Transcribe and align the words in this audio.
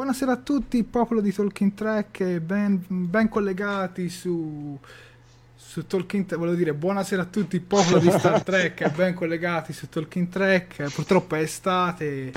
Buonasera 0.00 0.32
a 0.32 0.36
tutti, 0.36 0.82
popolo 0.82 1.20
di 1.20 1.30
Talking 1.30 1.74
Track, 1.74 2.20
e 2.20 2.40
ben, 2.40 2.82
ben 2.88 3.28
collegati 3.28 4.08
su, 4.08 4.78
su 5.54 5.86
Talking 5.86 6.24
Track. 6.24 6.40
Volevo 6.40 6.56
dire 6.56 6.72
buonasera 6.72 7.20
a 7.20 7.26
tutti, 7.26 7.60
popolo 7.60 7.98
di 7.98 8.10
Star 8.10 8.40
Trek, 8.42 8.80
e 8.80 8.88
ben 8.88 9.12
collegati 9.12 9.74
su 9.74 9.90
Talking 9.90 10.30
Track. 10.30 10.90
Purtroppo 10.94 11.34
è 11.34 11.40
estate 11.40 12.32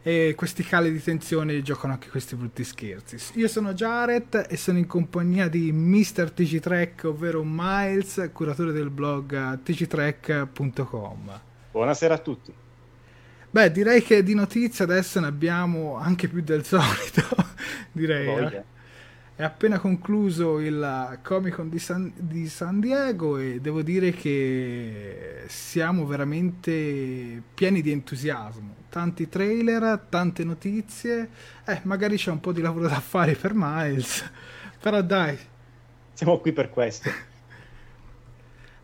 e 0.00 0.32
questi 0.34 0.62
cali 0.62 0.90
di 0.90 1.02
tensione 1.02 1.60
giocano 1.60 1.92
anche 1.92 2.08
questi 2.08 2.36
brutti 2.36 2.64
scherzi. 2.64 3.18
Io 3.38 3.48
sono 3.48 3.74
Jared 3.74 4.46
e 4.48 4.56
sono 4.56 4.78
in 4.78 4.86
compagnia 4.86 5.46
di 5.46 5.70
Mr. 5.70 6.30
TG 6.30 6.58
Trek, 6.58 7.04
ovvero 7.04 7.42
Miles, 7.44 8.30
curatore 8.32 8.72
del 8.72 8.88
blog 8.88 9.60
tgtrek.com. 9.62 11.40
Buonasera 11.70 12.14
a 12.14 12.18
tutti. 12.18 12.66
Beh, 13.50 13.70
direi 13.72 14.02
che 14.02 14.22
di 14.22 14.34
notizie 14.34 14.84
adesso 14.84 15.20
ne 15.20 15.26
abbiamo 15.26 15.96
anche 15.96 16.28
più 16.28 16.42
del 16.42 16.64
solito, 16.66 17.22
direi. 17.92 18.28
Eh? 18.28 18.64
È 19.38 19.44
appena 19.44 19.78
concluso 19.78 20.58
il 20.58 21.20
Comic 21.22 21.54
Con 21.54 21.68
di 21.68 21.78
San, 21.78 22.12
di 22.16 22.48
San, 22.48 22.80
Diego 22.80 23.38
e 23.38 23.60
devo 23.60 23.82
dire 23.82 24.10
che 24.10 25.44
siamo 25.46 26.06
veramente 26.06 27.40
pieni 27.54 27.80
di 27.80 27.92
entusiasmo. 27.92 28.74
Tanti 28.88 29.28
trailer, 29.28 30.06
tante 30.08 30.42
notizie. 30.42 31.30
Eh, 31.64 31.80
magari 31.84 32.16
c'è 32.16 32.32
un 32.32 32.40
po' 32.40 32.52
di 32.52 32.60
lavoro 32.60 32.88
da 32.88 32.98
fare 33.00 33.34
per 33.34 33.52
Miles, 33.54 34.28
però 34.80 35.00
dai. 35.02 35.38
Siamo 36.14 36.38
qui 36.40 36.52
per 36.52 36.70
questo. 36.70 37.08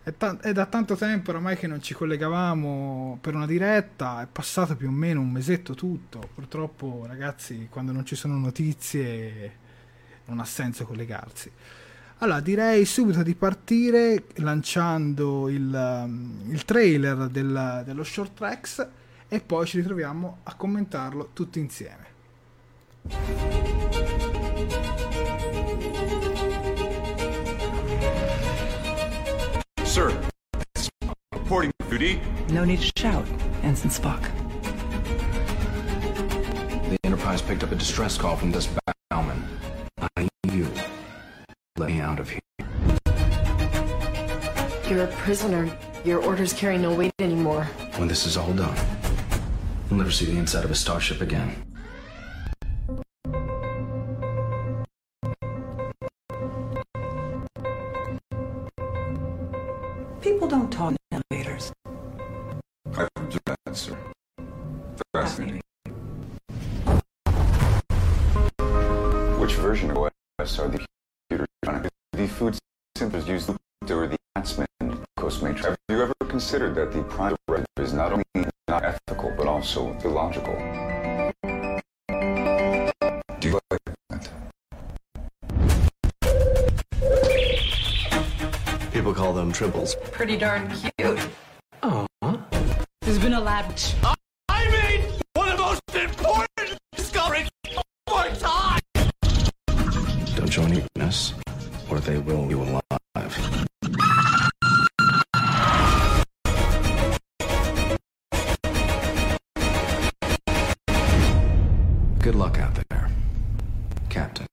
È, 0.05 0.15
ta- 0.15 0.39
è, 0.39 0.53
da 0.53 0.67
tanto 0.67 0.97
tempo 0.97 1.31
oramai 1.31 1.57
che 1.57 1.67
non 1.67 1.81
ci 1.81 1.95
collegavamo 1.95 3.17
per 3.23 3.35
una 3.35 3.47
diretta, 3.47 4.21
è 4.21 4.27
passato 4.31 4.77
più 4.77 4.89
o 4.89 4.91
meno 4.91 5.21
un 5.21 5.31
mesetto 5.31 5.73
tutto. 5.73 6.29
Purtroppo, 6.35 7.05
ragazzi, 7.07 7.69
quando 7.71 7.91
non 7.91 8.05
ci 8.05 8.15
sono 8.15 8.37
notizie 8.37 9.63
non 10.27 10.41
ha 10.41 10.45
senso 10.45 10.85
collegarsi. 10.85 11.51
Allora, 12.19 12.41
direi 12.41 12.85
subito 12.85 13.23
di 13.23 13.35
partire 13.35 14.25
lanciando 14.37 15.49
il, 15.49 16.03
um, 16.05 16.51
il 16.51 16.65
trailer 16.67 17.29
del, 17.29 17.83
dello 17.87 18.05
short 18.05 18.35
tracks 18.35 18.87
e 19.27 19.41
poi 19.41 19.67
ci 19.67 19.79
ritroviamo 19.79 20.41
a 20.43 20.55
commentarlo 20.55 21.31
tutti 21.33 21.59
insieme. 21.59 22.13
Reporting 31.45 31.71
duty. 31.91 32.23
No 32.49 32.65
need 32.65 32.81
to 32.81 32.91
shout, 32.99 33.27
Ensign 33.63 33.91
Spock. 33.91 34.23
The 36.89 36.97
Enterprise 37.05 37.43
picked 37.43 37.63
up 37.63 37.71
a 37.71 37.75
distress 37.75 38.17
call 38.17 38.35
from 38.35 38.51
this 38.51 38.67
Bowman. 39.11 39.45
I 40.17 40.23
need 40.23 40.55
you. 40.55 40.69
Let 41.77 41.91
me 41.91 42.01
out 42.01 42.19
of 42.19 42.31
here. 42.31 42.41
You're 44.89 45.05
a 45.05 45.13
prisoner. 45.19 45.71
Your 46.03 46.25
orders 46.25 46.55
carry 46.55 46.79
no 46.79 46.95
weight 46.95 47.13
anymore. 47.19 47.65
When 47.97 48.09
this 48.09 48.25
is 48.25 48.39
all 48.39 48.53
done, 48.55 48.77
you'll 49.91 49.99
never 49.99 50.11
see 50.11 50.25
the 50.25 50.39
inside 50.39 50.65
of 50.65 50.71
a 50.71 50.75
starship 50.75 51.21
again. 51.21 51.63
I've 62.97 63.09
observed 63.17 63.57
that, 63.67 63.77
sir. 63.77 63.99
Fascinating. 65.13 65.61
Which 69.41 69.55
version 69.55 69.91
of 69.91 69.99
OS 69.99 70.59
are 70.61 70.69
the 70.69 70.87
computers 71.29 71.49
running? 71.67 71.91
The 72.13 72.29
food 72.29 72.57
synthesis 72.97 73.29
used 73.29 73.51
or 73.51 74.07
the 74.07 74.17
advancement 74.37 74.71
glucose 74.81 75.43
matrix? 75.43 75.67
Have 75.67 75.77
you 75.89 76.03
ever 76.03 76.15
considered 76.29 76.77
that 76.77 76.93
the 76.93 77.03
prime 77.03 77.35
directive 77.49 77.67
is 77.79 77.93
not 77.93 78.13
only 78.13 78.25
not 78.69 78.85
ethical 78.85 79.33
but 79.37 79.49
also 79.49 79.93
illogical? 80.05 80.55
Do 83.41 83.49
you 83.49 83.61
like 83.71 83.81
that? 84.11 84.31
People 88.93 89.13
call 89.13 89.35
them 89.35 89.51
triples. 89.51 89.97
Pretty 90.13 90.37
darn 90.37 90.73
cute. 90.97 91.29
Oh. 91.83 92.07
There's 93.15 93.23
been 93.23 93.35
a 93.35 93.41
lab. 93.41 93.73
I 94.49 94.69
made 94.71 95.23
one 95.35 95.49
of 95.49 95.57
the 95.57 95.63
most 95.63 95.95
important 95.95 96.79
discoveries 96.97 97.49
of 97.77 97.85
our 98.13 98.29
time! 98.31 98.81
Don't 100.35 100.53
show 100.53 100.63
any 100.63 100.81
weakness, 100.81 101.33
or 101.89 102.01
they 102.01 102.19
will 102.19 102.51
you 102.51 102.61
alive. 102.61 103.69
Good 112.19 112.35
luck 112.35 112.59
out 112.59 112.75
there, 112.89 113.13
Captain. 114.09 114.49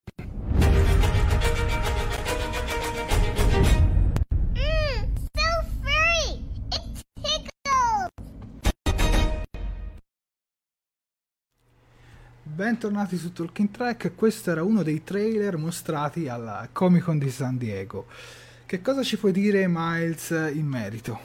Bentornati 12.61 13.17
su 13.17 13.33
Talking 13.33 13.71
Track, 13.71 14.13
questo 14.13 14.51
era 14.51 14.61
uno 14.61 14.83
dei 14.83 15.03
trailer 15.03 15.57
mostrati 15.57 16.27
alla 16.27 16.69
Comic 16.71 17.05
Con 17.05 17.17
di 17.17 17.31
San 17.31 17.57
Diego. 17.57 18.05
Che 18.67 18.81
cosa 18.81 19.01
ci 19.01 19.17
puoi 19.17 19.31
dire 19.31 19.65
Miles 19.67 20.29
in 20.29 20.67
merito? 20.67 21.19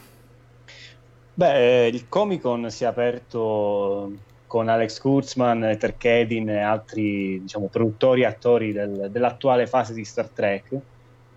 Beh, 1.35 1.89
il 1.89 2.09
Comic 2.09 2.41
Con 2.41 2.71
si 2.71 2.85
è 2.85 2.87
aperto 2.87 4.15
con 4.47 4.71
Alex 4.71 4.99
Kurtzman, 4.99 5.77
Terkedin 5.79 6.49
e 6.49 6.61
altri 6.61 7.43
diciamo, 7.43 7.67
produttori 7.67 8.23
e 8.23 8.25
attori 8.25 8.73
del, 8.73 9.11
dell'attuale 9.11 9.67
fase 9.67 9.93
di 9.93 10.07
Star 10.07 10.29
Trek 10.29 10.71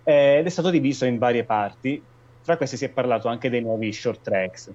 ed 0.02 0.46
è 0.46 0.48
stato 0.48 0.70
diviso 0.70 1.04
in 1.04 1.18
varie 1.18 1.44
parti. 1.44 2.02
Fra 2.40 2.56
queste 2.56 2.78
si 2.78 2.86
è 2.86 2.88
parlato 2.88 3.28
anche 3.28 3.50
dei 3.50 3.60
nuovi 3.60 3.92
short 3.92 4.22
tracks 4.22 4.72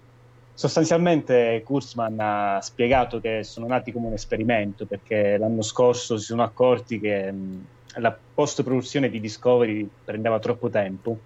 Sostanzialmente 0.58 1.62
Kurzman 1.66 2.16
ha 2.18 2.62
spiegato 2.62 3.20
che 3.20 3.44
sono 3.44 3.68
nati 3.68 3.92
come 3.92 4.08
un 4.08 4.14
esperimento 4.14 4.86
perché 4.86 5.38
l'anno 5.38 5.62
scorso 5.62 6.18
si 6.18 6.24
sono 6.28 6.44
accorti 6.44 6.98
che 6.98 7.30
mh, 7.30 7.66
la 7.98 8.18
post-produzione 8.34 9.10
di 9.10 9.20
Discovery 9.20 9.86
prendeva 10.06 10.40
troppo 10.40 10.70
tempo. 10.70 11.20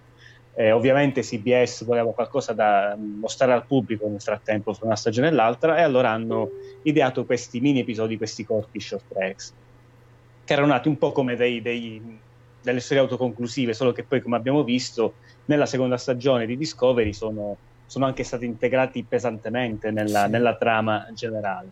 Eh, 0.56 0.72
ovviamente 0.72 1.22
CBS 1.22 1.84
voleva 1.86 2.12
qualcosa 2.12 2.54
da 2.54 2.98
mostrare 2.98 3.54
al 3.54 3.68
pubblico 3.68 4.08
nel 4.08 4.20
frattempo 4.20 4.74
fra 4.74 4.88
una 4.88 4.96
stagione 4.96 5.28
e 5.28 5.32
l'altra 5.32 5.78
e 5.78 5.84
allora 5.84 6.10
hanno 6.10 6.50
ideato 6.82 7.24
questi 7.26 7.60
mini 7.60 7.82
episodi, 7.82 8.18
questi 8.18 8.44
corti 8.44 8.80
short 8.80 9.14
tracks, 9.14 9.54
che 10.44 10.54
erano 10.54 10.70
nati 10.70 10.88
un 10.88 10.98
po' 10.98 11.12
come 11.12 11.36
dei, 11.36 11.62
dei, 11.62 12.20
delle 12.64 12.80
storie 12.80 13.04
autoconclusive, 13.04 13.76
solo 13.76 13.92
che 13.92 14.04
poi 14.04 14.22
come 14.22 14.38
abbiamo 14.38 14.64
visto 14.64 15.14
nella 15.46 15.68
seconda 15.68 15.98
stagione 15.98 16.48
di 16.48 16.58
Discovery 16.58 17.14
sono 17.14 17.58
sono 17.90 18.06
anche 18.06 18.24
stati 18.24 18.46
integrati 18.46 19.04
pesantemente 19.04 19.90
nella, 19.90 20.26
sì. 20.26 20.30
nella 20.30 20.56
trama 20.56 21.08
generale. 21.14 21.70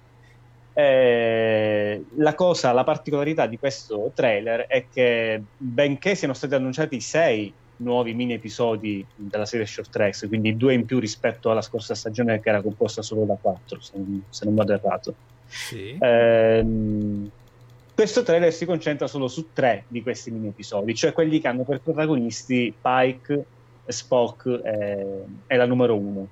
Eh, 0.73 2.03
la 2.15 2.33
cosa, 2.33 2.71
la 2.71 2.83
particolarità 2.83 3.45
di 3.45 3.59
questo 3.59 4.11
trailer 4.15 4.61
è 4.61 4.85
che 4.91 5.39
benché 5.55 6.15
siano 6.15 6.33
stati 6.33 6.55
annunciati 6.55 6.99
sei 7.01 7.53
nuovi 7.77 8.15
mini 8.15 8.33
episodi 8.33 9.05
della 9.15 9.45
serie 9.45 9.67
Short 9.67 9.91
Tracks, 9.91 10.25
quindi 10.27 10.57
due 10.57 10.73
in 10.73 10.85
più 10.85 10.97
rispetto 10.97 11.51
alla 11.51 11.61
scorsa 11.61 11.93
stagione 11.93 12.39
che 12.39 12.49
era 12.49 12.63
composta 12.63 13.03
solo 13.03 13.25
da 13.25 13.37
quattro, 13.39 13.79
se 13.79 13.91
non, 13.95 14.23
se 14.27 14.45
non 14.45 14.55
vado 14.55 14.73
errato. 14.73 15.13
Sì. 15.45 15.95
Eh, 15.99 16.65
questo 17.93 18.23
trailer 18.23 18.51
si 18.51 18.65
concentra 18.65 19.05
solo 19.05 19.27
su 19.27 19.49
tre 19.53 19.83
di 19.87 20.01
questi 20.01 20.31
mini 20.31 20.47
episodi, 20.47 20.95
cioè 20.95 21.13
quelli 21.13 21.39
che 21.39 21.47
hanno 21.47 21.63
per 21.63 21.79
protagonisti 21.81 22.73
Pike, 22.81 23.45
Spock 23.88 24.50
è, 24.62 25.06
è 25.48 25.56
la 25.56 25.66
numero 25.66 25.95
uno. 25.95 26.28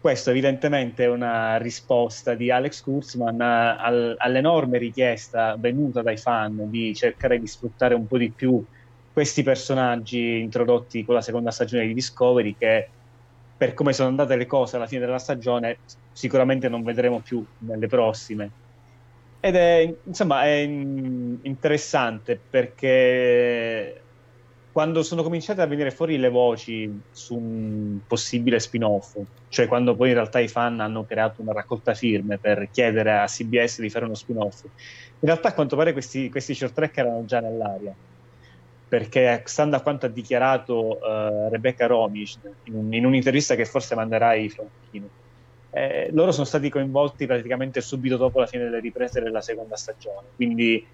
Questo 0.00 0.30
evidentemente 0.30 1.04
è 1.04 1.08
una 1.08 1.56
risposta 1.56 2.34
di 2.34 2.50
Alex 2.50 2.82
Kurtzman 2.82 3.40
al, 3.40 4.14
all'enorme 4.18 4.76
richiesta 4.76 5.56
venuta 5.58 6.02
dai 6.02 6.18
fan 6.18 6.68
di 6.68 6.94
cercare 6.94 7.40
di 7.40 7.46
sfruttare 7.46 7.94
un 7.94 8.06
po' 8.06 8.18
di 8.18 8.30
più 8.30 8.62
questi 9.14 9.42
personaggi 9.42 10.40
introdotti 10.40 11.04
con 11.06 11.14
la 11.14 11.22
seconda 11.22 11.50
stagione 11.50 11.86
di 11.86 11.94
Discovery 11.94 12.54
che 12.58 12.88
per 13.56 13.72
come 13.72 13.94
sono 13.94 14.08
andate 14.08 14.36
le 14.36 14.44
cose 14.44 14.76
alla 14.76 14.86
fine 14.86 15.06
della 15.06 15.18
stagione 15.18 15.78
sicuramente 16.12 16.68
non 16.68 16.82
vedremo 16.82 17.20
più 17.20 17.42
nelle 17.58 17.86
prossime 17.86 18.50
ed 19.40 19.56
è 19.56 19.94
insomma 20.04 20.44
è 20.44 20.56
interessante 20.58 22.38
perché 22.50 24.03
quando 24.74 25.04
sono 25.04 25.22
cominciate 25.22 25.62
a 25.62 25.66
venire 25.66 25.92
fuori 25.92 26.18
le 26.18 26.28
voci 26.28 27.00
su 27.12 27.36
un 27.36 28.00
possibile 28.08 28.58
spin-off, 28.58 29.16
cioè 29.48 29.68
quando 29.68 29.94
poi 29.94 30.08
in 30.08 30.14
realtà 30.14 30.40
i 30.40 30.48
fan 30.48 30.80
hanno 30.80 31.04
creato 31.04 31.42
una 31.42 31.52
raccolta 31.52 31.94
firme 31.94 32.38
per 32.38 32.66
chiedere 32.72 33.20
a 33.20 33.26
CBS 33.26 33.80
di 33.80 33.88
fare 33.88 34.06
uno 34.06 34.16
spin-off, 34.16 34.64
in 34.64 35.28
realtà 35.28 35.50
a 35.50 35.54
quanto 35.54 35.76
pare 35.76 35.92
questi, 35.92 36.28
questi 36.28 36.56
short 36.56 36.74
track 36.74 36.98
erano 36.98 37.24
già 37.24 37.38
nell'aria, 37.38 37.94
perché 38.88 39.42
stando 39.44 39.76
a 39.76 39.80
quanto 39.80 40.06
ha 40.06 40.08
dichiarato 40.08 40.98
uh, 40.98 41.48
Rebecca 41.50 41.86
Romish 41.86 42.40
in, 42.64 42.92
in, 42.92 43.06
un'intervista 43.06 43.54
che 43.54 43.66
forse 43.66 43.94
manderai 43.94 44.48
Franchino, 44.48 45.08
eh, 45.70 46.08
loro 46.10 46.32
sono 46.32 46.46
stati 46.46 46.68
coinvolti 46.68 47.26
praticamente 47.26 47.80
subito 47.80 48.16
dopo 48.16 48.40
la 48.40 48.46
fine 48.46 48.64
delle 48.64 48.80
riprese 48.80 49.20
della 49.20 49.40
seconda 49.40 49.76
stagione, 49.76 50.26
quindi 50.34 50.84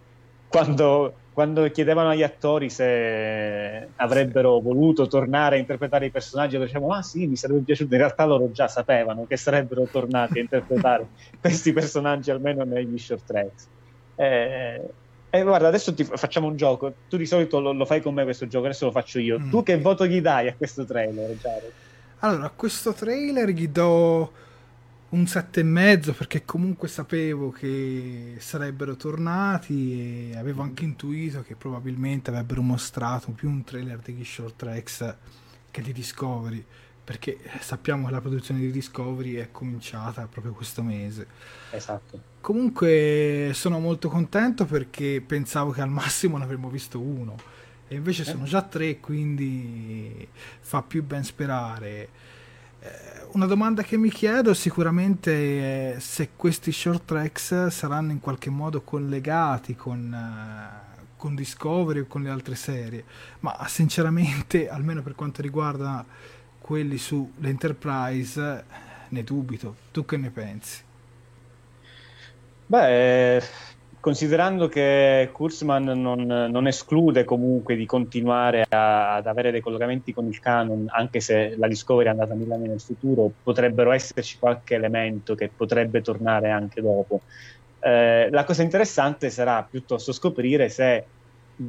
quando, 0.50 1.14
quando, 1.32 1.70
chiedevano 1.70 2.10
agli 2.10 2.24
attori 2.24 2.68
se 2.70 3.88
avrebbero 3.94 4.58
voluto 4.58 5.06
tornare 5.06 5.54
a 5.54 5.58
interpretare 5.60 6.06
i 6.06 6.10
personaggi, 6.10 6.58
dicevano: 6.58 6.94
Ah, 6.94 7.02
sì, 7.02 7.28
mi 7.28 7.36
sarebbe 7.36 7.60
piaciuto. 7.60 7.94
In 7.94 8.00
realtà 8.00 8.24
loro 8.24 8.50
già 8.50 8.66
sapevano 8.66 9.26
che 9.28 9.36
sarebbero 9.36 9.84
tornati 9.84 10.38
a 10.38 10.42
interpretare 10.42 11.06
questi 11.40 11.72
personaggi 11.72 12.32
almeno 12.32 12.64
negli 12.64 12.98
short 12.98 13.24
tracks. 13.24 13.68
Eh, 14.16 14.90
eh, 15.30 15.42
guarda, 15.44 15.68
adesso 15.68 15.94
ti 15.94 16.02
facciamo 16.02 16.48
un 16.48 16.56
gioco. 16.56 16.92
Tu 17.08 17.16
di 17.16 17.26
solito 17.26 17.60
lo, 17.60 17.72
lo, 17.72 17.84
fai 17.84 18.02
con 18.02 18.12
me 18.12 18.24
questo 18.24 18.48
gioco, 18.48 18.64
adesso 18.64 18.86
lo 18.86 18.90
faccio 18.90 19.20
io. 19.20 19.38
Mm. 19.38 19.50
Tu 19.50 19.62
che 19.62 19.78
voto 19.78 20.04
gli 20.04 20.20
dai 20.20 20.48
a 20.48 20.54
questo 20.54 20.84
trailer, 20.84 21.30
Jared? 21.36 21.72
Allora, 22.18 22.46
a 22.46 22.50
questo 22.50 22.92
trailer 22.92 23.50
gli 23.50 23.68
do 23.68 24.32
un 25.10 25.26
sette 25.26 25.60
e 25.60 25.64
mezzo 25.64 26.12
perché 26.12 26.44
comunque 26.44 26.86
sapevo 26.86 27.50
che 27.50 28.36
sarebbero 28.38 28.94
tornati 28.96 30.30
e 30.30 30.36
avevo 30.36 30.62
anche 30.62 30.84
intuito 30.84 31.42
che 31.42 31.56
probabilmente 31.56 32.30
avrebbero 32.30 32.62
mostrato 32.62 33.32
più 33.32 33.48
un 33.48 33.64
trailer 33.64 33.98
degli 33.98 34.24
short 34.24 34.56
tracks 34.56 35.14
che 35.70 35.82
di 35.82 35.92
Discovery 35.92 36.64
perché 37.02 37.38
sappiamo 37.58 38.06
che 38.06 38.12
la 38.12 38.20
produzione 38.20 38.60
di 38.60 38.70
Discovery 38.70 39.34
è 39.34 39.50
cominciata 39.50 40.28
proprio 40.28 40.52
questo 40.52 40.80
mese. 40.80 41.26
Esatto. 41.72 42.22
Comunque 42.40 43.50
sono 43.52 43.80
molto 43.80 44.08
contento 44.08 44.64
perché 44.64 45.20
pensavo 45.26 45.72
che 45.72 45.80
al 45.80 45.90
massimo 45.90 46.38
ne 46.38 46.44
avremmo 46.44 46.68
visto 46.68 47.00
uno 47.00 47.34
e 47.88 47.96
invece 47.96 48.22
eh. 48.22 48.26
sono 48.26 48.44
già 48.44 48.62
tre 48.62 49.00
quindi 49.00 50.28
fa 50.60 50.82
più 50.82 51.02
ben 51.02 51.24
sperare 51.24 52.08
una 53.32 53.46
domanda 53.46 53.82
che 53.82 53.96
mi 53.96 54.10
chiedo 54.10 54.54
sicuramente 54.54 55.94
è 55.94 56.00
se 56.00 56.30
questi 56.34 56.72
short 56.72 57.04
tracks 57.04 57.68
saranno 57.68 58.10
in 58.10 58.20
qualche 58.20 58.50
modo 58.50 58.80
collegati 58.82 59.76
con, 59.76 60.12
uh, 60.12 61.04
con 61.16 61.34
Discovery 61.34 62.00
o 62.00 62.06
con 62.06 62.22
le 62.22 62.30
altre 62.30 62.56
serie, 62.56 63.04
ma 63.40 63.56
sinceramente, 63.68 64.68
almeno 64.70 65.02
per 65.02 65.14
quanto 65.14 65.42
riguarda 65.42 66.04
quelli 66.60 66.98
sull'Enterprise, 66.98 68.64
ne 69.08 69.24
dubito. 69.24 69.76
Tu 69.92 70.04
che 70.04 70.16
ne 70.16 70.30
pensi? 70.30 70.82
Beh, 72.66 73.42
considerando 74.00 74.68
che 74.68 75.28
Kurzman 75.32 75.84
non, 75.84 76.22
non, 76.24 76.66
esclude 76.66 77.24
comunque 77.24 77.76
di 77.76 77.84
continuare 77.84 78.64
a, 78.68 79.14
ad 79.16 79.26
avere 79.26 79.50
dei 79.50 79.60
collegamenti 79.60 80.12
con 80.12 80.26
il 80.26 80.40
canon, 80.40 80.86
anche 80.88 81.20
se 81.20 81.54
la 81.56 81.68
Discovery 81.68 82.08
è 82.08 82.10
andata 82.10 82.34
mille 82.34 82.54
anni 82.54 82.68
nel 82.68 82.80
futuro, 82.80 83.30
potrebbero 83.42 83.92
esserci 83.92 84.38
qualche 84.38 84.74
elemento 84.74 85.34
che 85.34 85.50
potrebbe 85.54 86.00
tornare 86.00 86.50
anche 86.50 86.80
dopo. 86.80 87.20
Eh, 87.78 88.28
la 88.30 88.44
cosa 88.44 88.62
interessante 88.62 89.30
sarà 89.30 89.66
piuttosto 89.68 90.12
scoprire 90.12 90.68
se 90.70 91.04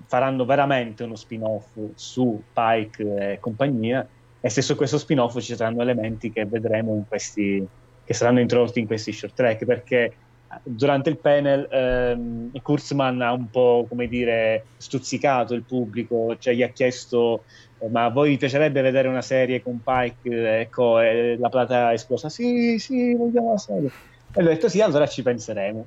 faranno 0.06 0.46
veramente 0.46 1.04
uno 1.04 1.16
spin-off 1.16 1.78
su 1.96 2.42
Pike 2.54 3.34
e 3.34 3.40
compagnia 3.40 4.08
e 4.40 4.50
se 4.50 4.62
su 4.62 4.76
questo 4.76 4.98
spin-off 4.98 5.38
ci 5.40 5.56
saranno 5.56 5.82
elementi 5.82 6.32
che 6.32 6.46
vedremo 6.46 6.96
in 6.96 7.04
questi 7.08 7.66
che 8.04 8.14
saranno 8.14 8.40
introdotti 8.40 8.80
in 8.80 8.88
questi 8.88 9.12
short 9.12 9.36
track 9.36 9.66
perché 9.66 10.14
durante 10.64 11.10
il 11.10 11.18
panel 11.18 11.68
ehm, 11.70 12.62
Kurzman 12.62 13.22
ha 13.22 13.34
un 13.34 13.50
po' 13.50 13.86
come 13.88 14.08
dire 14.08 14.66
stuzzicato 14.78 15.54
il 15.54 15.64
pubblico, 15.64 16.36
cioè 16.38 16.54
gli 16.54 16.64
ha 16.64 16.70
chiesto 16.70 17.44
eh, 17.80 17.90
ma 17.90 18.06
a 18.06 18.10
voi 18.10 18.30
vi 18.30 18.38
piacerebbe 18.38 18.82
vedere 18.82 19.08
una 19.08 19.22
serie 19.22 19.62
con 19.62 19.82
Pike? 19.84 20.60
Ecco, 20.60 21.00
e 21.00 21.38
la 21.38 21.50
plata 21.50 21.92
è 21.92 21.94
esplosa, 21.94 22.30
sì, 22.30 22.78
sì, 22.78 23.14
vogliamo 23.16 23.52
la 23.52 23.58
serie. 23.58 23.92
E 24.34 24.42
lui 24.42 24.52
ha 24.52 24.54
detto 24.54 24.70
sì, 24.70 24.82
allora 24.82 25.08
ci 25.08 25.24
penseremo. 25.24 25.86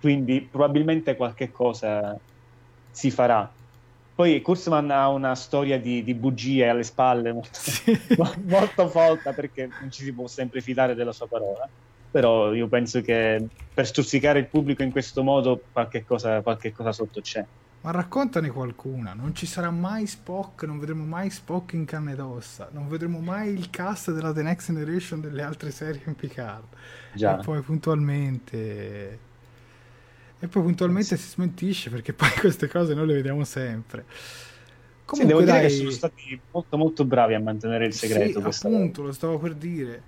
Quindi 0.00 0.46
probabilmente 0.50 1.16
qualche 1.16 1.50
cosa 1.50 2.18
si 2.90 3.10
farà. 3.10 3.50
Poi 4.14 4.40
Kurzman 4.42 4.90
ha 4.90 5.08
una 5.08 5.34
storia 5.34 5.78
di, 5.78 6.04
di 6.04 6.14
bugie 6.14 6.68
alle 6.68 6.82
spalle 6.82 7.32
molto, 7.32 7.58
sì. 7.58 7.98
molto 8.44 8.88
folta 8.88 9.32
perché 9.32 9.68
non 9.80 9.90
ci 9.90 10.04
si 10.04 10.12
può 10.12 10.26
sempre 10.26 10.60
fidare 10.60 10.94
della 10.94 11.12
sua 11.12 11.26
parola 11.26 11.68
però 12.10 12.52
io 12.52 12.66
penso 12.66 13.00
che 13.00 13.46
per 13.72 13.86
stuzzicare 13.86 14.40
il 14.40 14.46
pubblico 14.46 14.82
in 14.82 14.90
questo 14.90 15.22
modo 15.22 15.62
qualche 15.72 16.04
cosa, 16.04 16.40
qualche 16.42 16.72
cosa 16.72 16.92
sotto 16.92 17.20
c'è. 17.20 17.44
Ma 17.82 17.92
raccontane 17.92 18.50
qualcuna, 18.50 19.14
non 19.14 19.34
ci 19.34 19.46
sarà 19.46 19.70
mai 19.70 20.06
Spock, 20.06 20.64
non 20.64 20.78
vedremo 20.78 21.04
mai 21.04 21.30
Spock 21.30 21.72
in 21.72 21.86
canne 21.86 22.12
ed 22.12 22.20
ossa, 22.20 22.68
non 22.72 22.88
vedremo 22.88 23.20
mai 23.20 23.54
il 23.54 23.70
cast 23.70 24.12
della 24.12 24.32
The 24.32 24.42
Next 24.42 24.66
Generation 24.66 25.20
delle 25.20 25.42
altre 25.42 25.70
serie 25.70 26.02
in 26.04 26.14
Picard. 26.14 26.64
Già. 27.14 27.38
E 27.40 27.44
poi 27.44 27.60
puntualmente... 27.62 29.18
E 30.42 30.48
poi 30.48 30.62
puntualmente 30.62 31.16
sì. 31.16 31.22
si 31.22 31.28
smentisce 31.30 31.90
perché 31.90 32.12
poi 32.12 32.30
queste 32.38 32.68
cose 32.68 32.92
noi 32.94 33.06
le 33.06 33.14
vediamo 33.14 33.44
sempre. 33.44 34.04
Comunque, 35.04 35.16
sì, 35.16 35.26
devo 35.26 35.40
dai... 35.40 35.60
dire 35.60 35.68
che 35.68 35.74
sono 35.74 35.90
stati 35.90 36.40
molto 36.50 36.76
molto 36.76 37.04
bravi 37.04 37.34
a 37.34 37.40
mantenere 37.40 37.86
il 37.86 37.94
segreto. 37.94 38.50
Sì, 38.50 38.66
appunto, 38.66 39.02
lo 39.02 39.12
stavo 39.12 39.38
per 39.38 39.54
dire 39.54 40.02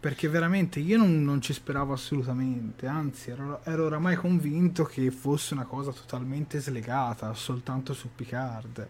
perché 0.00 0.28
veramente 0.28 0.80
io 0.80 0.96
non, 0.96 1.22
non 1.22 1.42
ci 1.42 1.52
speravo 1.52 1.92
assolutamente, 1.92 2.86
anzi 2.86 3.30
ero, 3.30 3.60
ero, 3.64 3.84
oramai 3.84 4.16
convinto 4.16 4.84
che 4.84 5.10
fosse 5.10 5.52
una 5.52 5.66
cosa 5.66 5.92
totalmente 5.92 6.58
slegata, 6.58 7.34
soltanto 7.34 7.92
su 7.92 8.08
Picard. 8.14 8.88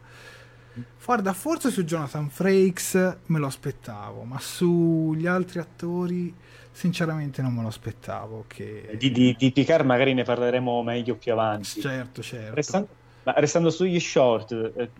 Guarda, 1.04 1.32
forse 1.32 1.70
su 1.70 1.82
Jonathan 1.82 2.30
Frakes 2.30 3.16
me 3.26 3.38
lo 3.40 3.46
aspettavo, 3.46 4.22
ma 4.22 4.38
sugli 4.38 5.26
altri 5.26 5.58
attori 5.58 6.32
sinceramente 6.70 7.42
non 7.42 7.54
me 7.54 7.62
lo 7.62 7.68
aspettavo. 7.68 8.44
Che... 8.46 8.94
Di, 8.96 9.10
di, 9.10 9.34
di 9.36 9.50
Picard 9.50 9.84
magari 9.84 10.14
ne 10.14 10.22
parleremo 10.22 10.82
meglio 10.84 11.16
più 11.16 11.32
avanti. 11.32 11.80
Certo, 11.80 12.22
certo. 12.22 12.54
Restando, 12.54 12.88
restando 13.24 13.70
sugli 13.70 13.98
short, 13.98 14.52
eh, 14.52 14.90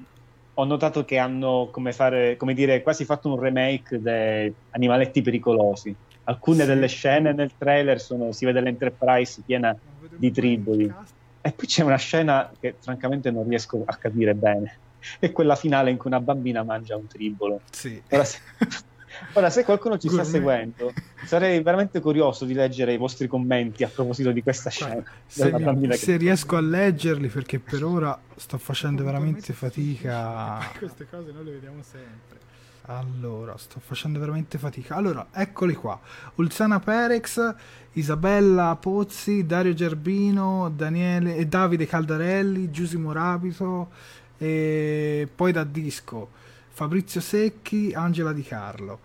ho 0.60 0.64
notato 0.64 1.04
che 1.04 1.16
hanno, 1.16 1.68
come, 1.70 1.92
fare, 1.92 2.36
come 2.36 2.52
dire, 2.54 2.82
quasi 2.82 3.04
fatto 3.04 3.32
un 3.32 3.40
remake 3.40 3.98
di 3.98 4.52
Animaletti 4.70 5.22
Pericolosi. 5.22 5.94
Alcune 6.24 6.60
sì. 6.60 6.66
delle 6.66 6.86
scene 6.86 7.32
nel 7.32 7.52
trailer 7.56 7.98
sono, 8.00 8.32
si 8.32 8.44
vede 8.44 8.60
l'Enterprise 8.60 9.42
piena 9.44 9.76
di 10.14 10.30
triboli. 10.30 10.92
E 11.40 11.52
poi 11.52 11.66
c'è 11.66 11.82
una 11.82 11.96
scena 11.96 12.52
che 12.60 12.74
francamente 12.78 13.30
non 13.30 13.48
riesco 13.48 13.82
a 13.84 13.96
capire 13.96 14.34
bene. 14.34 14.78
È 15.18 15.32
quella 15.32 15.56
finale 15.56 15.90
in 15.90 15.96
cui 15.96 16.10
una 16.10 16.20
bambina 16.20 16.62
mangia 16.62 16.94
un 16.96 17.06
tribolo. 17.06 17.62
Sì. 17.70 18.00
Ora, 18.10 18.24
se, 18.24 18.38
ora, 19.34 19.50
se 19.50 19.64
qualcuno 19.64 19.98
ci 19.98 20.08
sta 20.08 20.24
seguendo, 20.24 20.92
sarei 21.24 21.62
veramente 21.62 22.00
curioso 22.00 22.44
di 22.44 22.54
leggere 22.54 22.92
i 22.92 22.96
vostri 22.96 23.26
commenti 23.26 23.84
a 23.84 23.88
proposito 23.88 24.32
di 24.32 24.42
questa 24.42 24.70
scena. 24.70 25.02
Se, 25.26 25.52
mi, 25.52 25.92
se 25.94 26.16
riesco 26.16 26.56
a 26.56 26.60
leggerli, 26.60 27.28
perché 27.28 27.58
per 27.58 27.84
ora 27.84 28.18
sto 28.36 28.58
facendo 28.58 29.04
veramente 29.04 29.52
fatica. 29.52 30.58
Queste 30.78 31.06
cose 31.08 31.32
noi 31.32 31.44
le 31.44 31.50
vediamo 31.52 31.82
sempre. 31.82 32.38
Allora, 32.86 33.56
sto 33.56 33.78
facendo 33.78 34.18
veramente 34.18 34.58
fatica. 34.58 34.96
Allora, 34.96 35.28
eccoli 35.32 35.74
qua. 35.74 36.00
Ulzana 36.36 36.80
Perex, 36.80 37.54
Isabella 37.92 38.76
Pozzi, 38.80 39.46
Dario 39.46 39.74
Gerbino, 39.74 40.72
Daniele 40.74 41.36
e 41.36 41.46
Davide 41.46 41.86
Caldarelli, 41.86 42.70
Giusimo 42.70 43.12
Rapito, 43.12 43.90
e 44.38 45.28
poi 45.32 45.52
da 45.52 45.62
disco 45.62 46.30
Fabrizio 46.70 47.20
Secchi, 47.20 47.92
Angela 47.94 48.32
Di 48.32 48.42
Carlo. 48.42 49.00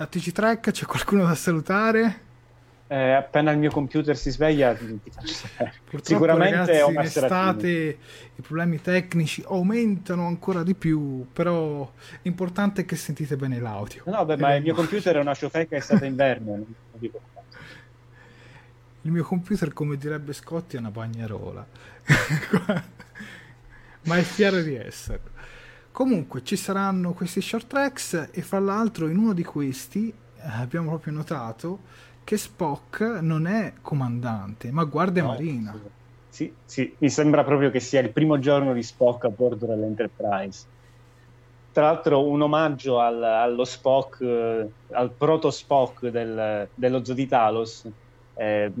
Da 0.00 0.06
TC 0.06 0.32
Trek 0.32 0.70
c'è 0.70 0.86
qualcuno 0.86 1.26
da 1.26 1.34
salutare? 1.34 2.20
Eh, 2.86 3.12
appena 3.12 3.50
il 3.50 3.58
mio 3.58 3.70
computer 3.70 4.16
si 4.16 4.30
sveglia 4.30 4.74
ti, 4.74 4.98
faccio 5.10 5.34
sapere. 5.34 5.74
Sicuramente 6.00 6.80
ragazzi, 6.80 7.18
estate 7.18 7.98
i 8.34 8.40
problemi 8.40 8.80
tecnici 8.80 9.44
aumentano 9.46 10.26
ancora 10.26 10.62
di 10.62 10.74
più, 10.74 11.26
però 11.30 11.92
l'importante 12.22 12.80
è 12.80 12.84
che 12.86 12.96
sentite 12.96 13.36
bene 13.36 13.60
l'audio. 13.60 14.04
No, 14.06 14.24
beh, 14.24 14.38
ma 14.38 14.54
il 14.54 14.62
mio 14.62 14.72
computer 14.72 15.16
è 15.16 15.20
una 15.20 15.34
ciofeca 15.34 15.76
estate 15.76 16.06
inverno, 16.06 16.52
non 16.52 16.74
dico 16.92 17.20
il 19.02 19.10
mio 19.10 19.24
computer, 19.24 19.70
come 19.74 19.98
direbbe 19.98 20.32
Scotti, 20.32 20.76
è 20.76 20.78
una 20.78 20.90
bagnarola. 20.90 21.66
ma 24.04 24.16
è 24.16 24.22
fiero 24.22 24.62
di 24.62 24.76
esserlo. 24.76 25.39
Comunque 25.92 26.42
ci 26.44 26.56
saranno 26.56 27.12
questi 27.12 27.40
short 27.40 27.66
tracks 27.66 28.28
e 28.32 28.42
fra 28.42 28.58
l'altro 28.58 29.08
in 29.08 29.18
uno 29.18 29.32
di 29.32 29.44
questi 29.44 30.08
eh, 30.08 30.42
abbiamo 30.42 30.88
proprio 30.88 31.12
notato 31.12 31.80
che 32.24 32.36
Spock 32.36 33.00
non 33.20 33.46
è 33.46 33.72
comandante, 33.82 34.70
ma 34.70 34.84
guardia 34.84 35.22
no, 35.22 35.28
marina. 35.28 35.76
Sì, 36.28 36.52
sì, 36.64 36.94
mi 36.98 37.10
sembra 37.10 37.42
proprio 37.42 37.70
che 37.70 37.80
sia 37.80 38.00
il 38.00 38.10
primo 38.10 38.38
giorno 38.38 38.72
di 38.72 38.82
Spock 38.82 39.24
a 39.24 39.30
bordo 39.30 39.66
dell'Enterprise. 39.66 40.64
Tra 41.72 41.86
l'altro 41.86 42.24
un 42.24 42.40
omaggio 42.40 43.00
al, 43.00 43.22
allo 43.22 43.64
Spock, 43.64 44.20
eh, 44.20 44.68
al 44.92 45.10
proto 45.10 45.50
Spock 45.50 46.06
del, 46.06 46.68
dello 46.72 47.04
Zoo 47.04 47.14
di 47.14 47.26
Talos, 47.26 47.88
eh, 48.34 48.72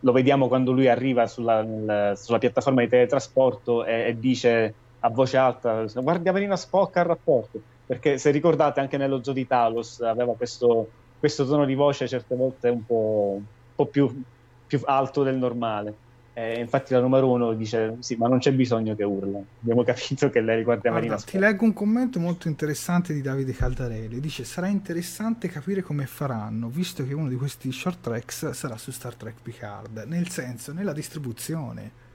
lo 0.00 0.12
vediamo 0.12 0.48
quando 0.48 0.72
lui 0.72 0.88
arriva 0.88 1.26
sulla, 1.26 2.14
sulla 2.14 2.38
piattaforma 2.38 2.82
di 2.82 2.88
teletrasporto 2.88 3.84
e, 3.84 4.08
e 4.08 4.18
dice 4.18 4.74
a 5.00 5.10
voce 5.10 5.36
alta, 5.36 5.84
guardia 5.94 6.32
marina 6.32 6.56
Spock 6.56 6.96
al 6.96 7.04
rapporto, 7.04 7.60
perché 7.86 8.18
se 8.18 8.30
ricordate 8.30 8.80
anche 8.80 8.96
nello 8.96 9.22
zoo 9.22 9.32
di 9.32 9.46
Talos 9.46 10.00
aveva 10.00 10.34
questo, 10.34 10.88
questo 11.18 11.46
tono 11.46 11.64
di 11.64 11.74
voce 11.74 12.08
certe 12.08 12.34
volte 12.34 12.68
un 12.68 12.84
po', 12.84 13.34
un 13.36 13.44
po 13.74 13.86
più, 13.86 14.22
più, 14.66 14.80
alto 14.84 15.22
del 15.22 15.36
normale. 15.36 16.06
E 16.32 16.60
infatti 16.60 16.92
la 16.92 17.00
numero 17.00 17.28
uno 17.28 17.52
dice 17.52 17.96
sì, 17.98 18.14
ma 18.14 18.28
non 18.28 18.38
c'è 18.38 18.52
bisogno 18.52 18.94
che 18.94 19.02
urla. 19.02 19.40
Abbiamo 19.60 19.82
capito 19.82 20.30
che 20.30 20.40
lei 20.40 20.62
guardia 20.62 20.90
Guarda, 20.90 20.90
marina 20.90 21.18
Spock. 21.18 21.32
Ti 21.32 21.38
leggo 21.38 21.64
un 21.64 21.72
commento 21.72 22.20
molto 22.20 22.46
interessante 22.46 23.12
di 23.12 23.20
Davide 23.22 23.52
Caldarelli. 23.52 24.20
Dice 24.20 24.44
sarà 24.44 24.68
interessante 24.68 25.48
capire 25.48 25.82
come 25.82 26.06
faranno, 26.06 26.68
visto 26.68 27.04
che 27.04 27.12
uno 27.12 27.28
di 27.28 27.34
questi 27.34 27.72
short 27.72 28.00
tracks 28.02 28.50
sarà 28.50 28.76
su 28.76 28.92
Star 28.92 29.14
Trek 29.14 29.42
Picard, 29.42 30.04
nel 30.06 30.28
senso, 30.28 30.72
nella 30.72 30.92
distribuzione 30.92 32.06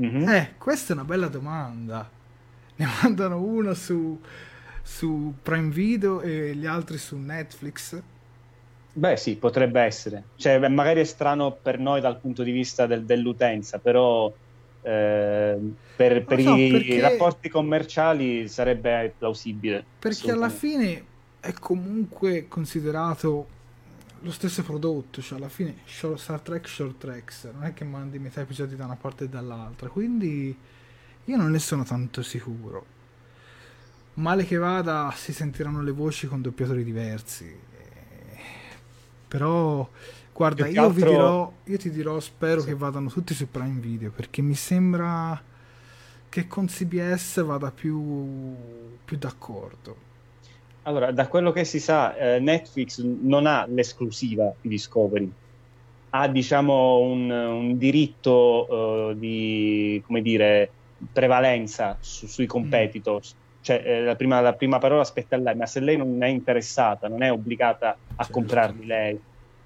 Mm-hmm. 0.00 0.28
Eh, 0.28 0.54
questa 0.58 0.92
è 0.92 0.96
una 0.96 1.04
bella 1.04 1.28
domanda. 1.28 2.08
Ne 2.76 2.86
mandano 3.02 3.42
uno 3.42 3.74
su, 3.74 4.20
su 4.82 5.34
Prime 5.42 5.70
Video 5.70 6.20
e 6.20 6.54
gli 6.54 6.66
altri 6.66 6.98
su 6.98 7.16
Netflix. 7.16 8.00
Beh, 8.92 9.16
sì, 9.16 9.36
potrebbe 9.36 9.80
essere. 9.80 10.24
Cioè, 10.36 10.66
magari 10.68 11.00
è 11.00 11.04
strano 11.04 11.52
per 11.52 11.78
noi 11.78 12.00
dal 12.00 12.18
punto 12.18 12.42
di 12.42 12.50
vista 12.50 12.86
del, 12.86 13.04
dell'utenza, 13.04 13.78
però 13.78 14.32
eh, 14.82 15.58
per, 15.96 16.24
per 16.24 16.40
so, 16.40 16.54
i 16.54 16.70
perché... 16.70 17.00
rapporti 17.00 17.48
commerciali 17.48 18.48
sarebbe 18.48 19.12
plausibile. 19.16 19.84
Perché 19.98 20.30
alla 20.30 20.48
fine 20.48 21.04
è 21.40 21.52
comunque 21.52 22.46
considerato 22.48 23.56
lo 24.20 24.30
stesso 24.32 24.62
prodotto, 24.62 25.22
cioè 25.22 25.38
alla 25.38 25.48
fine 25.48 25.76
short, 25.84 26.18
Star 26.18 26.40
Trek 26.40 26.66
Short 26.68 26.98
Tracks, 26.98 27.50
non 27.52 27.64
è 27.64 27.72
che 27.72 27.84
mandi 27.84 28.18
metà 28.18 28.40
episodi 28.40 28.74
da 28.76 28.84
una 28.84 28.96
parte 28.96 29.24
e 29.24 29.28
dall'altra, 29.28 29.88
quindi 29.88 30.56
io 31.24 31.36
non 31.36 31.50
ne 31.50 31.58
sono 31.58 31.84
tanto 31.84 32.22
sicuro. 32.22 32.96
Male 34.14 34.44
che 34.44 34.56
vada 34.56 35.12
si 35.14 35.32
sentiranno 35.32 35.82
le 35.82 35.92
voci 35.92 36.26
con 36.26 36.42
doppiatori 36.42 36.82
diversi. 36.82 37.56
Però 39.28 39.88
guarda, 40.32 40.66
io, 40.66 40.82
altro... 40.82 40.94
vi 40.94 41.10
dirò, 41.10 41.52
io 41.64 41.76
ti 41.78 41.90
dirò, 41.90 42.18
spero 42.18 42.60
sì. 42.60 42.68
che 42.68 42.74
vadano 42.74 43.10
tutti 43.10 43.34
su 43.34 43.48
Prime 43.50 43.78
Video, 43.78 44.10
perché 44.10 44.42
mi 44.42 44.54
sembra 44.54 45.40
che 46.28 46.46
con 46.46 46.66
CBS 46.66 47.44
vada 47.44 47.70
più, 47.70 48.56
più 49.04 49.16
d'accordo 49.16 50.07
allora, 50.82 51.10
da 51.10 51.28
quello 51.28 51.52
che 51.52 51.64
si 51.64 51.80
sa, 51.80 52.16
eh, 52.16 52.38
Netflix 52.38 53.02
non 53.02 53.46
ha 53.46 53.66
l'esclusiva 53.68 54.52
di 54.60 54.68
Discovery, 54.68 55.30
ha 56.10 56.28
diciamo 56.28 56.98
un, 57.00 57.30
un 57.30 57.76
diritto 57.76 58.66
uh, 58.68 59.14
di, 59.14 60.02
come 60.06 60.22
dire, 60.22 60.70
prevalenza 61.12 61.96
su, 62.00 62.26
sui 62.26 62.44
mm. 62.44 62.48
competitors. 62.48 63.34
Mm. 63.34 63.46
Cioè, 63.60 63.82
eh, 63.84 64.02
la, 64.02 64.16
prima, 64.16 64.40
la, 64.40 64.54
prima, 64.54 64.78
parola 64.78 65.04
spetta 65.04 65.36
a 65.36 65.38
lei, 65.38 65.56
ma 65.56 65.66
se 65.66 65.80
lei 65.80 65.96
non 65.96 66.22
è 66.22 66.28
interessata, 66.28 67.08
non 67.08 67.22
è 67.22 67.30
obbligata 67.30 67.90
a 67.90 67.96
certo. 68.16 68.32
comprarli 68.32 68.86
lei. 68.86 69.20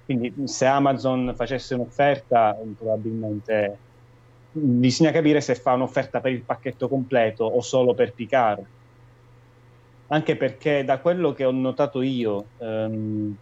Quindi 0.05 0.33
se 0.45 0.65
Amazon 0.65 1.33
facesse 1.35 1.73
un'offerta, 1.75 2.57
probabilmente 2.77 3.77
bisogna 4.51 5.11
capire 5.11 5.41
se 5.41 5.55
fa 5.55 5.73
un'offerta 5.73 6.19
per 6.19 6.31
il 6.31 6.41
pacchetto 6.41 6.87
completo 6.87 7.45
o 7.45 7.61
solo 7.61 7.93
per 7.93 8.11
Picard 8.11 8.65
anche 10.07 10.35
perché 10.35 10.83
da 10.83 10.99
quello 10.99 11.33
che 11.33 11.45
ho 11.45 11.51
notato 11.51 12.01
io, 12.01 12.45
ehm, 12.57 13.35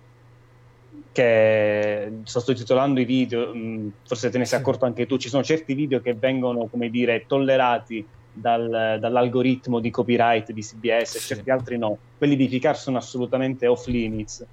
che 1.11 2.11
sto 2.23 2.39
sottotitolando 2.39 2.99
i 2.99 3.05
video, 3.05 3.53
mh, 3.53 3.59
mm, 3.59 3.87
forse 4.05 4.29
te 4.29 4.37
ne 4.37 4.45
sei 4.45 4.59
accorto 4.59 4.85
anche 4.85 5.05
tu, 5.05 5.17
ci 5.17 5.29
sono 5.29 5.43
certi 5.43 5.73
video 5.73 5.99
che 6.01 6.13
vengono, 6.13 6.67
come 6.67 6.89
dire, 6.89 7.25
tollerati 7.27 8.05
dal, 8.31 8.97
dall'algoritmo 8.99 9.79
di 9.79 9.89
copyright 9.89 10.51
di 10.51 10.61
CBS, 10.61 11.17
sì. 11.17 11.19
certi 11.19 11.49
altri 11.49 11.77
no. 11.77 11.97
Quelli 12.17 12.35
di 12.35 12.47
Picard 12.47 12.77
sono 12.77 12.97
assolutamente 12.97 13.67
off 13.67 13.87
limits. 13.87 14.45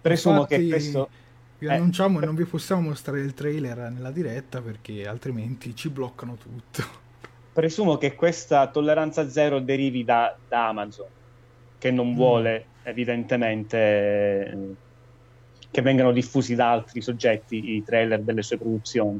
Presumo 0.00 0.42
Infatti, 0.42 0.56
che 0.56 0.68
questo... 0.68 1.08
Vi 1.58 1.66
eh, 1.66 1.74
annunciamo 1.74 2.20
e 2.20 2.24
non 2.24 2.34
vi 2.34 2.44
possiamo 2.44 2.80
mostrare 2.80 3.20
il 3.20 3.34
trailer 3.34 3.90
nella 3.90 4.10
diretta 4.10 4.62
perché 4.62 5.06
altrimenti 5.06 5.74
ci 5.74 5.90
bloccano 5.90 6.36
tutto. 6.36 6.82
Presumo 7.52 7.98
che 7.98 8.14
questa 8.14 8.68
tolleranza 8.68 9.28
zero 9.28 9.58
derivi 9.58 10.02
da, 10.02 10.34
da 10.48 10.68
Amazon 10.68 11.06
che 11.80 11.90
non 11.90 12.10
mm. 12.10 12.14
vuole 12.14 12.64
evidentemente 12.84 14.76
che 15.70 15.82
vengano 15.82 16.12
diffusi 16.12 16.54
da 16.54 16.70
altri 16.70 17.00
soggetti 17.00 17.74
i 17.76 17.82
trailer 17.82 18.20
delle 18.20 18.42
sue 18.42 18.58
produzioni. 18.58 19.18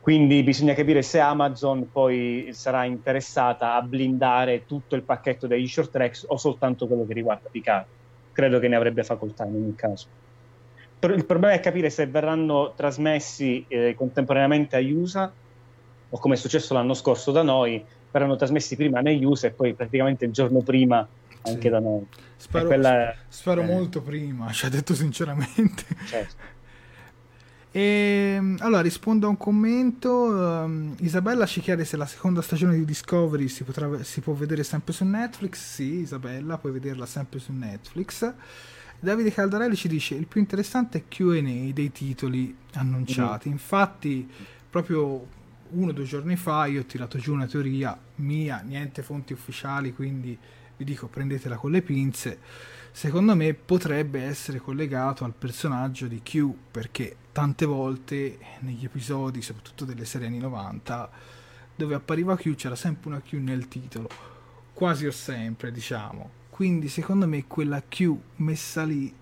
Quindi 0.00 0.42
bisogna 0.42 0.74
capire 0.74 1.02
se 1.02 1.20
Amazon 1.20 1.90
poi 1.90 2.48
sarà 2.52 2.84
interessata 2.84 3.74
a 3.74 3.82
blindare 3.82 4.66
tutto 4.66 4.96
il 4.96 5.02
pacchetto 5.02 5.46
degli 5.46 5.68
short 5.68 5.90
tracks 5.90 6.26
o 6.28 6.36
soltanto 6.36 6.86
quello 6.86 7.06
che 7.06 7.14
riguarda 7.14 7.48
Picard. 7.48 7.86
Credo 8.32 8.58
che 8.58 8.68
ne 8.68 8.76
avrebbe 8.76 9.04
facoltà 9.04 9.44
in 9.44 9.54
ogni 9.54 9.74
caso. 9.74 10.06
Il 11.00 11.24
problema 11.24 11.54
è 11.54 11.60
capire 11.60 11.90
se 11.90 12.06
verranno 12.06 12.72
trasmessi 12.74 13.64
eh, 13.68 13.94
contemporaneamente 13.94 14.76
a 14.76 14.80
USA 14.80 15.32
o 16.10 16.18
come 16.18 16.34
è 16.34 16.38
successo 16.38 16.74
l'anno 16.74 16.94
scorso 16.94 17.32
da 17.32 17.42
noi, 17.42 17.84
verranno 18.10 18.36
trasmessi 18.36 18.76
prima 18.76 19.00
negli 19.00 19.24
USA 19.24 19.48
e 19.48 19.50
poi 19.50 19.74
praticamente 19.74 20.24
il 20.24 20.32
giorno 20.32 20.60
prima 20.60 21.06
anche 21.44 21.60
Sì. 21.62 21.68
da 21.68 21.78
noi. 21.80 22.06
Spero, 22.36 22.66
quella- 22.66 23.14
spero 23.28 23.62
eh. 23.62 23.66
molto 23.66 24.02
prima, 24.02 24.50
ci 24.52 24.66
ha 24.66 24.68
detto 24.68 24.94
sinceramente. 24.94 25.84
Certo. 26.06 26.52
E, 27.70 28.54
allora 28.58 28.82
rispondo 28.82 29.26
a 29.26 29.30
un 29.30 29.36
commento. 29.36 30.62
ehm, 30.64 30.94
Isabella 31.00 31.44
ci 31.46 31.60
chiede 31.60 31.84
se 31.84 31.96
la 31.96 32.06
seconda 32.06 32.40
stagione 32.40 32.76
di 32.76 32.84
Discovery 32.84 33.48
si, 33.48 33.64
potrà, 33.64 34.02
si 34.04 34.20
può 34.20 34.32
vedere 34.34 34.62
sempre 34.62 34.92
su 34.92 35.04
Netflix. 35.04 35.58
Sì, 35.74 35.94
Isabella, 36.00 36.56
puoi 36.58 36.72
vederla 36.72 37.06
sempre 37.06 37.40
su 37.40 37.52
Netflix. 37.52 38.32
Davide 39.00 39.32
Caldarelli 39.32 39.74
ci 39.74 39.88
dice: 39.88 40.14
Il 40.14 40.26
più 40.26 40.40
interessante 40.40 40.98
è 40.98 41.04
QA 41.08 41.40
dei 41.72 41.90
titoli 41.90 42.56
annunciati. 42.74 43.48
Infatti, 43.48 44.28
proprio 44.70 45.26
uno 45.70 45.90
o 45.90 45.92
due 45.92 46.04
giorni 46.04 46.36
fa 46.36 46.66
io 46.66 46.82
ho 46.82 46.84
tirato 46.84 47.18
giù 47.18 47.32
una 47.32 47.46
teoria 47.46 47.98
mia, 48.16 48.62
niente 48.64 49.02
fonti 49.02 49.32
ufficiali, 49.32 49.92
quindi 49.92 50.38
vi 50.76 50.84
dico 50.84 51.06
prendetela 51.06 51.56
con 51.56 51.70
le 51.70 51.82
pinze. 51.82 52.38
Secondo 52.90 53.34
me 53.34 53.54
potrebbe 53.54 54.22
essere 54.22 54.58
collegato 54.58 55.24
al 55.24 55.34
personaggio 55.34 56.06
di 56.06 56.22
Q 56.22 56.48
perché 56.70 57.16
tante 57.32 57.64
volte 57.64 58.38
negli 58.60 58.84
episodi, 58.84 59.42
soprattutto 59.42 59.84
delle 59.84 60.04
serie 60.04 60.28
anni 60.28 60.38
90, 60.38 61.10
dove 61.74 61.94
appariva 61.94 62.36
Q 62.36 62.54
c'era 62.54 62.76
sempre 62.76 63.08
una 63.08 63.20
Q 63.20 63.32
nel 63.32 63.66
titolo, 63.66 64.08
quasi 64.72 65.06
o 65.06 65.10
sempre, 65.10 65.72
diciamo. 65.72 66.42
Quindi 66.50 66.88
secondo 66.88 67.26
me 67.26 67.46
quella 67.48 67.82
Q 67.82 68.14
messa 68.36 68.84
lì, 68.84 69.12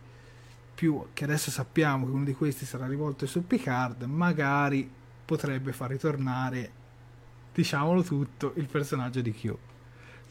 più 0.74 1.06
che 1.14 1.24
adesso 1.24 1.50
sappiamo 1.50 2.04
che 2.04 2.12
uno 2.12 2.24
di 2.24 2.34
questi 2.34 2.66
sarà 2.66 2.86
rivolto 2.86 3.24
su 3.26 3.46
Picard, 3.46 4.02
magari 4.02 4.90
potrebbe 5.24 5.72
far 5.72 5.88
ritornare, 5.90 6.70
diciamolo 7.54 8.02
tutto, 8.02 8.52
il 8.56 8.66
personaggio 8.66 9.22
di 9.22 9.32
Q. 9.32 9.54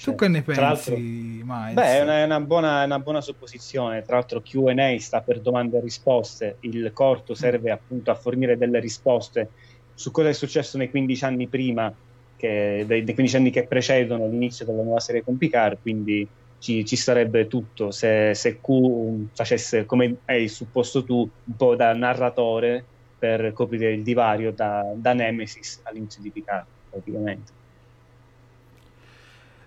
Tu 0.02 0.06
Certo. 0.06 0.24
che 0.24 0.28
ne 0.30 0.42
pensi, 0.42 1.44
Miles? 1.46 1.74
Beh, 1.76 1.98
è 2.00 2.02
una, 2.02 2.18
è 2.22 2.24
una 2.24 2.40
buona, 2.40 2.82
è 2.82 2.86
una 2.86 2.98
buona 2.98 3.22
supposizione. 3.22 4.02
Tra 4.02 4.16
l'altro, 4.16 4.42
QA 4.42 4.98
sta 4.98 5.22
per 5.22 5.40
domande 5.42 5.78
e 5.78 5.82
risposte. 5.82 6.58
Il 6.62 6.90
corto 6.92 7.36
serve 7.36 7.70
appunto 7.70 8.10
a 8.10 8.16
fornire 8.16 8.58
delle 8.58 8.80
risposte 8.80 9.50
su 9.94 10.10
cosa 10.10 10.30
è 10.30 10.34
successo 10.34 10.80
nei 10.80 10.90
15 10.90 11.24
anni 11.26 11.48
prima, 11.48 11.94
che, 12.36 12.84
dei, 12.88 13.04
dei 13.04 13.14
15 13.14 13.36
anni 13.36 13.52
che 13.52 13.68
precedono 13.68 14.28
l'inizio 14.28 14.66
della 14.66 14.82
nuova 14.82 15.00
serie 15.00 15.24
con 15.24 15.38
Picard. 15.38 15.78
Quindi 15.80 16.28
ci, 16.58 16.84
ci 16.84 16.96
sarebbe 16.96 17.46
tutto 17.46 17.92
se, 17.92 18.34
se 18.34 18.60
Q 18.60 19.28
facesse, 19.34 19.86
come 19.86 20.18
hai 20.26 20.48
supposto 20.48 21.04
tu, 21.04 21.30
un 21.44 21.56
po' 21.56 21.76
da 21.76 21.94
narratore 21.94 22.84
per 23.20 23.54
coprire 23.54 23.92
il 23.92 24.02
divario 24.02 24.52
da, 24.52 24.92
da 24.96 25.14
Nemesis 25.14 25.82
all'inizio 25.84 26.24
di 26.24 26.32
Picard, 26.32 26.66
praticamente. 26.90 27.60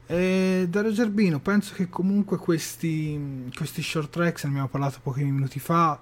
E 0.06 0.66
Dario 0.68 0.92
Gerbino, 0.92 1.40
penso 1.40 1.74
che 1.74 1.88
comunque 1.88 2.36
questi, 2.36 3.50
questi 3.56 3.82
short 3.82 4.10
tracks, 4.10 4.44
ne 4.44 4.50
abbiamo 4.50 4.68
parlato 4.68 4.98
pochi 5.02 5.24
minuti 5.24 5.58
fa, 5.58 5.98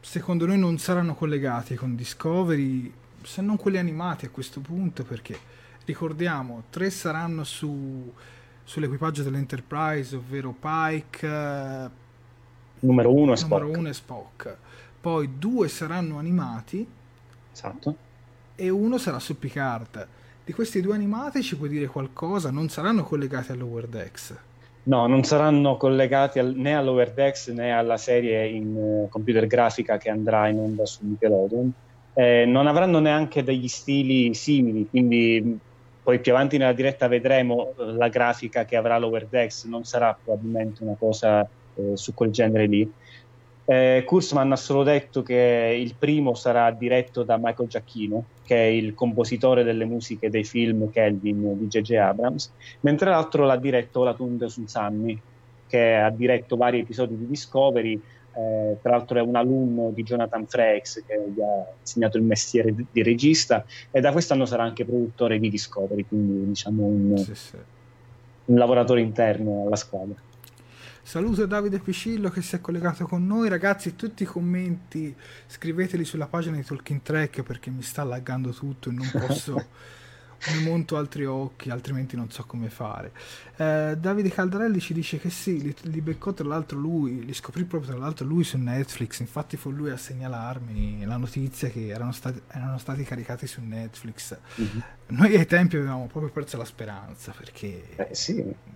secondo 0.00 0.46
noi 0.46 0.58
non 0.58 0.78
saranno 0.78 1.14
collegati 1.14 1.74
con 1.76 1.94
Discovery, 1.94 2.92
se 3.22 3.42
non 3.42 3.56
quelli 3.56 3.78
animati 3.78 4.24
a 4.26 4.30
questo 4.30 4.60
punto, 4.60 5.04
perché 5.04 5.38
ricordiamo, 5.84 6.64
tre 6.70 6.90
saranno 6.90 7.44
su, 7.44 8.12
sull'equipaggio 8.64 9.22
dell'Enterprise, 9.22 10.16
ovvero 10.16 10.52
Pike, 10.58 11.26
eh, 11.26 12.04
Numero 12.80 13.12
uno 13.14 13.32
è 13.32 13.36
Spock. 13.36 13.62
numero 13.62 13.78
uno 13.78 13.88
e 13.88 13.92
Spock. 13.94 14.56
Poi 15.00 15.38
due 15.38 15.68
saranno 15.68 16.18
animati 16.18 16.86
Esatto. 17.52 17.96
e 18.56 18.68
uno 18.68 18.98
sarà 18.98 19.18
su 19.18 19.38
Picard. 19.38 20.06
Di 20.46 20.52
questi 20.52 20.80
due 20.80 20.94
animati 20.94 21.42
ci 21.42 21.56
puoi 21.56 21.68
dire 21.68 21.88
qualcosa? 21.88 22.52
Non 22.52 22.68
saranno 22.68 23.02
collegati 23.02 23.50
a 23.50 23.56
Lower 23.56 23.88
Decks. 23.88 24.38
No, 24.84 25.08
non 25.08 25.24
saranno 25.24 25.76
collegati 25.76 26.38
al- 26.38 26.54
né 26.54 26.76
all'Over 26.76 27.12
Decks 27.12 27.48
né 27.48 27.72
alla 27.72 27.96
serie 27.96 28.46
in 28.46 28.76
eh, 28.76 29.08
computer 29.08 29.44
grafica 29.48 29.98
che 29.98 30.08
andrà 30.08 30.46
in 30.46 30.58
onda 30.58 30.86
su 30.86 31.04
Nickelodeon. 31.04 31.72
Eh, 32.14 32.44
non 32.46 32.68
avranno 32.68 33.00
neanche 33.00 33.42
degli 33.42 33.66
stili 33.66 34.34
simili, 34.34 34.88
quindi 34.88 35.40
mh, 35.42 35.56
poi 36.04 36.20
più 36.20 36.30
avanti 36.30 36.58
nella 36.58 36.72
diretta 36.72 37.08
vedremo 37.08 37.74
eh, 37.76 37.94
la 37.94 38.06
grafica 38.06 38.64
che 38.64 38.76
avrà 38.76 38.98
l'Over 38.98 39.26
Decks, 39.26 39.64
non 39.64 39.82
sarà 39.82 40.16
probabilmente 40.22 40.84
una 40.84 40.94
cosa 40.96 41.40
eh, 41.40 41.96
su 41.96 42.14
quel 42.14 42.30
genere 42.30 42.66
lì. 42.66 42.88
Eh, 43.68 44.04
Kurzman 44.06 44.52
ha 44.52 44.56
solo 44.56 44.84
detto 44.84 45.22
che 45.22 45.76
il 45.76 45.96
primo 45.98 46.34
sarà 46.34 46.70
diretto 46.70 47.24
da 47.24 47.36
Michael 47.36 47.68
Giacchino, 47.68 48.24
che 48.44 48.54
è 48.54 48.68
il 48.68 48.94
compositore 48.94 49.64
delle 49.64 49.84
musiche 49.84 50.30
dei 50.30 50.44
film 50.44 50.88
Kelvin 50.88 51.58
di 51.58 51.66
J.J. 51.66 51.94
Abrams, 51.94 52.52
mentre 52.80 53.10
l'altro 53.10 53.44
l'ha 53.44 53.56
diretto 53.56 54.00
Olatunde 54.00 54.48
Sunsami, 54.48 55.20
che 55.66 55.94
ha 55.94 56.10
diretto 56.10 56.56
vari 56.56 56.80
episodi 56.80 57.16
di 57.16 57.26
Discovery. 57.26 58.00
eh, 58.36 58.76
tra 58.82 58.92
l'altro 58.92 59.18
è 59.18 59.22
un 59.22 59.34
alunno 59.34 59.90
di 59.92 60.02
Jonathan 60.04 60.46
Frakes 60.46 61.02
che 61.06 61.32
gli 61.34 61.40
ha 61.40 61.66
insegnato 61.80 62.18
il 62.18 62.22
mestiere 62.22 62.72
di, 62.72 62.86
di 62.90 63.02
regista 63.02 63.64
e 63.90 64.00
da 64.00 64.12
quest'anno 64.12 64.44
sarà 64.44 64.62
anche 64.62 64.84
produttore 64.84 65.38
di 65.40 65.48
Discovery, 65.48 66.04
quindi 66.06 66.46
diciamo 66.46 66.84
un, 66.84 67.16
Sì, 67.16 67.34
sì. 67.34 67.56
un 68.44 68.56
lavoratore 68.56 69.00
interno 69.00 69.64
alla 69.66 69.76
squadra. 69.76 70.14
Saluto 71.06 71.46
Davide 71.46 71.78
Piscillo 71.78 72.30
che 72.30 72.42
si 72.42 72.56
è 72.56 72.60
collegato 72.60 73.06
con 73.06 73.24
noi. 73.24 73.48
Ragazzi, 73.48 73.94
tutti 73.94 74.24
i 74.24 74.26
commenti 74.26 75.14
scriveteli 75.46 76.04
sulla 76.04 76.26
pagina 76.26 76.56
di 76.56 76.64
Talking 76.64 77.00
Track 77.00 77.44
perché 77.44 77.70
mi 77.70 77.82
sta 77.82 78.02
laggando 78.02 78.50
tutto 78.50 78.88
e 78.88 78.92
non 78.92 79.08
posso. 79.14 79.54
mi 80.52 80.64
monto 80.64 80.96
altri 80.96 81.24
occhi, 81.24 81.70
altrimenti 81.70 82.16
non 82.16 82.28
so 82.32 82.42
come 82.44 82.70
fare. 82.70 83.12
Eh, 83.54 83.96
Davide 83.96 84.30
Caldarelli 84.30 84.80
ci 84.80 84.94
dice 84.94 85.20
che 85.20 85.30
sì, 85.30 85.62
li, 85.62 85.76
li 85.82 86.00
beccò 86.00 86.32
tra 86.32 86.48
l'altro 86.48 86.76
lui, 86.76 87.24
li 87.24 87.34
scoprì 87.34 87.62
proprio 87.62 87.92
tra 87.92 88.00
l'altro 88.00 88.26
lui 88.26 88.42
su 88.42 88.58
Netflix. 88.58 89.20
Infatti, 89.20 89.56
fu 89.56 89.70
lui 89.70 89.90
a 89.90 89.96
segnalarmi 89.96 91.04
la 91.04 91.18
notizia 91.18 91.68
che 91.68 91.86
erano 91.86 92.10
stati, 92.10 92.42
erano 92.48 92.78
stati 92.78 93.04
caricati 93.04 93.46
su 93.46 93.60
Netflix. 93.62 94.36
Noi 95.06 95.36
ai 95.36 95.46
tempi 95.46 95.76
avevamo 95.76 96.08
proprio 96.08 96.32
perso 96.32 96.56
la 96.56 96.64
speranza 96.64 97.32
perché. 97.38 97.94
Eh, 97.94 98.08
sì. 98.12 98.74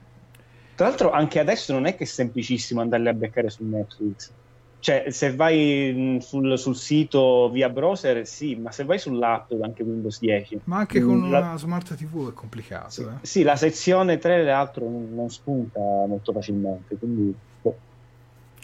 Tra 0.80 0.88
l'altro 0.88 1.10
anche 1.10 1.38
adesso 1.38 1.74
non 1.74 1.84
è 1.84 1.94
che 1.94 2.04
è 2.04 2.06
semplicissimo 2.06 2.80
andarli 2.80 3.08
a 3.08 3.12
beccare 3.12 3.50
su 3.50 3.62
Netflix. 3.64 4.30
Cioè, 4.78 5.10
se 5.10 5.34
vai 5.34 5.92
mh, 5.92 6.18
sul, 6.20 6.58
sul 6.58 6.74
sito 6.74 7.50
via 7.50 7.68
browser, 7.68 8.26
sì, 8.26 8.54
ma 8.54 8.70
se 8.70 8.84
vai 8.84 8.98
sull'app 8.98 9.50
anche 9.60 9.82
Windows 9.82 10.18
10. 10.18 10.60
Ma 10.64 10.78
anche 10.78 11.02
con 11.02 11.18
mh, 11.18 11.30
la- 11.30 11.38
una 11.40 11.58
smart 11.58 11.94
TV 11.94 12.30
è 12.30 12.32
complicato. 12.32 12.88
Sì, 12.88 13.02
eh. 13.02 13.06
sì, 13.20 13.42
la 13.42 13.56
sezione 13.56 14.16
3 14.16 14.42
e 14.42 14.48
altro 14.48 14.88
non, 14.88 15.10
non 15.14 15.28
spunta 15.28 15.80
molto 15.80 16.32
facilmente, 16.32 16.96
quindi 16.96 17.34
boh. 17.60 17.76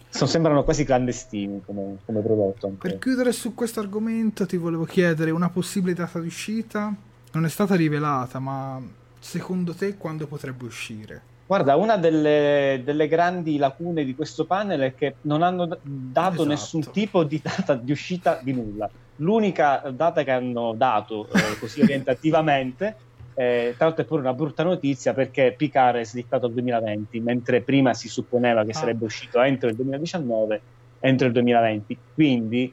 Sono- 0.09 0.31
sembrano 0.31 0.65
quasi 0.65 0.85
clandestini 0.87 1.61
come, 1.67 1.99
come 2.07 2.21
prodotto. 2.23 2.69
anche. 2.69 2.89
Per 2.89 2.99
chiudere 2.99 3.33
su 3.33 3.53
questo 3.53 3.81
argomento 3.81 4.47
ti 4.47 4.57
volevo 4.57 4.85
chiedere 4.85 5.33
una 5.33 5.51
possibile 5.51 5.93
data 5.93 6.19
di 6.19 6.29
uscita. 6.29 6.95
Non 7.33 7.45
è 7.45 7.49
stata 7.51 7.75
rivelata, 7.75 8.39
ma 8.39 8.81
secondo 9.19 9.75
te 9.75 9.99
quando 9.99 10.27
potrebbe 10.27 10.65
uscire? 10.65 11.35
Guarda, 11.47 11.77
una 11.77 11.97
delle, 11.97 12.81
delle 12.85 13.07
grandi 13.07 13.57
lacune 13.57 14.05
di 14.05 14.17
questo 14.17 14.47
panel 14.47 14.81
è 14.81 14.95
che 14.97 15.15
non 15.23 15.43
hanno 15.43 15.67
dato 15.81 16.35
Esatto. 16.35 16.45
nessun 16.49 16.91
tipo 16.91 17.23
di 17.23 17.41
data 17.43 17.75
di 17.75 17.93
uscita 17.93 18.41
di 18.43 18.53
nulla. 18.53 18.91
L'unica 19.17 19.83
data 19.95 20.25
che 20.25 20.33
hanno 20.33 20.75
dato 20.77 21.29
eh, 21.29 21.57
così 21.61 21.83
orientativamente, 21.83 22.97
eh, 23.35 23.75
tra 23.77 23.87
l'altro 23.87 24.03
è 24.05 24.07
pure 24.07 24.23
una 24.23 24.35
brutta 24.35 24.65
notizia 24.65 25.15
perché 25.15 25.55
Picard 25.57 25.99
è 25.99 26.05
slittato 26.05 26.47
al 26.47 26.53
2020, 26.53 27.21
mentre 27.21 27.61
prima 27.61 27.95
si 27.95 28.09
supponeva 28.09 28.65
che 28.65 28.71
Ah. 28.73 28.75
sarebbe 28.75 29.05
uscito 29.05 29.41
entro 29.41 29.69
il 29.69 29.77
2019, 29.77 30.61
entro 30.99 31.27
il 31.29 31.33
2020. 31.33 31.97
Quindi 32.13 32.73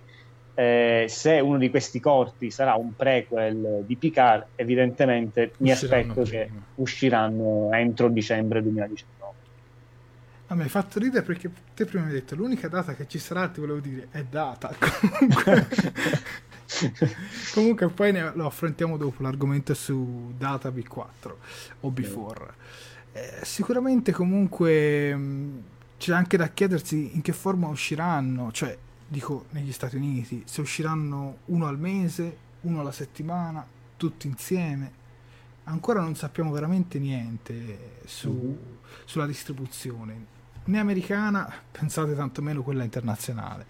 eh, 0.56 1.06
se 1.10 1.40
uno 1.40 1.58
di 1.58 1.70
questi 1.70 2.00
corti 2.00 2.52
sarà 2.52 2.76
un 2.76 2.96
prequel 2.96 3.84
di 3.86 3.96
Picard, 3.98 4.48
evidentemente 4.56 5.56
mi 5.60 5.72
Usciranno 5.72 5.72
aspetto 5.72 6.26
che 6.26 6.48
prima. 6.48 6.66
usciranno 6.76 7.72
entro 7.74 8.10
dicembre 8.10 8.62
2019. 8.62 9.34
A 10.48 10.56
me 10.56 10.64
hai 10.64 10.70
fatto 10.70 11.00
ridere 11.00 11.24
perché 11.26 11.52
te 11.74 11.86
prima 11.86 12.04
mi 12.04 12.10
hai 12.12 12.16
detto 12.20 12.36
l'unica 12.36 12.68
data 12.68 12.94
che 12.96 13.08
ci 13.08 13.18
sarà, 13.18 13.48
ti 13.50 13.60
volevo 13.60 13.80
dire, 13.80 14.08
è 14.12 14.24
data. 14.24 14.72
Comunque, 14.78 15.68
comunque 17.54 17.90
poi 17.90 18.12
ne- 18.12 18.32
lo 18.36 18.46
affrontiamo 18.46 18.98
dopo 18.98 19.22
l'argomento 19.24 19.74
su 19.74 20.34
data 20.38 20.70
B4 20.70 21.36
o 21.82 21.90
B4. 21.92 22.54
Eh, 23.14 23.40
sicuramente 23.44 24.12
comunque 24.12 25.16
mh, 25.16 25.64
c'è 25.98 26.14
anche 26.14 26.38
da 26.38 26.50
chiedersi 26.50 27.16
in 27.16 27.22
che 27.22 27.34
forma 27.34 27.68
usciranno, 27.68 28.52
cioè 28.52 28.76
dico 29.14 29.46
negli 29.52 29.72
Stati 29.72 29.96
Uniti, 29.96 30.42
se 30.46 30.62
usciranno 30.62 31.38
uno 31.46 31.68
al 31.68 31.78
mese, 31.78 32.36
uno 32.62 32.80
alla 32.80 32.92
settimana, 32.92 33.64
tutti 33.96 34.26
insieme. 34.26 35.02
Ancora 35.66 36.02
non 36.02 36.16
sappiamo 36.16 36.52
veramente 36.52 36.98
niente 36.98 38.00
su, 38.06 38.32
Mhm. 38.32 38.58
sulla 39.06 39.28
distribuzione 39.28 40.32
né 40.66 40.80
americana, 40.80 41.48
pensate 41.72 42.16
tantomeno 42.16 42.64
quella 42.64 42.84
internazionale. 42.84 43.66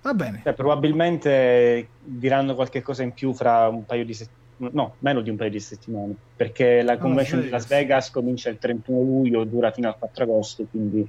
Va 0.00 0.14
bene, 0.14 0.40
Cioè, 0.42 0.54
probabilmente 0.54 1.88
diranno 2.02 2.54
qualche 2.54 2.80
cosa 2.80 3.02
in 3.02 3.12
più 3.12 3.34
fra 3.34 3.68
un 3.68 3.84
paio 3.84 4.04
di 4.06 4.14
settimane. 4.14 4.40
no, 4.74 4.94
meno 5.00 5.20
di 5.22 5.28
un 5.30 5.36
paio 5.36 5.50
di 5.50 5.58
settimane, 5.60 6.14
perché 6.36 6.82
la 6.82 6.96
convention 6.96 7.40
di 7.40 7.48
Las 7.48 7.66
Vegas 7.66 8.10
comincia 8.10 8.48
il 8.48 8.58
31 8.58 9.02
luglio, 9.02 9.42
dura 9.44 9.70
fino 9.72 9.88
al 9.88 9.98
4 9.98 10.22
agosto, 10.22 10.64
quindi 10.70 11.06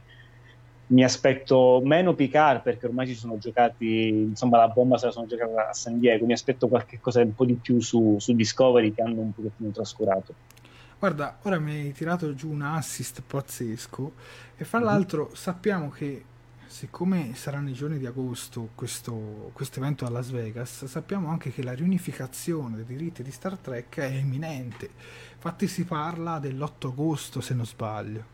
mi 0.93 1.03
aspetto 1.03 1.81
meno 1.83 2.13
Picard 2.13 2.61
perché 2.61 2.85
ormai 2.85 3.07
ci 3.07 3.15
sono 3.15 3.37
giocati, 3.39 4.07
insomma 4.09 4.57
la 4.59 4.67
bomba 4.67 4.97
se 4.97 5.07
la 5.07 5.11
sono 5.11 5.25
giocata 5.25 5.69
a 5.69 5.73
San 5.73 5.99
Diego, 5.99 6.25
mi 6.25 6.33
aspetto 6.33 6.67
qualcosa 6.67 7.21
un 7.21 7.33
po' 7.33 7.45
di 7.45 7.55
più 7.55 7.79
su, 7.81 8.17
su 8.19 8.33
Discovery 8.33 8.93
che 8.93 9.01
hanno 9.01 9.21
un 9.21 9.33
pochettino 9.33 9.71
trascurato. 9.71 10.33
Guarda, 10.99 11.39
ora 11.41 11.59
mi 11.59 11.71
hai 11.71 11.91
tirato 11.93 12.33
giù 12.35 12.49
un 12.49 12.61
assist 12.61 13.23
pazzesco 13.25 14.13
e 14.55 14.63
fra 14.63 14.77
mm-hmm. 14.79 14.87
l'altro 14.87 15.29
sappiamo 15.33 15.89
che 15.89 16.25
siccome 16.67 17.33
saranno 17.35 17.69
i 17.69 17.73
giorni 17.73 17.97
di 17.97 18.05
agosto 18.05 18.69
questo 18.75 19.51
evento 19.75 20.05
a 20.05 20.09
Las 20.09 20.29
Vegas, 20.29 20.85
sappiamo 20.85 21.29
anche 21.29 21.51
che 21.51 21.63
la 21.63 21.73
riunificazione 21.73 22.75
dei 22.75 22.85
diritti 22.85 23.23
di 23.23 23.31
Star 23.31 23.57
Trek 23.57 23.97
è 23.97 24.13
imminente. 24.13 24.89
Infatti 25.33 25.67
si 25.67 25.85
parla 25.85 26.39
dell'8 26.39 26.87
agosto 26.87 27.41
se 27.41 27.53
non 27.53 27.65
sbaglio. 27.65 28.32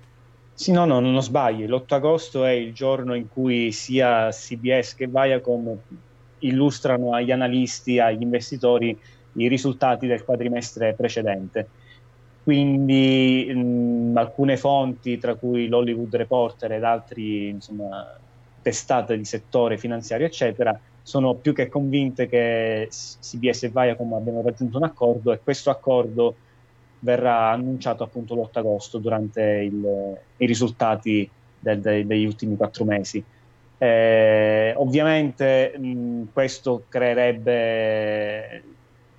Sì, 0.61 0.73
no, 0.73 0.83
no, 0.83 0.99
non 0.99 1.21
sbagli. 1.21 1.65
L'8 1.65 1.93
agosto 1.95 2.43
è 2.43 2.51
il 2.51 2.73
giorno 2.73 3.13
in 3.15 3.29
cui 3.29 3.71
sia 3.71 4.29
CBS 4.29 4.93
che 4.93 5.07
Viacom 5.07 5.81
illustrano 6.39 7.13
agli 7.13 7.31
analisti, 7.31 7.97
agli 7.99 8.21
investitori, 8.23 8.99
i 9.33 9.47
risultati 9.47 10.05
del 10.05 10.25
quadrimestre 10.25 10.95
precedente. 10.95 11.69
Quindi 12.43 13.49
mh, 13.53 14.17
alcune 14.17 14.57
fonti, 14.57 15.17
tra 15.17 15.35
cui 15.35 15.67
l'Hollywood 15.69 16.13
Reporter 16.15 16.73
ed 16.73 16.83
altri 16.83 17.47
insomma, 17.49 18.19
testate 18.61 19.15
di 19.17 19.23
settore 19.23 19.77
finanziario, 19.77 20.25
eccetera, 20.25 20.77
sono 21.01 21.35
più 21.35 21.53
che 21.53 21.69
convinte 21.69 22.27
che 22.27 22.89
CBS 22.89 23.63
e 23.63 23.69
Viacom 23.69 24.13
abbiano 24.13 24.41
raggiunto 24.41 24.77
un 24.77 24.83
accordo 24.83 25.31
e 25.31 25.39
questo 25.41 25.69
accordo 25.69 26.35
verrà 26.99 27.49
annunciato 27.49 28.03
appunto 28.03 28.35
l'8 28.35 28.59
agosto 28.59 28.97
durante 28.97 29.41
il, 29.41 30.17
i 30.37 30.45
risultati 30.45 31.29
del, 31.59 31.79
de, 31.79 32.05
degli 32.05 32.25
ultimi 32.25 32.55
quattro 32.55 32.85
mesi. 32.85 33.23
Eh, 33.77 34.73
ovviamente 34.75 35.73
mh, 35.77 36.23
questo 36.33 36.83
creerebbe 36.89 38.63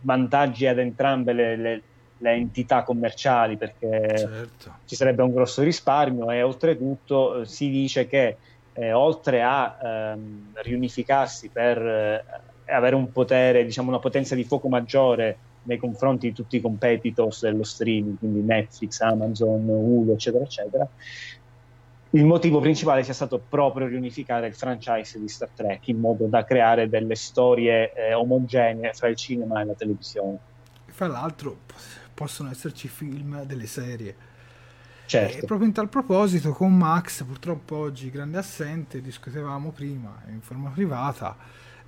vantaggi 0.03 0.67
ad 0.67 0.79
entrambe 0.79 1.33
le, 1.33 1.57
le, 1.57 1.83
le 2.19 2.33
entità 2.33 2.83
commerciali 2.83 3.57
perché 3.57 4.17
certo. 4.17 4.75
ci 4.85 4.97
sarebbe 4.97 5.23
un 5.23 5.33
grosso 5.33 5.63
risparmio 5.63 6.31
e 6.31 6.43
oltretutto 6.43 7.41
eh, 7.41 7.47
si 7.47 7.71
dice 7.71 8.07
che 8.07 8.37
eh, 8.75 8.93
oltre 8.93 9.43
a 9.43 9.79
ehm, 9.83 10.53
riunificarsi 10.63 11.49
per 11.49 11.79
eh, 11.79 12.25
avere 12.67 12.95
un 12.95 13.11
potere, 13.13 13.65
diciamo 13.65 13.89
una 13.89 13.99
potenza 13.99 14.35
di 14.35 14.45
fuoco 14.45 14.69
maggiore 14.69 15.37
nei 15.65 15.79
confronti 15.79 16.29
di 16.29 16.35
tutti 16.35 16.57
i 16.57 16.61
competitors 16.61 17.43
dello 17.43 17.63
streaming, 17.63 18.19
quindi 18.19 18.41
Netflix, 18.41 19.01
Amazon, 19.01 19.69
Hulu, 19.69 20.13
eccetera, 20.13 20.45
eccetera, 20.45 20.89
il 22.11 22.25
motivo 22.25 22.61
principale 22.61 23.05
sia 23.05 23.15
stato 23.15 23.39
proprio 23.39 23.87
riunificare 23.87 24.49
il 24.49 24.55
franchise 24.55 25.21
di 25.21 25.29
Star 25.29 25.51
Trek 25.55 25.87
in 25.89 26.01
modo 26.01 26.27
da 26.27 26.45
creare 26.45 26.89
delle 26.89 27.15
storie 27.15 27.93
eh, 27.93 28.15
omogenee 28.15 28.93
fra 28.95 29.09
il 29.09 29.17
cinema 29.17 29.61
e 29.61 29.65
la 29.65 29.75
televisione. 29.75 30.39
Fra 30.87 31.07
l'altro 31.07 31.57
possono 32.13 32.51
esserci 32.51 32.89
film 32.89 33.45
delle 33.45 33.67
serie 33.67 34.29
Certo. 35.11 35.39
E 35.39 35.45
proprio 35.45 35.67
in 35.67 35.75
tal 35.75 35.89
proposito 35.89 36.53
con 36.53 36.73
Max, 36.73 37.25
purtroppo 37.25 37.75
oggi 37.75 38.11
grande 38.11 38.39
assente, 38.39 39.01
discutevamo 39.01 39.73
prima 39.73 40.23
in 40.29 40.41
forma 40.41 40.71
privata 40.71 41.37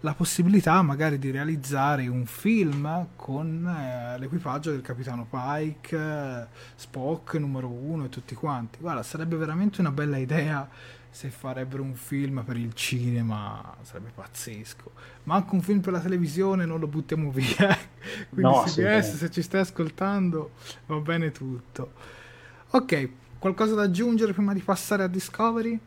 la 0.02 0.14
possibilità 0.14 0.82
magari 0.82 1.18
di 1.18 1.30
realizzare 1.30 2.08
un 2.08 2.26
film 2.26 3.08
con 3.14 3.66
eh, 3.66 4.18
l'equipaggio 4.18 4.70
del 4.70 4.80
capitano 4.80 5.26
Pike, 5.28 6.48
Spock 6.74 7.34
numero 7.34 7.68
uno 7.68 8.04
e 8.04 8.08
tutti 8.08 8.34
quanti. 8.34 8.78
Guarda, 8.80 9.02
sarebbe 9.02 9.36
veramente 9.36 9.80
una 9.80 9.92
bella 9.92 10.16
idea 10.16 10.68
se 11.08 11.28
farebbero 11.28 11.82
un 11.82 11.94
film 11.94 12.42
per 12.42 12.56
il 12.56 12.72
cinema, 12.72 13.76
sarebbe 13.82 14.10
pazzesco. 14.14 14.90
Ma 15.24 15.34
anche 15.36 15.54
un 15.54 15.60
film 15.60 15.80
per 15.80 15.92
la 15.92 16.00
televisione 16.00 16.64
non 16.64 16.80
lo 16.80 16.88
buttiamo 16.88 17.30
via. 17.32 17.78
Quindi 18.28 18.52
no, 18.52 18.64
CBS, 18.66 19.16
se 19.16 19.30
ci 19.30 19.42
stai 19.42 19.60
ascoltando, 19.60 20.52
va 20.86 20.96
bene 20.96 21.30
tutto. 21.30 21.92
Ok, 22.70 23.08
qualcosa 23.38 23.74
da 23.74 23.82
aggiungere 23.82 24.32
prima 24.32 24.52
di 24.52 24.60
passare 24.60 25.04
a 25.04 25.06
Discovery? 25.06 25.78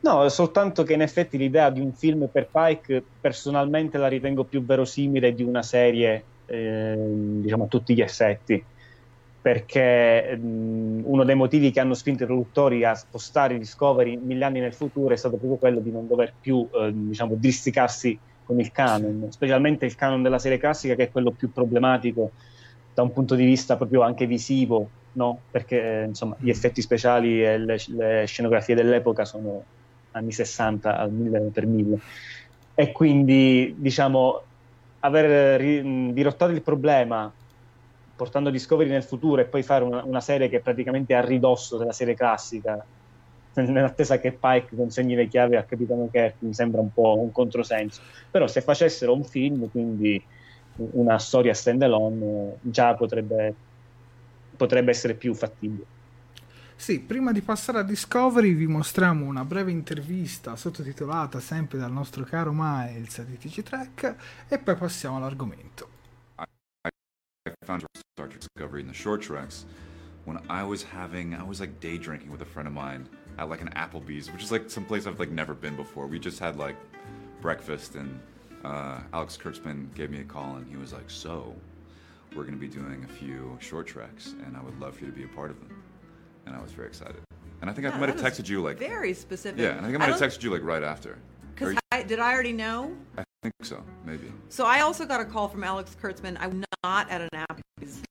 No, 0.00 0.28
soltanto 0.28 0.82
che 0.82 0.92
in 0.92 1.02
effetti 1.02 1.36
l'idea 1.36 1.70
di 1.70 1.80
un 1.80 1.92
film 1.92 2.28
per 2.30 2.48
Pike 2.50 3.02
personalmente 3.20 3.98
la 3.98 4.08
ritengo 4.08 4.44
più 4.44 4.64
verosimile 4.64 5.34
di 5.34 5.42
una 5.42 5.62
serie, 5.62 6.22
eh, 6.46 6.94
diciamo 6.96 7.64
a 7.64 7.66
tutti 7.66 7.94
gli 7.94 8.00
effetti, 8.00 8.62
perché 9.40 10.36
mh, 10.36 11.02
uno 11.04 11.24
dei 11.24 11.34
motivi 11.34 11.70
che 11.70 11.80
hanno 11.80 11.94
spinto 11.94 12.22
i 12.22 12.26
produttori 12.26 12.84
a 12.84 12.94
spostare 12.94 13.58
Discovery 13.58 14.16
mille 14.16 14.44
anni 14.44 14.60
nel 14.60 14.74
futuro 14.74 15.12
è 15.12 15.16
stato 15.16 15.36
proprio 15.36 15.58
quello 15.58 15.80
di 15.80 15.90
non 15.90 16.06
dover 16.06 16.32
più, 16.40 16.68
eh, 16.72 16.90
diciamo, 16.94 17.34
districarsi 17.36 18.18
con 18.44 18.60
il 18.60 18.70
canon, 18.70 19.26
specialmente 19.30 19.86
il 19.86 19.94
canon 19.94 20.22
della 20.22 20.38
serie 20.38 20.58
classica 20.58 20.94
che 20.94 21.04
è 21.04 21.10
quello 21.10 21.30
più 21.30 21.50
problematico 21.50 22.32
da 22.94 23.02
un 23.02 23.12
punto 23.12 23.34
di 23.34 23.44
vista 23.44 23.76
proprio 23.76 24.02
anche 24.02 24.26
visivo 24.26 24.88
no, 25.12 25.40
perché 25.50 26.02
eh, 26.02 26.04
insomma, 26.04 26.36
gli 26.38 26.48
effetti 26.48 26.80
speciali 26.80 27.44
e 27.44 27.58
le, 27.58 27.76
le, 27.88 28.24
scenografie 28.26 28.74
dell'epoca 28.74 29.24
sono 29.24 29.62
anni 30.12 30.32
60 30.32 30.96
al 30.96 31.10
1000 31.10 31.40
per 31.52 31.66
1000 31.66 31.98
e 32.74 32.92
quindi 32.92 33.74
diciamo 33.78 34.42
aver 35.00 35.60
ri, 35.60 36.12
dirottato 36.12 36.52
il 36.52 36.62
problema 36.62 37.32
portando 38.16 38.50
Discovery 38.50 38.88
nel 38.88 39.02
futuro 39.02 39.40
e 39.40 39.44
poi 39.44 39.62
fare 39.62 39.84
una, 39.84 40.04
una 40.04 40.20
serie 40.20 40.48
che 40.48 40.58
è 40.58 40.60
praticamente 40.60 41.14
a 41.14 41.20
ridosso 41.20 41.76
della 41.76 41.92
serie 41.92 42.14
classica 42.14 42.84
nell'attesa 43.54 44.18
che 44.18 44.32
Pike 44.32 44.74
consegni 44.74 45.14
le 45.14 45.28
chiavi 45.28 45.56
a 45.56 45.62
Capitano 45.62 46.08
Kirk 46.10 46.36
mi 46.40 46.54
sembra 46.54 46.80
un 46.80 46.92
po' 46.92 47.18
un 47.18 47.30
controsenso. 47.30 48.00
Però 48.30 48.46
se 48.46 48.60
facessero 48.60 49.12
un 49.12 49.24
film 49.24 49.70
quindi 49.70 50.22
una 50.76 51.18
storia 51.18 51.54
stand 51.54 51.82
alone 51.82 52.56
già 52.62 52.94
potrebbe 52.94 53.54
potrebbe 54.56 54.90
essere 54.90 55.14
più 55.14 55.34
fattibile. 55.34 55.92
Sì, 56.76 57.00
prima 57.00 57.32
di 57.32 57.40
passare 57.40 57.78
a 57.78 57.82
Discovery 57.82 58.54
vi 58.54 58.66
mostriamo 58.66 59.24
una 59.24 59.44
breve 59.44 59.70
intervista 59.70 60.56
sottotitolata 60.56 61.38
sempre 61.40 61.78
dal 61.78 61.92
nostro 61.92 62.24
caro 62.24 62.52
Miles 62.52 63.22
di 63.22 63.38
TG 63.38 63.62
Trek 63.62 64.16
e 64.48 64.58
poi 64.58 64.74
passiamo 64.74 65.16
all'argomento. 65.16 65.88
I, 66.38 66.88
I 67.48 67.52
found 67.64 67.84
Star 67.94 68.28
Trek 68.28 68.38
Discovery 68.38 68.80
in 68.80 68.88
the 68.88 68.94
short 68.94 69.22
tracks 69.22 69.64
when 70.24 70.38
I 70.48 70.62
was 70.62 70.84
having 70.84 71.34
I 71.34 71.46
was 71.46 71.60
like 71.60 71.78
day 71.80 71.96
drinking 71.96 72.30
with 72.30 72.42
a 72.42 72.46
friend 72.46 72.66
of 72.66 72.74
mine 72.74 73.08
at 73.38 73.48
like 73.48 73.62
an 73.62 73.70
Applebee's, 73.74 74.30
which 74.30 74.42
is 74.42 74.50
like 74.50 74.68
some 74.68 74.84
place 74.84 75.06
I've 75.06 75.20
like 75.20 75.30
never 75.30 75.54
been 75.54 75.76
before. 75.76 76.06
We 76.06 76.18
just 76.18 76.40
had 76.40 76.56
like 76.56 76.76
breakfast 77.40 77.94
and 77.94 78.18
uh, 78.64 79.00
Alex 79.12 79.38
Kurtzman 79.40 79.94
gave 79.94 80.10
me 80.10 80.20
a 80.20 80.24
call 80.24 80.56
and 80.56 80.66
he 80.68 80.76
was 80.76 80.92
like, 80.92 81.08
"So, 81.08 81.54
we're 82.34 82.42
going 82.42 82.54
to 82.54 82.60
be 82.60 82.68
doing 82.68 83.06
a 83.08 83.12
few 83.12 83.56
short 83.60 83.86
treks, 83.86 84.34
and 84.44 84.56
I 84.56 84.62
would 84.62 84.78
love 84.80 84.96
for 84.96 85.04
you 85.04 85.10
to 85.10 85.16
be 85.16 85.24
a 85.24 85.28
part 85.28 85.50
of 85.50 85.60
them. 85.60 85.82
And 86.46 86.54
I 86.54 86.60
was 86.60 86.72
very 86.72 86.88
excited. 86.88 87.16
And 87.60 87.70
I 87.70 87.72
think 87.72 87.86
yeah, 87.86 87.94
I 87.94 87.98
might 87.98 88.08
have 88.08 88.20
texted 88.20 88.48
you 88.48 88.60
like 88.60 88.78
very 88.78 89.14
specific. 89.14 89.60
Yeah, 89.60 89.70
and 89.70 89.80
I 89.80 89.84
think 89.84 89.94
I 89.96 89.98
might 89.98 90.08
have 90.08 90.20
texted 90.20 90.42
you 90.42 90.50
like 90.50 90.62
right 90.62 90.82
after. 90.82 91.18
Because 91.54 91.76
did 92.06 92.18
I 92.18 92.32
already 92.32 92.52
know? 92.52 92.94
I 93.16 93.24
think 93.42 93.54
so, 93.62 93.82
maybe. 94.04 94.32
So 94.48 94.66
I 94.66 94.80
also 94.80 95.06
got 95.06 95.20
a 95.20 95.24
call 95.24 95.48
from 95.48 95.64
Alex 95.64 95.96
Kurtzman. 96.00 96.36
I'm 96.40 96.64
not 96.82 97.10
at 97.10 97.20
an 97.20 97.28
Applebee's. 97.32 98.02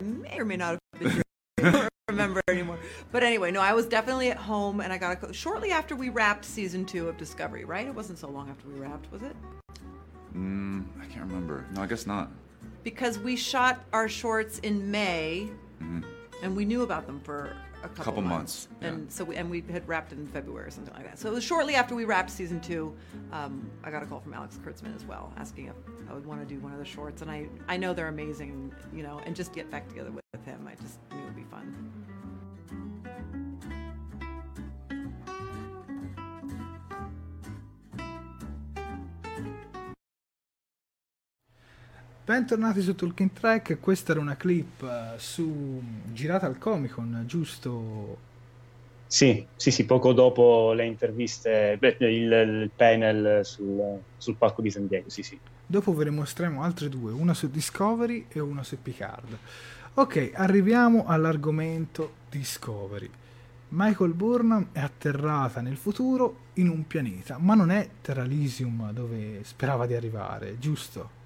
may 0.00 0.38
or 0.38 0.44
may 0.44 0.56
not 0.56 0.78
have 1.00 1.22
been. 1.56 1.87
Remember 2.08 2.40
anymore. 2.48 2.78
But 3.12 3.22
anyway, 3.22 3.50
no, 3.50 3.60
I 3.60 3.74
was 3.74 3.86
definitely 3.86 4.30
at 4.30 4.36
home, 4.38 4.80
and 4.80 4.92
I 4.92 4.98
got 4.98 5.12
a 5.12 5.16
call 5.16 5.32
shortly 5.32 5.70
after 5.70 5.94
we 5.94 6.08
wrapped 6.08 6.44
season 6.44 6.84
two 6.84 7.08
of 7.08 7.16
Discovery. 7.16 7.64
Right? 7.64 7.86
It 7.86 7.94
wasn't 7.94 8.18
so 8.18 8.28
long 8.28 8.48
after 8.48 8.68
we 8.68 8.80
wrapped, 8.80 9.10
was 9.12 9.22
it? 9.22 9.36
Mm, 10.34 10.86
I 11.00 11.06
can't 11.06 11.26
remember. 11.26 11.66
No, 11.74 11.82
I 11.82 11.86
guess 11.86 12.06
not 12.06 12.30
because 12.82 13.18
we 13.18 13.36
shot 13.36 13.84
our 13.92 14.08
shorts 14.08 14.60
in 14.60 14.90
May, 14.90 15.50
mm-hmm. 15.82 16.00
and 16.42 16.56
we 16.56 16.64
knew 16.64 16.82
about 16.82 17.06
them 17.06 17.20
for 17.20 17.56
a 17.82 17.88
couple, 17.88 18.04
couple 18.04 18.22
months, 18.22 18.68
months 18.70 18.82
yeah. 18.82 18.88
and 18.88 19.12
so 19.12 19.24
we, 19.24 19.36
and 19.36 19.50
we 19.50 19.62
had 19.70 19.86
wrapped 19.88 20.12
in 20.12 20.26
February 20.26 20.66
or 20.66 20.70
something 20.70 20.94
like 20.94 21.04
that. 21.04 21.18
So 21.18 21.28
it 21.28 21.34
was 21.34 21.44
shortly 21.44 21.74
after 21.74 21.94
we 21.94 22.04
wrapped 22.04 22.30
season 22.30 22.60
two, 22.60 22.94
um, 23.32 23.70
I 23.84 23.90
got 23.90 24.02
a 24.02 24.06
call 24.06 24.20
from 24.20 24.34
Alex 24.34 24.58
Kurtzman 24.64 24.94
as 24.96 25.04
well, 25.04 25.32
asking 25.36 25.66
if 25.66 25.74
I 26.10 26.14
would 26.14 26.26
want 26.26 26.40
to 26.40 26.46
do 26.46 26.60
one 26.60 26.72
of 26.72 26.78
the 26.78 26.84
shorts, 26.84 27.22
and 27.22 27.30
I 27.30 27.48
I 27.68 27.76
know 27.76 27.94
they're 27.94 28.08
amazing, 28.08 28.72
you 28.92 29.02
know, 29.02 29.20
and 29.24 29.36
just 29.36 29.52
get 29.52 29.70
back 29.70 29.88
together 29.88 30.10
with, 30.10 30.24
with 30.32 30.44
him, 30.44 30.68
I 30.70 30.74
just 30.82 30.98
knew 31.10 31.18
it 31.18 31.24
would 31.24 31.36
be 31.36 31.44
fun. 31.44 32.07
Bentornati 42.28 42.82
su 42.82 42.94
Talking 42.94 43.30
Track, 43.32 43.80
questa 43.80 44.12
era 44.12 44.20
una 44.20 44.36
clip 44.36 44.82
eh, 44.82 45.14
su, 45.16 45.82
girata 46.12 46.44
al 46.44 46.58
Comic 46.58 46.92
Con, 46.92 47.22
giusto? 47.24 48.18
Sì, 49.06 49.46
sì, 49.56 49.70
sì, 49.70 49.86
poco 49.86 50.12
dopo 50.12 50.74
le 50.74 50.84
interviste, 50.84 51.78
beh, 51.78 51.96
il, 52.00 52.30
il, 52.30 52.70
panel 52.76 53.46
sul, 53.46 53.98
sul, 54.18 54.34
palco 54.34 54.60
di 54.60 54.70
San 54.70 54.86
Diego, 54.86 55.08
sì, 55.08 55.22
sì. 55.22 55.38
Dopo 55.64 55.94
ve 55.94 56.04
ne 56.04 56.10
mostriamo 56.10 56.62
altre 56.62 56.90
due, 56.90 57.12
una 57.12 57.32
su 57.32 57.48
Discovery 57.48 58.26
e 58.28 58.40
una 58.40 58.62
su 58.62 58.76
Picard. 58.82 59.38
Ok, 59.94 60.32
arriviamo 60.34 61.06
all'argomento 61.06 62.12
Discovery. 62.28 63.08
Michael 63.68 64.12
Burnham 64.12 64.68
è 64.72 64.80
atterrata 64.80 65.62
nel 65.62 65.78
futuro 65.78 66.40
in 66.54 66.68
un 66.68 66.86
pianeta, 66.86 67.38
ma 67.38 67.54
non 67.54 67.70
è 67.70 67.88
Terralisium 68.02 68.92
dove 68.92 69.40
sperava 69.44 69.86
di 69.86 69.94
arrivare, 69.94 70.58
giusto? 70.58 71.16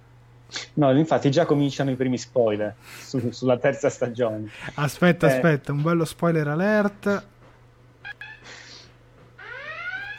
No, 0.75 0.97
infatti 0.97 1.31
già 1.31 1.47
cominciano 1.47 1.91
i 1.91 1.97
primi 1.97 2.19
spoiler 2.19 2.75
su, 2.99 3.31
sulla 3.31 3.59
terza 3.59 3.89
stagione. 3.91 4.51
Aspetta, 4.75 5.29
eh. 5.29 5.35
aspetta, 5.35 5.73
un 5.73 5.83
bello 5.83 6.05
spoiler 6.05 6.49
alert. 6.49 7.27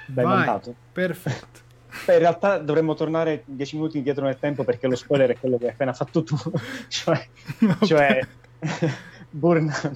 Ben 0.07 0.25
Vai, 0.25 0.35
montato. 0.37 0.75
Perfetto. 0.91 1.61
Beh, 2.05 2.13
in 2.13 2.19
realtà 2.19 2.57
dovremmo 2.57 2.95
tornare 2.95 3.43
dieci 3.45 3.75
minuti 3.75 3.97
indietro 3.97 4.25
nel 4.25 4.37
tempo 4.39 4.63
perché 4.63 4.87
lo 4.87 4.95
spoiler 4.95 5.29
è 5.31 5.37
quello 5.37 5.57
che 5.57 5.65
hai 5.65 5.71
appena 5.71 5.93
fatto 5.93 6.23
tu. 6.23 6.35
cioè, 6.87 7.27
okay. 7.61 7.87
cioè 7.87 8.19
Burnham 9.29 9.95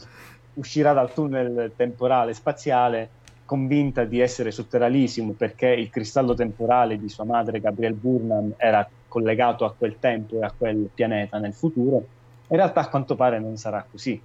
uscirà 0.53 0.93
dal 0.93 1.13
tunnel 1.13 1.71
temporale 1.75 2.33
spaziale 2.33 3.09
convinta 3.45 4.03
di 4.03 4.19
essere 4.19 4.51
su 4.51 4.67
perché 4.67 5.67
il 5.67 5.89
cristallo 5.89 6.33
temporale 6.33 6.99
di 6.99 7.07
sua 7.07 7.23
madre 7.23 7.61
Gabrielle 7.61 7.95
Burnham 7.95 8.53
era 8.57 8.87
collegato 9.17 9.65
a 9.65 9.73
quel 9.75 9.97
tempo 9.99 10.39
e 10.39 10.43
a 10.43 10.53
quel 10.55 10.89
pianeta 10.93 11.39
nel 11.39 11.53
futuro. 11.53 12.05
In 12.49 12.55
realtà 12.55 12.81
a 12.81 12.89
quanto 12.89 13.15
pare 13.15 13.39
non 13.39 13.57
sarà 13.57 13.85
così. 13.89 14.21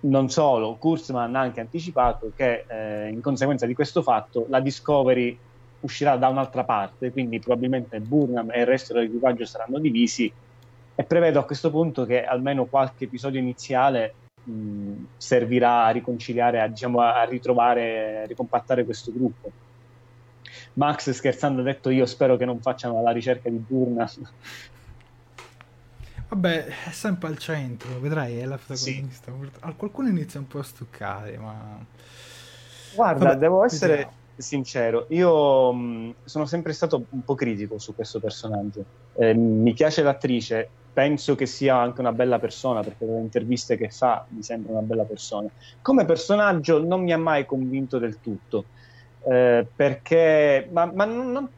Non 0.00 0.30
solo, 0.30 0.76
Kurzman 0.76 1.34
ha 1.34 1.40
anche 1.40 1.60
anticipato 1.60 2.32
che 2.34 2.64
eh, 2.66 3.08
in 3.08 3.20
conseguenza 3.20 3.66
di 3.66 3.74
questo 3.74 4.02
fatto 4.02 4.46
la 4.48 4.60
Discovery 4.60 5.36
uscirà 5.80 6.16
da 6.16 6.28
un'altra 6.28 6.62
parte, 6.62 7.10
quindi 7.10 7.40
probabilmente 7.40 8.00
Burnham 8.00 8.50
e 8.52 8.60
il 8.60 8.66
resto 8.66 8.94
dell'equipaggio 8.94 9.44
saranno 9.44 9.78
divisi 9.80 10.32
e 10.94 11.04
prevedo 11.04 11.40
a 11.40 11.44
questo 11.44 11.70
punto 11.70 12.04
che 12.04 12.24
almeno 12.24 12.66
qualche 12.66 13.04
episodio 13.04 13.40
iniziale 13.40 14.14
mh, 14.44 14.92
servirà 15.16 15.84
a 15.84 15.90
riconciliare, 15.90 16.60
a, 16.60 16.68
diciamo, 16.68 17.00
a 17.00 17.24
ritrovare, 17.24 18.22
a 18.22 18.26
ricompattare 18.26 18.84
questo 18.84 19.12
gruppo. 19.12 19.50
Max 20.74 21.10
scherzando 21.10 21.60
ha 21.60 21.64
detto 21.64 21.90
io 21.90 22.06
spero 22.06 22.36
che 22.36 22.44
non 22.44 22.60
facciano 22.60 23.02
la 23.02 23.10
ricerca 23.10 23.48
di 23.48 23.56
Burnham. 23.56 24.08
Vabbè, 26.28 26.64
è 26.64 26.90
sempre 26.90 27.28
al 27.28 27.38
centro, 27.38 28.00
vedrai, 28.00 28.38
è 28.38 28.44
la 28.44 28.56
protagonista. 28.56 29.32
Sì. 29.32 29.74
Qualcuno 29.76 30.08
inizia 30.08 30.40
un 30.40 30.46
po' 30.46 30.60
a 30.60 30.62
stuccare, 30.62 31.36
ma... 31.38 31.84
Guarda, 32.94 33.24
Vabbè, 33.24 33.38
devo 33.38 33.64
essere... 33.64 33.94
Vediamo 33.94 34.20
sincero, 34.34 35.06
io 35.10 35.72
mh, 35.72 36.14
sono 36.24 36.46
sempre 36.46 36.72
stato 36.72 37.04
un 37.10 37.22
po' 37.22 37.34
critico 37.34 37.78
su 37.78 37.94
questo 37.94 38.18
personaggio. 38.18 38.84
Eh, 39.14 39.34
mi 39.34 39.72
piace 39.72 40.02
l'attrice, 40.02 40.68
penso 40.92 41.34
che 41.34 41.46
sia 41.46 41.76
anche 41.76 42.00
una 42.00 42.12
bella 42.12 42.38
persona, 42.38 42.80
perché 42.80 43.06
dalle 43.06 43.20
interviste 43.20 43.76
che 43.76 43.90
fa 43.90 44.24
mi 44.30 44.42
sembra 44.42 44.72
una 44.72 44.82
bella 44.82 45.04
persona. 45.04 45.48
Come 45.80 46.04
personaggio 46.06 46.82
non 46.82 47.02
mi 47.02 47.12
ha 47.12 47.18
mai 47.18 47.46
convinto 47.46 47.98
del 47.98 48.20
tutto, 48.20 48.64
eh, 49.24 49.66
perché 49.74 50.68
ma, 50.70 50.90
ma 50.92 51.04
non, 51.04 51.48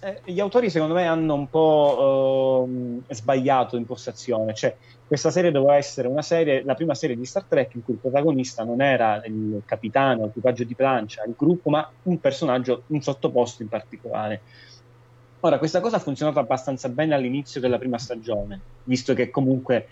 eh, 0.00 0.20
gli 0.24 0.40
autori 0.40 0.70
secondo 0.70 0.94
me 0.94 1.06
hanno 1.06 1.34
un 1.34 1.48
po' 1.48 2.68
eh, 3.08 3.14
sbagliato 3.14 3.76
impostazione, 3.76 4.54
cioè 4.54 4.76
questa 5.06 5.30
serie 5.30 5.50
doveva 5.50 5.76
essere 5.76 6.08
una 6.08 6.22
serie, 6.22 6.64
la 6.64 6.74
prima 6.74 6.94
serie 6.94 7.16
di 7.16 7.24
Star 7.24 7.44
Trek 7.44 7.74
in 7.74 7.84
cui 7.84 7.94
il 7.94 8.00
protagonista 8.00 8.64
non 8.64 8.80
era 8.80 9.22
il 9.26 9.62
capitano, 9.64 10.24
l'equipaggio 10.24 10.64
di 10.64 10.74
plancia, 10.74 11.22
il 11.24 11.34
gruppo, 11.36 11.70
ma 11.70 11.88
un 12.04 12.18
personaggio, 12.18 12.82
un 12.88 13.00
sottoposto 13.00 13.62
in 13.62 13.68
particolare. 13.68 14.40
Ora, 15.40 15.58
questa 15.58 15.80
cosa 15.80 15.96
ha 15.96 16.00
funzionato 16.00 16.38
abbastanza 16.38 16.88
bene 16.88 17.14
all'inizio 17.14 17.60
della 17.60 17.78
prima 17.78 17.98
stagione, 17.98 18.60
visto 18.84 19.12
che 19.12 19.28
comunque 19.28 19.88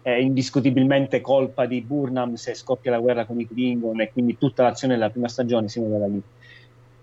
è 0.00 0.12
indiscutibilmente 0.12 1.20
colpa 1.20 1.66
di 1.66 1.82
Burnham 1.82 2.34
se 2.34 2.54
scoppia 2.54 2.92
la 2.92 2.98
guerra 2.98 3.26
con 3.26 3.38
i 3.38 3.46
Klingon 3.46 4.00
e 4.00 4.10
quindi 4.10 4.38
tutta 4.38 4.62
l'azione 4.62 4.94
della 4.94 5.10
prima 5.10 5.28
stagione 5.28 5.68
si 5.68 5.80
muove 5.80 5.98
da 5.98 6.06
lì. 6.06 6.22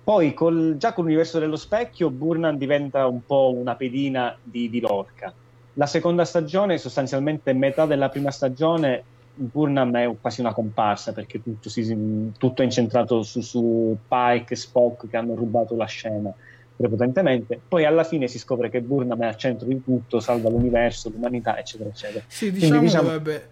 Poi 0.04 0.34
col, 0.34 0.76
già 0.78 0.94
con 0.94 1.06
l'universo 1.06 1.40
dello 1.40 1.56
specchio 1.56 2.10
Burnham 2.10 2.58
diventa 2.58 3.08
un 3.08 3.26
po' 3.26 3.54
una 3.56 3.76
pedina 3.76 4.38
di, 4.44 4.70
di 4.70 4.80
Lorca 4.80 5.34
la 5.74 5.86
seconda 5.86 6.26
stagione, 6.26 6.78
sostanzialmente 6.78 7.54
metà 7.54 7.86
della 7.86 8.10
prima 8.10 8.32
stagione, 8.32 9.04
Burnham 9.34 9.96
è 9.96 10.16
quasi 10.22 10.42
una 10.42 10.54
comparsa 10.54 11.14
perché 11.14 11.42
tutto, 11.42 11.70
si, 11.70 12.32
tutto 12.38 12.62
è 12.62 12.66
incentrato 12.66 13.24
su, 13.24 13.42
su, 13.42 13.98
Pike 14.08 14.54
e 14.54 14.58
Spock 14.58 15.10
che 15.10 15.18
hanno 15.18 15.34
rubato 15.34 15.76
la 15.76 15.86
scena 15.86 16.32
prepotentemente. 16.76 17.60
Poi 17.68 17.86
alla 17.86 18.04
fine 18.04 18.28
si 18.28 18.38
scopre 18.38 18.70
che 18.70 18.82
Burnham 18.82 19.20
è 19.22 19.26
al 19.26 19.38
centro 19.38 19.68
di 19.68 19.82
tutto, 19.84 20.20
salva 20.20 20.50
l'universo, 20.50 21.10
l'umanità, 21.10 21.58
eccetera, 21.58 21.90
eccetera. 21.90 22.24
Sì, 22.28 22.52
diciamo, 22.52 22.70
Quindi, 22.70 22.86
diciamo 22.86 23.10
vabbè, 23.10 23.48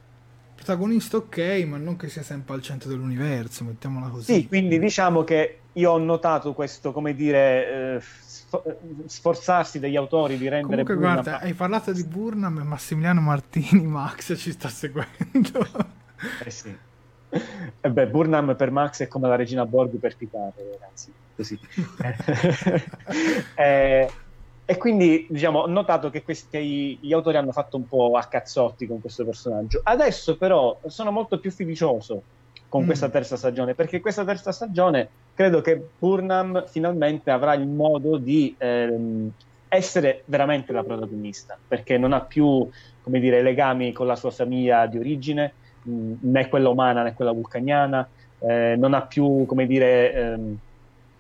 protagonista 0.62 1.18
ok, 1.18 1.64
ma 1.66 1.78
non 1.78 1.98
che 1.98 2.08
sia 2.08 2.22
sempre 2.22 2.54
al 2.54 2.62
centro 2.62 2.88
dell'universo, 2.88 3.64
mettiamola 3.64 4.10
così. 4.10 4.34
Sì, 4.34 4.48
quindi 4.48 4.78
diciamo 4.78 5.24
che 5.24 5.62
io 5.74 5.92
ho 5.92 5.98
notato 5.98 6.54
questo, 6.54 6.92
come 6.92 7.16
dire, 7.16 7.96
eh, 7.96 8.02
sforzarsi 9.08 9.80
degli 9.80 9.96
autori 9.96 10.38
di 10.38 10.48
rendere 10.48 10.84
Comunque, 10.84 10.96
Burnham... 10.96 11.24
guarda, 11.24 11.40
hai 11.40 11.54
parlato 11.54 11.92
di 11.92 12.04
Burnham 12.04 12.60
e 12.60 12.64
Massimiliano 12.64 13.22
Martini, 13.22 13.82
Max 13.88 14.38
ci 14.38 14.52
sta 14.52 14.70
seguendo. 14.70 15.68
eh 16.46 16.52
sì. 16.52 16.78
E 17.34 17.42
eh 17.82 17.90
beh, 17.90 18.08
Burnham 18.08 18.56
per 18.56 18.70
Max 18.70 19.02
è 19.02 19.08
come 19.08 19.28
la 19.28 19.36
regina 19.36 19.66
Borg 19.66 19.96
per 19.98 20.16
Picard, 20.16 20.54
ragazzi, 20.80 21.12
così. 21.36 21.58
eh, 23.56 24.12
e 24.72 24.78
quindi, 24.78 25.28
diciamo, 25.30 25.60
ho 25.60 25.68
notato 25.68 26.10
che 26.10 26.24
questi, 26.24 26.98
gli 27.02 27.12
autori 27.12 27.36
hanno 27.36 27.52
fatto 27.52 27.76
un 27.76 27.90
po' 27.90 28.16
a 28.16 28.24
cazzotti 28.24 28.88
con 28.88 29.02
questo 29.02 29.26
personaggio. 29.26 29.82
Adesso 29.84 30.38
però 30.38 30.80
sono 30.86 31.12
molto 31.12 31.40
più 31.40 31.52
fiducioso 31.52 32.22
con 32.70 32.84
mm. 32.84 32.86
questa 32.86 33.10
terza 33.10 33.36
stagione, 33.36 33.76
perché 33.76 34.00
questa 34.00 34.24
terza 34.24 34.54
stagione 34.54 35.10
credo 35.34 35.60
che 35.60 35.90
Burnham 36.00 36.68
finalmente 36.68 37.32
avrà 37.32 37.54
il 37.54 37.68
modo 37.68 38.16
di 38.16 38.56
ehm, 38.58 39.30
essere 39.68 40.22
veramente 40.28 40.72
la 40.72 40.86
protagonista, 40.86 41.58
perché 41.68 41.98
non 41.98 42.14
ha 42.14 42.22
più, 42.22 42.66
come 43.04 43.20
dire, 43.20 43.42
legami 43.42 43.92
con 43.92 44.08
la 44.08 44.16
sua 44.16 44.32
famiglia 44.32 44.86
di 44.86 44.98
origine, 44.98 45.52
mh, 45.82 45.92
mm, 45.92 46.14
né 46.22 46.48
quella 46.48 46.70
umana 46.70 47.04
né 47.04 47.14
quella 47.14 47.34
vulcaniana, 47.34 48.08
eh, 48.40 48.76
non 48.78 48.94
ha 48.94 49.02
più, 49.02 49.44
come 49.46 49.66
dire, 49.66 50.14
ehm, 50.14 50.58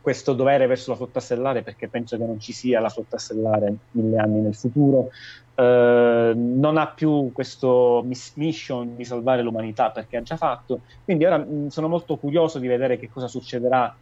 questo 0.01 0.33
dovere 0.33 0.67
verso 0.67 0.91
la 0.91 0.97
flotta 0.97 1.19
stellare 1.19 1.61
perché 1.61 1.87
penso 1.87 2.17
che 2.17 2.25
non 2.25 2.39
ci 2.39 2.51
sia 2.53 2.79
la 2.79 2.89
flotta 2.89 3.17
stellare 3.17 3.73
mille 3.91 4.17
anni 4.17 4.41
nel 4.41 4.55
futuro. 4.55 5.09
Uh, 5.53 6.33
non 6.33 6.77
ha 6.77 6.87
più 6.87 7.31
questo 7.33 8.03
mission 8.35 8.95
di 8.95 9.05
salvare 9.05 9.43
l'umanità 9.43 9.91
perché 9.91 10.17
ha 10.17 10.21
già 10.23 10.37
fatto. 10.37 10.81
Quindi 11.03 11.25
ora 11.25 11.37
mh, 11.37 11.67
sono 11.67 11.87
molto 11.87 12.17
curioso 12.17 12.57
di 12.57 12.67
vedere 12.67 12.97
che 12.97 13.09
cosa 13.11 13.27
succederà 13.27 13.95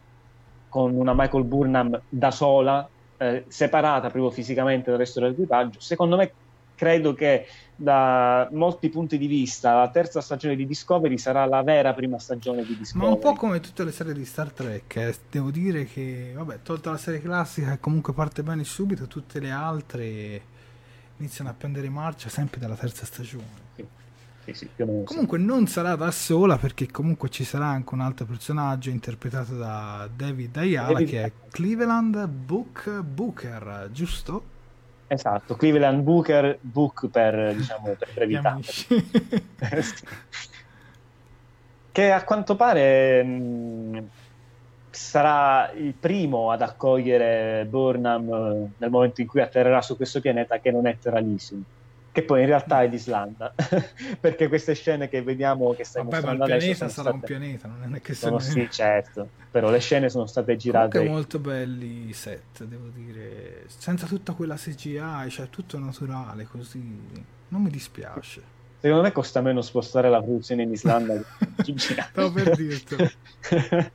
con 0.68 0.94
una 0.94 1.12
Michael 1.14 1.44
Burnham 1.44 2.00
da 2.08 2.30
sola, 2.30 2.88
eh, 3.18 3.44
separata 3.48 4.08
proprio 4.08 4.30
fisicamente 4.30 4.90
dal 4.90 4.98
resto 4.98 5.20
dell'equipaggio. 5.20 5.80
Secondo 5.80 6.16
me 6.16 6.32
credo 6.80 7.12
che 7.12 7.46
da 7.76 8.48
molti 8.52 8.88
punti 8.88 9.18
di 9.18 9.26
vista 9.26 9.74
la 9.74 9.90
terza 9.90 10.22
stagione 10.22 10.56
di 10.56 10.66
Discovery 10.66 11.18
sarà 11.18 11.44
la 11.44 11.62
vera 11.62 11.92
prima 11.92 12.18
stagione 12.18 12.64
di 12.64 12.74
Discovery. 12.74 13.10
Ma 13.10 13.14
un 13.14 13.20
po' 13.20 13.34
come 13.34 13.60
tutte 13.60 13.84
le 13.84 13.92
serie 13.92 14.14
di 14.14 14.24
Star 14.24 14.50
Trek, 14.50 14.96
eh. 14.96 15.14
devo 15.30 15.50
dire 15.50 15.84
che, 15.84 16.32
vabbè, 16.34 16.60
tolta 16.62 16.90
la 16.90 16.96
serie 16.96 17.20
classica 17.20 17.72
che 17.72 17.80
comunque 17.80 18.14
parte 18.14 18.42
bene 18.42 18.64
subito, 18.64 19.06
tutte 19.06 19.40
le 19.40 19.50
altre 19.50 20.40
iniziano 21.18 21.50
a 21.50 21.52
prendere 21.52 21.90
marcia 21.90 22.30
sempre 22.30 22.58
dalla 22.58 22.76
terza 22.76 23.04
stagione. 23.04 23.68
Sì. 23.76 23.86
Sì, 24.42 24.54
sì, 24.54 24.68
comunque 25.04 25.36
non 25.36 25.66
sarà 25.66 25.96
da 25.96 26.10
sola 26.10 26.56
perché 26.56 26.90
comunque 26.90 27.28
ci 27.28 27.44
sarà 27.44 27.66
anche 27.66 27.92
un 27.92 28.00
altro 28.00 28.24
personaggio 28.24 28.88
interpretato 28.88 29.54
da 29.54 30.08
David 30.12 30.56
Ayala 30.56 30.94
David... 30.94 31.08
che 31.08 31.22
è 31.24 31.32
Cleveland 31.50 32.26
Book 32.26 33.02
Booker, 33.02 33.90
giusto? 33.92 34.58
Esatto, 35.12 35.56
Cleveland 35.56 36.02
Booker, 36.02 36.56
Book 36.60 37.08
per, 37.08 37.56
diciamo, 37.56 37.96
per 37.98 38.08
brevità. 38.14 38.56
che 41.90 42.12
a 42.12 42.22
quanto 42.22 42.54
pare 42.54 43.24
mh, 43.24 44.08
sarà 44.90 45.72
il 45.72 45.94
primo 45.94 46.52
ad 46.52 46.62
accogliere 46.62 47.66
Burnham 47.68 48.32
eh, 48.32 48.70
nel 48.76 48.90
momento 48.90 49.20
in 49.20 49.26
cui 49.26 49.40
atterrerà 49.40 49.82
su 49.82 49.96
questo 49.96 50.20
pianeta 50.20 50.60
che 50.60 50.70
non 50.70 50.86
è 50.86 50.96
Terralisium 50.96 51.64
che 52.12 52.22
poi 52.22 52.40
in 52.40 52.46
realtà 52.46 52.82
è 52.82 52.88
l'Islanda, 52.88 53.54
perché 54.18 54.48
queste 54.48 54.74
scene 54.74 55.08
che 55.08 55.22
vediamo 55.22 55.72
che 55.74 55.84
stai 55.84 56.02
Vabbè, 56.04 56.24
ma 56.24 56.32
il 56.32 56.38
pianeta 56.44 56.88
sarà 56.88 56.90
state... 56.90 57.10
un 57.10 57.20
pianeta, 57.20 57.68
non 57.68 57.94
è 57.94 58.00
che 58.00 58.14
sono... 58.14 58.38
Sì, 58.40 58.68
certo, 58.70 59.28
però 59.50 59.70
le 59.70 59.78
scene 59.78 60.08
sono 60.08 60.26
state 60.26 60.56
girate... 60.56 60.98
Comunque 60.98 61.14
molto 61.14 61.38
belli 61.38 62.08
i 62.08 62.12
set, 62.12 62.64
devo 62.64 62.88
dire, 62.88 63.64
senza 63.66 64.06
tutta 64.06 64.32
quella 64.32 64.56
CGI, 64.56 65.28
cioè 65.28 65.48
tutto 65.50 65.78
naturale, 65.78 66.44
così, 66.50 66.82
non 67.48 67.62
mi 67.62 67.70
dispiace. 67.70 68.58
Secondo 68.80 69.02
me 69.02 69.12
costa 69.12 69.40
meno 69.42 69.60
spostare 69.60 70.08
la 70.08 70.22
produzione 70.22 70.62
in 70.62 70.72
Islanda 70.72 71.14
che 71.62 71.74
Stavo 71.76 72.32
per 72.32 72.56
dirtelo. 72.56 73.10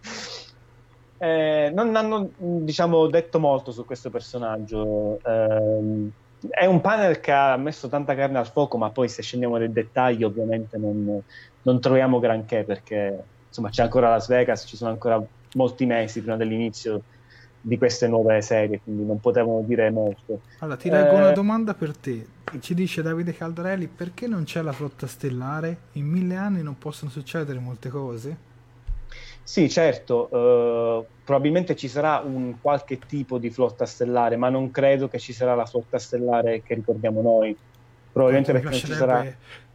eh, 1.17 1.71
non 1.73 1.95
hanno, 1.95 2.29
diciamo, 2.37 3.07
detto 3.07 3.39
molto 3.39 3.71
su 3.71 3.83
questo 3.83 4.11
personaggio. 4.11 5.19
Eh, 5.25 6.11
è 6.49 6.65
un 6.65 6.81
panel 6.81 7.19
che 7.19 7.31
ha 7.31 7.57
messo 7.57 7.87
tanta 7.87 8.15
carne 8.15 8.37
al 8.37 8.47
fuoco, 8.47 8.77
ma 8.77 8.89
poi 8.89 9.07
se 9.09 9.21
scendiamo 9.21 9.57
nel 9.57 9.71
dettaglio 9.71 10.27
ovviamente 10.27 10.77
non, 10.77 11.21
non 11.61 11.79
troviamo 11.79 12.19
granché 12.19 12.63
perché 12.63 13.23
insomma 13.47 13.69
c'è 13.69 13.83
ancora 13.83 14.09
Las 14.09 14.27
Vegas, 14.27 14.65
ci 14.67 14.75
sono 14.77 14.91
ancora 14.91 15.21
molti 15.53 15.85
mesi 15.85 16.21
prima 16.21 16.37
dell'inizio 16.37 17.01
di 17.61 17.77
queste 17.77 18.07
nuove 18.07 18.41
serie, 18.41 18.79
quindi 18.83 19.05
non 19.05 19.19
potevano 19.19 19.61
dire 19.61 19.89
molto. 19.89 20.41
Allora, 20.59 20.77
ti 20.77 20.89
leggo 20.89 21.13
eh... 21.13 21.17
una 21.17 21.31
domanda 21.31 21.73
per 21.73 21.97
te. 21.97 22.27
Ci 22.59 22.75
dice 22.75 23.01
Davide 23.01 23.33
Caldarelli, 23.33 23.87
perché 23.87 24.27
non 24.27 24.43
c'è 24.43 24.61
la 24.61 24.71
flotta 24.71 25.07
stellare? 25.07 25.77
In 25.93 26.05
mille 26.05 26.35
anni 26.35 26.61
non 26.61 26.77
possono 26.77 27.09
succedere 27.09 27.57
molte 27.57 27.89
cose? 27.89 28.37
Sì, 29.47 29.69
certo, 29.69 30.35
uh, 30.35 31.05
probabilmente 31.23 31.75
ci 31.75 31.87
sarà 31.87 32.19
un 32.25 32.55
qualche 32.59 32.97
tipo 32.97 33.37
di 33.37 33.51
flotta 33.51 33.85
stellare, 33.85 34.37
ma 34.37 34.49
non 34.49 34.71
credo 34.71 35.07
che 35.07 35.19
ci 35.19 35.33
sarà 35.33 35.53
la 35.53 35.67
flotta 35.67 35.99
stellare 35.99 36.63
che 36.63 36.73
ricordiamo 36.73 37.21
noi. 37.21 37.55
Probabilmente 38.11 38.53
perché 38.53 38.69
non 38.69 38.79
ci 38.79 38.91
sarà 38.91 39.23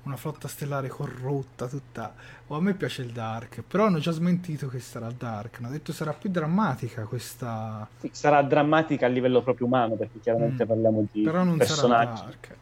una 0.02 0.16
flotta 0.16 0.48
stellare 0.48 0.88
corrotta 0.88 1.68
tutta. 1.68 2.14
O 2.48 2.54
oh, 2.54 2.58
a 2.58 2.60
me 2.60 2.74
piace 2.74 3.02
il 3.02 3.12
Dark, 3.12 3.62
però 3.62 3.86
hanno 3.86 4.00
già 4.00 4.10
smentito 4.10 4.66
che 4.66 4.80
sarà 4.80 5.08
Dark. 5.16 5.58
Hanno 5.60 5.70
detto 5.70 5.92
sarà 5.92 6.14
più 6.14 6.30
drammatica 6.30 7.04
questa. 7.04 7.86
Sì, 7.96 8.10
sarà 8.12 8.42
drammatica 8.42 9.06
a 9.06 9.08
livello 9.08 9.40
proprio 9.40 9.68
umano, 9.68 9.94
perché 9.94 10.18
chiaramente 10.18 10.64
mm. 10.64 10.66
parliamo 10.66 11.06
di 11.12 11.22
però 11.22 11.44
non 11.44 11.58
personaggi. 11.58 12.16
Sarà 12.16 12.28
dark. 12.28 12.56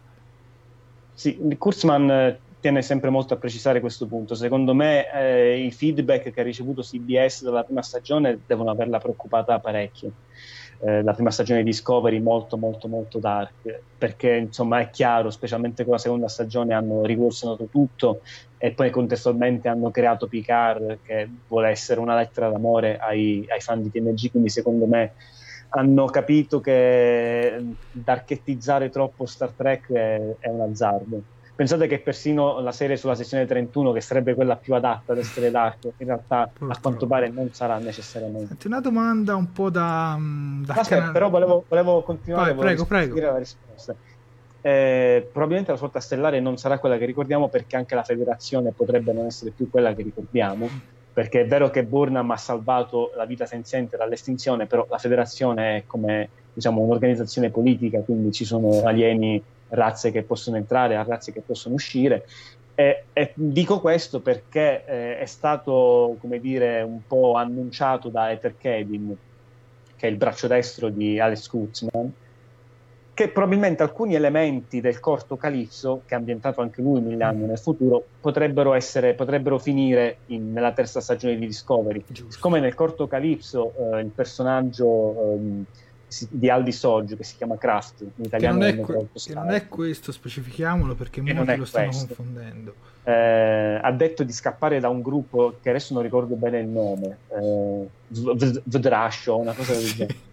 Sì, 1.15 1.57
Kurzman 1.57 2.11
eh, 2.11 2.39
tiene 2.61 2.83
sempre 2.83 3.11
molto 3.11 3.35
a 3.35 3.37
precisare 3.37 3.81
questo 3.81 4.07
punto. 4.07 4.35
Secondo 4.35 4.75
me 4.75 5.13
eh, 5.13 5.59
i 5.59 5.71
feedback 5.71 6.31
che 6.31 6.41
ha 6.41 6.45
ricevuto 6.45 6.83
CBS 6.83 7.43
dalla 7.43 7.65
prima 7.65 7.83
stagione 7.83 8.41
devono 8.47 8.71
averla 8.71 8.99
preoccupata 8.99 9.59
parecchio. 9.61 10.13
Eh, 10.81 11.03
la 11.03 11.13
prima 11.13 11.31
stagione 11.31 11.65
di 11.65 11.71
Discovery 11.71 12.21
molto 12.21 12.57
molto 12.57 12.87
molto 12.87 13.19
dark 13.19 13.81
perché 13.99 14.37
insomma 14.37 14.79
è 14.79 14.91
chiaro 14.91 15.29
specialmente 15.29 15.83
con 15.83 15.95
la 15.95 15.99
seconda 15.99 16.29
stagione 16.29 16.73
hanno 16.73 17.05
rivoluzionato 17.05 17.65
tutto 17.65 18.21
e 18.59 18.71
poi 18.71 18.89
contestualmente 18.91 19.67
hanno 19.67 19.91
creato 19.91 20.29
Picard 20.29 21.01
che 21.03 21.29
vuole 21.49 21.71
essere 21.71 21.99
una 21.99 22.15
lettera 22.15 22.49
d'amore 22.49 22.97
ai, 22.97 23.45
ai 23.49 23.61
fan 23.61 23.83
di 23.83 23.91
TNG 23.91 24.31
quindi 24.31 24.51
secondo 24.51 24.87
me 24.87 25.15
hanno 25.71 26.05
capito 26.05 26.61
che 26.61 27.61
darkettizzare 27.91 28.89
troppo 28.89 29.27
Star 29.27 29.51
Trek 29.51 29.91
è, 29.91 30.37
è 30.39 30.49
un 30.49 30.61
azzardo 30.61 31.23
Pensate 31.59 31.89
che 31.89 31.99
persino 31.99 32.61
la 32.61 32.71
serie 32.71 32.97
sulla 32.97 33.17
sezione 33.17 33.45
31, 33.45 33.91
che 33.91 34.01
sarebbe 34.01 34.35
quella 34.35 34.55
più 34.55 34.75
adatta 34.75 35.11
ad 35.11 35.19
essere 35.19 35.51
dark, 35.51 35.87
in 35.97 36.07
realtà 36.07 36.47
Purtroppo. 36.47 36.73
a 36.73 36.79
quanto 36.81 37.07
pare 37.09 37.29
non 37.31 37.49
sarà 37.53 37.79
necessariamente. 37.79 38.47
Senti, 38.47 38.69
una 38.69 38.79
domanda 38.79 39.35
un 39.35 39.51
po' 39.51 39.69
da. 39.69 40.15
Mm, 40.17 40.63
da 40.63 40.75
Aspetta, 40.75 40.95
canale... 40.95 41.13
però 41.13 41.31
volevo, 41.31 41.65
volevo 41.67 42.03
continuare. 42.03 42.55
Vai, 42.55 42.61
prego, 42.61 42.85
prego. 42.85 43.19
La 43.19 43.39
risposta. 43.39 43.93
Eh, 44.61 45.29
probabilmente 45.33 45.73
la 45.73 45.79
sorta 45.79 45.99
stellare 45.99 46.39
non 46.39 46.59
sarà 46.59 46.79
quella 46.79 46.97
che 46.97 47.07
ricordiamo 47.07 47.49
perché 47.49 47.75
anche 47.75 47.97
la 47.97 48.05
federazione 48.05 48.71
potrebbe 48.71 49.13
non 49.13 49.27
essere 49.27 49.51
più 49.51 49.69
quella 49.69 49.93
che 49.95 50.03
ricordiamo 50.03 50.69
perché 51.13 51.41
è 51.41 51.47
vero 51.49 51.71
che 51.71 51.83
Burnham 51.83 52.31
ha 52.31 52.37
salvato 52.37 53.11
la 53.17 53.25
vita 53.25 53.47
senziente 53.47 53.97
dall'estinzione 53.97 54.67
però 54.67 54.87
la 54.89 54.99
federazione 54.99 55.79
è 55.79 55.83
come 55.87 56.29
diciamo, 56.53 56.81
un'organizzazione 56.83 57.51
politica 57.51 58.01
quindi 58.01 58.31
ci 58.31 58.45
sono 58.45 58.83
alieni 58.85 59.43
razze 59.71 60.11
che 60.11 60.23
possono 60.23 60.57
entrare, 60.57 61.03
razze 61.05 61.33
che 61.33 61.41
possono 61.41 61.75
uscire. 61.75 62.27
E, 62.75 63.05
e 63.13 63.33
dico 63.35 63.81
questo 63.81 64.21
perché 64.21 64.85
eh, 64.85 65.19
è 65.19 65.27
stato, 65.27 66.17
come 66.21 66.39
dire, 66.39 66.83
un 66.83 67.01
po' 67.07 67.35
annunciato 67.35 68.09
da 68.09 68.31
Ether 68.31 68.55
Kedin, 68.57 69.17
che 69.97 70.07
è 70.07 70.11
il 70.11 70.17
braccio 70.17 70.47
destro 70.47 70.89
di 70.89 71.19
Alex 71.19 71.49
Kurtzman, 71.49 72.13
che 73.15 73.29
probabilmente 73.31 73.83
alcuni 73.83 74.15
elementi 74.15 74.81
del 74.81 75.01
corto 75.01 75.37
Calipso, 75.37 76.03
che 76.07 76.15
è 76.15 76.19
ambientato 76.19 76.61
anche 76.61 76.81
lui 76.81 77.01
mille 77.01 77.25
anni 77.25 77.47
nel 77.47 77.59
futuro, 77.59 78.05
potrebbero, 78.21 78.75
essere, 78.75 79.15
potrebbero 79.15 79.59
finire 79.59 80.19
in, 80.27 80.53
nella 80.53 80.71
terza 80.71 81.01
stagione 81.01 81.37
di 81.37 81.47
Discovery. 81.47 82.05
Giusto. 82.07 82.31
Siccome 82.31 82.61
nel 82.61 82.75
corto 82.75 83.09
Calipso 83.09 83.73
eh, 83.77 84.01
il 84.01 84.11
personaggio... 84.15 85.35
Eh, 85.35 85.87
di 86.31 86.49
Aldi 86.49 86.73
Soggio 86.73 87.17
che 87.17 87.25
si 87.25 87.37
chiama 87.37 87.57
Craft 87.59 88.01
in 88.01 88.25
italiano 88.25 88.59
che 88.59 88.73
non, 88.73 88.79
è, 88.79 88.81
que- 88.81 89.07
che 89.13 89.35
non 89.35 89.51
è 89.51 89.69
questo 89.69 90.11
specifichiamo 90.11 90.95
perché 90.95 91.21
molti 91.21 91.57
lo 91.57 91.65
stanno 91.65 91.87
questo. 91.87 92.15
confondendo. 92.15 92.75
Eh, 93.05 93.79
ha 93.81 93.93
detto 93.93 94.23
di 94.23 94.33
scappare 94.33 94.81
da 94.81 94.89
un 94.89 95.03
gruppo 95.03 95.57
che 95.63 95.71
adesso 95.71 95.95
non 95.95 96.03
ricordo 96.03 96.35
bene 96.35 96.59
il 96.59 96.67
nome 96.67 97.17
eh, 97.29 97.89
Vdrascio 98.09 99.39
una 99.39 99.53
cosa 99.53 99.73
del 99.73 99.85
genere. 99.95 100.27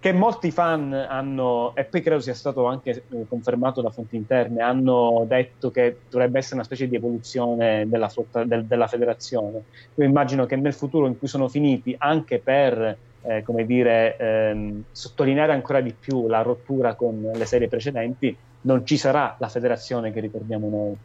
Che 0.00 0.12
molti 0.12 0.52
fan 0.52 0.92
hanno 0.92 1.74
e 1.74 1.84
poi 1.84 2.00
credo 2.02 2.20
sia 2.20 2.34
stato 2.34 2.66
anche 2.66 3.02
eh, 3.08 3.26
confermato 3.28 3.80
da 3.80 3.90
fonti 3.90 4.14
interne 4.14 4.62
hanno 4.62 5.24
detto 5.26 5.72
che 5.72 5.98
dovrebbe 6.08 6.38
essere 6.38 6.54
una 6.54 6.64
specie 6.64 6.86
di 6.86 6.94
evoluzione 6.94 7.88
della, 7.88 8.08
flotta, 8.08 8.44
del, 8.44 8.64
della 8.64 8.86
federazione. 8.86 9.64
Io 9.96 10.04
immagino 10.04 10.46
che 10.46 10.54
nel 10.54 10.72
futuro 10.72 11.08
in 11.08 11.18
cui 11.18 11.26
sono 11.26 11.48
finiti 11.48 11.96
anche 11.98 12.38
per 12.38 12.96
eh, 13.22 13.42
come 13.42 13.66
dire, 13.66 14.16
ehm, 14.16 14.84
sottolineare 14.90 15.52
ancora 15.52 15.80
di 15.80 15.92
più 15.92 16.28
la 16.28 16.42
rottura 16.42 16.94
con 16.94 17.30
le 17.34 17.46
serie 17.46 17.68
precedenti, 17.68 18.36
non 18.62 18.84
ci 18.86 18.96
sarà 18.96 19.36
la 19.38 19.48
federazione 19.48 20.12
che 20.12 20.20
ricordiamo 20.20 20.68
noi. 20.68 20.96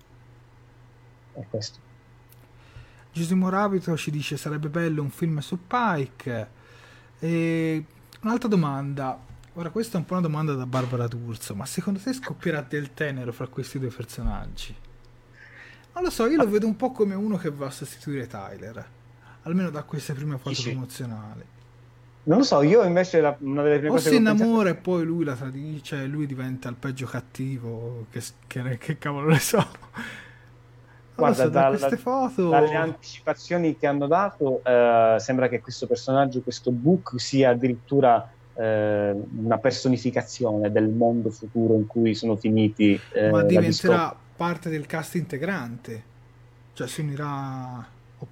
È 1.33 1.45
questo. 1.49 1.91
Giuseppe 3.11 3.49
Rabito 3.49 3.95
ci 3.95 4.09
dice 4.09 4.37
sarebbe 4.37 4.69
bello 4.69 5.01
un 5.01 5.09
film 5.09 5.39
su 5.39 5.59
Pike. 5.67 6.61
E 7.19 7.85
un'altra 8.21 8.49
domanda. 8.49 9.17
Ora, 9.53 9.69
questa 9.69 9.97
è 9.97 9.99
un 9.99 10.05
po' 10.05 10.13
una 10.13 10.23
domanda 10.23 10.53
da 10.53 10.65
Barbara 10.65 11.07
D'Urso, 11.07 11.53
ma 11.53 11.65
secondo 11.65 11.99
te 11.99 12.11
scoppierà 12.11 12.65
del 12.67 12.93
tenero 12.95 13.31
fra 13.31 13.47
questi 13.47 13.77
due 13.77 13.89
personaggi? 13.89 14.75
Non 15.93 16.03
lo 16.03 16.09
so, 16.09 16.25
io 16.25 16.37
lo 16.37 16.49
vedo 16.49 16.65
un 16.65 16.75
po' 16.75 16.91
come 16.91 17.13
uno 17.13 17.37
che 17.37 17.51
va 17.51 17.67
a 17.67 17.71
sostituire 17.71 18.25
Tyler, 18.25 18.83
almeno 19.43 19.69
da 19.69 19.83
queste 19.83 20.13
prime 20.13 20.39
foto 20.39 20.59
promozionali. 20.63 21.45
Non 22.25 22.37
lo 22.37 22.43
so, 22.45 22.61
io 22.61 22.83
invece 22.83 23.19
la, 23.19 23.35
una 23.39 23.63
delle 23.63 23.79
prime 23.79 23.91
o 23.91 23.95
cose 23.95 24.11
si 24.11 24.15
innamora 24.15 24.69
e 24.69 24.75
poi 24.75 25.03
lui 25.03 25.25
la 25.25 25.33
tradisce, 25.33 25.83
cioè 25.83 26.05
lui 26.05 26.25
diventa 26.25 26.69
il 26.69 26.75
peggio 26.75 27.05
cattivo, 27.05 28.05
che, 28.09 28.21
che, 28.47 28.77
che 28.77 28.97
cavolo 28.97 29.29
ne 29.29 29.39
so. 29.39 29.65
Guarda, 31.15 31.43
so, 31.43 31.49
da 31.49 31.67
queste 31.67 31.97
foto... 31.97 32.49
dalle 32.49 32.75
anticipazioni 32.75 33.77
che 33.77 33.87
hanno 33.87 34.07
dato, 34.07 34.61
eh, 34.63 35.17
sembra 35.19 35.49
che 35.49 35.59
questo 35.59 35.85
personaggio, 35.85 36.41
questo 36.41 36.71
book, 36.71 37.19
sia 37.19 37.49
addirittura 37.49 38.31
eh, 38.55 39.15
una 39.43 39.57
personificazione 39.57 40.71
del 40.71 40.87
mondo 40.87 41.29
futuro 41.29 41.75
in 41.75 41.87
cui 41.87 42.15
sono 42.15 42.37
finiti. 42.37 42.97
Eh, 43.11 43.31
Ma 43.31 43.43
diventerà 43.43 44.15
parte 44.35 44.69
del 44.69 44.85
cast 44.85 45.15
integrante, 45.15 46.03
cioè 46.73 46.87
si 46.87 47.01
unirà 47.01 47.85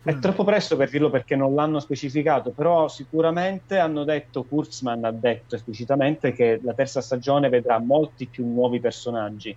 è 0.04 0.18
troppo 0.20 0.44
presto 0.44 0.76
per 0.76 0.90
dirlo 0.90 1.10
perché 1.10 1.36
non 1.36 1.56
l'hanno 1.56 1.80
specificato, 1.80 2.52
però 2.52 2.88
sicuramente 2.88 3.78
hanno 3.78 4.04
detto, 4.04 4.44
Kurzman 4.44 5.06
ha 5.06 5.12
detto 5.12 5.56
esplicitamente 5.56 6.32
che 6.34 6.60
la 6.64 6.74
terza 6.74 7.02
stagione 7.02 7.50
vedrà 7.50 7.80
molti 7.80 8.28
più 8.28 8.46
nuovi 8.46 8.80
personaggi, 8.80 9.56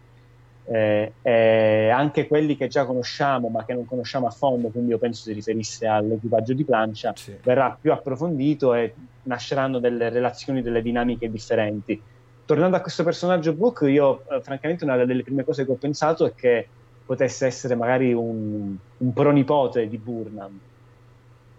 eh, 0.67 1.13
eh, 1.21 1.89
anche 1.91 2.27
quelli 2.27 2.57
che 2.57 2.69
già 2.69 2.87
conosciamo 2.87 3.49
ma 3.49 3.65
che 3.65 3.75
non 3.75 3.85
conosciamo 3.85 4.27
a 4.27 4.31
fondo, 4.31 4.69
quindi 4.69 4.91
io 4.91 4.99
penso 4.99 5.23
si 5.23 5.33
riferisse 5.33 5.87
all'equipaggio 5.87 6.55
di 6.55 6.65
plancia, 6.65 7.13
sì. 7.15 7.37
verrà 7.43 7.77
più 7.79 7.93
approfondito 7.93 8.75
e 8.75 8.95
nasceranno 9.25 9.79
delle 9.79 10.09
relazioni, 10.09 10.63
delle 10.63 10.83
dinamiche 10.83 11.31
differenti. 11.31 12.01
Tornando 12.47 12.77
a 12.77 12.81
questo 12.81 13.05
personaggio 13.05 13.55
Book, 13.55 13.87
io 13.89 14.23
eh, 14.31 14.41
francamente 14.43 14.85
una 14.85 15.03
delle 15.05 15.23
prime 15.23 15.45
cose 15.45 15.65
che 15.65 15.71
ho 15.71 15.77
pensato 15.77 16.27
è 16.27 16.35
che 16.35 16.69
potesse 17.05 17.47
essere 17.47 17.75
magari 17.75 18.13
un, 18.13 18.77
un 18.97 19.13
pronipote 19.13 19.89
di 19.89 19.99
Burnham. 19.99 20.59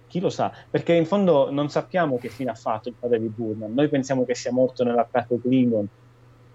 Chi 0.08 0.20
lo 0.20 0.30
sa? 0.30 0.52
Perché 0.70 0.94
in 0.94 1.06
fondo 1.06 1.52
non 1.52 1.70
sappiamo 1.70 2.18
che 2.18 2.30
fine 2.30 2.52
ha 2.52 2.56
fatto 2.56 2.90
il 2.90 2.96
padre 2.98 3.20
di 3.20 3.28
Burnham. 3.28 3.74
Noi 3.74 3.90
pensiamo 3.90 4.24
che 4.26 4.36
sia 4.36 4.52
morto 4.52 4.84
nell'attacco 4.84 5.40
Klingon, 5.40 5.88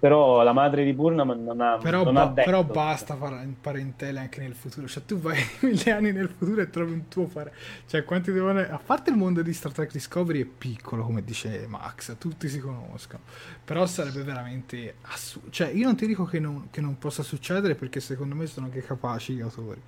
però 0.00 0.42
la 0.42 0.52
madre 0.54 0.82
di 0.82 0.94
Burnham 0.94 1.30
non 1.42 1.60
ha, 1.60 1.76
però, 1.76 2.04
non 2.04 2.14
ba- 2.14 2.22
ha 2.22 2.26
detto. 2.28 2.50
Però 2.50 2.64
basta 2.64 3.16
fare 3.16 3.46
parentele 3.60 4.18
anche 4.18 4.40
nel 4.40 4.54
futuro. 4.54 4.88
Cioè, 4.88 5.04
tu 5.04 5.18
vai 5.18 5.38
mille 5.60 5.92
anni 5.92 6.10
nel 6.10 6.30
futuro 6.30 6.62
e 6.62 6.70
trovi 6.70 6.92
un 6.92 7.06
tuo 7.08 7.26
parente. 7.26 7.58
Cioè, 7.86 8.02
quanti 8.04 8.32
devono. 8.32 8.60
A 8.60 8.80
parte 8.82 9.10
il 9.10 9.16
mondo 9.16 9.42
di 9.42 9.52
Star 9.52 9.72
Trek 9.72 9.92
Discovery 9.92 10.40
è 10.40 10.46
piccolo, 10.46 11.04
come 11.04 11.22
dice 11.22 11.66
Max, 11.68 12.16
tutti 12.16 12.48
si 12.48 12.60
conoscono. 12.60 13.22
Però 13.62 13.84
sarebbe 13.84 14.22
veramente 14.22 14.94
assurdo. 15.02 15.50
Cioè, 15.50 15.68
io 15.68 15.84
non 15.84 15.96
ti 15.96 16.06
dico 16.06 16.24
che 16.24 16.40
non, 16.40 16.68
che 16.70 16.80
non 16.80 16.96
possa 16.96 17.22
succedere 17.22 17.74
perché 17.74 18.00
secondo 18.00 18.34
me 18.34 18.46
sono 18.46 18.66
anche 18.66 18.82
capaci 18.82 19.34
gli 19.34 19.42
autori. 19.42 19.82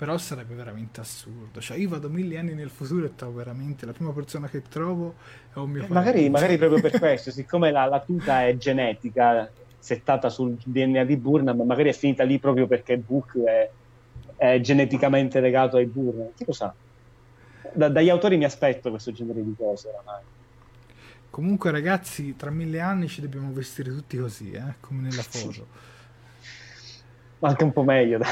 Però 0.00 0.16
sarebbe 0.16 0.54
veramente 0.54 0.98
assurdo. 1.02 1.60
Cioè, 1.60 1.76
io 1.76 1.90
vado 1.90 2.08
mille 2.08 2.38
anni 2.38 2.54
nel 2.54 2.70
futuro 2.70 3.04
e 3.04 3.14
trovo 3.14 3.34
veramente 3.34 3.84
la 3.84 3.92
prima 3.92 4.12
persona 4.12 4.48
che 4.48 4.62
trovo 4.62 5.16
è 5.52 5.58
un 5.58 5.68
mio 5.68 5.84
eh, 5.84 5.88
magari, 5.88 6.30
magari, 6.30 6.56
proprio 6.56 6.80
per 6.80 6.98
questo, 6.98 7.30
siccome 7.30 7.70
la, 7.70 7.84
la, 7.84 8.00
tuta 8.00 8.46
è 8.46 8.56
genetica, 8.56 9.50
settata 9.78 10.30
sul 10.30 10.56
DNA 10.64 11.04
di 11.04 11.18
Burnham, 11.18 11.60
magari 11.66 11.90
è 11.90 11.92
finita 11.92 12.24
lì 12.24 12.38
proprio 12.38 12.66
perché 12.66 12.96
Book 12.96 13.42
è, 13.44 13.70
è 14.36 14.58
geneticamente 14.60 15.38
legato 15.38 15.76
ai 15.76 15.84
Burnham. 15.84 16.30
Chi 16.34 16.46
lo 16.46 16.54
sa? 16.54 16.72
Da, 17.74 17.90
dagli 17.90 18.08
autori 18.08 18.38
mi 18.38 18.44
aspetto 18.44 18.88
questo 18.88 19.12
genere 19.12 19.44
di 19.44 19.54
cose 19.54 19.88
oramai. 19.88 20.22
Comunque, 21.28 21.70
ragazzi, 21.70 22.36
tra 22.36 22.48
mille 22.48 22.80
anni 22.80 23.06
ci 23.06 23.20
dobbiamo 23.20 23.52
vestire 23.52 23.90
tutti 23.90 24.16
così, 24.16 24.52
eh? 24.52 24.76
come 24.80 25.02
nella 25.02 25.20
foto. 25.28 25.66
Ma 27.40 27.48
anche 27.50 27.64
un 27.64 27.72
po' 27.74 27.82
meglio, 27.82 28.16
dai. 28.16 28.30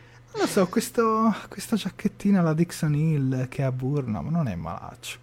Non 0.32 0.42
lo 0.42 0.46
so, 0.46 0.68
questo, 0.68 1.34
questa 1.48 1.76
giacchettina, 1.76 2.40
la 2.40 2.54
Dixon 2.54 2.94
Hill 2.94 3.48
che 3.48 3.62
è 3.62 3.64
a 3.64 3.72
Burnham, 3.72 4.28
non 4.28 4.46
è 4.46 4.54
malaccio. 4.54 5.18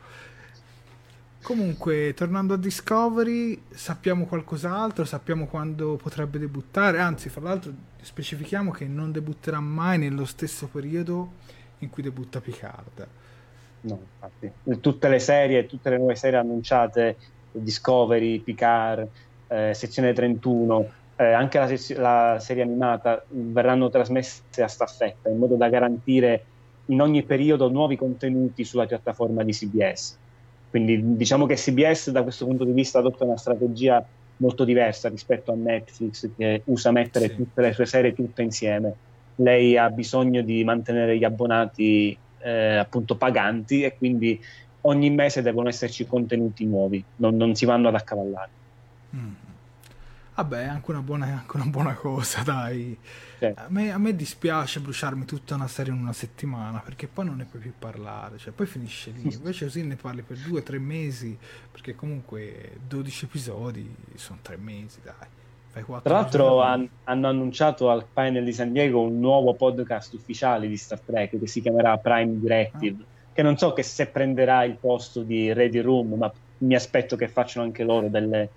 Comunque, 1.42 2.14
tornando 2.14 2.56
a 2.56 2.58
Discovery, 2.58 3.62
sappiamo 3.70 4.26
qualcos'altro, 4.26 5.06
sappiamo 5.06 5.46
quando 5.46 5.96
potrebbe 5.96 6.40
debuttare, 6.40 7.00
anzi, 7.00 7.30
fra 7.30 7.40
l'altro 7.42 7.72
specifichiamo 8.02 8.72
che 8.72 8.86
non 8.86 9.14
debutterà 9.14 9.62
mai 9.62 9.98
nello 9.98 10.26
stesso 10.26 10.68
periodo 10.68 11.32
in 11.80 11.90
cui 11.90 12.04
debutta 12.04 12.42
Picard. 12.42 13.08
No, 13.82 14.00
infatti. 14.14 14.80
Tutte 14.82 15.08
le 15.08 15.20
serie, 15.20 15.66
tutte 15.68 15.90
le 15.90 15.98
nuove 15.98 16.16
serie 16.16 16.40
annunciate, 16.40 17.16
Discovery, 17.52 18.40
Picard, 18.40 19.08
eh, 19.48 19.74
sezione 19.74 20.12
31, 20.12 20.90
eh, 21.18 21.32
anche 21.32 21.58
la, 21.58 21.68
sez- 21.68 21.98
la, 21.98 22.38
serie 22.40 22.64
animata, 22.64 23.24
verranno 23.30 23.90
trasmesse 23.90 24.62
a 24.62 24.68
staffetta 24.68 25.30
in 25.30 25.38
modo 25.38 25.56
da 25.56 25.68
garantire 25.68 26.44
in 26.86 27.02
ogni 27.02 27.24
periodo 27.24 27.70
nuovi 27.70 27.96
contenuti 27.96 28.64
sulla 28.64 28.86
piattaforma 28.86 29.44
di 29.44 29.52
CBS. 29.52 30.18
Quindi 30.70 31.18
diciamo 31.18 31.46
che 31.46 31.56
CBS 31.56 32.12
da 32.12 32.24
questo 32.24 32.46
punto 32.46 32.64
di 32.64 32.72
vista 32.72 33.00
adotta 33.00 33.24
una 33.24 33.38
strategia 33.38 34.06
molto 34.38 34.64
diversa 34.64 35.10
rispetto 35.10 35.52
a 35.52 35.56
Netflix 35.56 36.30
che 36.36 36.62
usa 36.66 36.92
mettere 36.92 37.30
sì. 37.30 37.36
tutte 37.36 37.62
le 37.62 37.74
sue 37.74 37.86
serie 37.86 38.14
tutte 38.14 38.44
insieme. 38.44 38.94
Lei 39.36 39.76
ha 39.78 39.90
bisogno 39.90 40.42
di 40.42 40.64
mantenere 40.64 41.18
gli 41.18 41.24
abbonati 41.24 42.16
eh, 42.40 42.76
appunto 42.76 43.16
paganti 43.16 43.84
e 43.84 43.98
quindi 43.98 44.40
ogni 44.82 45.10
mese 45.10 45.42
devono 45.42 45.70
esserci 45.70 46.06
contenuti 46.06 46.66
nuovi, 46.66 47.04
non, 47.18 47.36
non 47.36 47.56
si 47.56 47.66
vanno 47.66 47.88
ad 47.88 47.96
accavallare. 47.96 48.50
Mm. 49.16 49.47
Vabbè, 50.38 50.66
è 50.66 50.66
anche 50.66 50.92
una 50.92 51.02
buona, 51.02 51.26
anche 51.26 51.56
una 51.56 51.66
buona 51.66 51.96
cosa, 51.96 52.44
dai. 52.44 52.96
A, 53.40 53.66
me, 53.70 53.92
a, 53.92 53.98
me, 53.98 54.16
dispiace 54.16 54.80
bruciarmi 54.80 55.26
tutta 55.26 55.56
una 55.56 55.68
serie 55.68 55.92
in 55.92 56.00
una 56.00 56.14
settimana 56.14 56.78
perché 56.78 57.08
poi 57.08 57.26
non 57.26 57.38
ne 57.38 57.46
puoi 57.46 57.60
più 57.60 57.74
parlare, 57.78 58.38
cioè 58.38 58.54
poi 58.54 58.68
finisce 58.68 59.10
lì. 59.10 59.34
Invece 59.34 59.66
così 59.66 59.84
ne 59.84 59.96
parli 59.96 60.22
per 60.22 60.38
due 60.38 60.60
o 60.60 60.64
tre 60.64 60.78
mesi 60.78 61.36
perché 61.72 61.96
comunque 61.96 62.78
12 62.88 63.26
episodi 63.26 63.96
sono 64.14 64.38
tre 64.44 64.58
mesi, 64.58 65.00
dai. 65.04 65.16
Tra 66.04 66.14
l'altro 66.14 66.62
han, 66.62 66.88
hanno 67.06 67.28
annunciato 67.28 67.90
al 67.90 68.06
panel 68.12 68.44
di 68.44 68.54
San 68.54 68.72
Diego 68.72 69.02
un 69.02 69.20
nuovo 69.20 69.56
podcast 69.56 70.14
ufficiale 70.14 70.68
di 70.68 70.78
Star 70.78 71.00
Trek 71.00 71.40
che 71.40 71.48
si 71.48 71.62
chiamerà 71.62 71.98
Prime 71.98 72.40
Directive, 72.40 73.02
ah. 73.02 73.32
che 73.34 73.42
non 73.42 73.58
so 73.58 73.74
che 73.74 73.82
se 73.82 74.06
prenderà 74.06 74.64
il 74.64 74.78
posto 74.80 75.24
di 75.24 75.52
Ready 75.52 75.80
Room, 75.80 76.14
ma 76.14 76.32
mi 76.60 76.76
aspetto 76.76 77.16
che 77.16 77.28
facciano 77.28 77.66
anche 77.66 77.84
loro 77.84 78.08
delle 78.08 78.50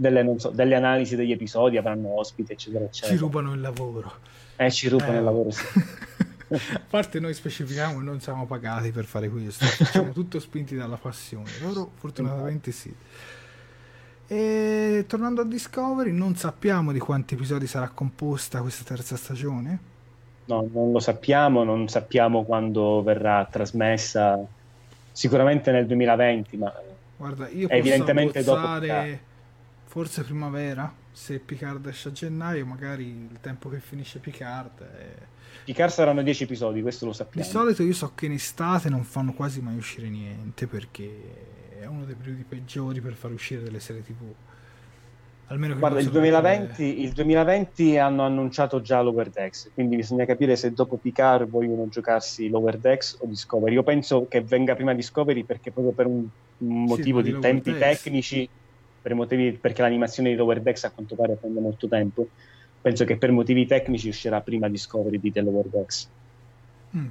delle, 0.00 0.34
so, 0.38 0.48
delle, 0.48 0.74
analisi 0.74 1.14
degli 1.14 1.32
episodi, 1.32 1.76
avranno 1.76 2.18
ospiti, 2.18 2.52
eccetera, 2.52 2.84
eccetera. 2.84 3.12
Ci 3.12 3.18
rubano 3.20 3.52
il 3.52 3.60
lavoro. 3.60 4.12
Eh, 4.56 4.70
ci 4.70 4.88
rubano 4.88 5.12
eh. 5.12 5.18
il 5.18 5.24
lavoro, 5.24 5.50
sì. 5.50 5.64
A 6.50 6.80
parte 6.88 7.20
noi 7.20 7.32
specifichiamo, 7.32 8.00
non 8.00 8.20
siamo 8.20 8.44
pagati 8.44 8.90
per 8.90 9.04
fare 9.04 9.28
questo, 9.28 9.64
facciamo 9.66 10.10
tutto 10.10 10.40
spinti 10.40 10.74
dalla 10.74 10.96
passione. 10.96 11.48
Loro 11.60 11.92
fortunatamente 11.94 12.72
sì. 12.72 12.92
E 14.26 15.04
tornando 15.06 15.42
a 15.42 15.44
Discovery, 15.44 16.10
non 16.10 16.34
sappiamo 16.34 16.90
di 16.90 16.98
quanti 16.98 17.34
episodi 17.34 17.68
sarà 17.68 17.88
composta 17.88 18.62
questa 18.62 18.82
terza 18.82 19.16
stagione? 19.16 19.78
No, 20.46 20.68
non 20.72 20.90
lo 20.90 20.98
sappiamo, 20.98 21.62
non 21.62 21.86
sappiamo 21.86 22.42
quando 22.42 23.00
verrà 23.04 23.46
trasmessa. 23.48 24.44
Sicuramente 25.12 25.70
nel 25.70 25.86
2020, 25.86 26.56
ma 26.56 26.72
Guarda, 27.20 27.48
io 27.50 27.68
posso 27.68 27.78
evidentemente 27.78 28.42
dopo 28.42 28.78
forse 29.90 30.22
primavera 30.22 30.94
se 31.10 31.40
Picard 31.40 31.84
esce 31.86 32.10
a 32.10 32.12
gennaio 32.12 32.64
magari 32.64 33.06
il 33.06 33.38
tempo 33.40 33.68
che 33.68 33.80
finisce 33.80 34.20
Picard 34.20 34.82
è... 34.84 35.14
Picard 35.64 35.90
saranno 35.90 36.22
10 36.22 36.44
episodi 36.44 36.80
questo 36.80 37.06
lo 37.06 37.12
sappiamo. 37.12 37.44
Di 37.44 37.52
solito 37.52 37.82
io 37.82 37.92
so 37.92 38.12
che 38.14 38.26
in 38.26 38.32
estate 38.32 38.88
non 38.88 39.02
fanno 39.02 39.32
quasi 39.32 39.60
mai 39.60 39.74
uscire 39.76 40.08
niente 40.08 40.68
perché 40.68 41.80
è 41.80 41.86
uno 41.86 42.04
dei 42.04 42.14
periodi 42.14 42.44
peggiori 42.44 43.00
per 43.00 43.14
far 43.14 43.32
uscire 43.32 43.64
delle 43.64 43.80
serie 43.80 44.02
tv 44.02 44.32
almeno 45.48 45.76
Guarda, 45.76 45.98
il 45.98 46.08
2020, 46.08 46.84
vedere... 46.84 47.06
il 47.08 47.12
2020 47.12 47.98
hanno 47.98 48.22
annunciato 48.22 48.80
già 48.80 49.02
l'Over 49.02 49.28
Decks, 49.30 49.72
quindi 49.74 49.96
bisogna 49.96 50.24
capire 50.24 50.54
se 50.54 50.72
dopo 50.72 50.98
Picard 50.98 51.48
vogliono 51.48 51.88
giocarsi 51.88 52.48
l'Over 52.48 52.78
Decks 52.78 53.16
o 53.22 53.26
Discovery. 53.26 53.74
Io 53.74 53.82
penso 53.82 54.28
che 54.28 54.40
venga 54.40 54.76
prima 54.76 54.94
Discovery 54.94 55.42
perché 55.42 55.72
proprio 55.72 55.92
per 55.92 56.06
un 56.06 56.28
motivo 56.86 57.24
sì, 57.24 57.32
di 57.32 57.38
tempi 57.40 57.76
tecnici 57.76 58.48
per 59.00 59.14
motivi, 59.14 59.52
perché 59.52 59.82
l'animazione 59.82 60.30
di 60.30 60.36
Lower 60.36 60.60
Decks 60.60 60.84
a 60.84 60.90
quanto 60.90 61.14
pare 61.14 61.34
prende 61.34 61.60
molto 61.60 61.88
tempo. 61.88 62.28
Penso 62.80 63.04
che 63.04 63.16
per 63.16 63.30
motivi 63.30 63.66
tecnici 63.66 64.08
uscirà 64.08 64.40
prima 64.40 64.68
Discovery 64.68 65.18
di 65.18 65.32
The 65.32 65.40
Lower 65.42 65.66
Decks. 65.66 66.08
Mm. 66.96 67.08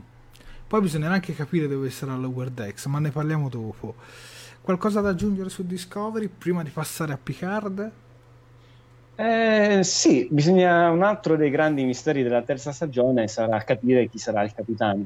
Poi 0.68 0.82
bisognerà 0.82 1.14
anche 1.14 1.34
capire 1.34 1.68
dove 1.68 1.90
sarà 1.90 2.16
Lower 2.16 2.50
Decks, 2.50 2.86
ma 2.86 3.00
ne 3.00 3.10
parliamo 3.10 3.50
dopo. 3.50 3.96
Qualcosa 4.62 5.02
da 5.02 5.10
aggiungere 5.10 5.50
su 5.50 5.66
Discovery 5.66 6.28
prima 6.28 6.64
di 6.64 6.70
passare 6.70 7.14
a 7.14 7.20
Picard? 7.22 7.92
Eh, 9.16 9.80
sì, 9.84 10.28
bisogna, 10.30 10.90
un 10.90 11.04
altro 11.04 11.36
dei 11.36 11.50
grandi 11.50 11.84
misteri 11.84 12.24
della 12.24 12.42
terza 12.42 12.72
stagione 12.72 13.28
sarà 13.28 13.62
capire 13.64 14.08
chi 14.08 14.18
sarà 14.18 14.44
il 14.44 14.54
capitano 14.54 15.06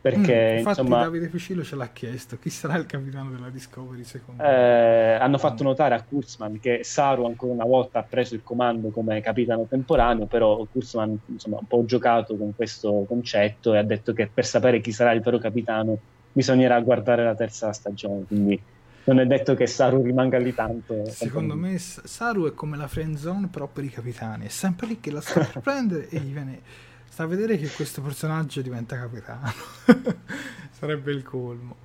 perché 0.00 0.54
mm, 0.54 0.56
infatti 0.58 0.80
insomma, 0.80 1.02
Davide 1.02 1.28
Fucillo 1.28 1.62
ce 1.62 1.76
l'ha 1.76 1.88
chiesto. 1.88 2.38
Chi 2.38 2.48
sarà 2.48 2.76
il 2.76 2.86
capitano 2.86 3.30
della 3.30 3.50
Discovery 3.50 4.02
secondo 4.04 4.42
eh, 4.42 5.18
hanno 5.20 5.38
fatto 5.38 5.62
notare 5.62 5.94
a 5.94 6.02
Kurzman 6.02 6.58
che 6.58 6.80
Saru 6.82 7.26
ancora 7.26 7.52
una 7.52 7.64
volta 7.64 7.98
ha 7.98 8.02
preso 8.02 8.34
il 8.34 8.42
comando 8.42 8.88
come 8.88 9.20
capitano 9.20 9.66
temporaneo 9.68 10.26
però 10.26 10.64
Kurzman 10.70 11.18
insomma 11.26 11.58
un 11.60 11.66
po' 11.66 11.84
giocato 11.84 12.36
con 12.36 12.54
questo 12.56 13.04
concetto 13.06 13.74
e 13.74 13.78
ha 13.78 13.84
detto 13.84 14.12
che 14.12 14.30
per 14.32 14.46
sapere 14.46 14.80
chi 14.80 14.92
sarà 14.92 15.12
il 15.12 15.20
vero 15.20 15.38
capitano 15.38 15.98
bisognerà 16.32 16.80
guardare 16.80 17.24
la 17.24 17.34
terza 17.34 17.72
stagione 17.72 18.24
quindi 18.26 18.60
non 19.02 19.18
è 19.18 19.26
detto 19.26 19.54
che 19.54 19.66
Saru 19.66 20.02
rimanga 20.02 20.38
lì 20.38 20.54
tanto. 20.54 21.04
Secondo 21.06 21.56
me 21.56 21.78
Saru 21.78 22.46
è 22.46 22.54
come 22.54 22.76
la 22.76 22.86
friend 22.86 23.16
zone 23.16 23.48
però 23.48 23.66
per 23.66 23.82
i 23.82 23.88
capitani. 23.88 24.44
È 24.44 24.48
sempre 24.48 24.86
lì 24.86 25.00
che 25.00 25.10
la 25.10 25.20
sta 25.20 25.40
per 25.40 25.60
prendere 25.64 26.08
e 26.08 26.18
gli 26.18 26.32
viene 26.32 26.60
sta 27.20 27.28
a 27.28 27.36
vedere 27.36 27.58
che 27.58 27.68
questo 27.68 28.00
personaggio 28.00 28.62
diventa 28.62 28.96
capitano. 28.96 29.52
Sarebbe 30.72 31.12
il 31.12 31.22
colmo. 31.22 31.76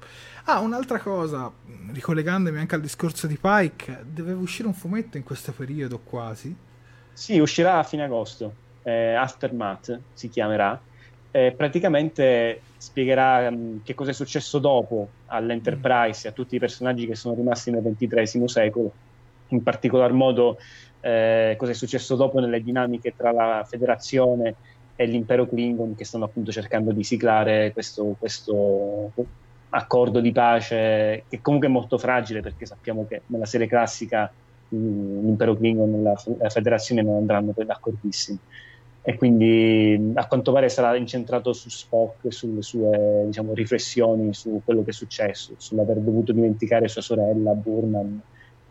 Ah, 0.45 0.59
un'altra 0.59 0.97
cosa, 0.99 1.51
ricollegandomi 1.91 2.57
anche 2.57 2.75
al 2.75 2.79
discorso 2.79 3.27
di 3.27 3.37
Pike, 3.37 4.05
deve 4.05 4.31
uscire 4.31 4.69
un 4.69 4.73
fumetto 4.73 5.17
in 5.17 5.23
questo 5.23 5.51
periodo 5.51 5.99
quasi. 5.99 6.55
Sì, 7.11 7.37
uscirà 7.39 7.79
a 7.79 7.83
fine 7.83 8.03
agosto. 8.03 8.53
Eh, 8.83 9.13
Aftermath 9.13 9.99
si 10.13 10.29
chiamerà. 10.29 10.79
Eh, 11.31 11.53
praticamente 11.57 12.61
spiegherà 12.77 13.49
um, 13.49 13.83
che 13.83 13.93
cosa 13.93 14.11
è 14.11 14.13
successo 14.13 14.59
dopo 14.59 15.09
all'Enterprise 15.25 16.27
e 16.27 16.29
mm. 16.29 16.31
a 16.31 16.35
tutti 16.35 16.55
i 16.55 16.59
personaggi 16.59 17.05
che 17.07 17.15
sono 17.15 17.35
rimasti 17.35 17.71
nel 17.71 17.83
XXIII 17.83 18.47
secolo. 18.47 18.89
In 19.49 19.61
particolar 19.61 20.13
modo, 20.13 20.57
eh, 21.01 21.55
cosa 21.57 21.71
è 21.71 21.75
successo 21.75 22.15
dopo 22.15 22.39
nelle 22.39 22.63
dinamiche 22.63 23.13
tra 23.17 23.33
la 23.33 23.65
Federazione 23.67 24.55
e 24.95 25.05
l'impero 25.05 25.47
Klingon 25.47 25.95
che 25.95 26.05
stanno 26.05 26.25
appunto 26.25 26.51
cercando 26.51 26.91
di 26.91 27.03
siglare 27.03 27.71
questo, 27.73 28.15
questo 28.17 29.11
accordo 29.69 30.21
di 30.21 30.31
pace 30.31 31.23
che 31.27 31.41
comunque 31.41 31.67
è 31.67 31.71
molto 31.71 31.97
fragile 31.97 32.41
perché 32.41 32.65
sappiamo 32.65 33.05
che 33.07 33.23
nella 33.27 33.45
serie 33.45 33.67
classica 33.67 34.31
l'impero 34.69 35.55
Klingon 35.55 35.93
e 35.95 36.01
la, 36.01 36.15
la 36.37 36.49
federazione 36.49 37.01
non 37.01 37.17
andranno 37.17 37.51
poi 37.51 37.65
d'accordissimo. 37.65 38.39
E 39.07 39.17
quindi 39.17 40.13
a 40.15 40.25
quanto 40.25 40.51
pare 40.51 40.67
sarà 40.67 40.95
incentrato 40.95 41.53
su 41.53 41.69
Spock 41.69 42.25
e 42.25 42.31
sulle 42.31 42.63
sue 42.63 43.25
diciamo, 43.27 43.53
riflessioni 43.53 44.33
su 44.33 44.61
quello 44.65 44.83
che 44.83 44.89
è 44.89 44.93
successo, 44.93 45.53
sull'aver 45.57 45.97
dovuto 45.97 46.31
dimenticare 46.31 46.87
sua 46.87 47.03
sorella 47.03 47.53
Burnham, 47.53 48.19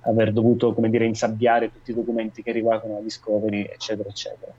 aver 0.00 0.32
dovuto 0.32 0.72
come 0.72 0.90
dire 0.90 1.04
insabbiare 1.04 1.70
tutti 1.70 1.92
i 1.92 1.94
documenti 1.94 2.42
che 2.42 2.50
riguardano 2.50 2.94
la 2.94 3.00
Discovery 3.00 3.68
eccetera 3.72 4.08
eccetera 4.08 4.52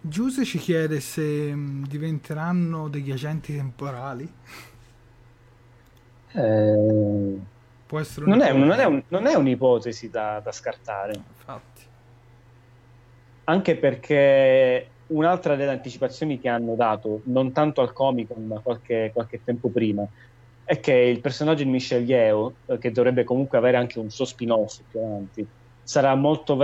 Giuse 0.00 0.44
ci 0.44 0.58
chiede 0.58 1.00
se 1.00 1.22
mh, 1.54 1.86
diventeranno 1.86 2.88
degli 2.88 3.10
agenti 3.10 3.54
temporali. 3.54 4.32
Eh, 6.32 7.38
Può 7.88 7.98
essere 7.98 8.26
non, 8.26 8.42
è, 8.42 8.52
non, 8.52 8.78
è 8.78 8.84
un, 8.84 9.02
non, 9.08 9.26
è, 9.26 9.34
un'ipotesi 9.34 10.10
da, 10.10 10.40
da 10.40 10.52
scartare. 10.52 11.14
Infatti. 11.14 11.82
Anche 13.44 13.76
perché 13.76 14.88
un'altra 15.06 15.56
delle 15.56 15.70
anticipazioni 15.70 16.38
che 16.38 16.50
hanno 16.50 16.74
dato, 16.74 17.22
non 17.24 17.52
tanto 17.52 17.80
al 17.80 17.94
Comic 17.94 18.28
Con, 18.28 18.44
ma 18.44 18.60
qualche, 18.60 19.10
qualche, 19.14 19.42
tempo 19.42 19.70
prima, 19.70 20.06
è 20.64 20.78
che 20.80 20.92
il 20.92 21.20
personaggio 21.20 21.64
di 21.64 21.70
Michelle 21.70 22.04
Yeo, 22.04 22.52
eh, 22.66 22.76
che 22.76 22.92
dovrebbe 22.92 23.24
comunque 23.24 23.56
avere 23.56 23.78
anche 23.78 23.98
un 23.98 24.10
suo 24.10 24.26
spin-off 24.26 24.80
più 24.90 25.00
avanti, 25.00 25.46
sarà 25.82 26.14
molto, 26.14 26.58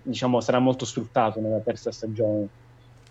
diciamo, 0.00 0.40
sarà 0.40 0.60
molto 0.60 0.84
sfruttato 0.84 1.40
nella 1.40 1.58
terza 1.58 1.90
stagione 1.90 2.46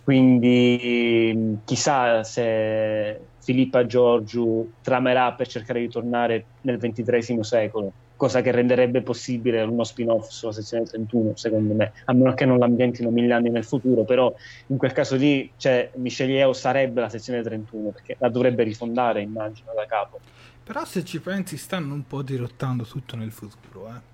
quindi 0.03 1.59
chissà 1.63 2.23
se 2.23 3.19
Filippa 3.39 3.85
Giorgiu 3.85 4.71
tramerà 4.81 5.33
per 5.33 5.47
cercare 5.47 5.79
di 5.79 5.89
tornare 5.89 6.45
nel 6.61 6.77
XXIII 6.77 7.43
secolo, 7.43 7.91
cosa 8.15 8.41
che 8.41 8.51
renderebbe 8.51 9.01
possibile 9.01 9.63
uno 9.63 9.83
spin-off 9.83 10.29
sulla 10.29 10.51
sezione 10.51 10.85
31, 10.85 11.35
secondo 11.35 11.73
me, 11.73 11.91
a 12.05 12.13
meno 12.13 12.33
che 12.33 12.45
non 12.45 12.59
l'ambientino 12.59 13.09
mille 13.09 13.33
anni 13.33 13.49
nel 13.49 13.63
futuro, 13.63 14.03
però 14.03 14.33
in 14.67 14.77
quel 14.77 14.91
caso 14.91 15.15
lì 15.15 15.51
cioè, 15.57 15.91
Michelle 15.95 16.33
Yeo 16.33 16.53
sarebbe 16.53 17.01
la 17.01 17.09
sezione 17.09 17.41
31, 17.41 17.89
perché 17.89 18.15
la 18.19 18.29
dovrebbe 18.29 18.63
rifondare, 18.63 19.21
immagino, 19.21 19.71
da 19.75 19.85
capo. 19.87 20.19
Però 20.63 20.85
se 20.85 21.03
ci 21.03 21.19
pensi 21.19 21.57
stanno 21.57 21.95
un 21.95 22.05
po' 22.05 22.21
dirottando 22.21 22.83
tutto 22.83 23.15
nel 23.15 23.31
futuro, 23.31 23.87
eh. 23.87 24.09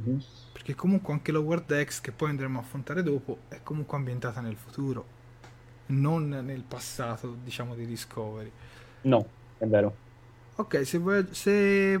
Mm-hmm. 0.00 0.18
Perché 0.60 0.74
comunque 0.74 1.14
anche 1.14 1.32
la 1.32 1.38
World 1.38 1.84
X, 1.84 2.02
che 2.02 2.12
poi 2.12 2.28
andremo 2.28 2.58
a 2.58 2.60
affrontare 2.60 3.02
dopo, 3.02 3.38
è 3.48 3.60
comunque 3.62 3.96
ambientata 3.96 4.42
nel 4.42 4.56
futuro, 4.56 5.06
non 5.86 6.28
nel 6.28 6.62
passato, 6.68 7.34
diciamo, 7.42 7.74
di 7.74 7.86
Discovery. 7.86 8.52
No, 9.02 9.26
è 9.56 9.64
vero. 9.64 9.96
Ok, 10.56 10.86
se, 10.86 10.98
vuoi, 10.98 11.26
se 11.30 11.98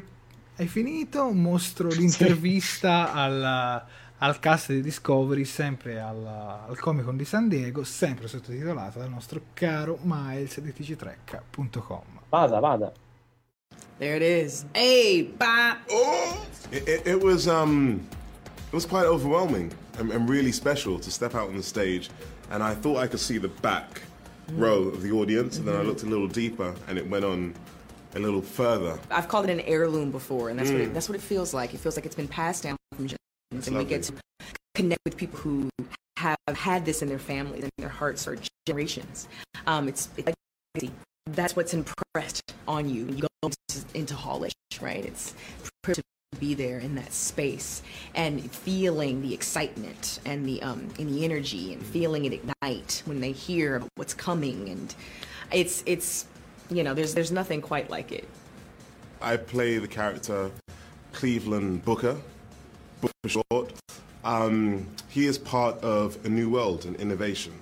hai 0.56 0.66
finito, 0.66 1.30
mostro 1.30 1.88
l'intervista 1.88 3.06
sì. 3.06 3.12
alla, 3.14 3.86
al 4.18 4.38
cast 4.40 4.72
di 4.72 4.82
Discovery, 4.82 5.46
sempre 5.46 5.98
alla, 5.98 6.66
al 6.68 6.78
Comic 6.78 7.06
Con 7.06 7.16
di 7.16 7.24
San 7.24 7.48
Diego, 7.48 7.82
sempre 7.82 8.28
sottotitolata 8.28 8.98
dal 8.98 9.08
nostro 9.08 9.40
caro 9.54 9.98
Miles 10.02 10.60
di 10.60 10.70
tctrecca.com. 10.74 12.02
Vada, 12.28 12.58
vada. 12.58 12.92
There 13.96 14.16
it 14.16 14.22
is. 14.22 14.66
Hey, 14.74 15.22
bye. 15.24 15.78
Oh! 15.88 16.46
It, 16.70 16.86
it, 16.86 17.06
it 17.06 17.22
was 17.22 17.46
um, 17.46 18.06
it 18.70 18.74
was 18.74 18.86
quite 18.86 19.06
overwhelming 19.06 19.72
and, 19.98 20.12
and, 20.12 20.28
really 20.28 20.52
special 20.52 20.98
to 21.00 21.10
step 21.10 21.34
out 21.34 21.48
on 21.48 21.56
the 21.56 21.62
stage, 21.62 22.08
and 22.50 22.62
I 22.62 22.74
thought 22.74 22.98
I 22.98 23.08
could 23.08 23.18
see 23.18 23.36
the 23.36 23.48
back 23.48 24.02
mm. 24.48 24.60
row 24.60 24.84
of 24.84 25.02
the 25.02 25.10
audience, 25.10 25.58
and 25.58 25.66
then 25.66 25.74
I 25.74 25.78
mm-hmm. 25.78 25.88
looked 25.88 26.02
a 26.04 26.06
little 26.06 26.28
deeper, 26.28 26.72
and 26.86 26.96
it 26.96 27.08
went 27.08 27.24
on 27.24 27.54
a 28.14 28.20
little 28.20 28.42
further. 28.42 28.98
I've 29.10 29.26
called 29.26 29.48
it 29.48 29.52
an 29.52 29.60
heirloom 29.60 30.12
before, 30.12 30.50
and 30.50 30.58
that's 30.58 30.70
mm. 30.70 30.74
what 30.74 30.82
it, 30.82 30.94
that's 30.94 31.08
what 31.08 31.16
it 31.16 31.22
feels 31.22 31.52
like. 31.52 31.74
It 31.74 31.78
feels 31.78 31.96
like 31.96 32.06
it's 32.06 32.14
been 32.14 32.28
passed 32.28 32.62
down 32.62 32.76
from 32.94 33.08
generations, 33.08 33.68
and 33.68 33.76
we 33.76 33.84
get 33.84 34.04
to 34.04 34.12
connect 34.76 35.00
with 35.04 35.16
people 35.16 35.38
who 35.40 35.68
have 36.16 36.36
had 36.54 36.84
this 36.84 37.02
in 37.02 37.08
their 37.08 37.18
families 37.18 37.64
and 37.64 37.72
their 37.78 37.88
hearts 37.88 38.24
for 38.24 38.36
generations. 38.66 39.26
Um, 39.66 39.88
it's, 39.88 40.08
it's 40.16 40.92
that's 41.26 41.56
what's 41.56 41.74
impressed 41.74 42.54
on 42.68 42.88
you. 42.88 43.06
You 43.06 43.22
go 43.42 43.50
into 43.94 44.14
Hallish, 44.14 44.52
right? 44.80 45.04
It's 45.04 45.34
be 46.38 46.54
there 46.54 46.78
in 46.78 46.94
that 46.94 47.12
space 47.12 47.82
and 48.14 48.50
feeling 48.52 49.20
the 49.20 49.34
excitement 49.34 50.20
and 50.24 50.46
the 50.46 50.62
um 50.62 50.88
and 50.98 51.12
the 51.12 51.24
energy 51.24 51.72
and 51.72 51.84
feeling 51.84 52.24
it 52.24 52.32
ignite 52.32 53.02
when 53.04 53.20
they 53.20 53.32
hear 53.32 53.82
what's 53.96 54.14
coming 54.14 54.68
and 54.68 54.94
it's 55.52 55.82
it's 55.86 56.26
you 56.70 56.84
know 56.84 56.94
there's 56.94 57.14
there's 57.14 57.32
nothing 57.32 57.60
quite 57.60 57.90
like 57.90 58.12
it. 58.12 58.28
I 59.20 59.36
play 59.36 59.78
the 59.78 59.88
character 59.88 60.52
Cleveland 61.12 61.84
Booker, 61.84 62.16
Booker 63.00 63.12
for 63.24 63.28
short. 63.28 63.72
Um, 64.22 64.86
he 65.08 65.26
is 65.26 65.36
part 65.36 65.78
of 65.82 66.24
a 66.24 66.28
new 66.28 66.48
world 66.48 66.84
and 66.84 66.94
innovation. 66.96 67.52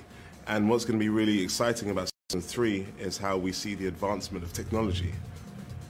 And 0.47 0.69
what's 0.69 0.85
going 0.85 0.99
to 0.99 1.03
be 1.03 1.09
really 1.09 1.43
exciting 1.43 1.91
about 1.91 2.11
season 2.31 2.43
three 2.43 2.87
is 2.99 3.17
how 3.17 3.39
we 3.39 3.53
see 3.53 3.75
the 3.75 3.87
advancement 3.87 4.45
of 4.45 4.53
technology. 4.53 5.15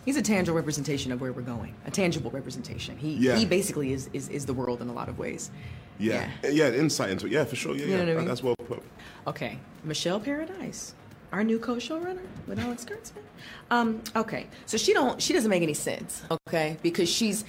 He's 0.08 0.16
a 0.16 0.22
tangible 0.22 0.56
representation 0.56 1.12
of 1.12 1.20
where 1.20 1.34
we're 1.34 1.42
going. 1.42 1.74
A 1.84 1.90
tangible 1.90 2.30
representation. 2.30 2.96
He 2.96 3.12
yeah. 3.12 3.36
he 3.36 3.44
basically 3.44 3.92
is, 3.92 4.08
is 4.14 4.30
is 4.30 4.46
the 4.46 4.54
world 4.54 4.80
in 4.80 4.88
a 4.88 4.92
lot 4.94 5.10
of 5.10 5.18
ways. 5.18 5.50
Yeah. 5.98 6.30
Yeah, 6.42 6.48
yeah 6.48 6.70
insight 6.70 7.10
into 7.10 7.26
it. 7.26 7.32
Yeah, 7.32 7.44
for 7.44 7.56
sure. 7.56 7.76
Yeah, 7.76 7.84
you 7.84 7.94
yeah. 7.94 8.02
I 8.12 8.14
mean? 8.14 8.24
That's 8.24 8.42
well 8.42 8.54
put. 8.56 8.82
Okay. 9.26 9.58
Michelle 9.84 10.18
Paradise, 10.18 10.94
our 11.30 11.44
new 11.44 11.58
co-showrunner 11.58 12.24
with 12.46 12.58
Alex 12.58 12.86
Kurtzman. 12.86 13.22
Um, 13.70 14.00
okay. 14.16 14.46
So 14.64 14.78
she 14.78 14.94
don't 14.94 15.20
she 15.20 15.34
doesn't 15.34 15.50
make 15.50 15.62
any 15.62 15.74
sense, 15.74 16.22
okay? 16.48 16.78
Because 16.80 17.10
she's 17.10 17.44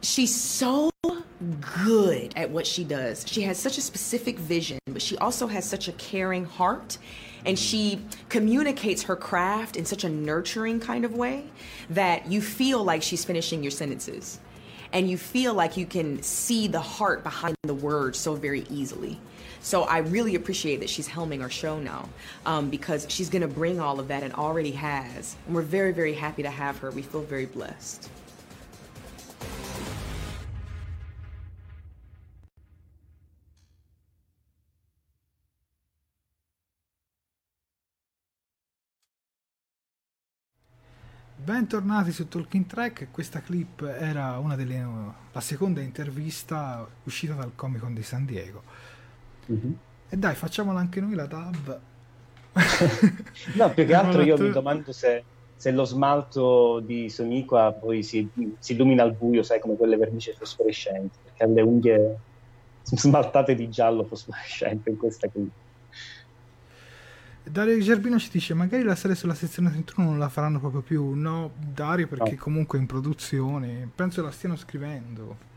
she's 0.00 0.32
so 0.32 0.92
good 1.74 2.32
at 2.36 2.50
what 2.50 2.68
she 2.68 2.84
does. 2.84 3.24
She 3.26 3.42
has 3.42 3.58
such 3.58 3.78
a 3.78 3.80
specific 3.80 4.38
vision, 4.38 4.78
but 4.86 5.02
she 5.02 5.18
also 5.18 5.48
has 5.48 5.68
such 5.68 5.88
a 5.88 5.92
caring 5.94 6.44
heart. 6.44 6.98
And 7.46 7.58
she 7.58 8.04
communicates 8.28 9.04
her 9.04 9.16
craft 9.16 9.76
in 9.76 9.84
such 9.84 10.04
a 10.04 10.08
nurturing 10.08 10.80
kind 10.80 11.04
of 11.04 11.14
way 11.14 11.44
that 11.90 12.30
you 12.30 12.42
feel 12.42 12.82
like 12.82 13.02
she's 13.02 13.24
finishing 13.24 13.62
your 13.62 13.70
sentences. 13.70 14.40
And 14.92 15.08
you 15.08 15.16
feel 15.16 15.54
like 15.54 15.76
you 15.76 15.86
can 15.86 16.22
see 16.22 16.68
the 16.68 16.80
heart 16.80 17.22
behind 17.22 17.56
the 17.62 17.74
words 17.74 18.18
so 18.18 18.34
very 18.34 18.64
easily. 18.68 19.18
So 19.60 19.82
I 19.82 19.98
really 19.98 20.34
appreciate 20.34 20.80
that 20.80 20.90
she's 20.90 21.08
helming 21.08 21.42
our 21.42 21.50
show 21.50 21.78
now 21.78 22.08
um, 22.44 22.68
because 22.70 23.06
she's 23.08 23.30
going 23.30 23.42
to 23.42 23.48
bring 23.48 23.80
all 23.80 23.98
of 23.98 24.08
that 24.08 24.22
and 24.22 24.32
already 24.34 24.72
has. 24.72 25.36
And 25.46 25.54
we're 25.54 25.62
very, 25.62 25.92
very 25.92 26.14
happy 26.14 26.42
to 26.42 26.50
have 26.50 26.78
her. 26.78 26.90
We 26.90 27.02
feel 27.02 27.22
very 27.22 27.46
blessed. 27.46 28.08
Bentornati 41.38 42.12
su 42.12 42.28
Talking 42.28 42.64
Track, 42.64 43.08
questa 43.10 43.40
clip 43.40 43.82
era 43.82 44.38
una 44.38 44.56
delle, 44.56 44.84
la 45.30 45.40
seconda 45.40 45.82
intervista 45.82 46.84
uscita 47.04 47.34
dal 47.34 47.52
Comic 47.54 47.80
Con 47.80 47.92
di 47.92 48.02
San 48.02 48.24
Diego. 48.24 48.62
Mm-hmm. 49.52 49.72
E 50.08 50.16
dai, 50.16 50.34
facciamola 50.34 50.80
anche 50.80 50.98
noi 50.98 51.14
la 51.14 51.26
dub. 51.26 51.80
no, 53.54 53.70
più 53.70 53.84
che 53.84 53.94
altro 53.94 54.22
io 54.22 54.38
mi 54.38 54.50
domando 54.50 54.92
se, 54.92 55.24
se 55.54 55.70
lo 55.72 55.84
smalto 55.84 56.80
di 56.80 57.10
Soniqua 57.10 57.76
poi 57.78 58.02
si, 58.02 58.26
si, 58.58 58.72
illumina 58.72 59.02
al 59.02 59.12
buio, 59.12 59.42
sai, 59.42 59.60
come 59.60 59.76
quelle 59.76 59.98
vernici 59.98 60.32
fosforescenti, 60.32 61.18
perché 61.22 61.44
ha 61.44 61.46
le 61.46 61.60
unghie 61.60 62.18
smaltate 62.82 63.54
di 63.54 63.68
giallo 63.68 64.04
fosforescente 64.04 64.88
in 64.88 64.96
questa 64.96 65.28
clip. 65.28 65.52
Dario 67.48 67.78
Gerbino 67.78 68.18
ci 68.18 68.28
dice 68.30 68.54
magari 68.54 68.82
la 68.82 68.96
serie 68.96 69.14
sulla 69.14 69.34
sezione 69.34 69.70
31 69.70 70.08
non 70.08 70.18
la 70.18 70.28
faranno 70.28 70.58
proprio 70.58 70.80
più. 70.80 71.14
No 71.14 71.52
Dario 71.56 72.08
perché 72.08 72.32
no. 72.32 72.38
comunque 72.38 72.78
è 72.78 72.80
in 72.80 72.86
produzione 72.86 73.88
penso 73.94 74.22
la 74.22 74.30
stiano 74.30 74.56
scrivendo. 74.56 75.54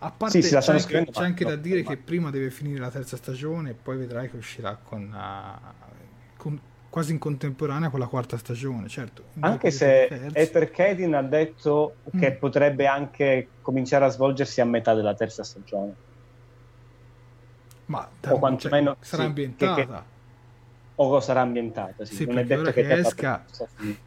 A 0.00 0.12
parte 0.12 0.40
sì, 0.40 0.56
c'è, 0.56 0.72
anche, 0.72 1.10
c'è 1.10 1.24
anche 1.24 1.42
no, 1.42 1.50
da 1.50 1.56
dire 1.56 1.82
no, 1.82 1.88
che 1.88 1.96
prima 1.96 2.30
deve 2.30 2.50
finire 2.50 2.78
la 2.78 2.90
terza 2.90 3.16
stagione 3.16 3.70
e 3.70 3.74
poi 3.74 3.96
vedrai 3.96 4.30
che 4.30 4.36
uscirà 4.36 4.78
con, 4.80 5.12
uh, 5.12 6.36
con 6.36 6.60
quasi 6.88 7.10
in 7.10 7.18
contemporanea 7.18 7.88
con 7.88 7.98
la 7.98 8.06
quarta 8.06 8.38
stagione 8.38 8.86
certo. 8.86 9.24
Anche 9.40 9.72
se 9.72 10.04
Ether 10.32 10.70
Kedin 10.70 11.14
ha 11.14 11.22
detto 11.22 11.96
mm. 12.14 12.20
che 12.20 12.30
potrebbe 12.30 12.86
anche 12.86 13.48
cominciare 13.60 14.04
a 14.04 14.08
svolgersi 14.08 14.60
a 14.60 14.64
metà 14.64 14.94
della 14.94 15.14
terza 15.14 15.42
stagione. 15.42 16.06
Ma 17.86 18.08
da, 18.20 18.34
o 18.34 18.38
quantomeno 18.38 18.94
cioè, 18.94 19.04
sarà 19.04 19.22
sì, 19.22 19.28
ambientata. 19.28 19.74
che, 19.74 19.86
che 19.86 20.16
o 21.00 21.20
sarà 21.20 21.40
ambientata. 21.40 22.04
Sì. 22.04 22.14
sì 22.14 22.24
non 22.26 22.38
è 22.38 22.44
detto 22.44 22.72
che, 22.72 22.82
che 22.82 22.94
esca. 22.94 23.44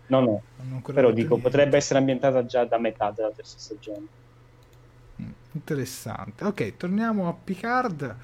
No, 0.08 0.20
no. 0.20 0.42
Però 0.84 1.12
dico, 1.12 1.36
niente. 1.36 1.50
potrebbe 1.50 1.78
essere 1.78 2.00
ambientata 2.00 2.46
già 2.46 2.66
da 2.66 2.78
metà 2.78 3.12
della 3.12 3.32
terza 3.32 3.58
stagione. 3.58 4.06
Mm, 5.22 5.30
interessante. 5.54 6.44
Ok, 6.44 6.78
torniamo 6.78 7.30
a 7.30 7.34
Picard. 7.34 8.16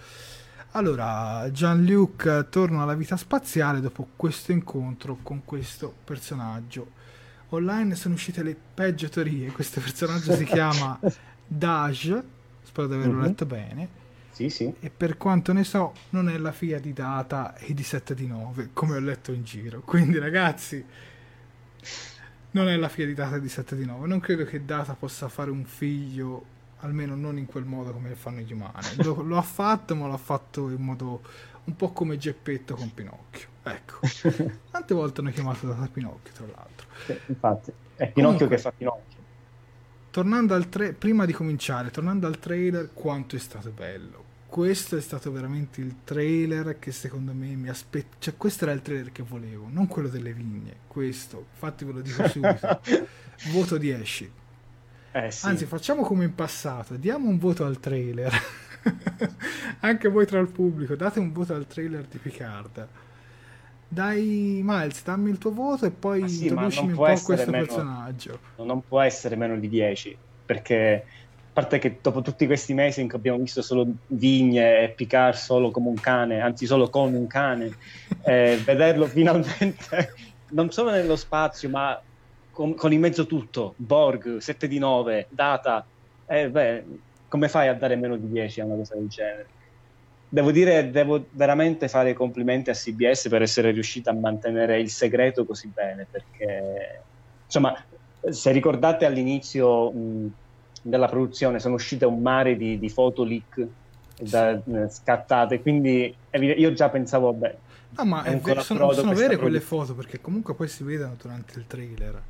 Allora, 0.72 1.50
Jean-Luc 1.50 2.50
torna 2.50 2.84
alla 2.84 2.94
vita 2.94 3.16
spaziale 3.16 3.80
dopo 3.80 4.08
questo 4.16 4.52
incontro 4.52 5.18
con 5.24 5.44
questo 5.46 5.94
personaggio. 6.04 6.96
Online 7.50 7.96
sono 7.96 8.16
uscite 8.16 8.44
le 8.44 8.56
peggio 8.74 9.08
teorie. 9.08 9.52
Questo 9.52 9.80
personaggio 9.80 10.34
si 10.34 10.44
chiama 10.46 11.00
Daj. 11.48 12.22
Spero 12.64 12.88
di 12.88 12.94
averlo 12.96 13.14
mm-hmm. 13.14 13.24
letto 13.24 13.46
bene 13.46 14.06
sì, 14.38 14.52
sì. 14.52 14.72
E 14.80 14.92
per 14.92 15.18
quanto 15.18 15.52
ne 15.52 15.64
so, 15.64 15.94
non 16.12 16.30
è 16.30 16.38
la 16.38 16.52
figlia 16.52 16.78
di 16.78 16.94
Data 16.94 17.56
e 17.56 17.74
di 17.74 17.82
7 17.82 18.14
di 18.14 18.28
9, 18.28 18.70
come 18.72 18.96
ho 18.96 19.00
letto 19.00 19.32
in 19.32 19.44
giro. 19.44 19.82
Quindi, 19.82 20.20
ragazzi, 20.20 20.86
non 22.52 22.70
è 22.70 22.76
la 22.76 22.88
figlia 22.88 23.08
di 23.08 23.14
Data 23.16 23.38
e 23.38 23.42
di 23.42 23.50
7 23.50 23.76
di 23.76 23.84
9. 23.84 24.08
Non 24.08 24.20
credo 24.20 24.46
che 24.46 24.64
Data 24.64 24.94
possa 24.94 25.28
fare 25.28 25.50
un 25.50 25.66
figlio, 25.66 26.46
almeno 26.82 27.16
non 27.16 27.40
in 27.40 27.48
quel 27.48 27.66
modo 27.66 27.92
come 27.92 28.14
fanno 28.14 28.42
gli 28.42 28.54
umani. 28.54 28.86
Lo, 28.98 29.24
lo 29.24 29.38
ha 29.38 29.42
fatto, 29.42 29.96
ma 29.96 30.06
l'ha 30.06 30.18
fatto 30.18 30.70
in 30.70 30.84
modo 30.84 31.24
un 31.64 31.76
po' 31.76 31.92
come 31.92 32.18
Geppetto 32.20 32.76
con 32.76 32.94
Pinocchio. 32.94 33.48
Ecco. 33.64 34.00
Quante 34.70 34.94
volte 34.94 35.22
hanno 35.22 35.32
chiamato 35.32 35.66
Data 35.66 35.90
Pinocchio, 35.92 36.32
tra 36.34 36.46
l'altro? 36.46 36.88
Sì, 37.06 37.20
infatti, 37.26 37.72
è 37.96 38.08
Pinocchio 38.12 38.22
Comunque, 38.22 38.48
che 38.50 38.58
fa 38.60 38.72
Pinocchio 38.72 39.16
tornando 40.12 40.56
al 40.56 40.68
tra- 40.68 40.94
prima 40.94 41.26
di 41.26 41.34
cominciare, 41.34 41.92
tornando 41.92 42.26
al 42.26 42.40
trailer, 42.40 42.90
quanto 42.92 43.36
è 43.36 43.40
stato 43.40 43.70
bello 43.70 44.27
questo 44.48 44.96
è 44.96 45.02
stato 45.02 45.32
veramente 45.32 45.82
il 45.82 45.98
trailer 46.04 46.80
che 46.80 46.92
secondo 46.92 47.34
me 47.34 47.48
mi 47.56 47.70
aspetta. 47.70 48.16
Cioè, 48.20 48.36
questo 48.38 48.64
era 48.64 48.74
il 48.74 48.82
trailer 48.82 49.12
che 49.12 49.22
volevo, 49.24 49.68
non 49.70 49.88
quello 49.88 50.08
delle 50.08 50.34
vigne. 50.34 50.78
Questo, 50.88 51.48
infatti, 51.54 51.86
ve 51.86 51.92
lo 51.92 52.02
dico 52.02 52.28
subito. 52.28 52.82
voto 53.52 53.78
10. 53.78 54.32
Eh, 55.12 55.32
sì. 55.32 55.46
Anzi, 55.46 55.66
facciamo 55.66 56.04
come 56.04 56.24
in 56.24 56.34
passato: 56.34 56.96
diamo 56.96 57.28
un 57.28 57.38
voto 57.38 57.66
al 57.66 57.80
trailer. 57.80 58.34
Anche 59.82 60.08
voi 60.10 60.26
tra 60.26 60.40
il 60.40 60.50
pubblico, 60.50 60.96
date 60.96 61.20
un 61.20 61.32
voto 61.34 61.54
al 61.54 61.68
trailer 61.68 62.06
di 62.06 62.18
Picard. 62.18 62.88
Dai, 63.90 64.62
Miles, 64.64 65.04
dammi 65.04 65.30
il 65.30 65.38
tuo 65.38 65.52
voto 65.52 65.86
e 65.86 65.92
poi 65.92 66.22
Ma 66.22 66.28
sì, 66.28 66.48
introducimi 66.48 66.90
un 66.90 66.96
po' 66.96 67.04
questo 67.04 67.36
meno- 67.52 67.66
personaggio. 67.66 68.40
non 68.58 68.82
può 68.86 69.00
essere 69.02 69.36
meno 69.38 69.58
di 69.58 69.70
10 69.70 70.18
perché 70.46 71.06
parte 71.58 71.80
che 71.80 71.98
dopo 72.00 72.22
tutti 72.22 72.46
questi 72.46 72.76
mesi 72.76 73.02
in 73.02 73.08
cui 73.08 73.18
abbiamo 73.18 73.40
visto 73.40 73.64
solo 73.64 73.88
Vigne 74.10 74.84
e 74.84 74.90
Picard 74.90 75.34
solo 75.34 75.72
come 75.72 75.88
un 75.88 75.96
cane, 75.96 76.40
anzi 76.40 76.68
solo 76.68 76.88
con 76.88 77.16
un 77.16 77.26
cane, 77.26 77.76
eh, 78.26 78.62
vederlo 78.64 79.08
finalmente 79.08 80.14
non 80.50 80.70
solo 80.70 80.92
nello 80.92 81.16
spazio 81.16 81.68
ma 81.70 82.00
con, 82.52 82.76
con 82.76 82.94
in 82.94 83.00
mezzo 83.00 83.26
tutto, 83.26 83.74
Borg, 83.78 84.38
7 84.38 84.68
di 84.68 84.78
9, 84.78 85.30
Data, 85.32 85.84
eh, 86.28 86.48
beh, 86.48 86.86
come 87.28 87.48
fai 87.50 87.70
a 87.70 87.74
dare 87.74 87.96
meno 87.96 88.18
di 88.18 88.30
10 88.30 88.62
a 88.62 88.66
una 88.66 88.76
cosa 88.76 88.94
del 88.94 89.08
genere? 89.08 89.48
Devo 90.30 90.52
dire, 90.52 90.92
devo 90.92 91.26
veramente 91.32 91.88
fare 91.88 92.12
i 92.12 92.14
complimenti 92.14 92.70
a 92.70 92.74
CBS 92.74 93.30
per 93.30 93.42
essere 93.42 93.72
riuscita 93.72 94.12
a 94.12 94.14
mantenere 94.14 94.80
il 94.80 94.92
segreto 94.92 95.44
così 95.44 95.72
bene, 95.74 96.08
perché 96.08 97.04
insomma, 97.46 97.74
se 98.30 98.52
ricordate 98.52 99.06
all'inizio 99.06 99.92
mh, 99.92 100.32
della 100.90 101.08
produzione 101.08 101.60
sono 101.60 101.76
uscite 101.76 102.06
un 102.06 102.22
mare 102.22 102.56
di, 102.56 102.80
di 102.80 102.90
foto 102.90 103.24
leak 103.24 103.68
da- 104.20 104.52
eh, 104.52 104.90
scattate, 104.90 105.62
quindi 105.62 106.16
io 106.32 106.74
già 106.74 106.90
pensavo, 106.90 107.32
vabbè, 107.32 107.58
No, 107.98 108.04
ma 108.06 108.24
è 108.24 108.28
è 108.30 108.32
ancora 108.32 108.56
ve- 108.56 108.62
sono, 108.62 108.92
sono 108.92 109.14
vere 109.14 109.38
quelle 109.38 109.62
foto 109.62 109.96
perché 109.96 110.20
comunque 110.20 110.54
poi 110.56 110.68
si 110.68 110.84
vedono 110.84 111.16
durante 111.20 111.58
il 111.60 111.68
trailer. 111.68 112.22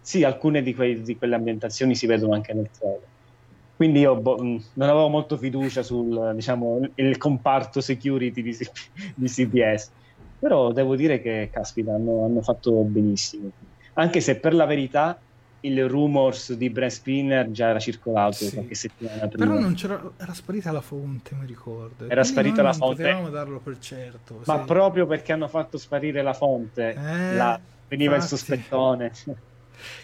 Sì, 0.00 0.24
alcune 0.24 0.62
di, 0.62 0.74
quei- 0.74 1.02
di 1.02 1.16
quelle 1.16 1.34
ambientazioni 1.34 1.94
si 1.94 2.06
vedono 2.06 2.34
anche 2.34 2.52
nel 2.54 2.68
trailer. 2.76 3.08
Quindi 3.76 4.00
io 4.00 4.16
boh, 4.16 4.36
mh, 4.42 4.64
non 4.74 4.88
avevo 4.88 5.08
molto 5.08 5.36
fiducia 5.36 5.82
sul 5.82 6.32
diciamo, 6.34 6.80
il 6.96 7.16
comparto 7.16 7.80
security 7.80 8.42
di, 8.42 8.52
C- 8.52 8.70
di 9.14 9.26
CBS. 9.26 9.90
Però 10.38 10.72
devo 10.72 10.96
dire 10.96 11.20
che, 11.20 11.48
caspita, 11.52 11.94
hanno, 11.94 12.24
hanno 12.24 12.42
fatto 12.42 12.72
benissimo. 12.82 13.50
Anche 13.94 14.20
se 14.20 14.38
per 14.38 14.54
la 14.54 14.64
verità 14.66 15.18
il 15.62 15.88
rumors 15.88 16.52
di 16.54 16.70
Brent 16.70 16.92
Spinner 16.92 17.50
già 17.50 17.68
era 17.68 17.78
circolato 17.78 18.32
Sì. 18.32 18.52
qualche 18.54 18.74
settimana 18.74 19.28
prima. 19.28 19.46
Però 19.46 19.58
non 19.58 19.74
c'era, 19.74 20.10
era 20.16 20.32
sparita 20.32 20.72
la 20.72 20.80
fonte, 20.80 21.34
mi 21.34 21.46
ricordo. 21.46 22.08
Era 22.08 22.24
sparita 22.24 22.62
la 22.62 22.70
non 22.70 22.78
fonte. 22.78 23.02
potevamo 23.02 23.28
darlo 23.30 23.58
per 23.58 23.78
certo. 23.78 24.42
Ma 24.46 24.58
sì. 24.60 24.64
proprio 24.66 25.06
perché 25.06 25.32
hanno 25.32 25.48
fatto 25.48 25.76
sparire 25.78 26.22
la 26.22 26.32
fonte, 26.32 26.94
Eh, 26.94 27.34
là 27.34 27.60
veniva 27.88 28.16
il 28.16 28.22
infatti. 28.22 28.36
sospettone. 28.36 29.12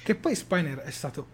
Che 0.02 0.14
poi 0.14 0.34
Spiner 0.34 0.78
è 0.78 0.90
stato. 0.90 1.26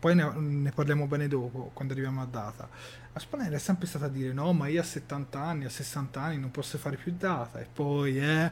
Poi 0.00 0.14
ne, 0.14 0.32
ne 0.34 0.70
parliamo 0.70 1.06
bene 1.06 1.28
dopo, 1.28 1.70
quando 1.74 1.92
arriviamo 1.92 2.22
a 2.22 2.26
data. 2.30 2.66
Ma 3.12 3.20
Spiner 3.20 3.52
è 3.52 3.58
sempre 3.58 3.86
stata 3.86 4.06
a 4.06 4.08
dire: 4.08 4.32
no, 4.32 4.52
ma 4.54 4.68
io 4.68 4.80
a 4.80 4.84
70 4.84 5.38
anni, 5.38 5.64
a 5.66 5.68
60 5.68 6.18
anni 6.20 6.38
non 6.38 6.50
posso 6.50 6.78
fare 6.78 6.96
più 6.96 7.14
data. 7.18 7.60
E 7.60 7.66
poi, 7.70 8.18
eh. 8.18 8.50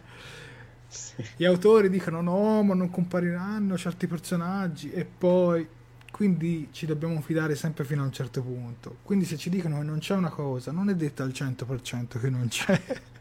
Gli 1.36 1.44
autori 1.44 1.90
dicono: 1.90 2.20
no, 2.20 2.62
ma 2.62 2.74
non 2.74 2.90
compariranno 2.90 3.76
certi 3.76 4.06
personaggi. 4.06 4.90
E 4.90 5.04
poi. 5.04 5.66
Quindi 6.10 6.68
ci 6.72 6.86
dobbiamo 6.86 7.20
fidare 7.20 7.54
sempre 7.54 7.84
fino 7.84 8.02
a 8.02 8.06
un 8.06 8.12
certo 8.12 8.42
punto. 8.42 8.96
Quindi 9.02 9.24
se 9.24 9.36
ci 9.36 9.50
dicono 9.50 9.78
che 9.78 9.84
non 9.84 9.98
c'è 9.98 10.14
una 10.14 10.30
cosa, 10.30 10.72
non 10.72 10.88
è 10.88 10.94
detta 10.94 11.22
al 11.22 11.30
100% 11.30 12.18
che 12.18 12.30
non 12.30 12.48
c'è. 12.48 12.80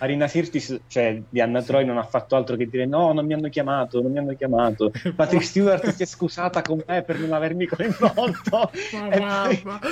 Marina 0.00 0.26
Sirtis, 0.26 0.80
cioè 0.88 1.22
di 1.28 1.40
Anna 1.40 1.62
Troy, 1.62 1.84
non 1.84 1.98
ha 1.98 2.02
fatto 2.02 2.36
altro 2.36 2.56
che 2.56 2.68
dire 2.68 2.86
no, 2.86 3.12
non 3.12 3.24
mi 3.24 3.34
hanno 3.34 3.48
chiamato, 3.48 4.02
non 4.02 4.10
mi 4.10 4.18
hanno 4.18 4.34
chiamato. 4.34 4.92
Patrick 5.14 5.44
Stewart 5.44 5.88
si 5.94 6.02
è 6.02 6.06
scusata 6.06 6.62
con 6.62 6.82
me 6.86 7.02
per 7.02 7.18
non 7.18 7.32
avermi 7.32 7.66
coinvolto. 7.66 8.70
Ma 8.92 9.08
e, 9.08 9.18
poi, 9.18 9.60
guarda. 9.62 9.88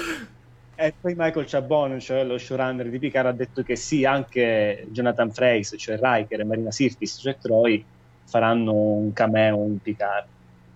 E 0.77 0.95
poi 1.01 1.15
Michael 1.17 1.47
Chabon, 1.47 1.99
cioè 1.99 2.25
lo 2.25 2.39
showrunner 2.39 2.89
di 2.89 2.99
Picard, 2.99 3.27
ha 3.27 3.33
detto 3.33 3.63
che 3.63 3.75
sì, 3.77 4.05
anche 4.05 4.87
Jonathan 4.91 5.31
Frakes, 5.33 5.75
cioè 5.79 5.99
Riker 6.01 6.41
e 6.41 6.45
Marina 6.45 6.71
Sirtis, 6.71 7.19
cioè 7.21 7.37
Troy, 7.41 7.85
faranno 8.25 8.73
un 8.73 9.13
cameo 9.13 9.65
in 9.65 9.81
Picard. 9.81 10.27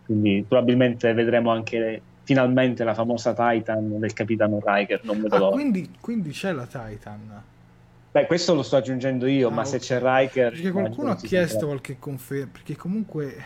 Quindi 0.04 0.44
probabilmente 0.48 1.12
vedremo 1.12 1.50
anche 1.52 2.02
finalmente 2.24 2.82
la 2.84 2.94
famosa 2.94 3.32
Titan 3.34 3.98
del 4.00 4.12
capitano 4.12 4.60
Riker, 4.64 5.00
non 5.04 5.20
vedo 5.20 5.34
Ah, 5.36 5.38
l'ora. 5.38 5.52
quindi, 5.52 5.90
quindi 6.00 6.30
c'è 6.30 6.52
la 6.52 6.66
Titan. 6.66 7.42
Beh, 8.12 8.26
questo 8.26 8.54
lo 8.54 8.62
sto 8.62 8.76
aggiungendo 8.76 9.26
io, 9.26 9.48
Ah, 9.48 9.52
ma 9.52 9.64
se 9.64 9.76
ok. 9.76 9.82
c'è 9.82 9.98
Riker... 10.02 10.50
Perché 10.52 10.70
qualcuno 10.72 11.10
ha 11.10 11.16
chiesto 11.16 11.66
qualche 11.66 11.96
conferma. 11.98 12.48
Perché 12.52 12.74
comunque 12.74 13.36
eh, 13.36 13.42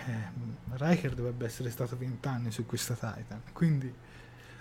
Riker 0.76 1.12
dovrebbe 1.12 1.44
essere 1.44 1.68
stato 1.68 1.96
20 1.98 2.26
anni 2.28 2.50
su 2.50 2.64
questa 2.64 2.94
Titan. 2.94 3.42
Quindi, 3.52 3.92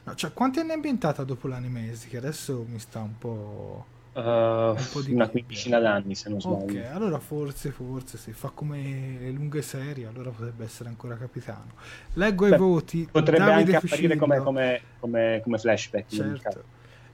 no, 0.03 0.15
cioè, 0.15 0.33
quanti 0.33 0.59
anni 0.59 0.71
è 0.71 0.73
ambientata 0.73 1.23
dopo 1.23 1.47
l'animesi? 1.47 2.07
Che 2.07 2.17
adesso 2.17 2.65
mi 2.67 2.79
sta 2.79 2.99
un 2.99 3.17
po'. 3.17 3.85
Uh, 4.13 4.77
po' 4.91 5.01
di 5.01 5.11
una 5.11 5.27
quindicina 5.27 5.79
d'anni, 5.79 6.13
se 6.13 6.29
non 6.29 6.39
sbaglio. 6.39 6.79
Ok, 6.79 6.85
allora 6.91 7.17
forse, 7.17 7.71
forse 7.71 8.17
se 8.17 8.31
fa 8.31 8.51
come 8.53 9.17
le 9.19 9.31
lunghe 9.31 9.63
serie, 9.63 10.05
allora 10.05 10.29
potrebbe 10.29 10.65
essere 10.65 10.89
ancora 10.89 11.17
capitano. 11.17 11.71
Leggo 12.13 12.47
Beh, 12.47 12.55
i 12.55 12.57
voti. 12.57 13.07
Potrebbe 13.11 13.43
Davide 13.43 13.75
anche 13.75 13.87
apparire 13.87 14.15
come, 14.15 14.37
come, 14.37 14.81
come, 14.99 15.41
come 15.43 15.57
flashback. 15.57 16.13
Certo. 16.13 16.63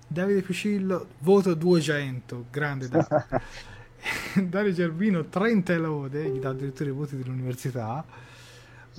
Davide 0.05 0.41
Fucillo, 0.41 1.07
voto 1.19 1.53
200, 1.53 2.45
grande 2.51 2.89
Davide. 2.89 3.77
Dario 4.47 4.71
Gerbino, 4.71 5.25
30 5.25 5.77
lode, 5.77 6.29
gli 6.29 6.39
dà 6.39 6.49
addirittura 6.49 6.89
i 6.89 6.93
voti 6.93 7.17
dell'università. 7.17 8.03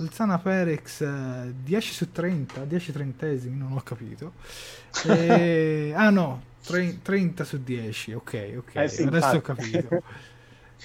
Olzana 0.01 0.39
Perex, 0.39 1.01
eh, 1.01 1.53
10 1.55 1.93
su 1.93 2.11
30, 2.11 2.65
10 2.65 2.91
trentesimi, 2.91 3.57
non 3.57 3.73
ho 3.73 3.81
capito. 3.81 4.35
E- 5.01 5.93
ah 5.95 6.09
no, 6.09 6.57
tre- 6.63 7.01
30 7.01 7.43
su 7.43 7.63
10, 7.63 8.13
ok, 8.13 8.53
ok, 8.57 8.75
Eh 8.75 8.87
sì, 8.89 9.03
adesso 9.03 9.37
ho 9.37 9.41
infatti. 9.41 9.41
capito. 9.41 10.03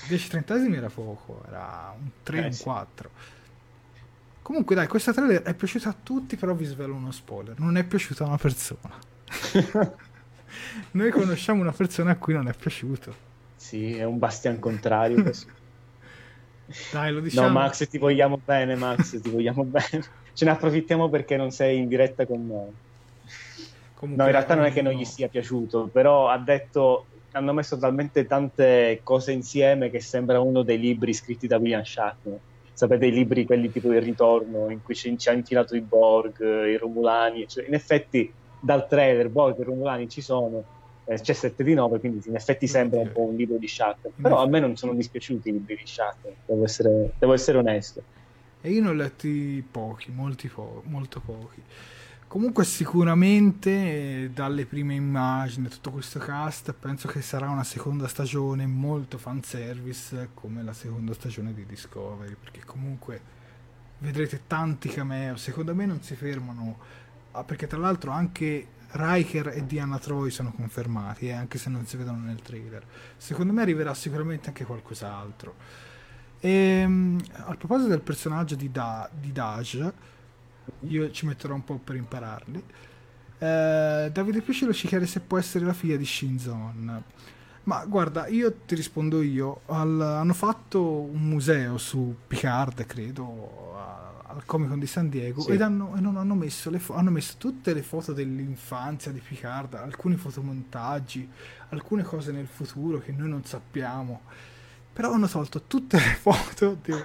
10 0.00 0.28
trentesimi 0.28 0.76
era 0.76 0.90
poco, 0.90 1.42
era 1.48 1.94
un 1.98 2.10
3, 2.22 2.40
Eh 2.40 2.42
un 2.42 2.52
sì. 2.52 2.62
4. 2.62 3.10
Comunque 4.42 4.74
dai, 4.76 4.86
questa 4.86 5.12
trailer 5.12 5.42
è 5.42 5.54
piaciuta 5.54 5.88
a 5.90 5.96
tutti, 6.00 6.36
però 6.36 6.54
vi 6.54 6.64
svelo 6.64 6.94
uno 6.94 7.10
spoiler, 7.10 7.58
non 7.58 7.76
è 7.76 7.84
piaciuta 7.84 8.24
a 8.24 8.28
una 8.28 8.38
persona. 8.38 9.04
Noi 10.92 11.10
conosciamo 11.10 11.60
una 11.62 11.72
persona 11.72 12.12
a 12.12 12.16
cui 12.16 12.34
non 12.34 12.48
è 12.48 12.54
piaciuto. 12.54 13.14
Sì, 13.54 13.94
è 13.96 14.04
un 14.04 14.18
bastian 14.18 14.58
contrario. 14.58 15.22
Dai, 16.90 17.12
lo 17.12 17.20
diciamo. 17.20 17.46
No, 17.46 17.52
Max, 17.52 17.88
ti 17.88 17.98
vogliamo 17.98 18.40
bene, 18.44 18.74
Max, 18.74 19.20
ti 19.20 19.30
vogliamo 19.30 19.62
bene. 19.64 20.04
Ce 20.32 20.44
ne 20.44 20.50
approfittiamo 20.50 21.08
perché 21.08 21.36
non 21.36 21.50
sei 21.50 21.78
in 21.78 21.88
diretta 21.88 22.26
con 22.26 22.46
noi. 22.46 22.70
Comunque, 23.94 24.22
No, 24.22 24.28
in 24.28 24.36
realtà 24.36 24.54
non 24.54 24.64
è 24.64 24.72
che 24.72 24.82
non 24.82 24.92
no. 24.92 24.98
gli 24.98 25.04
sia 25.04 25.28
piaciuto, 25.28 25.88
però 25.90 26.28
ha 26.28 26.38
detto 26.38 27.06
hanno 27.32 27.52
messo 27.52 27.76
talmente 27.76 28.26
tante 28.26 29.00
cose 29.02 29.32
insieme 29.32 29.90
che 29.90 30.00
sembra 30.00 30.40
uno 30.40 30.62
dei 30.62 30.78
libri 30.78 31.12
scritti 31.12 31.46
da 31.46 31.58
William 31.58 31.82
Shatner. 31.82 32.38
Sapete 32.72 33.06
i 33.06 33.12
libri, 33.12 33.46
quelli 33.46 33.70
tipo 33.70 33.92
Il 33.92 34.02
Ritorno, 34.02 34.70
in 34.70 34.82
cui 34.82 34.94
ci, 34.94 35.16
ci 35.18 35.28
ha 35.28 35.32
infilato 35.32 35.76
i 35.76 35.80
Borg, 35.80 36.40
i 36.40 36.76
Romulani. 36.76 37.46
Cioè, 37.48 37.66
in 37.66 37.74
effetti, 37.74 38.30
dal 38.60 38.86
trailer, 38.86 39.28
Borg 39.28 39.58
e 39.60 39.64
Romulani 39.64 40.08
ci 40.08 40.20
sono, 40.20 40.62
eh, 41.06 41.20
c'è 41.20 41.32
7 41.32 41.62
di 41.62 41.74
9, 41.74 42.00
quindi 42.00 42.20
in 42.26 42.34
effetti 42.34 42.66
sembra 42.66 43.00
un 43.00 43.12
po' 43.12 43.22
un 43.22 43.36
libro 43.36 43.56
di 43.56 43.68
Shatner. 43.68 44.12
Però 44.20 44.42
a 44.42 44.48
me 44.48 44.60
non 44.60 44.76
sono 44.76 44.92
dispiaciuti 44.92 45.48
i 45.48 45.52
libri 45.52 45.76
di 45.76 45.86
Shatner, 45.86 46.34
devo 46.44 46.64
essere, 46.64 47.12
devo 47.18 47.32
essere 47.32 47.58
onesto. 47.58 48.02
E 48.60 48.70
io 48.70 48.82
ne 48.82 48.88
ho 48.88 48.92
letti 48.92 49.64
pochi, 49.70 50.10
molti 50.10 50.48
po- 50.48 50.82
molto 50.86 51.20
pochi. 51.20 51.62
Comunque 52.26 52.64
sicuramente 52.64 53.70
eh, 54.24 54.30
dalle 54.34 54.66
prime 54.66 54.94
immagini, 54.94 55.68
tutto 55.68 55.92
questo 55.92 56.18
cast, 56.18 56.72
penso 56.72 57.06
che 57.06 57.22
sarà 57.22 57.48
una 57.48 57.62
seconda 57.62 58.08
stagione 58.08 58.66
molto 58.66 59.16
fanservice 59.16 60.30
come 60.34 60.64
la 60.64 60.72
seconda 60.72 61.14
stagione 61.14 61.54
di 61.54 61.64
Discovery, 61.64 62.34
perché 62.34 62.64
comunque 62.64 63.34
vedrete 63.98 64.42
tanti 64.48 64.88
cameo, 64.88 65.36
secondo 65.36 65.72
me 65.72 65.86
non 65.86 66.02
si 66.02 66.16
fermano, 66.16 66.78
ah, 67.30 67.44
perché 67.44 67.68
tra 67.68 67.78
l'altro 67.78 68.10
anche 68.10 68.66
Riker 68.96 69.48
e 69.48 69.66
Diana 69.66 69.98
Troy 69.98 70.30
sono 70.30 70.52
confermati, 70.52 71.28
eh, 71.28 71.32
anche 71.32 71.58
se 71.58 71.70
non 71.70 71.86
si 71.86 71.96
vedono 71.96 72.18
nel 72.18 72.40
trailer. 72.42 72.84
Secondo 73.16 73.52
me 73.52 73.62
arriverà 73.62 73.94
sicuramente 73.94 74.48
anche 74.48 74.64
qualcos'altro. 74.64 75.54
E, 76.40 76.82
a 77.32 77.54
proposito 77.56 77.88
del 77.88 78.00
personaggio 78.02 78.54
di, 78.54 78.70
da- 78.70 79.08
di 79.12 79.32
Daj, 79.32 79.92
io 80.80 81.10
ci 81.10 81.26
metterò 81.26 81.54
un 81.54 81.64
po' 81.64 81.78
per 81.78 81.96
impararli. 81.96 82.62
Eh, 83.38 84.10
Davide 84.12 84.40
Piscillo 84.40 84.72
ci 84.72 84.86
chiede 84.88 85.06
se 85.06 85.20
può 85.20 85.38
essere 85.38 85.64
la 85.64 85.72
figlia 85.72 85.96
di 85.96 86.06
Shinzon. 86.06 87.02
Ma 87.64 87.84
guarda, 87.84 88.28
io 88.28 88.52
ti 88.64 88.74
rispondo 88.76 89.22
io. 89.22 89.62
Al- 89.66 90.00
hanno 90.00 90.34
fatto 90.34 91.00
un 91.00 91.28
museo 91.28 91.78
su 91.78 92.14
Picard, 92.26 92.86
credo, 92.86 93.65
al 94.36 94.44
Comic 94.44 94.68
Con 94.68 94.78
di 94.78 94.86
San 94.86 95.08
Diego 95.08 95.40
Sì. 95.40 95.52
ed 95.52 95.62
hanno, 95.62 95.94
e 95.96 96.00
non 96.00 96.16
hanno, 96.16 96.34
messo 96.34 96.70
le 96.70 96.78
fo- 96.78 96.94
hanno 96.94 97.10
messo 97.10 97.34
tutte 97.38 97.72
le 97.72 97.82
foto 97.82 98.12
dell'infanzia 98.12 99.10
di 99.12 99.20
Picard, 99.20 99.74
alcuni 99.74 100.16
fotomontaggi, 100.16 101.28
alcune 101.70 102.02
cose 102.02 102.32
nel 102.32 102.46
futuro 102.46 102.98
che 102.98 103.12
noi 103.12 103.28
non 103.28 103.44
sappiamo. 103.44 104.22
Però 104.92 105.12
hanno 105.12 105.28
tolto 105.28 105.62
tutte 105.66 105.96
le 105.98 106.14
foto 106.20 106.78
di, 106.82 107.02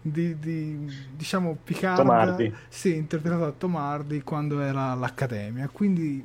di- 0.00 0.38
di, 0.38 0.92
diciamo 1.16 1.56
Picard 1.62 2.02
Tomardi. 2.02 2.54
sì, 2.68 2.94
interpretato 2.96 3.44
da 3.44 3.52
Tomardi 3.52 4.22
quando 4.22 4.60
era 4.60 4.90
all'Accademia. 4.92 5.68
Quindi 5.68 6.24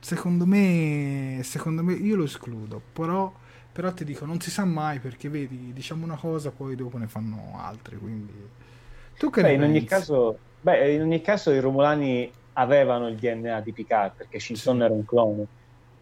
secondo 0.00 0.46
me, 0.46 1.40
secondo 1.44 1.82
me 1.82 1.94
io 1.94 2.16
lo 2.16 2.24
escludo, 2.24 2.80
però, 2.92 3.32
però 3.72 3.92
ti 3.92 4.04
dico, 4.04 4.24
non 4.26 4.40
si 4.40 4.50
sa 4.50 4.64
mai 4.64 4.98
perché 5.00 5.28
vedi, 5.28 5.72
diciamo 5.72 6.04
una 6.04 6.16
cosa, 6.16 6.50
poi 6.50 6.74
dopo 6.76 6.98
ne 6.98 7.08
fanno 7.08 7.54
altre, 7.58 7.96
quindi... 7.98 8.58
Tu 9.20 9.28
che 9.28 9.42
Beh, 9.42 9.52
in 9.52 9.62
ogni 9.62 9.84
caso, 9.84 10.38
beh, 10.62 10.94
in 10.94 11.02
ogni 11.02 11.20
caso 11.20 11.50
i 11.50 11.60
Romulani 11.60 12.32
avevano 12.54 13.06
il 13.06 13.16
DNA 13.16 13.60
di 13.60 13.70
Picard 13.70 14.12
perché 14.16 14.40
Shinson 14.40 14.80
era 14.80 14.94
un 14.94 15.04
clone. 15.04 15.44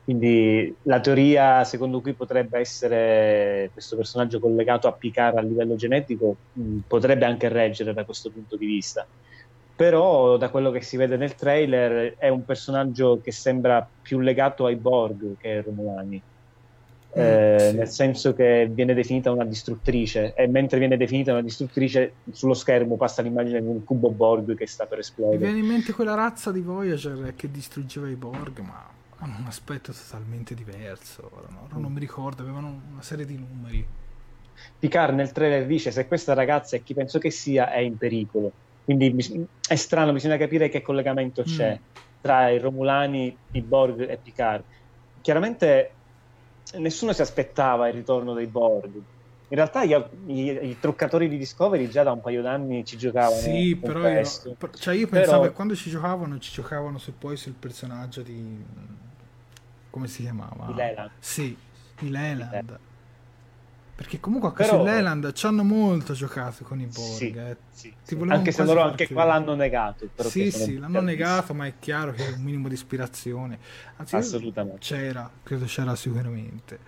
Quindi 0.04 0.72
la 0.82 1.00
teoria 1.00 1.64
secondo 1.64 2.00
cui 2.00 2.12
potrebbe 2.12 2.60
essere 2.60 3.70
questo 3.72 3.96
personaggio 3.96 4.38
collegato 4.38 4.86
a 4.86 4.92
Picard 4.92 5.36
a 5.36 5.40
livello 5.40 5.74
genetico 5.74 6.36
mh, 6.52 6.78
potrebbe 6.86 7.24
anche 7.24 7.48
reggere 7.48 7.92
da 7.92 8.04
questo 8.04 8.30
punto 8.30 8.56
di 8.56 8.66
vista. 8.66 9.04
Però 9.74 10.36
da 10.36 10.48
quello 10.48 10.70
che 10.70 10.80
si 10.80 10.96
vede 10.96 11.16
nel 11.16 11.34
trailer 11.34 12.14
è 12.18 12.28
un 12.28 12.44
personaggio 12.44 13.20
che 13.20 13.32
sembra 13.32 13.86
più 14.00 14.20
legato 14.20 14.64
ai 14.64 14.76
Borg 14.76 15.36
che 15.38 15.50
ai 15.50 15.62
Romulani. 15.62 16.22
Eh, 17.20 17.56
sì. 17.70 17.76
Nel 17.76 17.88
senso 17.88 18.34
che 18.34 18.68
viene 18.70 18.94
definita 18.94 19.30
una 19.30 19.44
distruttrice 19.44 20.34
e 20.34 20.46
mentre 20.46 20.78
viene 20.78 20.96
definita 20.96 21.32
una 21.32 21.42
distruttrice 21.42 22.12
sullo 22.32 22.54
schermo 22.54 22.96
passa 22.96 23.22
l'immagine 23.22 23.60
di 23.60 23.66
un 23.66 23.82
cubo 23.84 24.10
Borg 24.10 24.56
che 24.56 24.66
sta 24.66 24.84
per 24.86 24.98
Mi 24.98 25.02
esplodere. 25.04 25.38
viene 25.38 25.58
in 25.58 25.66
mente 25.66 25.92
quella 25.92 26.14
razza 26.14 26.50
di 26.52 26.60
Voyager 26.60 27.34
che 27.36 27.50
distruggeva 27.50 28.08
i 28.08 28.14
Borg, 28.14 28.58
ma 28.60 28.86
hanno 29.18 29.36
un 29.40 29.46
aspetto 29.46 29.92
totalmente 29.92 30.54
diverso. 30.54 31.30
No? 31.48 31.78
Non 31.80 31.92
mi 31.92 32.00
ricordo, 32.00 32.42
avevano 32.42 32.80
una 32.92 33.02
serie 33.02 33.24
di 33.26 33.36
numeri. 33.36 33.86
Picard 34.78 35.14
nel 35.14 35.32
trailer 35.32 35.66
dice 35.66 35.90
se 35.90 36.06
questa 36.06 36.34
ragazza 36.34 36.76
è 36.76 36.82
chi 36.82 36.94
penso 36.94 37.18
che 37.18 37.30
sia 37.30 37.70
è 37.72 37.78
in 37.78 37.96
pericolo. 37.96 38.50
Quindi 38.84 39.46
è 39.68 39.74
strano, 39.74 40.12
bisogna 40.12 40.36
capire 40.36 40.68
che 40.68 40.82
collegamento 40.82 41.42
c'è 41.42 41.72
Mm. 41.74 41.96
tra 42.20 42.48
i 42.48 42.58
Romulani, 42.58 43.36
i 43.52 43.60
Borg 43.60 44.08
e 44.08 44.18
Picard. 44.22 44.62
Chiaramente 45.20 45.90
nessuno 46.74 47.12
si 47.12 47.22
aspettava 47.22 47.88
il 47.88 47.94
ritorno 47.94 48.34
dei 48.34 48.46
Borg. 48.46 48.90
In 49.50 49.56
realtà 49.56 49.84
gli, 49.84 49.96
i, 50.26 50.68
i 50.68 50.76
truccatori 50.78 51.28
di 51.28 51.38
Discovery 51.38 51.88
già 51.88 52.02
da 52.02 52.12
un 52.12 52.20
paio 52.20 52.42
d'anni 52.42 52.84
ci 52.84 52.98
giocavano. 52.98 53.40
Sì, 53.40 53.76
però 53.76 54.06
io, 54.06 54.24
cioè 54.74 54.94
io 54.94 55.08
Però- 55.08 55.22
pensavo 55.22 55.42
che 55.44 55.52
quando 55.52 55.74
ci 55.74 55.88
giocavano, 55.88 56.38
ci 56.38 56.52
giocavano 56.52 56.98
su, 56.98 57.16
poi 57.16 57.36
sul 57.38 57.54
personaggio 57.54 58.20
di... 58.20 58.62
come 59.88 60.06
si 60.06 60.22
chiamava? 60.22 60.66
Di 60.66 60.74
Leland. 60.74 61.10
Sì, 61.18 61.56
di 61.98 62.10
Leland. 62.10 62.78
Perché 63.99 64.20
comunque 64.20 64.53
Però- 64.53 64.78
su 64.78 64.84
Leland 64.84 65.32
ci 65.32 65.44
hanno 65.46 65.64
molto 65.64 66.12
giocato 66.12 66.62
con 66.62 66.78
i 66.78 66.84
Borg. 66.84 67.16
Sì, 67.16 67.32
eh. 67.32 67.57
sì, 67.72 67.92
sì. 68.01 68.16
Anche 68.28 68.53
se 68.53 68.62
loro 68.62 68.82
anche 68.82 69.09
qua 69.09 69.24
l'hanno 69.24 69.57
negato. 69.57 70.09
Sì, 70.18 70.53
sì, 70.53 70.78
l'hanno 70.78 71.01
negato, 71.01 71.53
ma 71.53 71.66
è 71.66 71.72
chiaro 71.80 72.12
che 72.12 72.22
un 72.36 72.40
minimo 72.40 72.68
di 72.68 72.74
ispirazione. 72.74 73.59
Anzi, 73.96 74.14
Assolutamente. 74.14 74.78
c'era, 74.78 75.28
credo 75.42 75.64
c'era 75.64 75.96
sicuramente. 75.96 76.78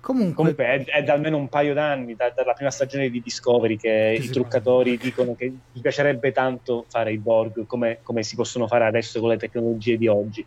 Comunque, 0.00 0.34
Comunque 0.34 0.64
è, 0.64 0.84
è 0.86 1.04
da 1.04 1.12
almeno 1.12 1.36
un 1.36 1.48
paio 1.48 1.72
d'anni, 1.72 2.16
da- 2.16 2.32
dalla 2.34 2.54
prima 2.54 2.72
stagione 2.72 3.08
di 3.08 3.22
Discovery, 3.22 3.76
che 3.76 4.14
Che 4.18 4.24
i 4.24 4.28
truccatori 4.28 4.98
dicono 4.98 5.36
che 5.36 5.52
gli 5.70 5.80
piacerebbe 5.80 6.32
tanto 6.32 6.84
fare 6.88 7.12
i 7.12 7.18
Borg 7.18 7.64
come, 7.66 8.00
come 8.02 8.24
si 8.24 8.34
possono 8.34 8.66
fare 8.66 8.84
adesso 8.86 9.20
con 9.20 9.28
le 9.28 9.36
tecnologie 9.36 9.96
di 9.96 10.08
oggi. 10.08 10.44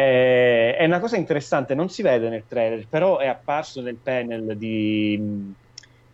Eh, 0.00 0.76
è 0.76 0.84
una 0.86 0.98
cosa 0.98 1.16
interessante, 1.18 1.74
non 1.74 1.90
si 1.90 2.00
vede 2.00 2.30
nel 2.30 2.44
trailer, 2.48 2.86
però 2.88 3.18
è 3.18 3.26
apparso 3.26 3.82
nel 3.82 3.96
panel 3.96 4.56
di- 4.56 5.52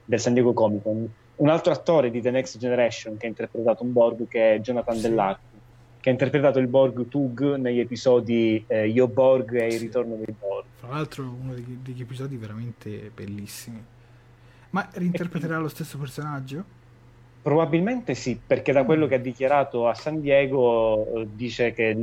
del 0.05 0.18
San 0.18 0.32
Diego 0.32 0.53
Comic 0.53 0.82
Con 0.82 1.09
un 1.37 1.49
altro 1.49 1.72
attore 1.72 2.11
di 2.11 2.20
The 2.20 2.30
Next 2.32 2.59
Generation 2.59 3.16
che 3.16 3.26
ha 3.26 3.28
interpretato 3.28 3.84
un 3.84 3.93
Borg 3.93 4.26
che 4.26 4.55
è 4.55 4.61
Jonathan 4.61 4.97
Sì. 4.97 5.03
Dell'Arco, 5.03 5.41
che 6.01 6.09
ha 6.09 6.12
interpretato 6.12 6.59
il 6.59 6.66
Borg 6.66 7.07
Tug 7.09 7.55
negli 7.57 7.78
episodi 7.78 8.64
eh, 8.66 8.89
Io 8.89 9.07
Borg 9.07 9.55
e 9.55 9.66
il 9.66 9.78
ritorno 9.78 10.16
dei 10.16 10.34
Borg. 10.37 10.64
fra 10.74 10.89
l'altro, 10.89 11.22
uno 11.22 11.55
degli, 11.55 11.78
degli 11.80 12.01
episodi 12.01 12.37
veramente 12.37 13.11
bellissimi. 13.14 13.84
Ma 14.70 14.89
reinterpreterà 14.93 15.59
lo 15.59 15.68
stesso 15.68 15.97
personaggio? 15.97 16.64
Probabilmente 17.41 18.14
sì, 18.14 18.41
perché 18.45 18.72
da 18.72 18.82
quello 18.84 19.07
che 19.07 19.14
ha 19.14 19.18
dichiarato 19.18 19.87
a 19.87 19.95
San 19.95 20.20
Diego 20.20 21.07
eh, 21.20 21.28
dice 21.34 21.72
che 21.72 21.97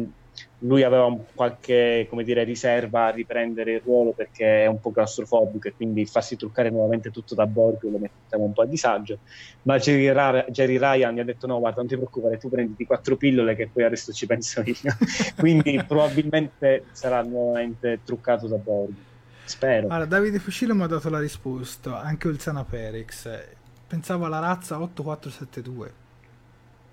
lui 0.59 0.83
aveva 0.83 1.13
qualche 1.33 2.07
come 2.09 2.23
dire, 2.23 2.43
riserva 2.43 3.05
a 3.07 3.09
riprendere 3.09 3.73
il 3.73 3.81
ruolo 3.81 4.11
perché 4.11 4.63
è 4.63 4.65
un 4.65 4.79
po' 4.79 4.91
claustrofobico 4.91 5.67
e 5.67 5.73
quindi 5.75 6.05
farsi 6.05 6.35
truccare 6.35 6.69
nuovamente 6.69 7.11
tutto 7.11 7.35
da 7.35 7.45
Borg 7.45 7.83
lo 7.83 7.97
metteva 7.97 8.43
un 8.43 8.53
po' 8.53 8.61
a 8.61 8.65
disagio. 8.65 9.19
Ma 9.63 9.77
Jerry, 9.77 10.11
Ra- 10.11 10.45
Jerry 10.49 10.77
Ryan 10.77 11.15
gli 11.15 11.19
ha 11.19 11.23
detto: 11.23 11.47
No, 11.47 11.59
guarda, 11.59 11.79
non 11.79 11.87
ti 11.87 11.95
preoccupare, 11.95 12.37
tu 12.37 12.49
prenditi 12.49 12.85
quattro 12.85 13.17
pillole 13.17 13.55
che 13.55 13.69
poi 13.71 13.83
adesso 13.83 14.11
ci 14.11 14.25
penso 14.25 14.61
io. 14.65 14.75
quindi 15.37 15.81
probabilmente 15.87 16.85
sarà 16.91 17.21
nuovamente 17.21 17.99
truccato 18.03 18.47
da 18.47 18.57
Borg. 18.57 18.93
Spero. 19.45 19.87
Allora, 19.87 20.05
Davide 20.05 20.39
Fucilo 20.39 20.73
mi 20.73 20.83
ha 20.83 20.87
dato 20.87 21.09
la 21.09 21.19
risposta, 21.19 22.01
anche 22.01 22.27
Ulzana 22.27 22.63
Perex. 22.63 23.29
Pensavo 23.85 24.25
alla 24.25 24.39
razza 24.39 24.81
8472, 24.81 25.93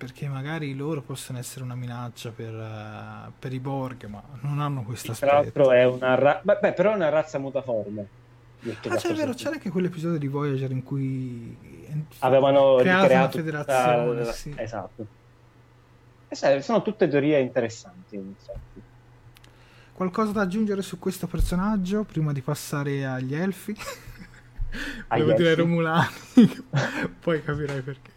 perché 0.00 0.28
magari 0.28 0.74
loro 0.74 1.02
possono 1.02 1.36
essere 1.36 1.62
una 1.62 1.74
minaccia 1.74 2.30
per, 2.30 2.54
eh, 2.54 3.30
per 3.38 3.52
i 3.52 3.60
Borg, 3.60 4.04
ma 4.06 4.22
non 4.40 4.58
hanno 4.58 4.82
questo 4.82 5.12
Tra 5.12 5.36
aspetto. 5.40 5.58
l'altro 5.60 5.72
è 5.72 5.84
una 5.84 6.14
razza, 6.14 6.40
beh, 6.58 6.72
però 6.72 6.92
è 6.92 6.94
una 6.94 7.10
razza 7.10 7.38
mutaforme. 7.38 8.08
Ah, 8.88 8.96
c'è, 8.96 9.08
è 9.10 9.14
vero, 9.14 9.34
c'era 9.34 9.50
anche 9.50 9.68
quell'episodio 9.68 10.18
di 10.18 10.26
Voyager 10.26 10.70
in 10.70 10.82
cui 10.82 11.54
avevano 12.20 12.76
creato 12.76 13.02
ricreato 13.02 13.12
una 13.14 13.28
tutta- 13.28 13.42
federazione. 13.42 14.32
sì. 14.32 14.54
Esatto. 14.56 15.06
E 16.28 16.34
sai, 16.34 16.62
sono 16.62 16.80
tutte 16.80 17.06
teorie 17.06 17.38
interessanti, 17.40 18.16
in 18.16 18.34
effetti. 18.38 18.82
Qualcosa 19.92 20.32
da 20.32 20.40
aggiungere 20.40 20.80
su 20.80 20.98
questo 20.98 21.26
personaggio 21.26 22.04
prima 22.04 22.32
di 22.32 22.40
passare 22.40 23.04
agli 23.04 23.34
elfi? 23.34 23.76
Devo 25.14 25.32
dire? 25.34 25.54
Romulani, 25.56 26.06
poi 27.20 27.42
capirai 27.44 27.82
perché. 27.82 28.10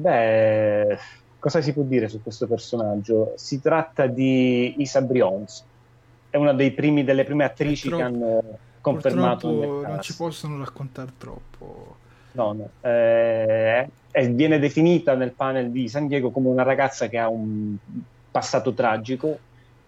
Beh, 0.00 0.98
cosa 1.38 1.60
si 1.60 1.72
può 1.72 1.82
dire 1.82 2.08
su 2.08 2.22
questo 2.22 2.46
personaggio? 2.46 3.34
Si 3.36 3.60
tratta 3.60 4.06
di 4.06 4.74
Isa 4.78 5.02
Brions, 5.02 5.64
è 6.30 6.36
una 6.36 6.52
dei 6.52 6.72
primi, 6.72 7.04
delle 7.04 7.24
prime 7.24 7.44
attrici 7.44 7.88
troppo- 7.88 8.02
che 8.02 8.08
hanno 8.08 8.42
confermato 8.80 9.82
non 9.86 10.00
ci 10.00 10.16
possono 10.16 10.58
raccontare 10.58 11.12
troppo. 11.18 11.96
No, 12.32 12.52
no. 12.52 12.70
Eh, 12.80 13.88
viene 14.30 14.58
definita 14.58 15.14
nel 15.14 15.32
panel 15.32 15.70
di 15.70 15.88
San 15.88 16.06
Diego 16.06 16.30
come 16.30 16.48
una 16.48 16.62
ragazza 16.62 17.08
che 17.08 17.18
ha 17.18 17.28
un 17.28 17.76
passato 18.30 18.72
tragico, 18.72 19.38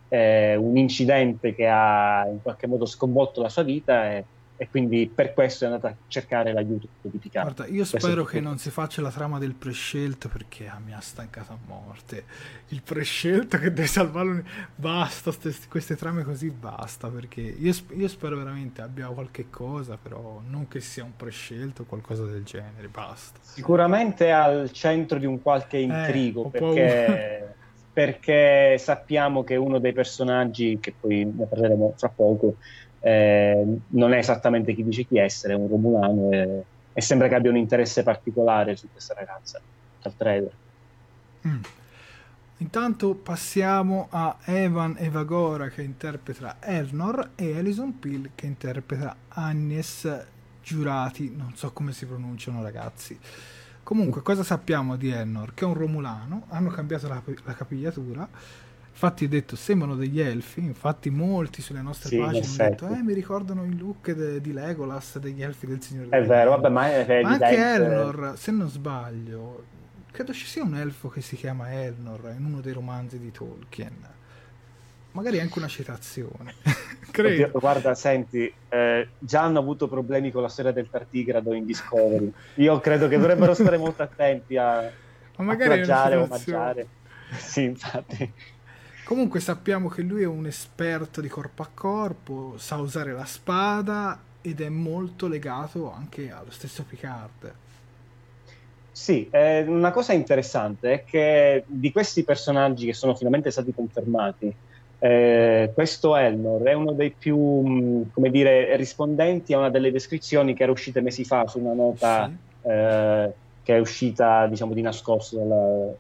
eh, 0.09 0.57
un 0.57 0.77
incidente 0.77 1.55
che 1.55 1.69
ha 1.69 2.27
in 2.29 2.43
qualche 2.43 2.67
modo 2.67 2.85
sconvolto 2.85 3.41
la 3.41 3.49
sua 3.49 3.63
vita 3.63 4.11
e, 4.11 4.25
e 4.63 4.69
quindi 4.71 5.11
per 5.13 5.35
questo 5.35 5.65
è 5.65 5.67
andata 5.67 5.89
a 5.89 5.95
cercare 6.07 6.53
l'aiuto 6.53 6.87
di 7.01 7.19
Picard. 7.19 7.53
Guarda, 7.53 7.75
io 7.75 7.85
spero 7.85 8.23
che 8.23 8.39
non 8.39 8.59
si 8.59 8.71
faccia 8.71 9.03
la 9.03 9.11
trama 9.11 9.41
del 9.41 9.55
prescelto 9.55 10.29
perché 10.29 10.69
ah, 10.69 10.79
mi 10.79 10.95
ha 10.95 11.01
stancato 11.01 11.53
a 11.53 11.59
morte. 11.67 12.23
Il 12.69 12.81
prescelto 12.81 13.59
che 13.59 13.73
deve 13.73 13.89
salvare 13.89 14.27
l'uni- 14.29 14.45
Basta, 14.77 15.33
ste- 15.33 15.53
queste 15.69 15.97
trame 15.97 16.23
così 16.23 16.51
basta 16.51 17.09
perché 17.09 17.41
io, 17.41 17.73
sp- 17.73 17.93
io 17.97 18.07
spero 18.07 18.37
veramente 18.37 18.83
abbia 18.83 19.09
qualche 19.09 19.51
cosa, 19.51 19.99
però 20.01 20.41
non 20.49 20.69
che 20.69 20.79
sia 20.79 21.03
un 21.03 21.17
prescelto 21.17 21.83
o 21.83 21.85
qualcosa 21.85 22.25
del 22.25 22.45
genere, 22.45 22.87
basta. 22.87 23.41
Sicuramente 23.43 24.31
al 24.31 24.71
centro 24.71 25.19
di 25.19 25.27
un 25.27 25.43
qualche 25.43 25.79
intrigo 25.79 26.43
ho 26.43 26.51
perché, 26.51 27.57
perché 27.93 28.77
sappiamo 28.79 29.43
che 29.43 29.57
uno 29.57 29.81
dei 29.81 29.93
personaggi, 29.93 30.79
che 30.81 30.95
poi 30.99 31.25
ne 31.25 31.47
parleremo 31.47 31.95
fra 31.97 32.11
poco, 32.11 32.59
eh, 33.03 33.67
non 33.89 34.13
è 34.15 34.19
esattamente 34.19 34.75
chi 34.75 34.85
dice 34.85 35.05
chi 35.05 35.19
essere, 35.19 35.55
è 35.55 35.57
un 35.57 35.69
romulano 35.69 36.31
e, 36.31 36.65
e 36.93 37.01
sembra 37.01 37.29
che 37.29 37.35
abbia 37.35 37.51
un 37.51 37.57
interesse 37.57 38.03
particolare 38.03 38.77
su 38.77 38.89
questa 38.91 39.15
ragazza 39.15 39.61
dal 40.01 40.17
trailer. 40.17 40.53
Mm. 41.47 41.61
Intanto 42.59 43.15
passiamo 43.15 44.07
a 44.11 44.37
Evan 44.45 44.95
Evagora 44.97 45.69
che 45.69 45.83
interpreta 45.83 46.59
Elnor 46.61 47.31
e 47.35 47.59
Alison 47.59 47.99
Peel 47.99 48.31
che 48.37 48.47
interpreta 48.47 49.17
Agnes 49.29 50.27
Giurati, 50.63 51.35
non 51.35 51.57
so 51.57 51.73
come 51.73 51.93
si 51.93 52.07
pronunciano 52.07 52.63
ragazzi. 52.63 53.19
Comunque, 53.83 54.23
cosa 54.23 54.45
sappiamo 54.45 54.95
di 54.95 55.11
Elnor? 55.11 55.55
Che 55.55 55.65
è 55.65 55.67
un 55.67 55.75
romulano, 55.75 56.45
hanno 56.51 56.71
cambiato 56.71 57.09
la, 57.09 57.21
la 57.43 57.55
capigliatura, 57.55 58.29
infatti 58.93 59.25
ho 59.25 59.29
detto 59.29 59.57
sembrano 59.57 59.97
degli 59.97 60.21
elfi, 60.21 60.61
infatti 60.61 61.11
molti 61.11 61.63
sulle 61.63 61.81
nostre 61.81 62.11
Sì, 62.11 62.17
in 62.17 62.25
pagine 62.25 62.47
hanno 62.47 62.71
detto 62.71 62.87
eh, 62.87 63.03
mi 63.03 63.15
ricordano 63.15 63.65
il 63.65 63.77
look 63.77 64.13
de- 64.13 64.41
di 64.41 64.53
Legolas, 64.53 65.19
degli 65.19 65.43
elfi 65.43 65.67
del 65.67 65.83
Signore 65.83 66.09
È 66.11 66.23
vero, 66.23 66.51
vabbè, 66.51 66.69
ma 66.69 66.89
è, 66.89 67.23
Ma 67.23 67.31
anche. 67.31 67.57
Elnor, 67.57 68.35
se 68.37 68.53
non 68.53 68.69
sbaglio, 68.69 69.65
credo 70.11 70.33
ci 70.33 70.47
sia 70.47 70.63
un 70.63 70.77
elfo 70.77 71.09
che 71.09 71.23
si 71.23 71.37
chiama 71.37 71.73
Elnor 71.73 72.35
in 72.37 72.45
uno 72.45 72.61
dei 72.61 72.73
romanzi 72.73 73.19
di 73.19 73.33
Tolkien. 73.33 74.11
Magari 75.13 75.41
anche 75.41 75.59
una 75.59 75.69
citazione. 75.69 76.55
credo. 77.11 77.45
Oddio, 77.45 77.61
guarda, 77.61 77.95
senti, 77.95 78.53
eh, 78.69 79.09
già 79.19 79.43
hanno 79.43 79.59
avuto 79.59 79.89
problemi 79.89 80.31
con 80.31 80.43
la 80.43 80.49
storia 80.49 80.73
del 80.73 80.89
tartigrado 80.89 81.53
in 81.55 81.65
Discovery. 81.65 82.33
Io 82.55 82.79
credo 82.81 83.09
che 83.09 83.19
dovrebbero 83.19 83.53
stare 83.53 83.77
molto 83.77 84.03
attenti 84.03 84.57
a, 84.57 84.81
Ma 85.37 85.45
magari 85.45 85.73
a 85.73 85.75
plagiare 85.77 86.17
o 86.17 86.23
omaggiare. 86.25 86.87
Sì, 87.37 87.65
infatti. 87.65 88.33
Comunque 89.05 89.41
sappiamo 89.41 89.89
che 89.89 90.03
lui 90.03 90.23
è 90.23 90.27
un 90.27 90.47
esperto 90.47 91.21
di 91.21 91.29
corpo 91.29 91.63
a 91.63 91.69
corpo, 91.73 92.55
sa 92.57 92.77
usare 92.77 93.13
la 93.13 93.25
spada 93.25 94.21
ed 94.41 94.61
è 94.61 94.69
molto 94.69 95.27
legato 95.29 95.93
anche 95.93 96.31
allo 96.31 96.51
stesso 96.51 96.85
Picard. 96.85 97.53
Sì, 98.93 99.29
eh, 99.31 99.63
una 99.63 99.91
cosa 99.91 100.13
interessante 100.13 100.93
è 100.93 101.05
che 101.05 101.65
di 101.67 101.91
questi 101.91 102.23
personaggi 102.25 102.87
che 102.87 102.93
sono 102.93 103.15
finalmente 103.15 103.51
stati 103.51 103.75
confermati, 103.75 104.55
eh, 104.99 105.73
questo 105.75 106.15
Elnor 106.17 106.63
è 106.63 106.75
uno 106.75 106.93
dei 106.93 107.11
più, 107.11 107.37
mh, 107.37 108.13
come 108.13 108.31
dire, 108.31 108.77
rispondenti 108.77 109.53
a 109.53 109.59
una 109.59 109.71
delle 109.71 109.91
descrizioni 109.91 110.55
che 110.55 110.63
era 110.63 110.71
uscita 110.71 111.01
mesi 111.01 111.25
fa 111.25 111.47
su 111.49 111.59
una 111.59 111.73
nota 111.73 112.27
sì. 112.29 112.69
eh, 112.69 113.33
che 113.65 113.77
è 113.77 113.81
uscita, 113.81 114.47
diciamo, 114.47 114.75
di 114.75 114.83
nascosto 114.83 115.39
dalla, 115.39 115.93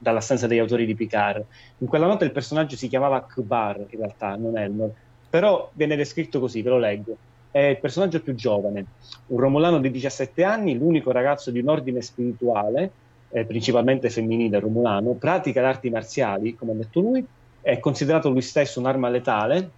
dalla 0.00 0.20
stanza 0.20 0.48
degli 0.48 0.58
autori 0.58 0.86
di 0.86 0.96
Picard. 0.96 1.44
In 1.78 1.86
quella 1.86 2.06
nota 2.06 2.24
il 2.24 2.32
personaggio 2.32 2.74
si 2.74 2.88
chiamava 2.88 3.24
Kbar, 3.24 3.86
in 3.90 3.98
realtà, 3.98 4.34
non 4.34 4.58
Elnor, 4.58 4.90
però 5.28 5.70
viene 5.74 5.94
descritto 5.94 6.40
così, 6.40 6.62
ve 6.62 6.70
lo 6.70 6.78
leggo 6.78 7.16
è 7.50 7.58
il 7.58 7.78
personaggio 7.78 8.20
più 8.20 8.34
giovane, 8.34 8.84
un 9.26 9.38
romulano 9.40 9.80
di 9.80 9.90
17 9.90 10.44
anni, 10.44 10.78
l'unico 10.78 11.10
ragazzo 11.10 11.50
di 11.50 11.58
un 11.58 11.68
ordine 11.68 12.00
spirituale, 12.00 12.90
eh, 13.30 13.44
principalmente 13.44 14.08
femminile 14.08 14.60
romulano, 14.60 15.12
pratica 15.12 15.60
le 15.60 15.66
arti 15.66 15.90
marziali, 15.90 16.54
come 16.54 16.72
ha 16.72 16.76
detto 16.76 17.00
lui, 17.00 17.26
è 17.60 17.78
considerato 17.80 18.30
lui 18.30 18.42
stesso 18.42 18.78
un'arma 18.78 19.08
letale, 19.08 19.70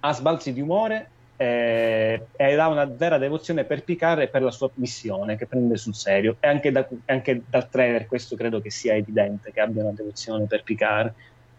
ha 0.00 0.12
sbalzi 0.12 0.52
di 0.52 0.60
umore 0.60 1.10
eh, 1.38 2.26
ed 2.36 2.58
ha 2.58 2.68
una 2.68 2.84
vera 2.84 3.16
devozione 3.16 3.64
per 3.64 3.84
Picard 3.84 4.20
e 4.20 4.28
per 4.28 4.42
la 4.42 4.50
sua 4.50 4.68
missione 4.74 5.36
che 5.36 5.46
prende 5.46 5.76
sul 5.76 5.94
serio. 5.94 6.36
E 6.40 6.48
anche, 6.48 6.70
da, 6.70 6.86
anche 7.06 7.42
dal 7.48 7.70
trailer 7.70 8.06
questo 8.06 8.36
credo 8.36 8.60
che 8.60 8.70
sia 8.70 8.94
evidente, 8.94 9.52
che 9.52 9.60
abbia 9.60 9.84
una 9.84 9.94
devozione 9.94 10.44
per 10.44 10.62
Picard 10.64 11.12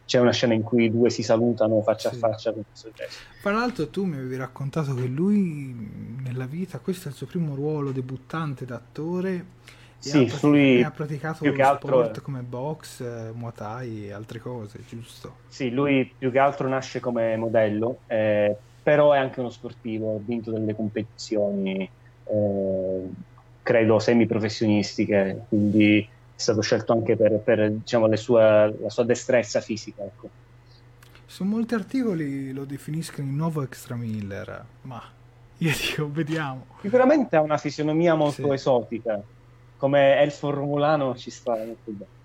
c'è 0.05 0.19
una 0.19 0.31
scena 0.31 0.55
in 0.55 0.63
cui 0.63 0.85
i 0.85 0.91
due 0.91 1.11
si 1.11 1.21
salutano 1.21 1.83
faccia 1.83 2.09
sì. 2.09 2.15
a 2.15 2.17
faccia 2.17 2.51
con 2.51 2.63
questo 2.67 2.89
gesto. 2.95 3.23
Tra 3.43 3.51
l'altro 3.51 3.89
tu 3.89 4.05
mi 4.05 4.15
avevi 4.15 4.37
raccontato 4.37 4.95
che 4.95 5.05
lui 5.05 6.17
nella 6.23 6.45
vita, 6.45 6.79
questo 6.79 7.07
è 7.07 7.11
il 7.11 7.17
suo 7.17 7.27
primo 7.27 7.53
ruolo 7.53 7.91
debuttante 7.91 8.65
d'attore 8.65 9.45
sì, 9.99 10.31
ha, 10.31 10.47
lui 10.47 10.81
ha 10.81 10.91
praticato 10.91 11.39
più 11.41 11.53
che 11.53 11.61
altro 11.61 11.89
sport 11.89 12.21
come 12.21 12.41
box, 12.41 13.01
eh, 13.01 13.31
muay 13.33 13.51
thai 13.53 14.07
e 14.07 14.13
altre 14.13 14.39
cose, 14.39 14.79
giusto? 14.87 15.35
Sì, 15.47 15.69
lui 15.69 16.11
più 16.17 16.31
che 16.31 16.39
altro 16.39 16.69
nasce 16.69 17.01
come 17.01 17.35
modello, 17.35 17.99
eh, 18.07 18.55
però 18.81 19.13
è 19.13 19.17
anche 19.17 19.39
uno 19.39 19.49
sportivo, 19.49 20.15
ha 20.15 20.19
vinto 20.23 20.51
delle 20.51 20.75
competizioni, 20.75 21.89
eh, 22.25 23.09
credo 23.61 23.99
semi-professionistiche, 23.99 25.45
quindi 25.47 25.99
è 25.99 26.07
stato 26.39 26.61
scelto 26.61 26.93
anche 26.93 27.15
per, 27.15 27.39
per 27.39 27.71
diciamo, 27.71 28.13
sue, 28.15 28.75
la 28.79 28.89
sua 28.89 29.03
destrezza 29.03 29.61
fisica. 29.61 30.03
Ecco. 30.03 30.29
Su 31.25 31.43
molti 31.43 31.75
articoli 31.75 32.51
lo 32.51 32.65
definiscono 32.65 33.27
il 33.27 33.33
nuovo 33.33 33.61
Extra 33.61 33.95
Miller, 33.95 34.65
ma 34.83 35.01
io 35.57 35.71
dico, 35.71 36.09
vediamo. 36.11 36.65
Sicuramente 36.81 37.35
ha 37.35 37.41
una 37.41 37.57
fisionomia 37.57 38.15
molto 38.15 38.47
sì. 38.47 38.53
esotica, 38.53 39.21
come 39.77 40.19
Elfo 40.21 40.49
Romulano 40.49 41.15
ci 41.15 41.29
sta 41.29 41.55
molto 41.55 41.91
bene. 41.91 42.17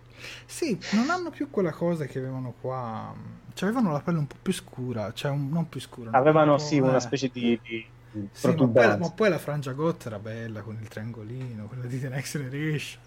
Sì, 0.47 0.79
non 0.93 1.11
hanno 1.11 1.31
più 1.31 1.51
quella 1.51 1.73
cosa 1.73 2.07
che 2.07 2.19
avevano 2.19 2.55
qua. 2.61 3.15
Cioè, 3.53 3.69
avevano 3.69 3.93
la 3.93 4.01
pelle 4.01 4.19
un 4.19 4.27
po' 4.27 4.37
più 4.41 4.53
scura, 4.53 5.13
cioè 5.13 5.31
un, 5.31 5.49
non 5.49 5.69
più 5.69 5.81
scura. 5.81 6.11
Avevano 6.13 6.53
un 6.53 6.61
sì, 6.61 6.79
una 6.79 7.01
specie 7.01 7.31
di, 7.33 7.59
di 7.63 7.87
sì, 8.33 8.47
ma 8.47 8.55
poi, 8.55 8.99
ma 8.99 9.11
poi, 9.11 9.29
la 9.29 9.39
frangia 9.39 9.73
gotta 9.73 10.09
era 10.09 10.19
bella 10.19 10.61
con 10.63 10.79
il 10.81 10.89
triangolino, 10.89 11.67
quella 11.67 11.87
di 11.87 12.01
The 12.01 12.09
Next 12.09 12.37
Generation. 12.39 13.03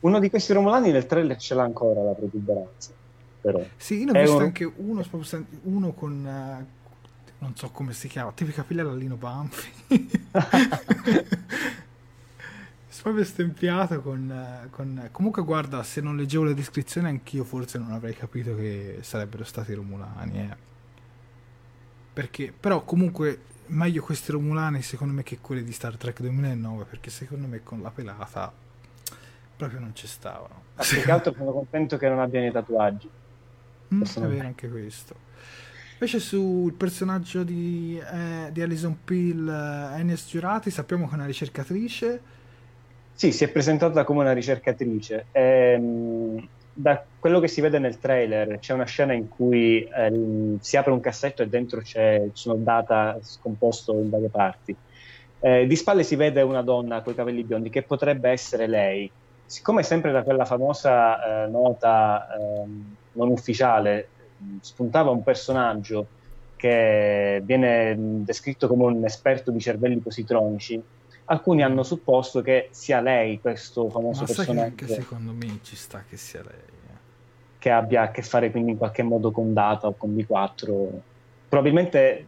Uno 0.00 0.18
di 0.18 0.30
questi 0.30 0.52
romulani 0.52 0.90
nel 0.90 1.06
trailer 1.06 1.36
ce 1.36 1.54
l'ha 1.54 1.62
ancora 1.62 2.02
la 2.02 2.12
protuberanza. 2.12 2.92
Però. 3.40 3.62
Sì, 3.76 3.98
io 3.98 4.12
ne 4.12 4.18
ho 4.18 4.22
visto 4.22 4.36
un... 4.36 4.42
anche 4.42 4.64
uno, 4.64 5.04
uno 5.62 5.92
con 5.92 6.12
uh, 6.12 6.66
non 7.38 7.56
so 7.56 7.70
come 7.70 7.92
si 7.92 8.08
chiama, 8.08 8.32
tipica 8.32 8.62
figlia 8.62 8.84
Lino 8.92 9.16
Banfi. 9.16 9.70
proprio 13.02 13.24
stempiato 13.24 14.00
con, 14.00 14.68
con, 14.70 15.08
Comunque 15.10 15.42
guarda, 15.42 15.82
se 15.82 16.00
non 16.00 16.16
leggevo 16.16 16.44
le 16.44 16.54
descrizioni 16.54 17.08
anch'io 17.08 17.44
forse 17.44 17.78
non 17.78 17.92
avrei 17.92 18.14
capito 18.14 18.54
che 18.54 18.98
sarebbero 19.00 19.44
stati 19.44 19.74
romulani. 19.74 20.38
Eh. 20.38 20.56
Perché, 22.12 22.52
però 22.58 22.84
comunque 22.84 23.52
meglio 23.66 24.02
questi 24.02 24.30
romulani 24.30 24.82
secondo 24.82 25.14
me 25.14 25.22
che 25.22 25.38
quelli 25.40 25.64
di 25.64 25.72
Star 25.72 25.96
Trek 25.96 26.20
2009 26.20 26.84
perché 26.84 27.08
secondo 27.10 27.46
me 27.46 27.62
con 27.62 27.80
la 27.80 27.90
pelata 27.90 28.52
proprio 29.56 29.80
non 29.80 29.94
ci 29.94 30.06
stavano. 30.06 30.62
Ma 30.76 30.82
più 30.82 31.00
che 31.00 31.10
altro 31.10 31.32
sono 31.32 31.52
contento 31.52 31.96
che 31.96 32.08
non 32.08 32.20
abbiano 32.20 32.46
i 32.46 32.52
tatuaggi. 32.52 33.08
Mm, 33.94 34.02
è 34.02 34.20
vero 34.20 34.46
anche 34.46 34.68
questo. 34.68 35.22
Invece 35.94 36.18
sul 36.18 36.72
personaggio 36.74 37.44
di, 37.44 37.98
eh, 37.98 38.50
di 38.52 38.60
Alison 38.60 38.98
Peel, 39.04 39.94
eh, 39.96 40.00
Ines 40.00 40.26
Giurati, 40.28 40.70
sappiamo 40.70 41.06
che 41.06 41.12
è 41.12 41.14
una 41.14 41.26
ricercatrice. 41.26 42.20
Sì, 43.16 43.30
si 43.32 43.44
è 43.44 43.50
presentata 43.50 44.02
come 44.04 44.20
una 44.20 44.32
ricercatrice. 44.32 45.28
Ehm, 45.30 46.48
da 46.72 47.08
quello 47.16 47.38
che 47.38 47.46
si 47.48 47.60
vede 47.60 47.78
nel 47.78 47.98
trailer 47.98 48.58
c'è 48.58 48.72
una 48.74 48.84
scena 48.86 49.12
in 49.12 49.28
cui 49.28 49.84
eh, 49.84 50.56
si 50.60 50.76
apre 50.76 50.90
un 50.92 50.98
cassetto 51.00 51.42
e 51.42 51.48
dentro 51.48 51.80
c'è, 51.80 52.28
sono 52.32 52.56
data 52.56 53.16
scomposto 53.22 54.00
in 54.00 54.10
varie 54.10 54.30
parti. 54.30 54.76
Eh, 55.38 55.66
di 55.66 55.76
spalle 55.76 56.02
si 56.02 56.16
vede 56.16 56.42
una 56.42 56.62
donna 56.62 57.02
con 57.02 57.12
i 57.12 57.16
capelli 57.16 57.44
biondi 57.44 57.68
che 57.70 57.84
potrebbe 57.84 58.30
essere 58.30 58.66
lei 58.66 59.12
siccome 59.44 59.82
sempre 59.82 60.10
da 60.10 60.22
quella 60.22 60.46
famosa 60.46 61.44
eh, 61.44 61.50
nota 61.50 62.26
eh, 62.34 62.66
non 63.12 63.28
ufficiale 63.30 64.14
spuntava 64.60 65.10
un 65.10 65.22
personaggio 65.22 66.12
che 66.56 67.40
viene 67.44 67.94
descritto 68.24 68.68
come 68.68 68.84
un 68.84 69.04
esperto 69.04 69.50
di 69.50 69.60
cervelli 69.60 70.00
positronici, 70.00 70.82
alcuni 71.26 71.62
hanno 71.62 71.82
supposto 71.82 72.42
che 72.42 72.68
sia 72.70 73.00
lei 73.00 73.40
questo 73.40 73.88
famoso 73.88 74.20
Ma 74.20 74.26
personaggio. 74.26 74.74
Che 74.74 74.84
anche 74.84 74.86
secondo 74.88 75.32
me 75.32 75.58
ci 75.62 75.76
sta 75.76 76.04
che 76.08 76.16
sia 76.16 76.42
lei. 76.42 76.52
Eh. 76.52 76.96
Che 77.58 77.70
abbia 77.70 78.02
a 78.02 78.10
che 78.10 78.22
fare 78.22 78.50
quindi 78.50 78.72
in 78.72 78.78
qualche 78.78 79.02
modo 79.02 79.30
con 79.30 79.52
Data 79.52 79.86
o 79.86 79.94
con 79.94 80.14
B4. 80.14 80.88
Probabilmente 81.48 82.26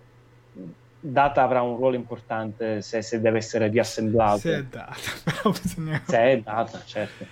Data 0.98 1.42
avrà 1.42 1.62
un 1.62 1.76
ruolo 1.76 1.96
importante 1.96 2.82
se, 2.82 3.02
se 3.02 3.20
deve 3.20 3.38
essere 3.38 3.68
riassemblato. 3.68 4.38
Se 4.38 4.56
è 4.56 4.64
Data, 4.64 4.94
però 5.24 5.50
bisogna... 5.50 6.02
Se 6.04 6.18
è 6.18 6.40
Data, 6.40 6.82
certo. 6.84 7.26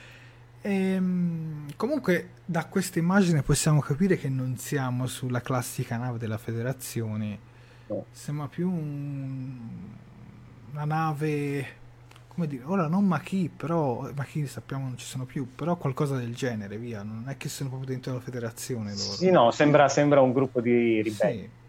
Ehm, 0.61 1.67
comunque 1.77 2.31
da 2.45 2.65
questa 2.67 2.99
immagine 2.99 3.43
possiamo 3.43 3.81
capire 3.81 4.17
che 4.17 4.29
non 4.29 4.57
siamo 4.57 5.07
sulla 5.07 5.41
classica 5.41 5.97
nave 5.97 6.19
della 6.19 6.39
federazione, 6.39 7.39
no. 7.89 8.07
sembra 8.11 8.47
più 8.47 8.71
un... 8.71 9.59
una 10.75 10.85
nave, 10.85 11.67
come 12.29 12.47
dire, 12.47 12.65
ora 12.65 12.87
non 12.87 13.07
Machi, 13.07 13.51
però 13.55 14.11
Machi 14.15 14.47
sappiamo 14.47 14.85
non 14.85 14.99
ci 14.99 15.07
sono 15.07 15.25
più, 15.25 15.55
però 15.55 15.77
qualcosa 15.77 16.17
del 16.17 16.35
genere, 16.35 16.77
via, 16.77 17.03
non 17.03 17.25
è 17.29 17.37
che 17.37 17.49
sono 17.49 17.71
proprio 17.71 17.91
dentro 17.91 18.13
la 18.13 18.21
federazione 18.21 18.91
loro. 18.91 19.13
Sì, 19.13 19.31
no, 19.31 19.51
sembra, 19.51 19.89
sembra 19.89 20.21
un 20.21 20.33
gruppo 20.33 20.61
di 20.61 21.01
ribelli. 21.03 21.41
Sì 21.41 21.63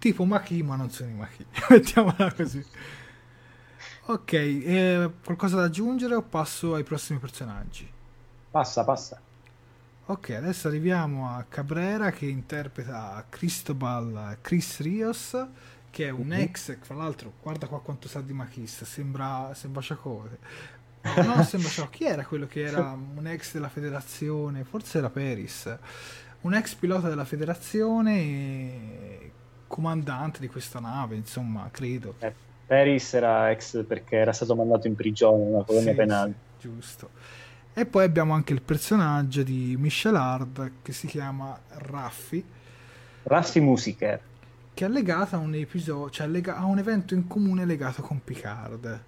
tipo 0.00 0.24
Machi, 0.24 0.62
ma 0.62 0.74
non 0.74 0.90
sono 0.90 1.10
i 1.10 1.14
Machi. 1.14 1.46
Mettiamola 1.68 2.32
così. 2.32 2.64
Ok, 4.06 4.32
eh, 4.32 5.10
qualcosa 5.22 5.56
da 5.56 5.64
aggiungere 5.64 6.14
o 6.14 6.22
passo 6.22 6.74
ai 6.74 6.82
prossimi 6.82 7.20
personaggi? 7.20 7.88
Passa, 8.50 8.82
passa. 8.82 9.20
Ok, 10.06 10.30
adesso 10.30 10.66
arriviamo 10.66 11.28
a 11.28 11.44
Cabrera 11.48 12.10
che 12.10 12.26
interpreta 12.26 13.24
Cristobal 13.28 14.38
Chris 14.40 14.80
Rios, 14.80 15.46
che 15.90 16.06
è 16.06 16.10
un 16.10 16.28
mm-hmm. 16.28 16.40
ex, 16.40 16.76
fra 16.80 16.94
l'altro, 16.94 17.32
guarda 17.42 17.66
qua 17.66 17.80
quanto 17.80 18.08
sa 18.08 18.20
di 18.20 18.32
Machista, 18.32 18.84
sembra, 18.84 19.50
sembra 19.54 19.80
Ciacone. 19.80 20.38
No, 21.22 21.42
sembra 21.42 21.70
Ciacone. 21.70 21.96
Chi 21.96 22.04
era 22.04 22.24
quello 22.24 22.46
che 22.46 22.62
era 22.62 22.92
un 22.92 23.26
ex 23.26 23.52
della 23.52 23.70
federazione? 23.70 24.64
Forse 24.64 24.98
era 24.98 25.08
Peris. 25.08 25.78
Un 26.42 26.54
ex 26.54 26.74
pilota 26.74 27.08
della 27.08 27.24
federazione 27.24 29.32
comandante 29.66 30.40
di 30.40 30.48
questa 30.48 30.80
nave, 30.80 31.16
insomma, 31.16 31.68
credo. 31.70 32.16
Eh, 32.18 32.32
Paris 32.66 33.14
era 33.14 33.50
ex 33.50 33.84
perché 33.84 34.16
era 34.16 34.32
stato 34.32 34.54
mandato 34.54 34.86
in 34.86 34.94
prigione, 34.94 35.44
una 35.44 35.64
colonia 35.64 35.90
sì, 35.90 35.96
penale. 35.96 36.34
Sì, 36.58 36.68
giusto. 36.68 37.10
E 37.72 37.86
poi 37.86 38.04
abbiamo 38.04 38.34
anche 38.34 38.52
il 38.52 38.62
personaggio 38.62 39.42
di 39.42 39.76
Michel 39.78 40.16
Hard 40.16 40.72
che 40.82 40.92
si 40.92 41.06
chiama 41.06 41.58
Raffi. 41.68 42.44
Raffi 43.22 43.60
Musiker. 43.60 44.20
Che 44.80 44.86
è 44.86 44.88
legato 44.88 45.36
a 45.36 45.38
un 45.38 45.54
episodio, 45.54 46.08
cioè 46.08 46.26
lega- 46.26 46.56
a 46.56 46.64
un 46.64 46.78
evento 46.78 47.12
in 47.12 47.26
comune 47.26 47.66
legato 47.66 48.00
con 48.00 48.22
Picard. 48.24 49.02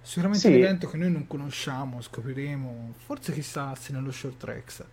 Sicuramente 0.00 0.48
sì. 0.48 0.52
un 0.52 0.60
evento 0.60 0.88
che 0.88 0.96
noi 0.96 1.12
non 1.12 1.28
conosciamo, 1.28 2.00
scopriremo, 2.00 2.94
forse 2.96 3.32
chissà 3.32 3.72
se 3.76 3.92
nello 3.92 4.10
short 4.10 4.36
tracks. 4.38 4.84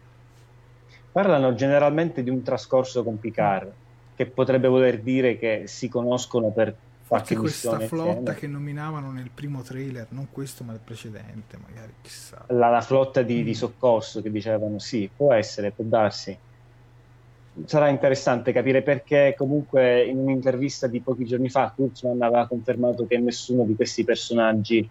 Parlano 1.11 1.55
generalmente 1.55 2.21
di 2.21 2.29
un 2.29 2.43
trascorso 2.43 3.03
con 3.03 3.19
Picard. 3.19 3.67
Mm 3.67 3.87
che 4.19 4.25
potrebbe 4.25 4.67
voler 4.67 4.99
dire 4.99 5.37
che 5.37 5.63
si 5.67 5.87
conoscono 5.87 6.49
per 6.49 6.75
qualche 7.07 7.37
questa 7.37 7.69
missione 7.69 7.87
flotta 7.87 8.09
insieme. 8.09 8.33
che 8.37 8.47
nominavano 8.47 9.11
nel 9.13 9.29
primo 9.33 9.61
trailer, 9.61 10.07
non 10.09 10.27
questo 10.29 10.65
ma 10.65 10.73
il 10.73 10.81
precedente, 10.83 11.57
magari 11.65 11.93
chissà. 12.01 12.43
La, 12.49 12.67
la 12.67 12.81
flotta 12.81 13.21
di, 13.21 13.39
mm. 13.39 13.43
di, 13.45 13.53
soccorso 13.53 14.21
che 14.21 14.29
dicevano 14.29 14.77
sì, 14.77 15.09
può 15.15 15.31
essere, 15.31 15.71
può 15.71 15.85
darsi. 15.87 16.37
Sarà 17.65 17.89
interessante 17.89 18.51
capire 18.51 18.81
perché 18.81 19.33
comunque 19.37 20.03
in 20.03 20.17
un'intervista 20.17 20.87
di 20.87 20.99
pochi 20.99 21.25
giorni 21.25 21.49
fa 21.49 21.71
Kurtzman 21.75 22.21
aveva 22.21 22.47
confermato 22.47 23.05
che 23.07 23.17
nessuno 23.17 23.63
di 23.63 23.75
questi 23.75 24.03
personaggi 24.03 24.89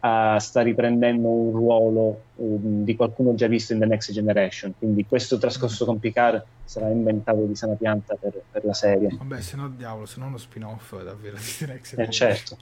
uh, 0.00 0.38
sta 0.38 0.62
riprendendo 0.62 1.28
un 1.28 1.52
ruolo 1.52 2.22
um, 2.36 2.84
di 2.84 2.94
qualcuno 2.96 3.34
già 3.34 3.46
visto 3.46 3.72
in 3.72 3.80
The 3.80 3.86
Next 3.86 4.12
Generation. 4.12 4.74
Quindi 4.78 5.06
questo 5.06 5.38
trascorso 5.38 5.84
con 5.84 5.98
Picard 5.98 6.44
sarà 6.64 6.88
inventato 6.88 7.44
di 7.44 7.54
sana 7.54 7.74
pianta 7.74 8.14
per, 8.16 8.40
per 8.50 8.64
la 8.64 8.74
serie. 8.74 9.08
Vabbè 9.16 9.40
se 9.40 9.56
no 9.56 9.68
diavolo 9.68 10.06
se 10.06 10.20
no 10.20 10.26
uno 10.26 10.38
spin-off 10.38 11.02
davvero 11.02 11.36
di 11.36 11.42
The 11.58 11.66
Next 11.66 11.98
eh, 11.98 12.10
certo. 12.10 12.56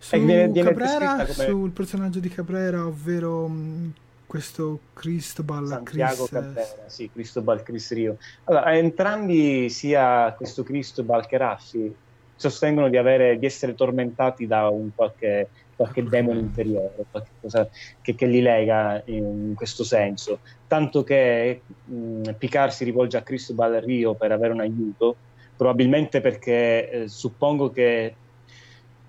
Su 0.00 0.16
viene, 0.16 0.48
viene 0.48 0.68
Cabrera, 0.68 1.26
sul 1.26 1.70
personaggio 1.72 2.20
di 2.20 2.28
Cabrera 2.28 2.86
ovvero 2.86 3.48
mh, 3.48 3.92
questo 4.28 4.80
Cristobal 4.92 5.66
Santiago 5.66 6.26
Chris... 6.26 6.28
Cabrera, 6.28 6.68
sì, 6.86 7.10
Cristobal 7.10 7.62
Chris 7.62 7.92
Rio. 7.92 8.18
Allora, 8.44 8.76
entrambi, 8.76 9.70
sia 9.70 10.34
questo 10.36 10.62
Cristobal 10.62 11.26
che 11.26 11.38
Raffi, 11.38 11.94
sostengono 12.36 12.90
di, 12.90 12.98
avere, 12.98 13.38
di 13.38 13.46
essere 13.46 13.74
tormentati 13.74 14.46
da 14.46 14.68
un 14.68 14.90
qualche, 14.94 15.48
qualche 15.74 16.04
demone 16.04 16.40
interiore, 16.40 17.06
qualche 17.10 17.30
cosa 17.40 17.68
che, 18.02 18.14
che, 18.14 18.26
li 18.26 18.42
lega 18.42 19.00
in 19.06 19.54
questo 19.56 19.82
senso. 19.82 20.40
Tanto 20.66 21.02
che 21.04 21.62
mh, 21.86 22.32
Picard 22.36 22.70
si 22.70 22.84
rivolge 22.84 23.16
a 23.16 23.22
Cristobal 23.22 23.80
Rio 23.80 24.12
per 24.12 24.30
avere 24.30 24.52
un 24.52 24.60
aiuto, 24.60 25.16
probabilmente 25.56 26.20
perché 26.20 26.90
eh, 26.90 27.08
suppongo 27.08 27.70
che 27.70 28.14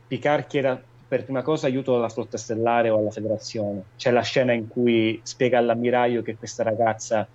Picard 0.08 0.48
chieda 0.48 0.82
per 1.10 1.24
prima 1.24 1.42
cosa 1.42 1.66
aiuto 1.66 1.96
alla 1.96 2.08
flotta 2.08 2.38
stellare 2.38 2.92
o 2.92 3.00
alla 3.00 3.10
federazione. 3.10 3.82
C'è 3.98 4.12
la 4.12 4.22
scena 4.22 4.54
in 4.54 4.68
cui 4.68 5.20
spiega 5.24 5.58
all'ammiraglio 5.58 6.22
che 6.22 6.38
questa 6.38 6.62
ragazza, 6.62 7.28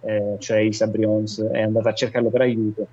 eh, 0.00 0.36
cioè 0.38 0.58
Isa 0.58 0.86
Brions, 0.86 1.40
è 1.40 1.62
andata 1.62 1.88
a 1.88 1.94
cercarlo 1.94 2.28
per 2.28 2.42
aiuto. 2.42 2.86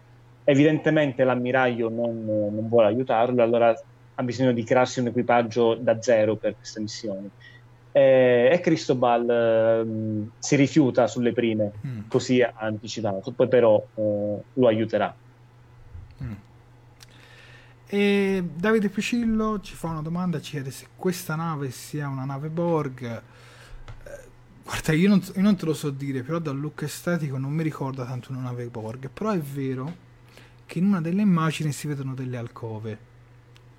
Evidentemente 0.45 1.25
l'ammiraglio 1.25 1.89
non, 1.89 2.23
non 2.25 2.69
vuole 2.69 2.87
aiutarlo, 2.87 3.43
allora 3.43 3.77
ha 4.15 4.23
bisogno 4.23 4.53
di 4.53 4.63
crearsi 4.63 5.01
un 5.01 5.07
equipaggio 5.07 5.75
da 5.75 6.01
zero 6.01 6.37
per 6.37 6.55
questa 6.55 6.79
missione. 6.79 7.29
Eh, 7.91 8.49
e 8.49 8.59
Cristobal 8.61 9.29
eh, 9.29 10.29
si 10.39 10.55
rifiuta 10.55 11.07
sulle 11.07 11.33
prime, 11.33 11.73
mm. 11.85 11.99
così 12.07 12.41
ha 12.41 12.53
anticipato, 12.55 13.31
poi 13.31 13.49
però 13.49 13.75
eh, 13.95 14.37
lo 14.53 14.67
aiuterà. 14.67 15.13
Mm. 16.23 16.31
E 17.91 18.43
Davide 18.53 18.87
Picillo 18.89 19.59
ci 19.61 19.73
fa 19.73 19.87
una 19.87 20.03
domanda, 20.03 20.39
ci 20.39 20.51
chiede 20.51 20.69
se 20.69 20.89
questa 20.95 21.33
nave 21.33 21.71
sia 21.71 22.07
una 22.07 22.23
nave 22.23 22.49
Borg. 22.49 23.03
Eh, 23.03 23.21
guarda, 24.63 24.93
io 24.93 25.09
non, 25.09 25.23
io 25.35 25.41
non, 25.41 25.55
te 25.55 25.65
lo 25.65 25.73
so 25.73 25.89
dire, 25.89 26.21
però 26.21 26.37
dal 26.37 26.59
look 26.59 26.83
estetico 26.83 27.39
non 27.39 27.51
mi 27.51 27.63
ricorda 27.63 28.05
tanto 28.05 28.31
una 28.31 28.41
nave 28.41 28.67
Borg. 28.67 29.09
Però 29.09 29.31
è 29.31 29.39
vero 29.39 29.95
che 30.67 30.77
in 30.77 30.85
una 30.85 31.01
delle 31.01 31.23
immagini 31.23 31.71
si 31.71 31.87
vedono 31.87 32.13
delle 32.13 32.37
alcove. 32.37 32.99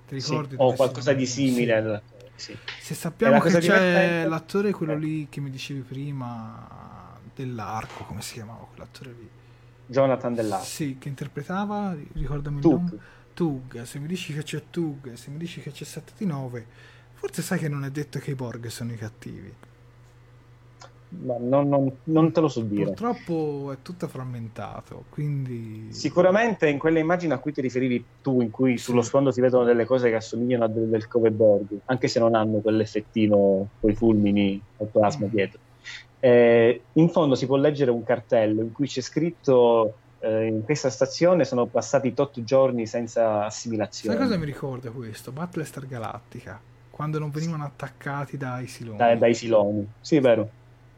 Ti 0.09 0.15
ricordi? 0.15 0.55
Sì, 0.55 0.61
o 0.61 0.73
qualcosa 0.73 1.13
di 1.13 1.25
simile. 1.25 2.01
Sì. 2.35 2.53
Se 2.81 2.93
sappiamo 2.93 3.39
che 3.39 3.49
c'è 3.49 3.59
divertente... 3.59 4.27
l'attore, 4.27 4.71
quello 4.73 4.97
lì 4.97 5.29
che 5.29 5.39
mi 5.39 5.49
dicevi 5.49 5.79
prima, 5.79 7.17
dell'arco, 7.33 8.03
come 8.03 8.21
si 8.21 8.33
chiamava 8.33 8.67
quell'attore 8.73 9.15
lì? 9.17 9.29
Jonathan 9.85 10.33
dell'arco. 10.33 10.65
Sì, 10.65 10.97
che 10.99 11.07
interpretava, 11.07 11.95
ricordami 12.11 12.59
il 12.59 12.67
nome 12.67 13.19
Tug, 13.41 13.81
se 13.81 13.97
mi 13.97 14.05
dici 14.05 14.35
che 14.35 14.43
c'è 14.43 14.61
Tug, 14.69 15.13
se 15.13 15.31
mi 15.31 15.37
dici 15.37 15.61
che 15.61 15.71
c'è 15.71 15.83
7 15.83 16.11
di 16.15 16.27
9, 16.27 16.63
forse 17.13 17.41
sai 17.41 17.57
che 17.57 17.69
non 17.69 17.83
è 17.83 17.89
detto 17.89 18.19
che 18.19 18.29
i 18.29 18.35
Borg 18.35 18.67
sono 18.67 18.91
i 18.91 18.95
cattivi. 18.95 19.51
Ma 21.25 21.37
non, 21.39 21.67
non, 21.67 21.91
non, 22.03 22.31
te 22.31 22.39
lo 22.39 22.47
so 22.47 22.61
dire. 22.61 22.83
Purtroppo 22.83 23.71
è 23.71 23.77
tutto 23.81 24.07
frammentato, 24.07 25.05
quindi... 25.09 25.87
Sicuramente 25.89 26.69
in 26.69 26.77
quelle 26.77 26.99
immagini 26.99 27.33
a 27.33 27.39
cui 27.39 27.51
ti 27.51 27.61
riferivi 27.61 28.05
tu, 28.21 28.41
in 28.41 28.51
cui 28.51 28.77
sullo 28.77 29.01
sfondo 29.01 29.31
si 29.31 29.41
vedono 29.41 29.63
delle 29.63 29.85
cose 29.85 30.09
che 30.09 30.17
assomigliano 30.17 30.65
a 30.65 30.67
del, 30.67 30.87
del 30.87 31.07
Cove 31.07 31.31
Borg, 31.31 31.79
anche 31.85 32.07
se 32.07 32.19
non 32.19 32.35
hanno 32.35 32.59
quell'effettino, 32.59 33.69
quei 33.79 33.95
fulmini 33.95 34.61
al 34.77 34.85
plasma 34.85 35.25
mm. 35.25 35.29
dietro. 35.29 35.59
Eh, 36.19 36.81
in 36.93 37.09
fondo 37.09 37.33
si 37.33 37.47
può 37.47 37.55
leggere 37.55 37.89
un 37.89 38.03
cartello 38.03 38.61
in 38.61 38.71
cui 38.71 38.85
c'è 38.85 39.01
scritto 39.01 39.95
eh, 40.21 40.45
in 40.45 40.63
questa 40.63 40.89
stazione 40.89 41.45
sono 41.45 41.65
passati 41.65 42.13
tot 42.13 42.43
giorni 42.43 42.85
senza 42.85 43.45
assimilazione. 43.45 44.15
Sai 44.15 44.25
cosa 44.25 44.37
mi 44.37 44.45
ricorda 44.45 44.91
questo? 44.91 45.31
Battlestar 45.31 45.87
Galactica, 45.87 46.59
quando 46.89 47.17
non 47.17 47.31
venivano 47.31 47.63
attaccati 47.63 48.37
dai 48.37 48.67
Siloni. 48.67 48.97
Da, 48.97 49.15
dai 49.15 49.33
Siloni, 49.33 49.87
sì, 49.99 50.17
è 50.17 50.21
vero. 50.21 50.49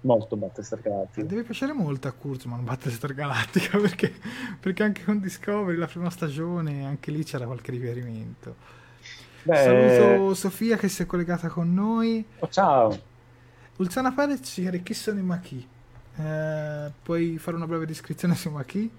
Molto 0.01 0.35
Battlestar 0.35 0.81
Galactica. 0.81 1.25
Deve 1.25 1.43
piacere 1.43 1.71
molto 1.71 2.09
a 2.09 2.11
Kurzman 2.11 2.65
Battlestar 2.65 3.13
Galactica 3.13 3.77
perché, 3.79 4.13
perché 4.59 4.83
anche 4.83 5.03
con 5.05 5.21
Discovery, 5.21 5.77
la 5.77 5.87
prima 5.87 6.09
stagione, 6.09 6.85
anche 6.85 7.09
lì 7.09 7.23
c'era 7.23 7.45
qualche 7.45 7.71
riferimento. 7.71 8.55
Beh... 9.43 9.55
Saluto 9.55 10.33
Sofia 10.33 10.75
che 10.75 10.89
si 10.89 11.01
è 11.01 11.05
collegata 11.05 11.47
con 11.47 11.73
noi. 11.73 12.25
Oh, 12.39 12.49
ciao. 12.49 13.11
Ulzana 13.77 14.11
Perez 14.11 14.41
chiede 14.41 14.83
chi 14.83 14.93
sono 14.93 15.19
i 15.19 15.23
Machi. 15.23 15.65
Eh, 16.15 16.91
puoi 17.01 17.37
fare 17.37 17.55
una 17.55 17.65
breve 17.65 17.85
descrizione 17.85 18.35
su 18.35 18.49
Machi? 18.49 18.91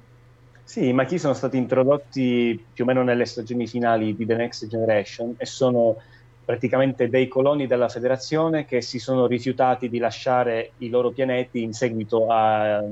Sì, 0.65 0.89
i 0.89 0.93
Maquis 0.95 1.21
sono 1.21 1.35
stati 1.35 1.59
introdotti 1.59 2.65
più 2.73 2.85
o 2.85 2.87
meno 2.87 3.03
nelle 3.03 3.27
stagioni 3.27 3.67
finali 3.67 4.17
di 4.17 4.25
The 4.25 4.35
Next 4.35 4.67
Generation 4.67 5.35
e 5.37 5.45
sono 5.45 5.97
praticamente 6.43 7.09
dei 7.09 7.29
coloni 7.29 7.67
della 7.67 7.89
federazione 7.89 8.65
che 8.65 8.81
si 8.81 8.99
sono 8.99 9.27
rifiutati 9.27 9.91
di 9.91 9.99
lasciare 9.99 10.73
i 10.79 10.89
loro 10.89 11.11
pianeti 11.11 11.63
in 11.63 11.75
seguito 11.75 12.29
a, 12.29 12.83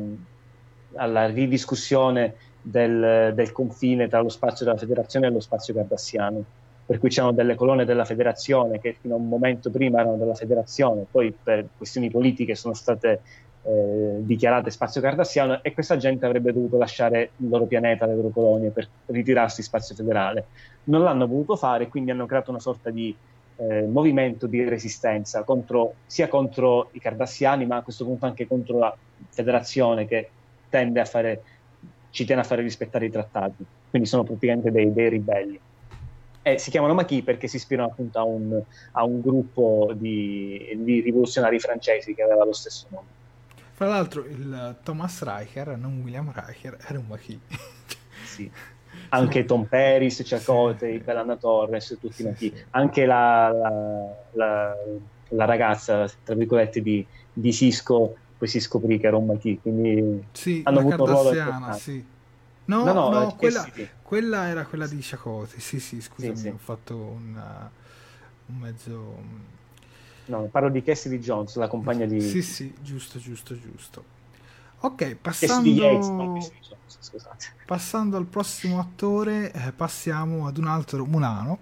alla 0.95 1.27
ridiscussione 1.27 2.35
del, 2.61 3.33
del, 3.35 3.53
confine 3.53 4.07
tra 4.07 4.21
lo 4.21 4.29
spazio 4.29 4.67
della 4.67 4.79
federazione 4.79 5.27
e 5.27 5.31
lo 5.31 5.41
spazio 5.41 5.75
cardassiano. 5.75 6.45
Per 6.85 6.99
cui 6.99 7.09
c'erano 7.09 7.33
delle 7.33 7.55
colonne 7.55 7.87
della 7.87 8.05
federazione 8.05 8.81
che 8.81 8.97
fino 9.01 9.15
a 9.15 9.19
un 9.19 9.29
momento 9.29 9.71
prima 9.71 10.01
erano 10.01 10.17
della 10.17 10.35
federazione, 10.35 11.07
poi 11.11 11.35
per 11.43 11.69
questioni 11.77 12.11
politiche 12.11 12.55
sono 12.55 12.75
state 12.75 13.21
eh, 13.65 14.17
dichiarate 14.19 14.71
spazio 14.71 15.01
cardassiano 15.01 15.63
e 15.63 15.73
questa 15.73 15.97
gente 15.97 16.27
avrebbe 16.27 16.53
dovuto 16.53 16.79
lasciare 16.79 17.31
il 17.37 17.49
loro 17.49 17.67
pianeta, 17.67 18.07
le 18.07 18.15
loro 18.15 18.31
colonie 18.31 18.71
per 18.71 18.89
ritirarsi 19.07 19.63
spazio 19.63 19.95
federale. 19.95 20.47
Non 20.85 21.03
l'hanno 21.03 21.27
voluto 21.27 21.57
fare, 21.57 21.89
quindi 21.89 22.11
hanno 22.11 22.27
creato 22.27 22.51
una 22.51 22.61
sorta 22.61 22.91
di 22.91 23.15
eh, 23.57 23.83
movimento 23.83 24.47
di 24.47 24.67
resistenza 24.69 25.43
contro, 25.45 25.95
sia 26.07 26.29
contro 26.29 26.89
i 26.93 26.99
cardassiani, 26.99 27.67
ma 27.67 27.77
a 27.77 27.83
questo 27.83 28.05
punto 28.05 28.27
anche 28.27 28.47
contro 28.47 28.79
la 28.79 28.97
federazione 29.29 30.07
che 30.07 30.31
tende 30.69 31.01
a 31.01 31.05
fare, 31.05 31.43
ci 32.11 32.25
tiene 32.25 32.41
a 32.41 32.45
fare 32.45 32.63
rispettare 32.63 33.07
i 33.07 33.11
trattati. 33.11 33.65
Quindi 33.91 34.09
sono 34.09 34.25
praticamente 34.25 34.71
dei, 34.71 34.93
dei 34.93 35.09
ribelli. 35.09 35.61
E 36.45 36.59
si 36.59 36.71
chiamano 36.71 36.95
Maquis 36.95 37.23
perché 37.23 37.47
si 37.47 37.57
ispirano 37.57 37.91
appunto 37.91 38.19
a 38.19 38.25
un, 38.25 38.61
a 38.93 39.05
un 39.05 39.21
gruppo 39.21 39.93
di, 39.95 40.77
di 40.79 41.01
rivoluzionari 41.01 41.61
francesi 41.61 42.15
che 42.15 42.23
aveva 42.23 42.45
lo 42.45 42.53
stesso 42.53 42.87
nome. 42.91 43.21
Fra 43.83 43.91
l'altro 43.91 44.25
il 44.25 44.77
Thomas 44.85 45.25
Riker, 45.25 45.77
non 45.77 46.03
William 46.05 46.33
Riker, 46.33 46.79
era 46.87 47.01
un 47.01 47.07
Machi. 47.09 47.41
sì. 48.25 48.49
Anche 49.11 49.45
Tom 49.45 49.65
Paris, 49.65 50.23
Chakotay, 50.25 50.99
sì. 50.99 51.03
Bellana 51.03 51.35
Torres, 51.35 51.99
tutti 52.01 52.13
sì, 52.13 52.23
Machi. 52.23 52.53
Sì. 52.55 52.65
Anche 52.71 53.07
la, 53.07 53.51
la, 53.51 54.17
la, 54.35 54.77
la, 55.31 55.45
ragazza, 55.47 56.09
tra 56.23 56.37
virgolette, 56.37 56.81
di, 56.81 57.05
di 57.33 57.53
Cisco, 57.53 58.15
poi 58.39 58.47
si 58.47 58.61
scoprì 58.61 59.01
che 59.01 59.09
era 59.09 59.17
un 59.17 59.27
Machi, 59.27 59.59
quindi 59.61 60.27
sì, 60.31 60.61
hanno 60.65 60.79
avuto 60.79 61.03
un 61.03 61.09
ruolo 61.09 61.33
sì. 61.75 62.05
No, 62.67 62.85
no, 62.85 62.93
no, 62.93 63.09
no 63.11 63.31
eh, 63.31 63.35
quella, 63.35 63.67
quella, 64.01 64.47
era 64.47 64.65
quella 64.65 64.87
di 64.87 64.99
Chakotay, 65.01 65.59
sì 65.59 65.81
sì, 65.81 66.01
scusami, 66.01 66.51
ho 66.51 66.59
fatto 66.59 66.97
un, 66.97 67.43
un 68.47 68.57
mezzo 68.59 69.17
No, 70.27 70.43
parlo 70.45 70.69
di 70.69 70.83
Cassidy 70.83 71.19
Jones, 71.19 71.57
la 71.57 71.69
compagna 71.69 72.07
di... 72.07 72.21
Sì, 72.21 72.43
sì, 72.43 72.73
giusto, 72.81 73.19
giusto, 73.19 73.59
giusto. 73.59 74.05
Ok, 74.81 75.17
passando... 75.17 75.69
Yates, 75.69 76.09
no, 76.09 76.25
Jones, 76.25 76.53
passando 77.67 78.17
al 78.17 78.27
prossimo 78.27 78.79
attore, 78.79 79.53
eh, 79.53 79.73
passiamo 79.73 80.47
ad 80.47 80.59
un 80.59 80.67
altro 80.67 81.05
Mulano, 81.05 81.59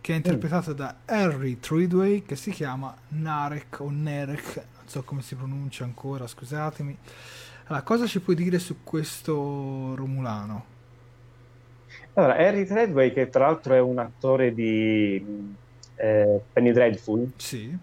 che 0.00 0.12
è 0.12 0.16
interpretato 0.16 0.72
mm. 0.72 0.74
da 0.74 0.96
Harry 1.06 1.58
Tridway, 1.58 2.22
che 2.22 2.36
si 2.36 2.50
chiama 2.50 2.94
Narek 3.08 3.80
o 3.80 3.90
Nerek, 3.90 4.56
non 4.56 4.86
so 4.86 5.02
come 5.02 5.22
si 5.22 5.34
pronuncia 5.34 5.84
ancora, 5.84 6.26
scusatemi. 6.26 6.96
Allora, 7.66 7.82
cosa 7.82 8.06
ci 8.06 8.20
puoi 8.20 8.36
dire 8.36 8.58
su 8.58 8.78
questo 8.82 9.94
Romulano? 9.94 10.64
Allora, 12.14 12.36
Harry 12.36 12.64
Tredway, 12.64 13.12
che 13.12 13.28
tra 13.28 13.46
l'altro 13.46 13.74
è 13.74 13.80
un 13.80 13.98
attore 13.98 14.52
di 14.52 15.54
eh, 16.02 16.40
Penny 16.52 16.72
Dreadful, 16.72 17.30
sì. 17.36 17.78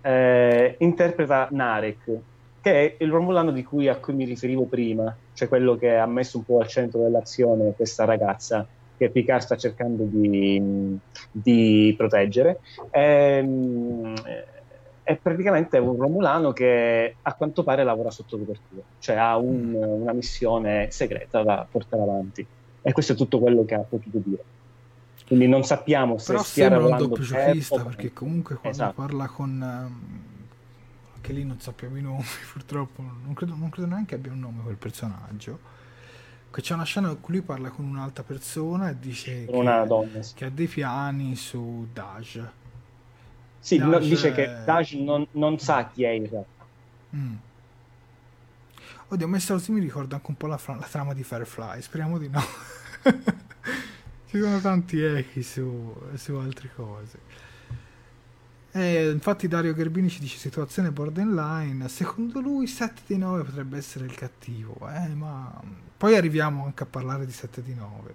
eh, 0.00 0.74
interpreta 0.78 1.46
Narek, 1.48 2.18
che 2.60 2.72
è 2.72 3.04
il 3.04 3.10
Romulano 3.10 3.52
di 3.52 3.62
cui, 3.62 3.86
a 3.86 3.96
cui 3.96 4.14
mi 4.14 4.24
riferivo 4.24 4.64
prima, 4.64 5.16
cioè 5.32 5.46
quello 5.46 5.76
che 5.76 5.96
ha 5.96 6.06
messo 6.06 6.38
un 6.38 6.44
po' 6.44 6.58
al 6.58 6.66
centro 6.66 7.02
dell'azione 7.02 7.72
questa 7.76 8.04
ragazza 8.04 8.66
che 8.96 9.10
Picard 9.10 9.42
sta 9.42 9.56
cercando 9.56 10.02
di, 10.02 10.98
di 11.30 11.94
proteggere. 11.96 12.58
Ehm, 12.90 14.14
è 15.04 15.14
praticamente 15.14 15.78
un 15.78 15.96
Romulano 15.96 16.52
che 16.52 17.14
a 17.22 17.34
quanto 17.34 17.62
pare 17.62 17.84
lavora 17.84 18.10
sotto 18.10 18.36
copertura, 18.36 18.82
cioè 18.98 19.14
ha 19.14 19.36
un, 19.36 19.72
una 19.72 20.12
missione 20.12 20.88
segreta 20.90 21.44
da 21.44 21.64
portare 21.70 22.02
avanti. 22.02 22.44
E 22.82 22.92
questo 22.92 23.12
è 23.12 23.16
tutto 23.16 23.38
quello 23.38 23.64
che 23.64 23.74
ha 23.74 23.84
potuto 23.88 24.18
dire. 24.20 24.42
Quindi 25.28 25.46
non 25.46 25.62
sappiamo 25.62 26.18
se 26.18 26.32
Però 26.32 26.42
stia 26.42 26.64
sembra 26.68 26.78
un 26.84 26.90
lavorando 26.90 27.16
doppio 27.16 27.36
per 27.36 27.44
giochista 27.46 27.74
o- 27.74 27.84
perché 27.84 28.12
comunque 28.12 28.54
quando 28.56 28.70
Esatto. 28.78 29.00
parla 29.02 29.26
con 29.28 29.62
ehm, 29.62 30.00
che 31.20 31.32
lì 31.34 31.44
non 31.44 31.60
sappiamo 31.60 31.96
i 31.98 32.02
nomi 32.02 32.24
purtroppo 32.52 33.02
non 33.02 33.34
credo, 33.34 33.54
non 33.54 33.68
credo 33.68 33.88
neanche 33.88 34.14
abbia 34.14 34.32
un 34.32 34.40
nome 34.40 34.62
quel 34.62 34.76
personaggio 34.76 35.76
che 36.50 36.62
c'è 36.62 36.72
una 36.74 36.84
scena 36.84 37.10
in 37.10 37.20
cui 37.20 37.34
lui 37.34 37.42
parla 37.42 37.68
con 37.68 37.84
un'altra 37.84 38.22
persona 38.22 38.88
e 38.88 38.98
dice 38.98 39.44
che, 39.44 39.52
donna, 39.86 40.22
sì. 40.22 40.34
che 40.34 40.44
ha 40.46 40.50
dei 40.50 40.66
piani 40.66 41.36
su 41.36 41.86
Daj 41.92 42.40
Sì, 43.60 43.76
Dash 43.76 43.88
no, 43.88 43.98
dice 43.98 44.28
è- 44.30 44.34
che 44.34 44.64
Dash 44.64 44.92
non, 44.92 45.26
non 45.32 45.58
sa 45.58 45.88
chi 45.88 46.04
è 46.04 46.10
in 46.10 46.28
realtà. 46.28 46.64
Mm. 47.14 47.34
Oddio, 49.08 49.26
a 49.26 49.28
me 49.28 49.38
mi 49.68 49.80
ricorda 49.80 50.16
anche 50.16 50.30
un 50.30 50.36
po' 50.36 50.46
la, 50.46 50.58
la 50.66 50.86
trama 50.90 51.14
di 51.14 51.22
Firefly, 51.22 51.80
speriamo 51.82 52.18
di 52.18 52.28
no. 52.28 52.40
Ci 54.28 54.38
sono 54.38 54.60
tanti 54.60 55.00
echi 55.02 55.42
su, 55.42 55.96
su 56.14 56.34
altre 56.34 56.70
cose. 56.74 57.18
Eh, 58.72 59.10
infatti 59.10 59.48
Dario 59.48 59.72
Gerbini 59.74 60.10
ci 60.10 60.20
dice 60.20 60.36
situazione 60.36 60.90
borderline, 60.90 61.88
secondo 61.88 62.38
lui 62.38 62.66
7 62.66 63.02
di 63.06 63.16
9 63.16 63.44
potrebbe 63.44 63.78
essere 63.78 64.04
il 64.04 64.14
cattivo, 64.14 64.86
eh, 64.86 65.08
ma 65.14 65.58
poi 65.96 66.14
arriviamo 66.14 66.66
anche 66.66 66.82
a 66.82 66.86
parlare 66.86 67.24
di 67.24 67.32
7 67.32 67.62
di 67.62 67.72
9. 67.72 68.14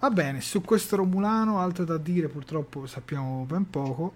Va 0.00 0.10
bene, 0.10 0.42
su 0.42 0.60
questo 0.60 0.96
Romulano 0.96 1.58
altro 1.58 1.84
da 1.84 1.96
dire 1.96 2.28
purtroppo 2.28 2.86
sappiamo 2.86 3.44
ben 3.44 3.70
poco, 3.70 4.12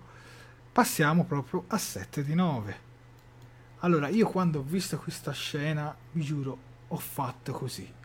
passiamo 0.71 1.25
proprio 1.25 1.65
a 1.69 1.79
7 1.79 2.23
di 2.23 2.35
9. 2.35 2.77
Allora, 3.79 4.09
io 4.09 4.29
quando 4.29 4.59
ho 4.59 4.63
visto 4.63 4.99
questa 4.99 5.33
scena, 5.33 5.97
vi 6.13 6.23
giuro, 6.23 6.59
ho 6.89 6.99
fatto 6.99 7.53
così. 7.53 7.97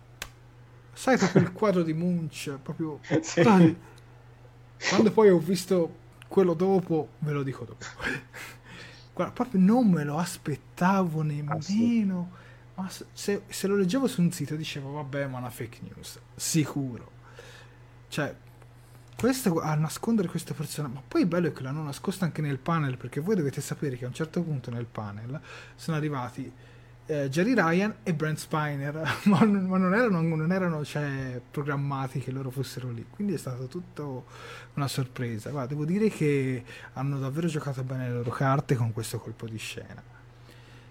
Sai 0.94 1.18
proprio 1.18 1.42
il 1.42 1.52
quadro 1.52 1.84
di 1.84 1.94
Munch, 1.94 2.58
proprio... 2.62 3.00
Sì. 3.22 3.42
Quando 4.90 5.12
poi 5.12 5.30
ho 5.30 5.38
visto 5.38 6.02
quello 6.28 6.54
dopo, 6.54 7.10
ve 7.20 7.32
lo 7.32 7.44
dico 7.44 7.64
dopo. 7.64 7.86
Guarda, 9.14 9.34
proprio 9.34 9.62
non 9.62 9.90
me 9.90 10.04
lo 10.04 10.18
aspettavo 10.18 11.22
nemmeno. 11.22 12.32
Ma 12.76 12.90
se- 12.90 13.44
se, 13.48 13.68
lo 13.68 13.76
leggevo 13.76 14.08
su 14.08 14.22
un 14.22 14.32
sito 14.32 14.56
dicevo, 14.56 14.92
vabbè, 14.94 15.28
ma 15.28 15.38
una 15.38 15.50
fake 15.50 15.80
news. 15.82 16.20
Sicuro. 16.36 17.12
Cioè, 18.08 18.36
questo 19.16 19.60
a 19.62 19.76
nascondere 19.76 20.28
queste 20.28 20.54
persone, 20.54 20.88
ma 20.88 21.02
poi 21.08 21.22
il 21.22 21.28
bello 21.28 21.48
è 21.48 21.54
che 21.54 21.62
l'hanno 21.62 21.84
nascosta 21.84 22.26
anche 22.26 22.42
nel 22.42 22.58
panel, 22.58 22.98
perché 22.98 23.20
voi 23.20 23.36
dovete 23.36 23.62
sapere 23.62 23.96
che 23.96 24.06
a 24.06 24.08
un 24.08 24.14
certo 24.14 24.42
punto 24.42 24.72
nel 24.72 24.86
panel 24.86 25.40
sono 25.76 25.96
arrivati 25.96 26.52
eh, 27.06 27.30
Jerry 27.30 27.54
Ryan 27.54 27.96
e 28.04 28.14
Brent 28.14 28.38
Spiner, 28.38 29.20
ma, 29.26 29.40
non- 29.40 29.66
ma 29.66 29.78
non 29.78 29.94
erano, 29.94 30.22
non 30.22 30.52
erano 30.52 30.84
cioè, 30.86 31.42
programmati 31.52 32.20
che 32.20 32.32
loro 32.32 32.50
fossero 32.50 32.90
lì, 32.90 33.06
quindi 33.10 33.34
è 33.34 33.38
stato 33.38 33.68
tutto 33.68 34.26
una 34.76 34.88
sorpresa. 34.88 35.50
Guarda, 35.50 35.70
devo 35.70 35.86
dire 35.86 36.10
che 36.10 36.64
hanno 36.94 37.20
davvero 37.20 37.48
giocato 37.48 37.84
bene 37.84 38.08
le 38.08 38.14
loro 38.14 38.32
carte 38.32 38.76
con 38.76 38.94
questo 38.94 39.20
colpo 39.20 39.48
di 39.48 39.58
scena. 39.58 40.02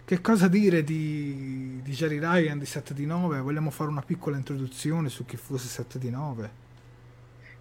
Che 0.04 0.20
cosa 0.20 0.48
dire 0.48 0.84
di, 0.84 1.80
di 1.82 1.92
Jerry 1.92 2.18
Ryan 2.18 2.58
di 2.58 2.66
7 2.66 2.92
di 2.92 3.06
9? 3.06 3.40
Vogliamo 3.40 3.70
fare 3.70 3.88
una 3.88 4.02
piccola 4.02 4.36
introduzione 4.36 5.08
su 5.08 5.24
chi 5.24 5.36
fosse 5.36 5.68
7 5.68 5.98
di 5.98 6.10
9? 6.10 6.60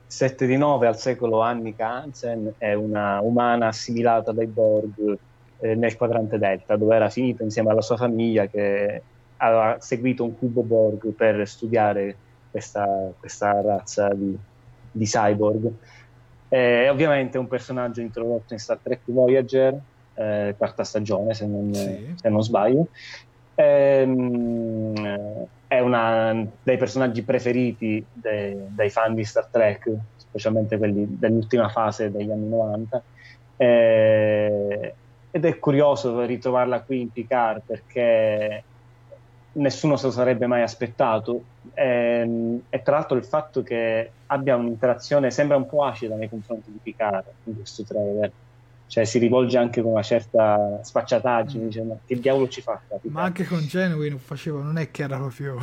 7 0.07 0.45
di 0.45 0.57
9 0.57 0.87
al 0.87 0.97
secolo 0.97 1.39
Annika 1.39 1.87
Hansen 1.87 2.55
è 2.57 2.73
una 2.73 3.21
umana 3.21 3.67
assimilata 3.67 4.33
dai 4.33 4.47
Borg 4.47 5.17
eh, 5.61 5.75
nel 5.75 5.95
quadrante 5.95 6.37
Delta, 6.37 6.75
dove 6.75 6.95
era 6.95 7.09
finita 7.09 7.43
insieme 7.43 7.69
alla 7.71 7.81
sua 7.81 7.97
famiglia 7.97 8.47
che 8.47 9.01
aveva 9.37 9.77
seguito 9.79 10.23
un 10.23 10.37
cubo 10.37 10.61
Borg 10.61 11.09
per 11.13 11.47
studiare 11.47 12.15
questa, 12.51 12.85
questa 13.19 13.61
razza 13.61 14.13
di, 14.13 14.35
di 14.91 15.05
cyborg. 15.05 15.71
Eh, 16.49 16.89
ovviamente 16.89 17.37
è 17.37 17.39
un 17.39 17.47
personaggio 17.47 18.01
introdotto 18.01 18.53
in 18.53 18.59
Star 18.59 18.79
Trek 18.83 18.99
Voyager, 19.05 19.79
eh, 20.15 20.53
quarta 20.57 20.83
stagione 20.83 21.33
se 21.33 21.47
non, 21.47 21.73
Sì. 21.73 22.13
se 22.15 22.29
non 22.29 22.43
sbaglio. 22.43 22.87
Ehm, 23.55 25.47
è 25.67 25.79
una 25.79 26.45
dei 26.63 26.77
personaggi 26.77 27.23
preferiti 27.23 28.05
de- 28.11 28.67
dai 28.69 28.89
fan 28.89 29.13
di 29.15 29.23
Star 29.23 29.47
Trek, 29.49 29.89
specialmente 30.17 30.77
quelli 30.77 31.05
dell'ultima 31.07 31.69
fase 31.69 32.11
degli 32.11 32.29
anni 32.31 32.49
90. 32.49 33.01
Eh, 33.55 34.95
ed 35.31 35.45
è 35.45 35.57
curioso 35.59 36.23
ritrovarla 36.25 36.81
qui 36.81 37.01
in 37.01 37.11
Picard 37.11 37.61
perché 37.65 38.63
nessuno 39.53 39.95
se 39.95 40.05
lo 40.07 40.11
sarebbe 40.11 40.45
mai 40.45 40.61
aspettato. 40.61 41.43
Ehm, 41.73 42.63
e 42.69 42.81
tra 42.81 42.95
l'altro 42.97 43.17
il 43.17 43.23
fatto 43.23 43.63
che 43.63 44.11
abbia 44.27 44.55
un'interazione 44.55 45.31
sembra 45.31 45.57
un 45.57 45.67
po' 45.67 45.83
acida 45.83 46.15
nei 46.15 46.29
confronti 46.29 46.71
di 46.71 46.79
Picard 46.81 47.25
in 47.45 47.55
questo 47.55 47.83
trailer. 47.83 48.31
Cioè 48.87 49.05
si 49.05 49.19
rivolge 49.19 49.57
anche 49.57 49.81
con 49.81 49.91
una 49.91 50.03
certa 50.03 50.79
sfacciataggine, 50.83 51.65
dice 51.65 51.81
ma 51.81 51.95
che 52.05 52.19
diavolo 52.19 52.49
ci 52.49 52.61
fa? 52.61 52.79
Picard?" 52.85 53.05
Ma 53.05 53.23
anche 53.23 53.45
con 53.45 53.59
Genuine 53.59 54.17
faceva, 54.17 54.61
non 54.61 54.77
è 54.77 54.91
che 54.91 55.03
era 55.03 55.17
proprio... 55.17 55.57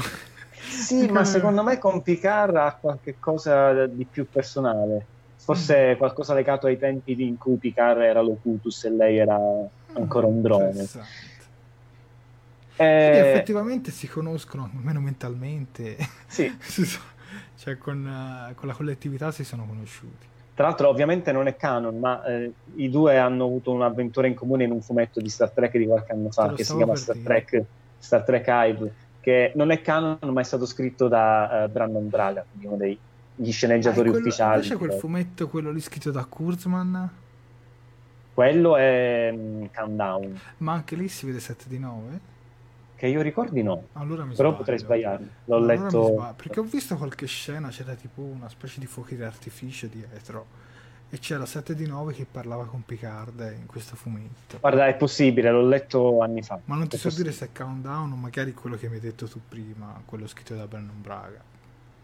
Sì, 0.60 1.06
ma 1.08 1.24
secondo 1.24 1.62
me 1.62 1.78
con 1.78 2.02
Picard 2.02 2.56
ha 2.56 2.76
qualche 2.80 3.16
cosa 3.18 3.86
di 3.86 4.04
più 4.04 4.28
personale. 4.28 5.06
Forse 5.48 5.94
qualcosa 5.96 6.34
legato 6.34 6.66
ai 6.66 6.78
tempi 6.78 7.16
in 7.26 7.38
cui 7.38 7.56
Picard 7.56 8.02
era 8.02 8.20
Locutus 8.20 8.84
e 8.84 8.90
lei 8.90 9.16
era 9.16 9.40
ancora 9.94 10.26
un 10.26 10.42
drone. 10.42 10.66
Interessante. 10.66 11.08
Eh, 12.76 13.30
effettivamente 13.30 13.90
si 13.90 14.06
conoscono, 14.08 14.70
almeno 14.76 15.00
mentalmente. 15.00 15.96
Sì. 16.26 16.54
Cioè 17.56 17.78
con, 17.78 18.06
eh, 18.06 18.54
con 18.54 18.68
la 18.68 18.74
collettività 18.74 19.30
si 19.30 19.42
sono 19.42 19.64
conosciuti. 19.66 20.26
Tra 20.54 20.66
l'altro, 20.66 20.88
ovviamente 20.88 21.32
non 21.32 21.46
è 21.46 21.56
canon, 21.56 21.98
ma 21.98 22.22
eh, 22.24 22.52
i 22.74 22.90
due 22.90 23.16
hanno 23.16 23.44
avuto 23.44 23.72
un'avventura 23.72 24.26
in 24.26 24.34
comune 24.34 24.64
in 24.64 24.70
un 24.70 24.82
fumetto 24.82 25.18
di 25.18 25.30
Star 25.30 25.50
Trek 25.50 25.78
di 25.78 25.86
qualche 25.86 26.12
anno 26.12 26.30
fa 26.30 26.52
che 26.52 26.62
si 26.62 26.76
chiama 26.76 26.94
Star 26.94 27.16
dire. 27.16 27.26
Trek, 27.26 27.64
Star 27.98 28.22
Trek 28.22 28.46
Hive, 28.46 28.92
che 29.20 29.52
non 29.54 29.70
è 29.70 29.80
canon, 29.80 30.18
ma 30.20 30.40
è 30.42 30.44
stato 30.44 30.66
scritto 30.66 31.08
da 31.08 31.64
eh, 31.64 31.68
Brandon 31.68 32.08
Braga, 32.08 32.44
uno 32.60 32.76
degli 33.38 33.52
sceneggiatori 33.52 34.08
Ah, 34.08 34.12
quello- 34.12 34.26
ufficiali. 34.26 34.54
Invece 34.56 34.76
quel 34.76 34.90
che- 34.90 34.96
fumetto, 34.98 35.48
quello 35.48 35.70
lì 35.70 35.80
scritto 35.80 36.10
da 36.10 36.24
Kurzman, 36.24 37.10
Quello 38.34 38.76
è 38.76 39.32
mm, 39.34 39.64
Countdown, 39.74 40.40
ma 40.58 40.72
anche 40.72 40.94
lì 40.94 41.08
si 41.08 41.26
vede 41.26 41.40
7 41.40 41.64
di 41.68 41.78
9? 41.78 42.36
che 42.94 43.06
io 43.06 43.20
ricordi 43.22 43.62
no, 43.62 43.88
Allora 43.92 44.24
mi 44.24 44.30
però 44.34 44.48
sbaglio. 44.48 44.56
potrei 44.56 44.78
sbagliarmi. 44.80 45.30
L'ho 45.44 45.56
Allora 45.56 45.72
letto. 45.74 46.04
sbaglio, 46.14 46.34
perché 46.34 46.58
ho 46.60 46.64
visto 46.64 46.96
qualche 46.96 47.26
scena, 47.26 47.68
c'era 47.68 47.94
tipo 47.94 48.22
una 48.22 48.48
specie 48.48 48.80
di 48.80 48.86
fuochi 48.86 49.16
d'artificio 49.16 49.86
dietro. 49.86 50.46
E 51.10 51.18
c'era 51.20 51.46
7 51.46 51.74
di 51.76 51.86
9 51.86 52.12
che 52.12 52.26
parlava 52.30 52.64
con 52.66 52.84
Picard 52.84 53.54
in 53.56 53.66
questo 53.66 53.94
fumetto. 53.96 54.58
Guarda, 54.60 54.88
è 54.88 54.94
possibile, 54.96 55.50
l'ho 55.52 55.66
letto 55.66 56.20
anni 56.22 56.42
fa. 56.42 56.58
Ma 56.64 56.74
non 56.74 56.88
ti 56.88 56.96
È 56.96 56.98
so 56.98 57.08
dire 57.10 57.30
possibile. 57.30 57.32
se 57.32 57.44
è 57.46 57.56
Countdown 57.56 58.12
o 58.12 58.16
magari 58.16 58.52
quello 58.52 58.74
che 58.76 58.88
mi 58.88 58.94
hai 58.96 59.00
detto 59.00 59.26
tu 59.28 59.40
prima, 59.48 60.00
quello 60.04 60.26
scritto 60.26 60.54
da 60.56 60.66
Brandon 60.66 61.00
Braga. 61.00 61.40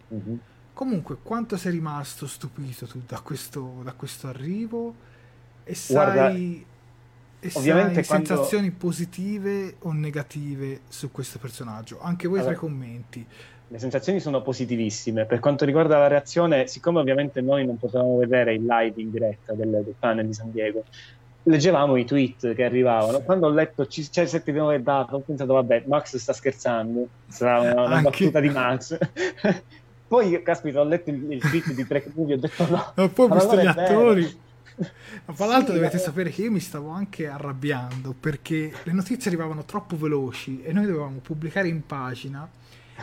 Mhm. 0.08 0.38
Comunque, 0.74 1.16
quanto 1.22 1.56
sei 1.56 1.72
rimasto 1.72 2.26
stupito 2.26 2.86
tu 2.86 3.00
da 3.06 3.20
questo, 3.20 3.80
da 3.84 3.92
questo 3.92 4.26
arrivo? 4.26 4.94
E 5.64 5.74
sai, 5.74 5.94
Guarda, 5.94 6.30
e 6.30 7.50
ovviamente 7.54 8.02
sai 8.02 8.06
quando- 8.06 8.26
sensazioni 8.26 8.70
positive 8.72 9.76
o 9.80 9.92
negative 9.92 10.80
su 10.88 11.10
questo 11.12 11.38
personaggio? 11.38 12.00
Anche 12.00 12.26
voi 12.26 12.40
tra 12.40 12.50
i 12.50 12.54
Allora, 12.54 12.66
commenti. 12.66 13.24
Le 13.68 13.78
sensazioni 13.78 14.18
sono 14.20 14.42
positivissime. 14.42 15.24
Per 15.26 15.38
quanto 15.38 15.64
riguarda 15.64 15.96
la 15.96 16.08
reazione, 16.08 16.66
siccome 16.66 16.98
ovviamente 16.98 17.40
noi 17.40 17.64
non 17.64 17.78
potevamo 17.78 18.16
vedere 18.18 18.54
il 18.54 18.64
live 18.64 19.00
in 19.00 19.10
diretta 19.10 19.54
del, 19.54 19.70
del 19.70 19.94
panel 19.98 20.26
di 20.26 20.34
San 20.34 20.50
Diego, 20.50 20.84
leggevamo 21.44 21.96
i 21.96 22.04
tweet 22.04 22.52
che 22.54 22.64
arrivavano. 22.64 23.18
Sì. 23.18 23.24
Quando 23.24 23.46
ho 23.46 23.50
letto 23.50 23.86
ci- 23.86 24.08
c'è 24.08 24.22
il 24.22 24.28
7 24.28 24.50
di 24.52 24.58
9 24.58 24.82
dato, 24.82 25.16
ho 25.16 25.20
pensato, 25.20 25.52
vabbè, 25.54 25.84
Max 25.86 26.16
sta 26.16 26.32
scherzando, 26.32 27.08
sarà 27.28 27.60
una, 27.60 27.84
una 27.86 28.00
battuta 28.00 28.40
di 28.40 28.48
Max. 28.50 28.98
Poi, 30.14 30.42
caspita, 30.42 30.80
ho 30.80 30.84
letto 30.84 31.10
il, 31.10 31.32
il 31.32 31.44
tweet 31.44 31.72
di 31.72 31.86
Trek 31.86 32.12
Movie, 32.14 32.34
ho 32.34 32.38
detto 32.38 32.66
no. 32.68 32.94
Ma 32.94 33.08
poi 33.08 33.26
ho 33.26 33.28
ma 33.28 33.34
visto 33.34 33.56
gli 33.56 33.66
attori. 33.66 34.40
Ma 35.24 35.34
tra 35.34 35.46
l'altro 35.46 35.72
Sì, 35.72 35.78
dovete 35.78 35.96
ma- 35.96 36.02
sapere 36.02 36.30
che 36.30 36.42
io 36.42 36.50
mi 36.50 36.60
stavo 36.60 36.90
anche 36.90 37.26
arrabbiando 37.26 38.12
perché 38.18 38.72
le 38.84 38.92
notizie 38.92 39.30
arrivavano 39.30 39.64
troppo 39.64 39.96
veloci 39.96 40.62
e 40.62 40.72
noi 40.72 40.86
dovevamo 40.86 41.18
pubblicare 41.20 41.68
in 41.68 41.84
pagina. 41.86 42.48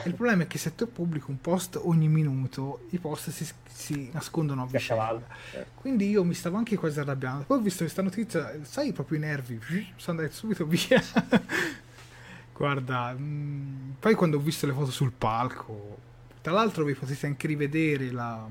E 0.03 0.07
il 0.09 0.15
problema 0.15 0.43
è 0.43 0.47
che 0.47 0.57
se 0.57 0.73
tu 0.75 0.91
pubblichi 0.91 1.29
un 1.29 1.41
post 1.41 1.79
ogni 1.81 2.07
minuto, 2.07 2.85
i 2.91 2.99
post 2.99 3.29
si, 3.29 3.45
si 3.65 4.09
nascondono 4.13 4.63
a 4.63 4.67
vicenda. 4.67 5.27
certo. 5.51 5.81
Quindi 5.81 6.09
io 6.09 6.23
mi 6.23 6.33
stavo 6.33 6.57
anche 6.57 6.77
quasi 6.77 6.99
arrabbiando. 6.99 7.43
Poi 7.45 7.57
ho 7.57 7.61
visto 7.61 7.79
questa 7.83 8.01
notizia, 8.01 8.57
sai, 8.63 8.93
proprio 8.93 9.17
i 9.17 9.21
nervi, 9.21 9.59
sono 9.97 10.19
andati 10.19 10.35
subito 10.35 10.65
via. 10.65 11.01
Guarda, 12.53 13.15
mm, 13.17 13.91
poi 13.99 14.13
quando 14.15 14.37
ho 14.37 14.39
visto 14.39 14.65
le 14.67 14.73
foto 14.73 14.91
sul 14.91 15.11
palco, 15.11 15.97
tra 16.41 16.51
l'altro 16.51 16.83
vi 16.83 16.95
potete 16.95 17.27
anche 17.27 17.47
rivedere 17.47 18.11
la, 18.11 18.47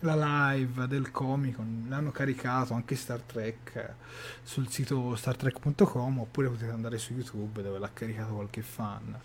la 0.00 0.50
live 0.52 0.86
del 0.86 1.10
Comic 1.10 1.56
l'hanno 1.88 2.10
caricato 2.10 2.74
anche 2.74 2.94
Star 2.94 3.20
Trek 3.20 3.94
sul 4.42 4.68
sito 4.68 5.16
startrek.com 5.16 6.18
oppure 6.18 6.48
potete 6.48 6.70
andare 6.70 6.98
su 6.98 7.14
YouTube 7.14 7.62
dove 7.62 7.78
l'ha 7.78 7.90
caricato 7.92 8.34
qualche 8.34 8.62
fan. 8.62 9.18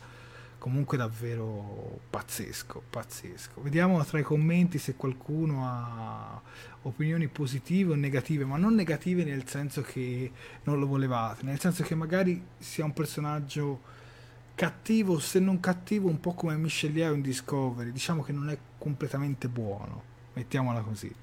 Comunque 0.59 0.97
davvero 0.97 1.99
pazzesco, 2.09 2.81
pazzesco. 2.89 3.61
Vediamo 3.61 4.03
tra 4.03 4.17
i 4.17 4.23
commenti 4.23 4.79
se 4.79 4.95
qualcuno 4.95 5.67
ha 5.67 6.41
opinioni 6.81 7.27
positive 7.27 7.91
o 7.91 7.95
negative, 7.95 8.43
ma 8.43 8.57
non 8.57 8.73
negative 8.73 9.23
nel 9.23 9.47
senso 9.47 9.81
che 9.81 10.31
non 10.63 10.79
lo 10.79 10.87
volevate, 10.87 11.43
nel 11.43 11.59
senso 11.59 11.83
che 11.83 11.93
magari 11.93 12.43
sia 12.57 12.85
un 12.85 12.93
personaggio 12.93 13.95
cattivo, 14.57 15.19
se 15.19 15.39
non 15.39 15.61
cattivo, 15.61 16.09
un 16.09 16.19
po' 16.19 16.33
come 16.33 16.57
Michelle 16.57 16.99
Yeo 16.99 17.13
in 17.13 17.21
Discovery, 17.21 17.91
diciamo 17.91 18.23
che 18.23 18.33
non 18.33 18.49
è 18.49 18.57
completamente 18.77 19.47
buono, 19.49 20.03
mettiamola 20.33 20.81
così. 20.81 21.13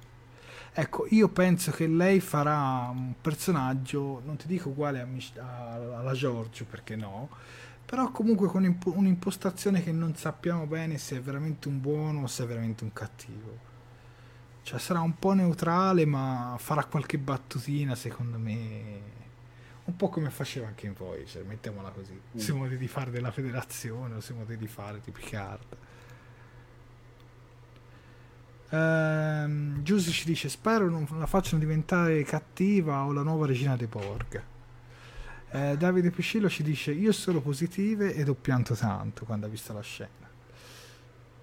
Ecco, 0.77 1.07
io 1.09 1.29
penso 1.29 1.71
che 1.71 1.87
lei 1.87 2.19
farà 2.19 2.89
un 2.91 3.13
personaggio, 3.21 4.21
non 4.25 4.37
ti 4.37 4.47
dico 4.47 4.69
uguale 4.69 5.01
a 5.01 5.07
a- 5.41 5.97
alla 5.99 6.13
Giorgio, 6.13 6.65
perché 6.65 6.95
no, 6.95 7.29
però 7.85 8.11
comunque 8.11 8.47
con 8.47 8.65
imp- 8.65 8.87
un'impostazione 8.93 9.83
che 9.83 9.91
non 9.93 10.15
sappiamo 10.15 10.65
bene 10.67 10.97
se 10.97 11.17
è 11.17 11.21
veramente 11.21 11.67
un 11.69 11.79
buono 11.81 12.23
o 12.23 12.27
se 12.27 12.43
è 12.43 12.47
veramente 12.47 12.83
un 12.83 12.93
cattivo. 12.93 13.59
Cioè 14.63 14.79
sarà 14.79 15.01
un 15.01 15.17
po' 15.19 15.33
neutrale, 15.33 16.05
ma 16.05 16.55
farà 16.59 16.85
qualche 16.85 17.17
battutina, 17.19 17.93
secondo 17.95 18.37
me. 18.39 19.13
Un 19.85 19.95
po' 19.95 20.09
come 20.09 20.29
faceva 20.31 20.67
anche 20.67 20.87
in 20.87 20.93
Voyager, 20.93 21.43
mettiamola 21.45 21.89
così. 21.89 22.13
Mm. 22.13 22.37
Se 22.39 22.53
modi 22.53 22.77
di 22.77 22.87
fare 22.87 23.11
della 23.11 23.31
federazione 23.31 24.15
o 24.15 24.19
se 24.19 24.33
modi 24.33 24.57
di 24.57 24.67
fare 24.67 24.99
di 25.03 25.11
Picard. 25.11 25.77
Ehm, 28.69 29.83
Giussi 29.83 30.11
ci 30.11 30.25
dice: 30.25 30.49
Spero 30.49 30.89
non 30.89 31.07
la 31.17 31.27
facciano 31.27 31.59
diventare 31.59 32.23
cattiva 32.23 33.03
o 33.05 33.11
la 33.11 33.21
nuova 33.21 33.45
regina 33.45 33.75
dei 33.75 33.87
Borg. 33.87 34.43
Eh, 35.51 35.77
Davide 35.77 36.09
Piscillo 36.09 36.49
ci 36.49 36.63
dice: 36.63 36.91
Io 36.91 37.11
solo 37.11 37.39
positive 37.41 38.13
ed 38.13 38.27
ho 38.27 38.33
pianto 38.33 38.75
tanto 38.75 39.23
quando 39.23 39.45
ha 39.45 39.49
visto 39.49 39.71
la 39.71 39.81
scena. 39.81 40.24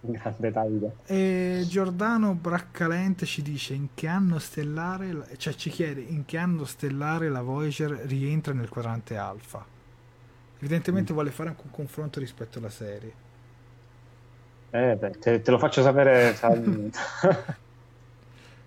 Grande 0.11 0.51
Davide. 0.51 0.97
E 1.07 1.65
Giordano 1.69 2.35
Braccalente 2.35 3.25
ci 3.25 3.43
dice: 3.43 3.75
In 3.75 3.89
che 3.95 4.09
anno 4.09 4.39
stellare, 4.39 5.29
cioè 5.37 5.55
ci 5.55 5.71
chiede 5.71 6.01
in 6.01 6.25
che 6.25 6.39
anno 6.39 6.65
stellare 6.65 7.29
la 7.29 7.43
Voyager 7.43 7.91
rientra 8.07 8.53
nel 8.53 8.69
quadrante 8.69 9.17
alfa. 9.17 9.65
Evidentemente 10.59 11.13
mm. 11.13 11.15
vuole 11.15 11.31
fare 11.31 11.51
anche 11.51 11.63
un 11.65 11.71
confronto 11.71 12.19
rispetto 12.19 12.59
alla 12.59 12.71
serie. 12.71 13.13
Eh 14.71 14.97
beh, 14.97 15.11
te, 15.19 15.41
te 15.41 15.51
lo 15.51 15.59
faccio 15.59 15.83
sapere. 15.83 16.37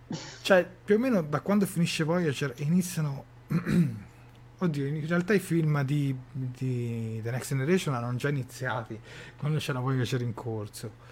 cioè, 0.42 0.68
più 0.86 0.96
o 0.96 1.00
meno 1.00 1.22
da 1.22 1.42
quando 1.42 1.66
finisce 1.66 2.04
Voyager 2.04 2.54
iniziano. 2.58 3.24
Oddio, 4.58 4.88
in 4.88 5.06
realtà 5.06 5.34
i 5.34 5.40
film 5.40 5.84
di, 5.84 6.16
di, 6.32 7.20
The 7.22 7.30
Next 7.30 7.50
Generation 7.50 7.94
erano 7.94 8.16
già 8.16 8.30
iniziati 8.30 8.98
quando 9.38 9.58
c'era 9.58 9.80
Voyager 9.80 10.22
in 10.22 10.34
corso. 10.34 11.04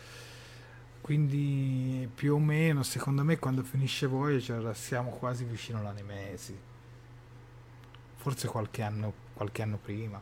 Quindi 1.02 2.10
più 2.16 2.36
o 2.36 2.40
meno, 2.40 2.84
secondo 2.84 3.24
me, 3.24 3.38
quando 3.38 3.62
finisce 3.64 4.08
Voyager 4.08 4.74
siamo 4.74 5.10
quasi 5.10 5.44
vicino 5.44 5.80
alla 5.80 5.92
Nemesi. 5.92 6.58
Forse 8.16 8.48
qualche 8.48 8.82
anno, 8.82 9.12
qualche 9.34 9.62
anno 9.62 9.78
prima. 9.78 10.22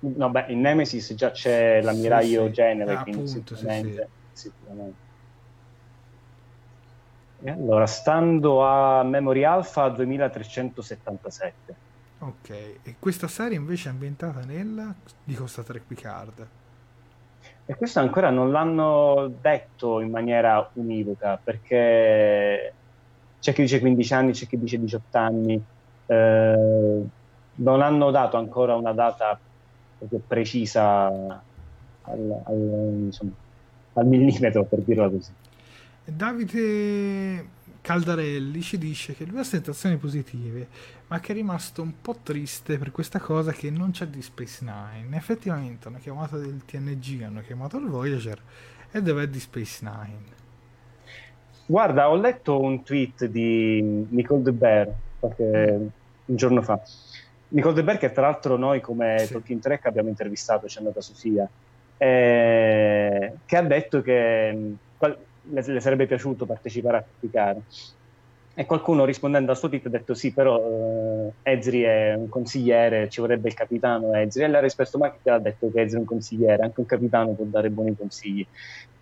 No, 0.00 0.30
beh, 0.30 0.46
in 0.48 0.60
Nemesis 0.60 1.14
già 1.14 1.30
c'è 1.30 1.80
l'ammiraglio 1.80 2.42
sì, 2.42 2.46
sì. 2.48 2.52
genere, 2.52 2.94
Ah, 2.94 3.02
quindi 3.02 3.22
appunto, 3.22 3.54
sì, 3.54 3.60
sicuramente, 3.60 4.08
sicuramente. 4.32 5.00
E 7.44 7.50
allora, 7.50 7.86
stando 7.86 8.66
a 8.66 9.02
Memory 9.02 9.44
Alpha 9.44 9.88
2377. 9.88 11.90
Ok, 12.22 12.50
e 12.84 12.94
questa 13.00 13.26
serie 13.26 13.56
invece 13.56 13.88
è 13.88 13.90
ambientata 13.90 14.44
nella 14.46 14.94
di 15.24 15.34
Costa 15.34 15.64
Trek 15.64 15.82
Picard. 15.84 16.46
E 17.66 17.74
questo 17.74 17.98
ancora 17.98 18.30
non 18.30 18.52
l'hanno 18.52 19.32
detto 19.40 19.98
in 19.98 20.10
maniera 20.10 20.70
univoca, 20.74 21.36
perché 21.42 22.72
c'è 23.40 23.52
chi 23.52 23.62
dice 23.62 23.80
15 23.80 24.14
anni, 24.14 24.32
c'è 24.32 24.46
chi 24.46 24.56
dice 24.56 24.78
18 24.78 25.18
anni. 25.18 25.64
Eh, 26.06 27.02
non 27.54 27.82
hanno 27.82 28.10
dato 28.12 28.36
ancora 28.36 28.76
una 28.76 28.92
data 28.92 29.36
precisa 30.24 31.06
al, 31.06 32.40
al, 32.44 32.98
insomma, 33.02 33.32
al 33.94 34.06
millimetro, 34.06 34.62
per 34.62 34.78
dirla 34.82 35.10
così. 35.10 35.32
Davide 36.04 37.46
Caldarelli 37.82 38.62
ci 38.62 38.78
dice 38.78 39.12
che 39.12 39.24
lui 39.24 39.40
ha 39.40 39.44
sensazioni 39.44 39.96
positive, 39.96 40.68
ma 41.08 41.18
che 41.18 41.32
è 41.32 41.34
rimasto 41.34 41.82
un 41.82 42.00
po' 42.00 42.16
triste 42.22 42.78
per 42.78 42.92
questa 42.92 43.18
cosa 43.18 43.50
che 43.52 43.70
non 43.70 43.90
c'è 43.90 44.06
di 44.06 44.22
Space 44.22 44.64
Nine. 44.64 45.16
Effettivamente 45.16 45.88
hanno 45.88 45.98
chiamato 45.98 46.38
del 46.38 46.62
TNG, 46.64 47.22
hanno 47.22 47.40
chiamato 47.40 47.78
il 47.78 47.86
Voyager 47.88 48.40
e 48.92 49.02
dov'è 49.02 49.26
di 49.26 49.40
Space 49.40 49.84
Nine? 49.84 50.40
Guarda, 51.66 52.08
ho 52.08 52.16
letto 52.16 52.60
un 52.60 52.82
tweet 52.84 53.26
di 53.26 54.06
Nicole 54.10 54.42
De 54.42 54.52
Bear 54.52 54.88
qualche 55.18 55.90
un 56.24 56.36
giorno 56.36 56.62
fa. 56.62 56.80
Nicole 57.48 57.74
De 57.74 57.82
Bear, 57.82 57.98
che 57.98 58.12
tra 58.12 58.22
l'altro 58.22 58.56
noi 58.56 58.80
come 58.80 59.18
Sì. 59.26 59.32
Talking 59.32 59.60
Track 59.60 59.86
abbiamo 59.86 60.08
intervistato, 60.08 60.68
ci 60.68 60.76
è 60.76 60.78
andata 60.78 61.00
Sofia, 61.00 61.48
eh, 61.96 63.32
che 63.44 63.56
ha 63.56 63.62
detto 63.62 64.02
che 64.02 64.74
qual- 64.96 65.18
le, 65.50 65.64
le 65.66 65.80
sarebbe 65.80 66.06
piaciuto 66.06 66.46
partecipare 66.46 66.96
a 66.96 67.04
Picard. 67.18 67.62
E 68.54 68.66
qualcuno 68.66 69.06
rispondendo 69.06 69.50
al 69.50 69.56
suo 69.56 69.68
tweet 69.68 69.86
ha 69.86 69.88
detto 69.88 70.12
sì, 70.12 70.32
però 70.32 71.32
eh, 71.42 71.52
Ezri 71.52 71.82
è 71.82 72.12
un 72.14 72.28
consigliere, 72.28 73.08
ci 73.08 73.20
vorrebbe 73.20 73.48
il 73.48 73.54
capitano 73.54 74.12
Ezri. 74.14 74.42
E 74.42 74.48
lei 74.48 74.56
ha 74.56 74.60
risposto, 74.60 74.98
chi 75.22 75.30
ha 75.30 75.38
detto 75.38 75.70
che 75.72 75.80
Ezri 75.80 75.96
è 75.96 76.00
un 76.00 76.04
consigliere? 76.04 76.62
Anche 76.62 76.80
un 76.80 76.86
capitano 76.86 77.32
può 77.32 77.46
dare 77.46 77.70
buoni 77.70 77.96
consigli. 77.96 78.46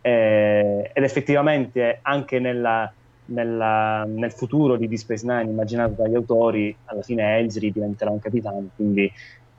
Eh, 0.02 0.90
ed 0.94 1.02
effettivamente 1.02 1.98
anche 2.02 2.38
nella, 2.38 2.92
nella- 3.26 4.04
nel 4.06 4.32
futuro 4.32 4.76
di 4.76 4.86
Deep 4.86 5.00
Space 5.00 5.26
Nine 5.26 5.50
immaginato 5.50 6.00
dagli 6.00 6.14
autori, 6.14 6.74
alla 6.84 7.02
fine 7.02 7.40
Ezri 7.40 7.72
diventerà 7.72 8.10
un 8.10 8.20
capitano, 8.20 8.68
quindi 8.76 9.10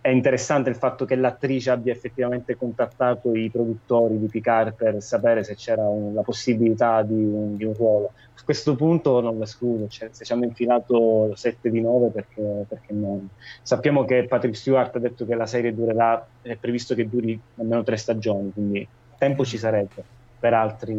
è 0.02 0.10
interessante 0.10 0.70
il 0.72 0.76
fatto 0.76 1.06
che 1.06 1.16
l'attrice 1.16 1.70
abbia 1.70 1.94
effettivamente 1.94 2.56
contattato 2.58 3.36
i 3.36 3.50
produttori 3.52 4.18
di 4.20 4.26
Picard 4.28 4.74
per 4.74 5.02
sapere 5.02 5.44
se 5.44 5.54
c'era 5.56 5.84
un- 5.88 6.14
la 6.16 6.24
possibilità 6.24 7.04
di 7.04 7.14
un, 7.14 7.56
di 7.56 7.64
un 7.66 7.74
ruolo. 7.74 8.14
A 8.34 8.44
questo 8.44 8.76
punto 8.76 9.22
non 9.22 9.38
lo 9.38 9.44
escludo, 9.44 9.88
cioè, 9.88 10.10
se 10.12 10.26
ci 10.26 10.34
hanno 10.34 10.46
infilato 10.46 11.36
7 11.36 11.70
di 11.70 11.80
9 11.82 12.10
perché, 12.10 12.66
perché 12.68 12.94
no. 12.94 13.28
Sappiamo 13.62 14.04
che 14.04 14.26
Patrick 14.28 14.58
Stewart 14.58 14.96
ha 14.96 15.00
detto 15.00 15.26
che 15.28 15.36
la 15.36 15.46
serie 15.46 15.74
durerà, 15.74 16.26
è 16.42 16.56
previsto 16.56 16.96
che 16.96 17.08
duri 17.08 17.40
almeno 17.58 17.84
tre 17.84 17.98
stagioni, 17.98 18.52
quindi 18.52 18.88
tempo 19.20 19.46
ci 19.46 19.60
sarebbe 19.60 20.04
per 20.40 20.56
altri, 20.56 20.96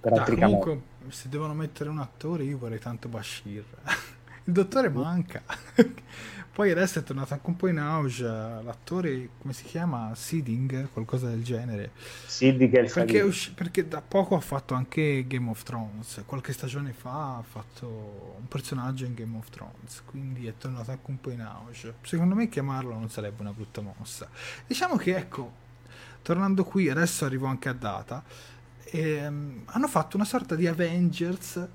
per 0.00 0.12
Ah, 0.12 0.16
altri 0.16 0.34
camei. 0.34 0.58
comunque, 0.58 0.82
se 1.12 1.28
devono 1.28 1.54
mettere 1.54 1.88
un 1.88 2.00
attore, 2.00 2.42
io 2.42 2.58
vorrei 2.58 2.80
tanto 2.80 3.06
Bashir. 3.08 3.62
Il 4.44 4.52
dottore 4.54 4.88
manca. 4.88 5.42
Poi 6.52 6.70
adesso 6.72 6.98
è 6.98 7.02
tornato 7.04 7.32
anche 7.32 7.46
un 7.48 7.56
po' 7.56 7.68
in 7.68 7.78
auge 7.78 8.24
l'attore, 8.24 9.30
come 9.38 9.52
si 9.52 9.64
chiama? 9.64 10.12
Seeding, 10.14 10.90
qualcosa 10.92 11.28
del 11.28 11.42
genere. 11.44 11.92
Che 12.68 12.78
è 12.78 12.82
il 12.82 12.90
Perché, 12.92 13.20
usci- 13.22 13.52
perché 13.54 13.88
da 13.88 14.02
poco 14.02 14.34
ha 14.34 14.40
fatto 14.40 14.74
anche 14.74 15.24
Game 15.26 15.48
of 15.48 15.62
Thrones. 15.62 16.22
Qualche 16.26 16.52
stagione 16.52 16.92
fa 16.92 17.36
ha 17.38 17.42
fatto 17.42 18.36
un 18.40 18.48
personaggio 18.48 19.04
in 19.04 19.14
Game 19.14 19.36
of 19.38 19.48
Thrones. 19.48 20.02
Quindi 20.04 20.46
è 20.46 20.54
tornato 20.58 20.90
anche 20.90 21.10
un 21.10 21.20
po' 21.20 21.30
in 21.30 21.40
auge. 21.40 21.94
Secondo 22.02 22.34
me 22.34 22.48
chiamarlo 22.48 22.92
non 22.94 23.08
sarebbe 23.08 23.40
una 23.42 23.52
brutta 23.52 23.80
mossa. 23.80 24.28
Diciamo 24.66 24.96
che 24.96 25.16
ecco, 25.16 25.52
tornando 26.22 26.64
qui, 26.64 26.88
adesso 26.90 27.24
arrivo 27.24 27.46
anche 27.46 27.68
a 27.68 27.72
data. 27.74 28.22
ehm, 28.92 29.62
hanno 29.66 29.88
fatto 29.88 30.16
una 30.16 30.24
sorta 30.24 30.54
di 30.56 30.66
Avengers 30.66 31.66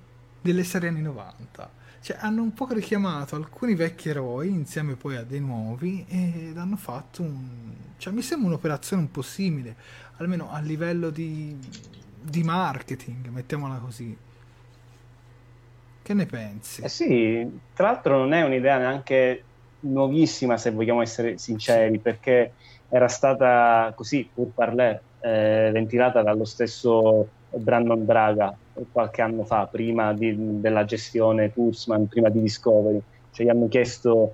delle 0.42 0.64
serie 0.64 0.90
anni 0.90 1.02
90. 1.02 1.72
Cioè, 2.06 2.18
hanno 2.20 2.44
un 2.44 2.54
po' 2.54 2.68
richiamato 2.70 3.36
alcuni 3.36 3.74
vecchi 3.74 4.10
eroi 4.10 4.50
insieme 4.50 4.94
poi 4.94 5.16
a 5.16 5.24
dei 5.24 5.40
nuovi 5.40 6.06
ed 6.08 6.56
hanno 6.56 6.76
fatto 6.76 7.24
un... 7.24 7.74
Cioè, 7.98 8.14
mi 8.14 8.22
sembra 8.22 8.50
un'operazione 8.50 9.02
un 9.02 9.10
po' 9.10 9.24
simile, 9.24 9.76
almeno 10.18 10.52
a 10.52 10.60
livello 10.60 11.10
di, 11.10 11.58
di 12.22 12.44
marketing, 12.44 13.30
mettiamola 13.30 13.78
così. 13.78 14.16
Che 16.04 16.14
ne 16.14 16.26
pensi? 16.28 16.84
Eh 16.84 16.90
sì, 16.90 17.60
tra 17.74 17.88
l'altro 17.88 18.20
non 18.20 18.34
è 18.34 18.44
un'idea 18.44 18.78
neanche 18.78 19.44
nuovissima 19.80 20.58
se 20.58 20.70
vogliamo 20.70 21.02
essere 21.02 21.40
sinceri, 21.40 21.98
perché 21.98 22.54
era 22.88 23.08
stata 23.08 23.92
così, 23.96 24.30
pur 24.32 24.50
parler, 24.50 25.02
eh, 25.22 25.72
ventilata 25.74 26.22
dallo 26.22 26.46
stesso 26.46 27.30
Brandon 27.58 28.06
Braga 28.06 28.56
qualche 28.92 29.22
anno 29.22 29.44
fa, 29.44 29.68
prima 29.68 30.14
di- 30.14 30.60
della 30.60 30.86
gestione 30.86 31.52
Kurzman, 31.52 32.08
prima 32.08 32.30
di 32.30 32.42
Discovery. 32.42 33.02
Cioè 33.32 33.46
gli 33.46 33.50
hanno 33.50 33.68
chiesto 33.68 34.34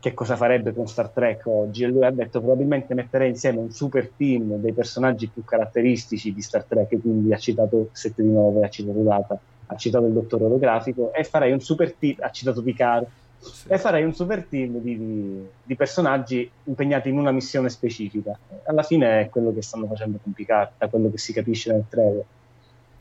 che 0.00 0.14
cosa 0.14 0.36
farebbe 0.36 0.72
con 0.72 0.86
Star 0.86 1.08
Trek 1.08 1.46
oggi 1.46 1.82
e 1.82 1.88
lui 1.88 2.04
ha 2.04 2.10
detto 2.10 2.40
probabilmente 2.40 2.94
metterei 2.94 3.30
insieme 3.30 3.58
un 3.58 3.70
super 3.72 4.10
team 4.16 4.56
dei 4.56 4.72
personaggi 4.72 5.28
più 5.28 5.44
caratteristici 5.44 6.32
di 6.32 6.40
Star 6.40 6.64
Trek, 6.64 7.00
quindi 7.00 7.32
ha 7.32 7.38
citato 7.38 7.88
7 7.92 8.22
di 8.22 8.30
9, 8.30 8.64
ha 8.64 8.68
citato 8.68 9.02
Data 9.02 9.38
ha 9.68 9.76
citato 9.76 10.06
il 10.06 10.12
dottor 10.12 10.42
orografico, 10.42 11.12
e 11.12 11.24
farei 11.24 11.52
un 11.52 11.60
super 11.60 11.92
team, 11.92 12.16
ha 12.20 12.30
citato 12.30 12.62
Picard, 12.62 13.06
sì. 13.38 13.68
e 13.68 13.78
farei 13.78 14.04
un 14.04 14.14
super 14.14 14.44
team 14.44 14.78
di, 14.78 14.96
di, 14.96 15.46
di, 15.62 15.76
personaggi 15.76 16.50
impegnati 16.64 17.08
in 17.08 17.18
una 17.18 17.32
missione 17.32 17.68
specifica. 17.68 18.38
Alla 18.64 18.82
fine 18.82 19.20
è 19.20 19.28
quello 19.28 19.52
che 19.52 19.62
stanno 19.62 19.86
facendo 19.86 20.18
con 20.22 20.32
Picard, 20.32 20.70
da 20.78 20.88
quello 20.88 21.10
che 21.10 21.18
si 21.18 21.32
capisce 21.32 21.72
nel 21.72 21.84
trailer. 21.88 22.24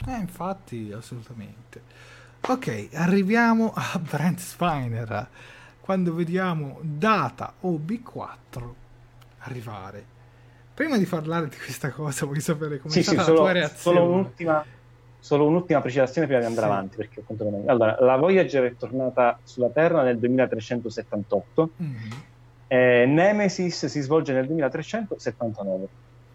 Eh, 0.05 0.17
infatti, 0.19 0.91
assolutamente. 0.91 1.81
Ok, 2.41 2.89
arriviamo 2.93 3.73
a 3.75 3.99
Brent 3.99 4.39
Spiner. 4.39 5.27
Quando 5.79 6.13
vediamo 6.13 6.79
Data 6.81 7.53
OB4 7.61 8.73
arrivare. 9.39 10.15
Prima 10.73 10.97
di 10.97 11.05
parlare 11.05 11.47
di 11.47 11.57
questa 11.57 11.89
cosa, 11.89 12.25
voglio 12.25 12.41
sapere 12.41 12.79
come 12.79 12.93
sì, 12.93 12.99
è 12.99 13.03
stata 13.03 13.23
sì, 13.23 13.29
la 13.31 13.35
tua 13.35 13.51
reazione. 13.51 13.97
Solo 13.97 14.11
un'ultima, 14.11 14.65
solo 15.17 15.47
un'ultima 15.47 15.81
precisazione 15.81 16.27
prima 16.27 16.41
di 16.41 16.45
andare 16.45 16.67
sì. 16.67 16.71
avanti. 16.71 16.95
Perché 16.97 17.23
allora, 17.65 17.97
la 17.99 18.15
Voyager 18.17 18.63
è 18.65 18.75
tornata 18.75 19.39
sulla 19.43 19.69
Terra 19.69 20.03
nel 20.03 20.19
2378. 20.19 21.69
Mm-hmm. 21.81 22.09
Eh, 22.67 23.05
Nemesis 23.07 23.85
si 23.87 24.01
svolge 24.01 24.33
nel 24.33 24.45
2379. 24.45 25.87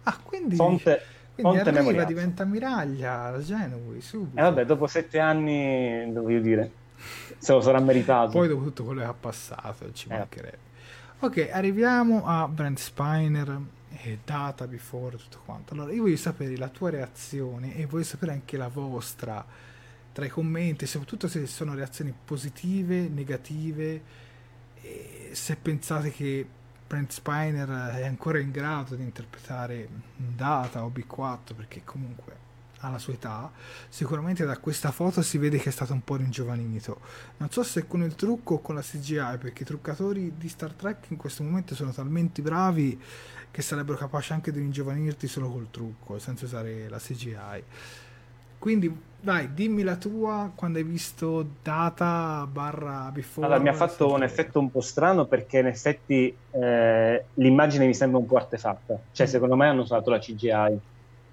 Ah, 0.03 0.19
quindi... 0.21 0.55
Fonte, 0.55 1.01
quindi 1.33 1.53
fonte 1.53 1.69
arriva, 1.69 1.79
memoriale. 1.79 2.05
diventa 2.05 2.43
ammiraglia 2.43 3.29
la 3.31 3.39
Genui, 3.39 4.01
subito. 4.01 4.37
E 4.37 4.39
eh, 4.39 4.43
vabbè, 4.43 4.65
dopo 4.65 4.87
sette 4.87 5.19
anni, 5.19 6.11
voglio 6.11 6.41
dire, 6.41 6.71
se 7.37 7.53
lo 7.53 7.61
sarà 7.61 7.79
meritato. 7.79 8.31
Poi 8.31 8.47
dopo 8.47 8.63
tutto 8.63 8.83
quello 8.83 9.01
che 9.01 9.07
ha 9.07 9.13
passato, 9.13 9.91
ci 9.93 10.09
eh. 10.09 10.17
mancherebbe. 10.17 10.71
Ok, 11.19 11.49
arriviamo 11.51 12.25
a 12.25 12.47
Brent 12.47 12.79
Spiner 12.79 13.59
e 14.01 14.19
Data 14.23 14.67
Before, 14.67 15.17
tutto 15.17 15.39
quanto. 15.45 15.73
Allora, 15.73 15.91
io 15.91 16.03
voglio 16.03 16.17
sapere 16.17 16.57
la 16.57 16.69
tua 16.69 16.89
reazione 16.89 17.75
e 17.75 17.85
voglio 17.85 18.03
sapere 18.03 18.33
anche 18.33 18.57
la 18.57 18.67
vostra 18.67 19.45
tra 20.11 20.25
i 20.25 20.29
commenti, 20.29 20.85
soprattutto 20.85 21.27
se 21.27 21.45
sono 21.47 21.73
reazioni 21.73 22.13
positive, 22.25 23.07
negative, 23.07 24.01
se 25.31 25.55
pensate 25.55 26.11
che 26.11 26.47
Brent 26.93 27.11
Spiner 27.11 27.95
è 27.95 28.05
ancora 28.05 28.37
in 28.37 28.51
grado 28.51 28.93
di 28.93 29.01
interpretare 29.01 29.89
Data 30.15 30.85
o 30.85 30.91
B4 30.93 31.55
perché 31.55 31.81
comunque 31.83 32.37
alla 32.81 32.99
sua 32.99 33.13
età, 33.13 33.51
sicuramente 33.89 34.45
da 34.45 34.59
questa 34.59 34.91
foto 34.91 35.23
si 35.23 35.39
vede 35.39 35.57
che 35.57 35.69
è 35.69 35.71
stato 35.71 35.93
un 35.93 36.03
po' 36.03 36.17
ringiovanito. 36.17 36.99
Non 37.37 37.49
so 37.49 37.63
se 37.63 37.87
con 37.87 38.03
il 38.03 38.13
trucco 38.13 38.55
o 38.55 38.61
con 38.61 38.75
la 38.75 38.81
CGI, 38.81 39.37
perché 39.39 39.63
i 39.63 39.65
truccatori 39.65 40.33
di 40.37 40.47
Star 40.47 40.73
Trek 40.73 41.09
in 41.09 41.17
questo 41.17 41.41
momento 41.41 41.73
sono 41.73 41.91
talmente 41.91 42.43
bravi 42.43 43.01
che 43.49 43.61
sarebbero 43.63 43.97
capaci 43.97 44.33
anche 44.33 44.51
di 44.51 44.59
ringiovanirti 44.59 45.27
solo 45.27 45.49
col 45.49 45.71
trucco, 45.71 46.19
senza 46.19 46.45
usare 46.45 46.87
la 46.89 46.99
CGI. 46.99 47.63
Quindi, 48.59 48.95
dai, 49.23 49.53
dimmi 49.53 49.83
la 49.83 49.95
tua 49.95 50.51
quando 50.53 50.79
hai 50.79 50.83
visto 50.83 51.45
data 51.61 52.45
barra 52.51 53.09
before. 53.13 53.47
Allora, 53.47 53.61
mi 53.61 53.69
ha 53.69 53.73
fatto 53.73 54.11
un 54.11 54.21
effetto 54.21 54.59
un 54.59 54.69
po' 54.69 54.81
strano 54.81 55.25
perché 55.25 55.59
in 55.59 55.67
effetti 55.67 56.35
eh, 56.51 57.23
l'immagine 57.35 57.85
mi 57.85 57.93
sembra 57.93 58.19
un 58.19 58.25
po' 58.25 58.35
artefatta. 58.35 58.99
Cioè, 59.13 59.25
mm. 59.25 59.29
secondo 59.29 59.55
me 59.55 59.67
hanno 59.67 59.83
usato 59.83 60.09
la 60.09 60.19
CGI 60.19 60.77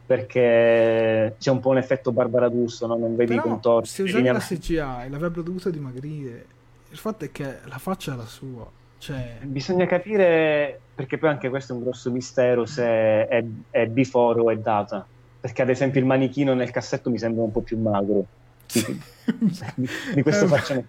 perché 0.06 1.34
c'è 1.36 1.50
un 1.50 1.58
po' 1.58 1.70
un 1.70 1.78
effetto 1.78 2.12
Barbara 2.12 2.48
D'Urso, 2.48 2.86
no? 2.86 2.96
non 2.96 3.16
vedi 3.16 3.34
Però, 3.34 3.46
i 3.46 3.48
contorni. 3.48 3.86
Se 3.86 4.02
usavi 4.02 4.24
la 4.24 4.38
CGI 4.38 5.08
l'avrebbero 5.08 5.42
dovuto 5.42 5.68
dimagrire. 5.68 6.46
Il 6.90 6.98
fatto 6.98 7.24
è 7.24 7.32
che 7.32 7.58
la 7.64 7.78
faccia 7.78 8.14
è 8.14 8.16
la 8.16 8.26
sua. 8.26 8.70
Cioè... 8.98 9.38
Bisogna 9.42 9.86
capire, 9.86 10.78
perché 10.94 11.18
poi 11.18 11.30
anche 11.30 11.48
questo 11.48 11.72
è 11.72 11.76
un 11.76 11.82
grosso 11.82 12.10
mistero, 12.12 12.66
se 12.66 12.84
è, 12.84 13.44
è 13.70 13.86
before 13.86 14.40
o 14.40 14.50
è 14.50 14.56
data. 14.56 15.04
Perché 15.40 15.62
ad 15.62 15.70
esempio 15.70 16.00
il 16.00 16.06
manichino 16.06 16.54
nel 16.54 16.70
cassetto 16.70 17.10
mi 17.10 17.18
sembra 17.18 17.42
un 17.42 17.50
po' 17.50 17.62
più 17.62 17.78
magro 17.78 18.26
di, 18.72 19.88
di 20.14 20.22
questo 20.22 20.46
facciamo. 20.46 20.84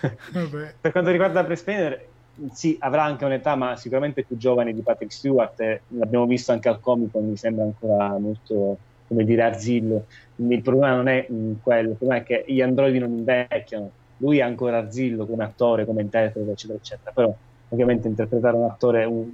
per 0.80 0.92
quanto 0.92 1.10
riguarda 1.10 1.44
Prespiner, 1.44 2.06
sì, 2.52 2.76
avrà 2.80 3.04
anche 3.04 3.24
un'età, 3.24 3.54
ma 3.56 3.76
sicuramente 3.76 4.22
più 4.22 4.36
giovane 4.36 4.72
di 4.72 4.82
Patrick 4.82 5.12
Stewart. 5.12 5.58
Eh, 5.60 5.80
l'abbiamo 5.88 6.26
visto 6.26 6.52
anche 6.52 6.68
al 6.68 6.80
comico, 6.80 7.18
mi 7.18 7.36
sembra 7.36 7.64
ancora 7.64 8.16
molto, 8.18 8.78
come 9.08 9.24
dire, 9.24 9.42
arzillo. 9.42 10.06
Il 10.36 10.62
problema 10.62 10.94
non 10.94 11.08
è 11.08 11.26
mh, 11.28 11.34
mm, 11.34 11.52
quello, 11.62 11.90
il 11.90 11.96
problema 11.96 12.22
è 12.22 12.24
che 12.24 12.44
gli 12.46 12.60
androidi 12.60 12.98
non 12.98 13.10
invecchiano. 13.10 13.90
Lui 14.18 14.38
è 14.38 14.42
ancora 14.42 14.78
arzillo 14.78 15.26
come 15.26 15.44
attore, 15.44 15.84
come 15.84 16.02
interprete, 16.02 16.50
eccetera, 16.50 16.78
eccetera. 16.78 17.10
Però 17.12 17.34
ovviamente 17.70 18.08
interpretare 18.08 18.56
un 18.56 18.64
attore, 18.64 19.04
un, 19.04 19.30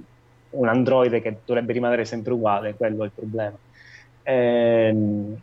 un 0.51 0.67
androide 0.67 1.21
che 1.21 1.37
dovrebbe 1.45 1.73
rimanere 1.73 2.05
sempre 2.05 2.33
uguale, 2.33 2.75
quello 2.75 3.03
è 3.03 3.05
il 3.05 3.11
problema. 3.13 3.57
Ehm, 4.23 5.37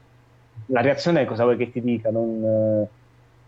la 0.67 0.81
reazione 0.81 1.25
cosa 1.25 1.45
vuoi 1.45 1.57
che 1.57 1.71
ti 1.71 1.81
dica? 1.81 2.11
Non, 2.11 2.45
eh, 2.45 2.89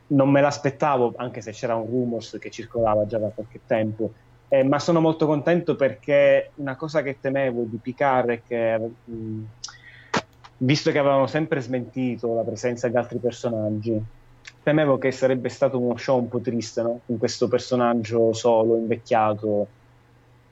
non 0.08 0.30
me 0.30 0.40
l'aspettavo, 0.40 1.14
anche 1.16 1.40
se 1.40 1.52
c'era 1.52 1.74
un 1.74 1.86
rumors 1.86 2.36
che 2.40 2.50
circolava 2.50 3.06
già 3.06 3.18
da 3.18 3.28
qualche 3.28 3.60
tempo, 3.66 4.12
eh, 4.48 4.64
ma 4.64 4.78
sono 4.78 5.00
molto 5.00 5.26
contento 5.26 5.76
perché 5.76 6.50
una 6.56 6.76
cosa 6.76 7.02
che 7.02 7.18
temevo 7.20 7.62
di 7.64 7.78
Picard 7.78 8.28
è 8.30 8.42
che, 8.46 8.78
mh, 9.04 9.42
visto 10.58 10.90
che 10.90 10.98
avevano 10.98 11.26
sempre 11.26 11.60
smentito 11.60 12.34
la 12.34 12.42
presenza 12.42 12.88
di 12.88 12.96
altri 12.96 13.18
personaggi, 13.18 14.00
temevo 14.62 14.98
che 14.98 15.10
sarebbe 15.10 15.48
stato 15.48 15.78
uno 15.80 15.96
show 15.96 16.18
un 16.18 16.28
po' 16.28 16.40
triste, 16.40 16.82
no? 16.82 17.00
Con 17.06 17.18
questo 17.18 17.48
personaggio 17.48 18.32
solo, 18.32 18.76
invecchiato, 18.76 19.68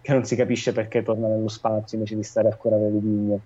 che 0.01 0.12
non 0.12 0.24
si 0.24 0.35
capisce 0.36 0.73
perché 0.73 1.02
torna 1.02 1.28
nello 1.28 1.48
spazio 1.48 1.98
invece 1.98 2.16
di 2.16 2.23
stare 2.23 2.48
a 2.48 2.57
curare 2.57 2.90
le 2.90 2.98
Avevo, 2.98 3.40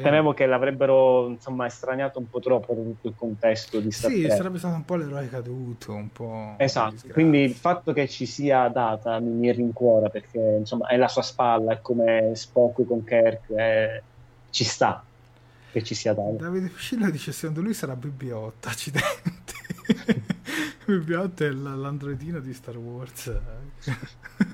temevo 0.00 0.34
che 0.34 0.46
l'avrebbero 0.46 1.28
insomma 1.28 1.66
estraniato 1.66 2.18
un 2.18 2.28
po' 2.28 2.40
troppo 2.40 2.74
da 2.74 2.82
tutto 2.82 3.08
il 3.08 3.14
contesto 3.16 3.80
di 3.80 3.90
Star 3.90 4.10
Sì, 4.10 4.22
Trek. 4.22 4.36
sarebbe 4.36 4.58
stato 4.58 4.74
un 4.74 4.84
po' 4.84 4.96
l'eroe 4.96 5.28
caduto, 5.28 5.92
un 5.92 6.10
po'. 6.10 6.54
Esatto, 6.56 7.08
quindi 7.12 7.40
il 7.40 7.54
fatto 7.54 7.92
che 7.92 8.08
ci 8.08 8.26
sia 8.26 8.68
data 8.68 9.18
mi, 9.20 9.30
mi 9.30 9.52
rincuora 9.52 10.08
perché 10.08 10.56
insomma 10.58 10.88
è 10.88 10.96
la 10.96 11.08
sua 11.08 11.22
spalla, 11.22 11.72
è 11.72 11.80
come 11.80 12.32
Spock 12.34 12.86
con 12.86 13.04
Kirk, 13.04 13.52
è... 13.52 14.02
ci 14.50 14.64
sta 14.64 15.02
che 15.72 15.82
ci 15.82 15.94
sia 15.94 16.14
data. 16.14 16.44
Davide 16.44 16.68
Fuscilla 16.68 17.10
dice 17.10 17.32
secondo 17.32 17.60
lui 17.60 17.74
sarà 17.74 17.94
BB-8, 17.94 18.52
accidenti. 18.62 19.54
BB-8 20.86 21.38
è 21.38 21.50
l'androidino 21.50 22.38
di 22.38 22.54
Star 22.54 22.76
Wars. 22.76 23.32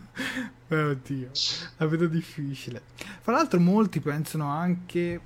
Eh, 0.69 0.83
oddio, 0.83 1.31
la 1.79 1.87
vedo 1.87 2.07
difficile. 2.07 2.83
Fra 3.21 3.33
l'altro 3.33 3.59
molti 3.59 4.01
pensano 4.01 4.49
anche, 4.49 5.21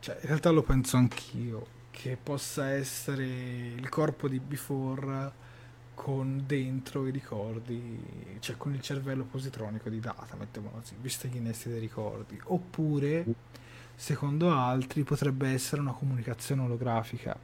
cioè 0.00 0.18
in 0.20 0.26
realtà 0.26 0.50
lo 0.50 0.62
penso 0.62 0.96
anch'io, 0.96 1.66
che 1.90 2.18
possa 2.22 2.70
essere 2.70 3.24
il 3.24 3.88
corpo 3.88 4.28
di 4.28 4.38
Before 4.40 5.32
con 5.94 6.44
dentro 6.46 7.06
i 7.06 7.10
ricordi, 7.10 8.38
cioè 8.40 8.56
con 8.56 8.72
il 8.72 8.80
cervello 8.80 9.24
positronico 9.24 9.90
di 9.90 10.00
data, 10.00 10.34
mettiamolo 10.36 10.78
così, 10.78 10.94
visto 10.98 11.28
gli 11.28 11.36
innesti 11.36 11.68
dei 11.68 11.80
ricordi. 11.80 12.40
Oppure, 12.44 13.26
secondo 13.94 14.50
altri, 14.50 15.02
potrebbe 15.02 15.48
essere 15.48 15.82
una 15.82 15.92
comunicazione 15.92 16.62
olografica, 16.62 17.38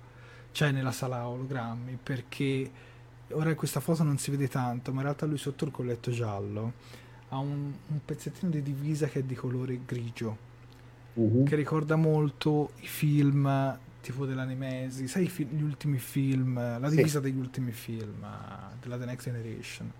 cioè 0.52 0.70
nella 0.70 0.92
sala 0.92 1.28
ologrammi, 1.28 1.98
perché 2.02 2.70
ora 3.30 3.50
in 3.50 3.56
questa 3.56 3.80
foto 3.80 4.02
non 4.02 4.18
si 4.18 4.30
vede 4.30 4.48
tanto, 4.48 4.92
ma 4.92 4.98
in 4.98 5.04
realtà 5.04 5.26
lui 5.26 5.38
sotto 5.38 5.64
il 5.64 5.70
colletto 5.70 6.10
giallo 6.10 6.72
ha 7.30 7.38
un, 7.38 7.72
un 7.86 8.00
pezzettino 8.04 8.50
di 8.50 8.62
divisa 8.62 9.06
che 9.06 9.20
è 9.20 9.22
di 9.22 9.34
colore 9.34 9.80
grigio, 9.84 10.36
uh-huh. 11.14 11.44
che 11.44 11.56
ricorda 11.56 11.96
molto 11.96 12.70
i 12.80 12.86
film 12.86 13.78
tipo 14.00 14.24
della 14.24 14.44
Nemesi, 14.44 15.08
sai 15.08 15.28
fi- 15.28 15.46
gli 15.46 15.62
ultimi 15.62 15.98
film, 15.98 16.54
la 16.54 16.88
divisa 16.88 17.18
sì. 17.18 17.24
degli 17.24 17.38
ultimi 17.38 17.72
film 17.72 18.24
della 18.80 18.96
The 18.96 19.04
Next 19.04 19.24
Generation. 19.24 19.90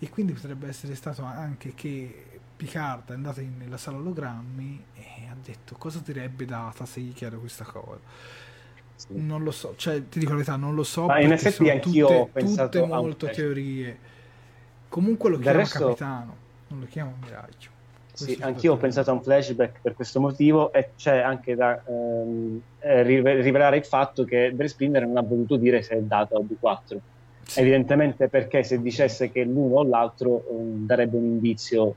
E 0.00 0.10
quindi 0.10 0.32
potrebbe 0.32 0.66
essere 0.66 0.96
stato 0.96 1.22
anche 1.22 1.74
che 1.74 2.40
Picard 2.56 3.10
è 3.10 3.14
andato 3.14 3.40
in, 3.40 3.56
nella 3.56 3.76
sala 3.76 3.98
ologrammi 3.98 4.84
e 4.94 5.28
ha 5.28 5.36
detto 5.40 5.76
cosa 5.76 6.00
direbbe 6.00 6.44
data 6.44 6.84
se 6.84 7.00
gli 7.00 7.12
chiedo 7.12 7.38
questa 7.38 7.64
cosa. 7.64 8.00
Sì. 9.06 9.08
Non 9.14 9.42
lo 9.42 9.50
so, 9.50 9.74
cioè 9.76 10.08
ti 10.08 10.18
dico 10.18 10.30
la 10.30 10.38
verità, 10.38 10.56
non 10.56 10.74
lo 10.74 10.84
so. 10.84 11.06
Ma 11.06 11.20
in 11.20 11.32
effetti 11.32 11.68
anch'io 11.68 12.06
tutte, 12.06 12.18
ho 12.18 12.26
pensato 12.26 12.80
tutte 12.80 12.92
molto 12.92 13.26
teorie. 13.28 13.98
Comunque 14.88 15.30
lo 15.30 15.38
chiama 15.38 15.58
resto... 15.58 15.86
capitano 15.86 16.40
non 16.68 16.80
lo 16.80 16.86
chiamo 16.86 17.14
miraggio. 17.22 17.70
Sì, 18.14 18.36
anch'io 18.40 18.74
ho 18.74 18.76
pensato 18.76 19.10
a 19.10 19.14
un 19.14 19.22
flashback 19.22 19.80
per 19.80 19.94
questo 19.94 20.20
motivo 20.20 20.72
e 20.72 20.90
c'è 20.96 21.18
anche 21.18 21.54
da 21.54 21.82
ehm, 21.82 22.60
eh, 22.80 23.02
rivelare 23.02 23.78
il 23.78 23.84
fatto 23.84 24.24
che 24.24 24.52
Dre 24.54 24.68
Splinter 24.68 25.06
non 25.06 25.16
ha 25.16 25.22
voluto 25.22 25.56
dire 25.56 25.82
se 25.82 25.96
è 25.96 26.00
data 26.00 26.36
o 26.36 26.44
B4. 26.44 26.96
Sì. 27.42 27.60
Evidentemente 27.60 28.28
perché 28.28 28.64
se 28.64 28.80
dicesse 28.80 29.30
che 29.30 29.44
l'uno 29.44 29.76
o 29.76 29.84
l'altro 29.84 30.44
um, 30.48 30.86
darebbe 30.86 31.16
un 31.16 31.24
indizio 31.24 31.94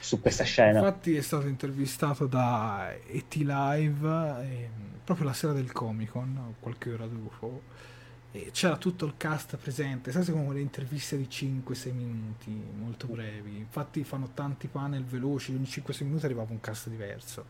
su 0.00 0.20
questa 0.20 0.44
scena. 0.44 0.78
Infatti 0.78 1.14
è 1.14 1.20
stato 1.20 1.46
intervistato 1.46 2.26
da 2.26 2.92
ET 3.06 3.34
Live 3.34 4.08
eh, 4.42 4.68
proprio 5.04 5.26
la 5.26 5.32
sera 5.32 5.52
del 5.52 5.70
Comic 5.72 6.10
Con, 6.10 6.54
qualche 6.58 6.92
ora 6.92 7.06
dopo 7.06 7.62
e 8.32 8.50
c'era 8.52 8.76
tutto 8.76 9.06
il 9.06 9.14
cast 9.16 9.56
presente, 9.56 10.12
sai 10.12 10.24
come 10.26 10.54
le 10.54 10.60
interviste 10.60 11.16
di 11.16 11.26
5-6 11.28 11.92
minuti, 11.92 12.64
molto 12.76 13.08
brevi, 13.08 13.56
infatti 13.56 14.04
fanno 14.04 14.30
tanti 14.34 14.68
panel 14.68 15.04
veloci, 15.04 15.52
ogni 15.52 15.64
5-6 15.64 16.04
minuti 16.04 16.26
arrivava 16.26 16.52
un 16.52 16.60
cast 16.60 16.88
diverso. 16.88 17.46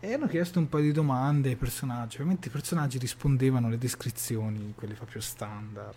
E 0.00 0.14
hanno 0.14 0.28
chiesto 0.28 0.58
un 0.58 0.68
paio 0.70 0.84
di 0.84 0.92
domande 0.92 1.50
ai 1.50 1.56
personaggi. 1.56 2.16
Ovviamente 2.16 2.48
i 2.48 2.50
personaggi 2.50 2.96
rispondevano 2.98 3.66
alle 3.66 3.78
descrizioni, 3.78 4.72
quelle 4.74 4.94
proprio 4.94 5.20
standard, 5.20 5.94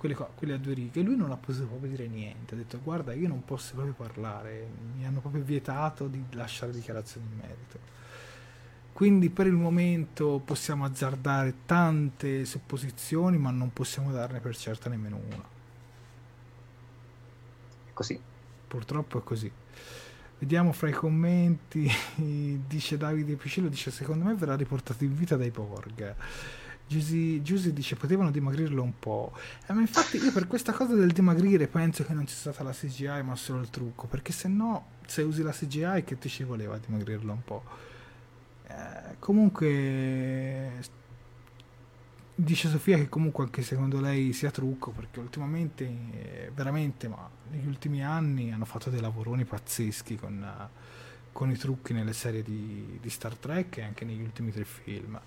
quelle, 0.00 0.14
qua, 0.14 0.30
quelle 0.34 0.54
a 0.54 0.56
due 0.56 0.72
righe. 0.72 1.02
Lui 1.02 1.14
non 1.14 1.30
ha 1.30 1.36
potuto 1.36 1.66
proprio 1.66 1.90
dire 1.90 2.06
niente. 2.06 2.54
Ha 2.54 2.56
detto: 2.56 2.80
Guarda, 2.82 3.12
io 3.12 3.28
non 3.28 3.44
posso 3.44 3.74
proprio 3.74 3.92
parlare. 3.92 4.66
Mi 4.96 5.04
hanno 5.04 5.20
proprio 5.20 5.42
vietato 5.42 6.06
di 6.06 6.24
lasciare 6.30 6.72
dichiarazioni 6.72 7.26
in 7.30 7.36
merito. 7.36 7.78
Quindi 8.94 9.28
per 9.28 9.46
il 9.46 9.52
momento 9.52 10.40
possiamo 10.42 10.86
azzardare 10.86 11.54
tante 11.66 12.46
supposizioni, 12.46 13.36
ma 13.36 13.50
non 13.50 13.74
possiamo 13.74 14.10
darne 14.10 14.40
per 14.40 14.56
certa 14.56 14.88
nemmeno 14.88 15.20
una. 15.32 15.44
Così. 17.92 18.18
Purtroppo 18.66 19.18
è 19.18 19.22
così. 19.22 19.52
Vediamo 20.38 20.72
fra 20.72 20.88
i 20.88 20.92
commenti, 20.92 21.90
dice 22.66 22.96
Davide 22.96 23.34
Picillo, 23.34 23.68
dice 23.68 23.90
secondo 23.90 24.24
me 24.24 24.34
verrà 24.34 24.56
riportato 24.56 25.04
in 25.04 25.14
vita 25.14 25.36
dai 25.36 25.50
Borg. 25.50 26.14
Giusy, 26.90 27.40
Giusy 27.40 27.72
dice 27.72 27.94
potevano 27.94 28.32
dimagrirlo 28.32 28.82
un 28.82 28.98
po'. 28.98 29.32
Eh, 29.68 29.72
ma 29.72 29.80
infatti 29.80 30.16
io 30.16 30.32
per 30.32 30.48
questa 30.48 30.72
cosa 30.72 30.96
del 30.96 31.12
dimagrire 31.12 31.68
penso 31.68 32.02
che 32.02 32.12
non 32.12 32.26
sia 32.26 32.36
stata 32.52 32.64
la 32.64 32.72
CGI 32.72 33.22
ma 33.22 33.36
solo 33.36 33.60
il 33.60 33.70
trucco, 33.70 34.08
perché 34.08 34.32
se 34.32 34.48
no 34.48 34.86
se 35.06 35.22
usi 35.22 35.42
la 35.42 35.52
CGI 35.52 36.02
che 36.04 36.18
ti 36.18 36.28
ci 36.28 36.42
voleva 36.42 36.76
dimagrirlo 36.78 37.32
un 37.32 37.44
po'. 37.44 37.62
Eh, 38.66 39.18
comunque 39.20 40.82
dice 42.34 42.68
Sofia 42.68 42.96
che 42.96 43.08
comunque 43.08 43.44
anche 43.44 43.62
secondo 43.62 44.00
lei 44.00 44.32
sia 44.32 44.50
trucco 44.50 44.90
perché 44.90 45.20
ultimamente 45.20 45.84
eh, 45.84 46.50
veramente 46.52 47.06
ma 47.06 47.30
negli 47.50 47.68
ultimi 47.68 48.02
anni 48.04 48.50
hanno 48.50 48.64
fatto 48.64 48.90
dei 48.90 49.00
lavoroni 49.00 49.44
pazzeschi 49.44 50.16
con, 50.16 50.68
con 51.30 51.50
i 51.52 51.56
trucchi 51.56 51.92
nelle 51.92 52.14
serie 52.14 52.42
di, 52.42 52.98
di, 53.00 53.10
Star 53.10 53.36
Trek 53.36 53.76
e 53.76 53.82
anche 53.82 54.04
negli 54.04 54.22
ultimi 54.22 54.50
tre 54.50 54.64
film 54.64 55.20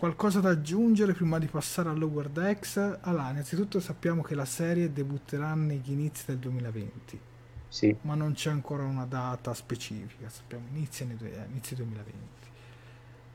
qualcosa 0.00 0.40
da 0.40 0.48
aggiungere 0.48 1.12
prima 1.12 1.38
di 1.38 1.46
passare 1.46 1.90
a 1.90 1.92
Lower 1.92 2.30
Decks 2.30 2.98
allora 3.02 3.30
innanzitutto 3.30 3.80
sappiamo 3.80 4.22
che 4.22 4.34
la 4.34 4.46
serie 4.46 4.92
debutterà 4.92 5.54
negli 5.54 5.92
inizi 5.92 6.24
del 6.26 6.38
2020 6.38 7.20
sì. 7.68 7.94
ma 8.00 8.14
non 8.14 8.32
c'è 8.32 8.50
ancora 8.50 8.82
una 8.82 9.04
data 9.04 9.52
specifica 9.52 10.30
sappiamo 10.30 10.64
inizia 10.72 11.04
inizi 11.04 11.74
2020 11.74 12.18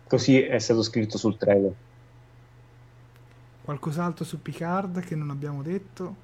così 0.08 0.42
è 0.42 0.58
stato 0.58 0.82
scritto 0.82 1.20
sul 1.20 1.38
trailer 1.38 1.74
Qualcos'altro 3.66 4.24
su 4.24 4.44
Picard 4.44 5.00
che 5.00 5.16
non 5.16 5.32
abbiamo 5.32 5.64
detto? 5.64 6.16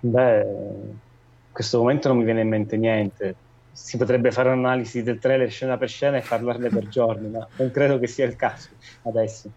Beh, 0.00 0.40
in 0.40 1.52
questo 1.52 1.78
momento 1.78 2.08
non 2.08 2.16
mi 2.16 2.24
viene 2.24 2.40
in 2.40 2.48
mente 2.48 2.76
niente. 2.76 3.36
Si 3.72 3.96
potrebbe 3.96 4.30
fare 4.30 4.50
un'analisi 4.50 5.02
del 5.02 5.18
trailer 5.18 5.50
scena 5.50 5.76
per 5.76 5.88
scena 5.88 6.16
e 6.16 6.24
parlarne 6.26 6.68
per 6.68 6.86
giorni, 6.88 7.28
ma 7.28 7.46
non 7.56 7.70
credo 7.70 7.98
che 7.98 8.06
sia 8.06 8.26
il 8.26 8.36
caso 8.36 8.68
adesso. 9.02 9.50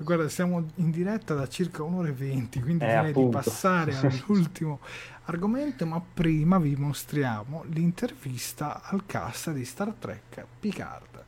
Guarda, 0.00 0.28
siamo 0.28 0.64
in 0.76 0.92
diretta 0.92 1.34
da 1.34 1.48
circa 1.48 1.82
un'ora 1.82 2.08
e 2.08 2.12
venti, 2.12 2.60
quindi 2.60 2.84
eh, 2.84 2.86
direi 2.86 3.10
appunto. 3.10 3.38
di 3.38 3.44
passare 3.44 3.94
all'ultimo 3.98 4.78
argomento, 5.24 5.84
ma 5.86 6.00
prima 6.00 6.58
vi 6.58 6.76
mostriamo 6.76 7.64
l'intervista 7.70 8.82
al 8.84 9.04
cast 9.06 9.50
di 9.50 9.64
Star 9.64 9.92
Trek 9.98 10.46
Picard. 10.60 11.24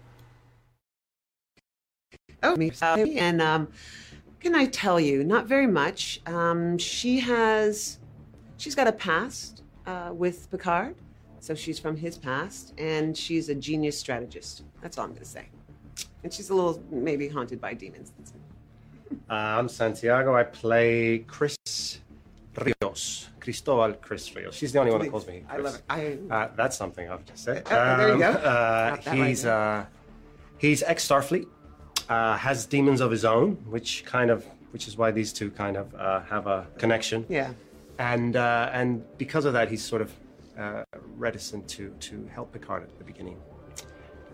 Oh, 2.43 2.55
and 3.19 3.41
um, 3.43 3.69
can 4.39 4.55
I 4.55 4.67
tell 4.67 4.99
you? 4.99 5.25
Not 5.25 5.47
very 5.47 5.67
much. 5.67 6.21
Um, 6.27 6.79
she 6.79 7.21
has, 7.21 7.99
she's 8.57 8.75
got 8.75 8.87
a 8.87 8.93
past 8.93 9.62
uh, 9.85 10.11
with 10.12 10.49
Picard, 10.51 10.95
so 11.41 11.55
she's 11.55 11.79
from 11.79 11.97
his 11.97 12.17
past, 12.17 12.75
and 12.79 13.17
she's 13.17 13.49
a 13.49 13.55
genius 13.55 13.99
strategist. 13.99 14.62
That's 14.81 14.99
all 14.99 15.05
I'm 15.05 15.11
going 15.11 15.23
to 15.23 15.29
say. 15.29 15.49
And 16.23 16.33
she's 16.33 16.51
a 16.51 16.55
little 16.55 16.83
maybe 16.91 17.29
haunted 17.29 17.61
by 17.61 17.75
demons. 17.75 18.12
Uh, 19.29 19.35
I'm 19.35 19.69
Santiago. 19.69 20.37
I 20.37 20.45
play 20.45 21.25
Chris 21.27 21.57
Rios. 22.57 23.29
Cristobal 23.41 23.95
Chris 23.95 24.35
Rios. 24.37 24.55
She's 24.55 24.73
the 24.73 24.81
only 24.81 24.93
one 24.93 25.01
that 25.01 25.11
calls 25.11 25.27
me 25.27 25.45
Chris. 25.49 25.59
I 25.59 25.62
love 25.62 25.75
it. 25.75 25.83
I, 26.31 26.35
uh, 26.35 26.49
that's 26.55 26.77
something 26.77 27.11
I've 27.11 27.25
just 27.25 27.43
said. 27.45 27.67
Oh, 27.71 27.97
there 27.97 28.12
you 28.12 28.19
go. 28.19 28.31
Uh, 28.31 28.97
he's 28.97 29.47
right 29.47 29.87
he's 30.61 30.83
ex 30.83 31.09
Starfleet 31.09 31.47
uh, 32.09 32.37
has 32.37 32.67
demons 32.67 33.01
of 33.01 33.11
his 33.11 33.25
own, 33.25 33.53
which 33.69 34.05
kind 34.05 34.31
of, 34.31 34.45
which 34.73 34.87
is 34.87 34.97
why 34.97 35.11
these 35.11 35.33
two 35.33 35.51
kind 35.51 35.77
of 35.77 35.95
uh, 35.95 36.21
have 36.23 36.47
a 36.47 36.67
connection. 36.79 37.25
Yeah. 37.29 37.53
And 37.99 38.37
uh, 38.37 38.71
and 38.73 39.03
because 39.19 39.45
of 39.45 39.53
that, 39.55 39.69
he's 39.69 39.83
sort 39.83 40.03
of 40.03 40.12
uh, 40.61 40.85
reticent 41.16 41.66
to 41.69 41.91
to 42.01 42.28
help 42.32 42.53
Picard 42.53 42.82
at 42.82 42.99
the 42.99 43.05
beginning. 43.05 43.39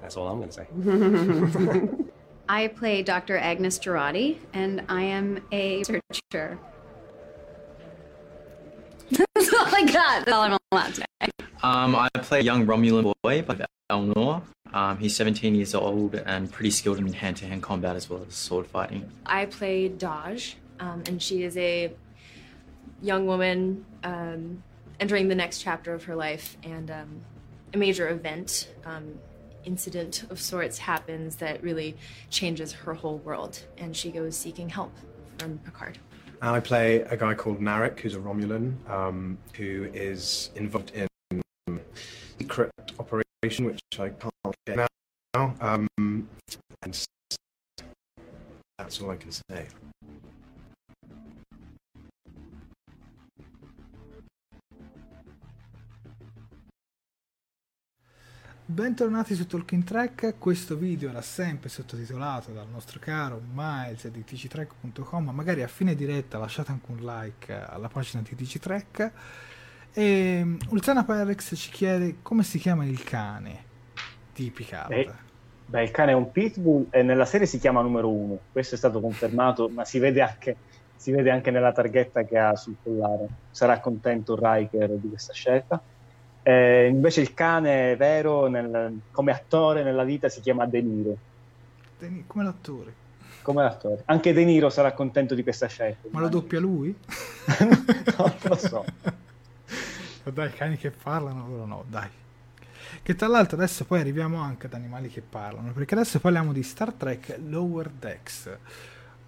That's 0.01 0.16
all 0.16 0.28
I'm 0.28 0.39
going 0.39 0.51
to 0.51 0.55
say. 0.55 2.12
I 2.48 2.69
play 2.69 3.03
Dr. 3.03 3.39
Agnes 3.39 3.78
Girardi, 3.78 4.39
and 4.53 4.85
I 4.89 5.03
am 5.03 5.43
a 5.51 5.78
researcher. 5.78 6.59
That's 9.11 9.53
all 9.53 9.66
I 9.66 9.85
got. 9.85 10.24
That's 10.24 10.32
all 10.32 10.43
I'm 10.43 10.59
allowed 10.70 10.94
to 10.94 11.05
say. 11.20 11.31
Um, 11.62 11.97
I 11.97 12.09
play 12.15 12.40
a 12.40 12.43
young 12.43 12.66
Romulan 12.66 13.12
boy 13.23 13.43
by 13.43 13.66
Elnor. 13.90 14.43
Um, 14.73 14.98
he's 14.98 15.16
17 15.16 15.55
years 15.55 15.74
old 15.74 16.15
and 16.15 16.53
pretty 16.53 16.70
skilled 16.70 16.98
in 16.98 17.12
hand 17.12 17.39
to 17.39 17.47
hand 17.47 17.62
combat 17.62 17.97
as 17.97 18.11
well 18.11 18.24
as 18.27 18.35
sword 18.35 18.66
fighting. 18.66 19.11
I 19.24 19.47
play 19.47 19.89
Daj, 19.89 20.55
um, 20.78 21.03
and 21.07 21.20
she 21.20 21.43
is 21.43 21.57
a 21.57 21.93
young 23.03 23.27
woman 23.27 23.85
um, 24.05 24.62
entering 25.01 25.28
the 25.28 25.35
next 25.35 25.60
chapter 25.62 25.94
of 25.94 26.05
her 26.05 26.14
life, 26.14 26.56
and 26.62 26.90
um, 26.90 27.20
a 27.74 27.78
major 27.78 28.09
event, 28.09 28.68
um, 28.85 29.18
incident 29.64 30.24
of 30.31 30.40
sorts 30.40 30.78
happens 30.78 31.36
that 31.36 31.62
really 31.62 31.97
changes 32.31 32.73
her 32.73 32.94
whole 32.94 33.18
world, 33.18 33.62
and 33.78 33.97
she 33.97 34.10
goes 34.10 34.36
seeking 34.36 34.68
help 34.68 34.93
from 35.39 35.59
Picard. 35.59 35.98
I 36.43 36.60
play 36.60 37.01
a 37.01 37.16
guy 37.16 37.35
called 37.35 37.60
Narek, 37.60 37.98
who's 38.01 38.14
a 38.14 38.18
Romulan, 38.18 38.74
um, 38.89 39.39
who 39.55 39.89
is 39.94 40.51
involved 40.55 40.93
in 40.94 41.09
secret 42.39 42.70
operation, 42.98 43.64
which 43.64 43.81
I 43.98 44.10
can't 44.10 44.55
get 44.66 44.89
now. 45.35 45.55
Um, 45.60 45.89
and 46.82 47.06
that's 48.78 49.01
all 49.01 49.10
I 49.10 49.16
can 49.16 49.32
say. 49.32 49.66
Bentornati 58.69 59.37
su 59.37 59.47
Talking 59.47 59.85
Track, 59.85 60.39
questo 60.39 60.75
video 60.75 61.11
era 61.11 61.21
sempre 61.21 61.69
sottotitolato 61.69 62.51
dal 62.51 62.67
nostro 62.69 62.99
caro 63.01 63.41
Miles 63.53 64.09
di 64.09 64.25
tgtrack.com, 64.25 65.31
magari 65.31 65.63
a 65.63 65.69
fine 65.69 65.95
diretta 65.95 66.37
lasciate 66.37 66.73
anche 66.73 66.91
un 66.91 66.97
like 66.97 67.55
alla 67.55 67.87
pagina 67.87 68.25
di 68.29 68.35
tgtrack 68.35 69.13
e 69.93 70.41
mm, 70.43 70.57
Ulzana 70.71 71.05
Perex 71.05 71.55
ci 71.55 71.71
chiede 71.71 72.17
come 72.23 72.43
si 72.43 72.59
chiama 72.59 72.85
il 72.85 73.05
cane 73.05 73.63
di 74.35 74.51
Picard. 74.51 74.91
Eh, 74.91 75.13
beh, 75.65 75.85
il 75.85 75.91
cane 75.93 76.11
è 76.11 76.15
un 76.17 76.33
pitbull 76.33 76.89
e 76.91 77.05
nella 77.05 77.25
serie 77.25 77.47
si 77.47 77.61
chiama 77.61 77.83
numero 77.83 78.11
uno. 78.11 78.37
Questo 78.51 78.75
è 78.75 78.79
stato 78.79 79.01
confermato, 79.01 79.69
ma 79.69 79.85
si 79.85 80.01
vede 80.01 80.23
anche, 80.23 80.57
si 80.97 81.13
vede 81.13 81.31
anche 81.31 81.53
nella 81.53 81.71
targhetta 81.71 82.25
che 82.25 82.37
ha 82.37 82.57
sul 82.57 82.75
collare. 82.83 83.29
Sarà 83.49 83.79
contento 83.79 84.37
Riker 84.37 84.91
di 84.91 85.09
questa 85.09 85.33
scelta. 85.33 85.81
Eh, 86.48 86.86
invece 86.86 87.23
il 87.23 87.35
cane 87.35 87.97
vero 87.97 88.47
nel, 88.47 89.01
come 89.10 89.32
attore 89.32 89.82
nella 89.82 90.05
vita 90.05 90.28
si 90.28 90.40
chiama 90.40 90.64
De 90.64 90.81
Niro. 90.81 91.16
De 91.98 92.23
come 92.28 92.44
l'attore. 92.44 92.94
Come 93.43 93.64
l'attore. 93.64 94.02
Anche 94.05 94.32
De 94.32 94.44
Niro 94.44 94.70
sarà 94.70 94.93
contento 94.93 95.35
di 95.35 95.43
questa 95.43 95.66
scelta. 95.66 96.06
Ma 96.12 96.20
lo 96.20 96.28
doppia 96.28 96.60
lui? 96.60 96.97
no, 97.59 97.66
non 98.16 98.35
lo 98.44 98.55
so. 98.55 98.85
dai, 100.23 100.52
cani 100.52 100.77
che 100.77 100.93
parlano, 100.93 101.48
loro 101.48 101.66
no, 101.66 101.85
dai. 101.89 102.10
Che 103.02 103.14
tra 103.16 103.27
l'altro 103.27 103.56
adesso 103.56 103.85
poi 103.85 103.98
arriviamo 103.98 104.39
anche 104.39 104.66
ad 104.66 104.74
animali 104.74 105.09
che 105.09 105.23
parlano, 105.23 105.73
perché 105.73 105.94
adesso 105.94 106.20
parliamo 106.20 106.52
di 106.52 106.62
Star 106.62 106.93
Trek 106.93 107.40
Lower 107.44 107.90
Decks, 107.90 108.56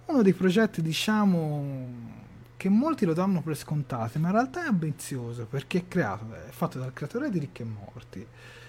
uno 0.05 0.21
dei 0.21 0.31
progetti, 0.31 0.81
diciamo, 0.81 2.27
che 2.59 2.67
molti 2.67 3.05
lo 3.05 3.13
danno 3.13 3.41
per 3.41 3.55
scontato, 3.55 4.19
ma 4.19 4.27
in 4.27 4.33
realtà 4.33 4.65
è 4.65 4.67
ambizioso, 4.67 5.45
perché 5.45 5.77
è 5.77 5.87
creato, 5.87 6.25
è 6.33 6.49
fatto 6.49 6.77
dal 6.77 6.91
creatore 6.91 7.29
di 7.29 7.39
Ricche 7.39 7.63
e 7.63 7.65
Morti, 7.65 8.27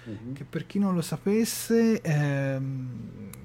mm-hmm. 0.09 0.33
che 0.33 0.45
per 0.45 0.65
chi 0.65 0.79
non 0.79 0.95
lo 0.95 1.03
sapesse 1.03 2.01
è 2.01 2.57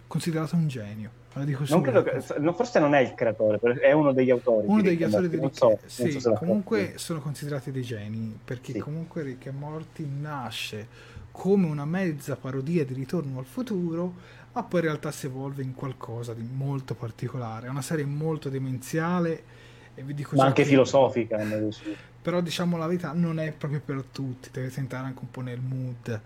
considerato 0.06 0.56
un 0.56 0.68
genio. 0.68 1.10
Non 1.34 1.82
che, 1.82 2.22
forse 2.54 2.80
non 2.80 2.94
è 2.94 3.00
il 3.00 3.16
creatore, 3.16 3.60
è 3.80 3.92
uno 3.92 4.14
degli 4.14 4.30
autori. 4.30 4.68
Uno 4.68 4.84
degli 4.84 5.02
autori 5.02 5.30
di 5.30 5.40
Rick 5.40 5.58
so, 5.58 5.80
sì, 5.84 6.12
so 6.20 6.34
comunque 6.34 6.94
sono 6.98 7.22
considerati 7.22 7.72
dei 7.72 7.82
geni, 7.82 8.38
perché 8.46 8.74
sì. 8.74 8.80
comunque 8.80 9.24
Rick 9.24 9.48
e 9.48 9.52
Morty 9.52 10.08
nasce 10.08 10.88
come 11.32 11.66
una 11.66 11.86
mezza 11.86 12.36
parodia 12.36 12.86
di 12.86 12.94
Ritorno 12.94 13.40
al 13.40 13.46
futuro, 13.46 14.14
ma 14.54 14.62
poi 14.62 14.82
in 14.82 14.86
realtà 14.86 15.10
si 15.10 15.26
evolve 15.26 15.64
in 15.64 15.74
qualcosa 15.74 16.36
di 16.36 16.48
molto 16.48 16.94
particolare. 16.94 17.66
È 17.66 17.70
una 17.72 17.82
serie 17.82 18.06
molto 18.06 18.50
demenziale 18.50 19.64
ma 20.36 20.46
anche 20.46 20.64
che- 20.64 20.70
filosofica. 20.70 21.38
Però 22.22 22.42
diciamo 22.42 22.78
la 22.78 22.88
verità, 22.88 23.12
non 23.14 23.40
è 23.40 23.52
proprio 23.52 23.82
per 23.84 24.04
tutti, 24.12 24.50
deve 24.52 24.72
entrare 24.76 25.06
anche 25.08 25.20
un 25.22 25.32
po' 25.32 25.42
nel 25.42 25.60
mood 25.60 26.20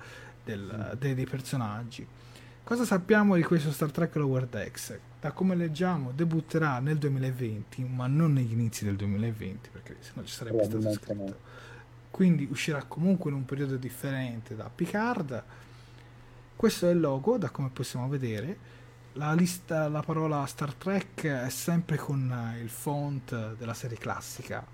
del- 0.43 0.95
dei, 0.97 1.13
dei 1.13 1.25
personaggi. 1.25 2.05
Cosa 2.63 2.85
sappiamo 2.85 3.35
di 3.35 3.43
questo 3.43 3.71
Star 3.71 3.91
Trek 3.91 4.15
Lower 4.15 4.45
Decks? 4.45 4.97
Da 5.19 5.31
come 5.31 5.55
leggiamo, 5.55 6.11
debutterà 6.15 6.79
nel 6.79 6.97
2020, 6.97 7.83
ma 7.83 8.07
non 8.07 8.31
negli 8.33 8.51
inizi 8.53 8.85
del 8.85 8.95
2020, 8.95 9.69
perché 9.71 9.97
sennò 9.99 10.23
ci 10.25 10.33
sarebbe 10.33 10.63
stato 10.63 10.81
scritto. 10.93 11.37
Quindi 12.11 12.47
uscirà 12.49 12.83
comunque 12.87 13.29
in 13.31 13.35
un 13.37 13.45
periodo 13.45 13.75
differente 13.75 14.55
da 14.55 14.69
Picard. 14.73 15.43
Questo 16.55 16.87
è 16.87 16.91
il 16.91 16.99
logo, 16.99 17.37
da 17.37 17.49
come 17.49 17.69
possiamo 17.71 18.07
vedere. 18.07 18.57
La 19.13 19.33
lista, 19.33 19.87
la 19.89 20.01
parola 20.01 20.45
Star 20.45 20.73
Trek 20.73 21.25
è 21.25 21.49
sempre 21.49 21.97
con 21.97 22.31
eh, 22.55 22.61
il 22.61 22.69
font 22.69 23.55
della 23.55 23.73
serie 23.73 23.97
classica. 23.97 24.65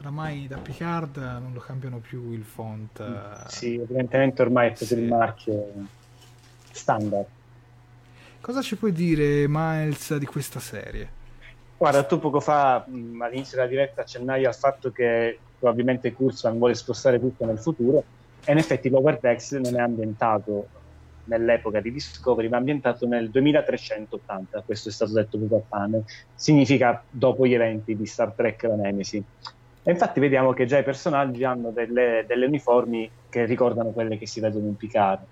Oramai 0.00 0.46
da 0.48 0.58
Picard 0.58 1.16
non 1.16 1.52
lo 1.52 1.60
cambiano 1.60 1.98
più 1.98 2.32
il 2.32 2.44
font. 2.44 2.98
eh. 3.00 3.48
Sì, 3.48 3.74
evidentemente 3.74 4.42
ormai 4.42 4.68
è 4.70 4.72
proprio 4.72 4.98
il 4.98 5.04
marchio 5.04 5.72
standard. 6.72 7.26
Cosa 8.40 8.60
ci 8.62 8.76
puoi 8.76 8.92
dire, 8.92 9.46
Miles, 9.48 10.16
di 10.16 10.26
questa 10.26 10.60
serie? 10.60 11.22
Guarda, 11.76 12.04
tu 12.04 12.18
poco 12.18 12.40
fa 12.40 12.84
mh, 12.86 13.20
all'inizio 13.22 13.56
della 13.56 13.68
diretta 13.68 14.02
accennavi 14.02 14.44
al 14.46 14.54
fatto 14.54 14.90
che 14.90 15.38
probabilmente 15.58 16.12
Kurzman 16.12 16.58
vuole 16.58 16.74
spostare 16.74 17.18
tutto 17.20 17.44
nel 17.44 17.58
futuro 17.58 18.04
e 18.44 18.52
in 18.52 18.58
effetti 18.58 18.88
Lower 18.88 19.18
Decks 19.18 19.52
non 19.52 19.76
è 19.76 19.80
ambientato 19.80 20.68
nell'epoca 21.24 21.80
di 21.80 21.92
Discovery, 21.92 22.48
ma 22.48 22.56
ambientato 22.58 23.06
nel 23.06 23.30
2380, 23.30 24.62
questo 24.62 24.88
è 24.88 24.92
stato 24.92 25.12
detto 25.12 25.36
al 25.36 25.62
panel, 25.68 26.04
significa 26.34 27.02
dopo 27.08 27.46
gli 27.46 27.54
eventi 27.54 27.96
di 27.96 28.06
Star 28.06 28.32
Trek 28.32 28.62
La 28.64 28.76
Nemesi. 28.76 29.22
E 29.86 29.90
infatti 29.90 30.20
vediamo 30.20 30.52
che 30.52 30.64
già 30.66 30.78
i 30.78 30.82
personaggi 30.82 31.44
hanno 31.44 31.70
delle, 31.70 32.24
delle 32.26 32.46
uniformi 32.46 33.10
che 33.28 33.44
ricordano 33.44 33.90
quelle 33.90 34.16
che 34.16 34.26
si 34.26 34.40
vedono 34.40 34.66
in 34.66 34.76
Picard, 34.76 35.22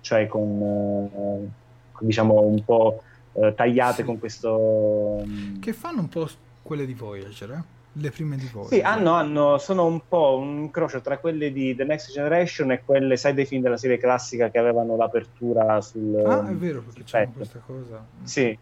cioè 0.00 0.26
con, 0.26 1.10
eh, 1.14 2.04
diciamo 2.04 2.40
un 2.40 2.64
po' 2.64 3.02
eh, 3.34 3.54
tagliate 3.54 4.02
con 4.02 4.18
questo... 4.18 5.22
mm, 5.24 5.60
Che 5.60 5.72
fanno 5.72 6.00
un 6.00 6.08
po' 6.08 6.28
quelle 6.62 6.86
di 6.86 6.94
Voyager, 6.94 7.50
eh? 7.50 7.62
Le 8.00 8.10
prime 8.10 8.36
di 8.36 8.48
Voyager. 8.52 8.78
Sì, 8.78 8.84
hanno, 8.84 9.12
hanno- 9.12 9.58
sono 9.58 9.86
un 9.86 10.00
po' 10.06 10.36
un 10.38 10.58
incrocio 10.58 11.00
tra 11.00 11.18
quelle 11.18 11.52
di 11.52 11.74
The 11.74 11.84
Next 11.84 12.12
Generation 12.12 12.70
e 12.72 12.82
quelle, 12.84 13.16
sai, 13.16 13.34
dei 13.34 13.44
film 13.46 13.62
della 13.62 13.76
serie 13.76 13.98
classica 13.98 14.50
che 14.50 14.58
avevano 14.58 14.96
l'apertura 14.96 15.80
sul. 15.80 16.14
Ah, 16.24 16.48
è 16.48 16.52
vero, 16.54 16.82
perché 16.82 17.02
c'è 17.04 17.28
questa 17.34 17.58
cosa. 17.64 18.04
Sì. 18.22 18.56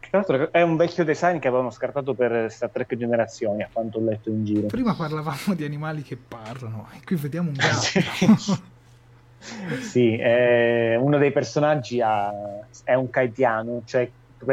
Tra 0.00 0.22
l'altro 0.22 0.52
è 0.52 0.62
un 0.62 0.76
vecchio 0.76 1.04
design 1.04 1.38
che 1.38 1.48
avevano 1.48 1.70
scartato 1.70 2.14
per 2.14 2.50
Star 2.50 2.70
Trek 2.70 2.94
Generazioni, 2.96 3.62
a 3.62 3.68
quanto 3.72 3.98
ho 3.98 4.02
letto 4.04 4.30
in 4.30 4.44
giro. 4.44 4.66
Prima 4.68 4.94
parlavamo 4.94 5.54
di 5.56 5.64
animali 5.64 6.02
che 6.02 6.16
parlano, 6.16 6.88
e 6.94 7.00
qui 7.04 7.16
vediamo 7.16 7.48
un 7.50 7.56
gatto. 7.58 8.62
Sì, 9.80 10.16
eh, 10.16 10.96
uno 10.96 11.18
dei 11.18 11.32
personaggi 11.32 12.00
ha- 12.00 12.32
è 12.84 12.94
un 12.94 13.10
kaitiano, 13.10 13.82
cioè 13.84 14.08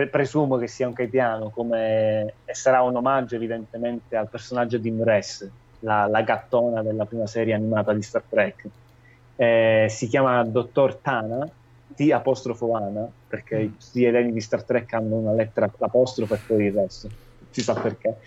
presumo 0.10 0.58
che 0.58 0.68
sia 0.68 0.88
un 0.88 0.94
kaitiano, 0.94 1.50
come, 1.50 2.38
e 2.44 2.54
sarà 2.54 2.82
un 2.82 2.96
omaggio 2.96 3.36
evidentemente 3.36 4.16
al 4.16 4.30
personaggio 4.30 4.78
di 4.78 4.92
Mress, 4.92 5.50
la, 5.80 6.08
la 6.08 6.22
gattona 6.22 6.82
della 6.84 7.06
prima 7.06 7.26
serie 7.28 7.54
animata 7.54 7.94
di 7.94 8.02
Star 8.02 8.24
Trek. 8.28 8.68
Eh, 9.36 9.88
si 9.90 10.08
chiama 10.08 10.44
Dottor 10.44 10.98
Tana, 11.00 11.50
T 11.94 12.10
apostrofo 12.12 12.74
Ana, 12.74 13.10
perché 13.28 13.58
Mm. 13.60 13.68
tutti 13.78 14.00
gli 14.00 14.06
elenchi 14.06 14.34
di 14.34 14.42
Star 14.42 14.64
Trek 14.64 14.94
hanno 14.94 15.16
una 15.16 15.34
lettera, 15.34 15.70
l'apostrofo 15.78 16.36
e 16.36 16.40
poi 16.46 16.66
il 16.66 16.74
resto, 16.74 17.10
si 17.50 17.62
sa 17.62 17.74
perché. 17.74 18.18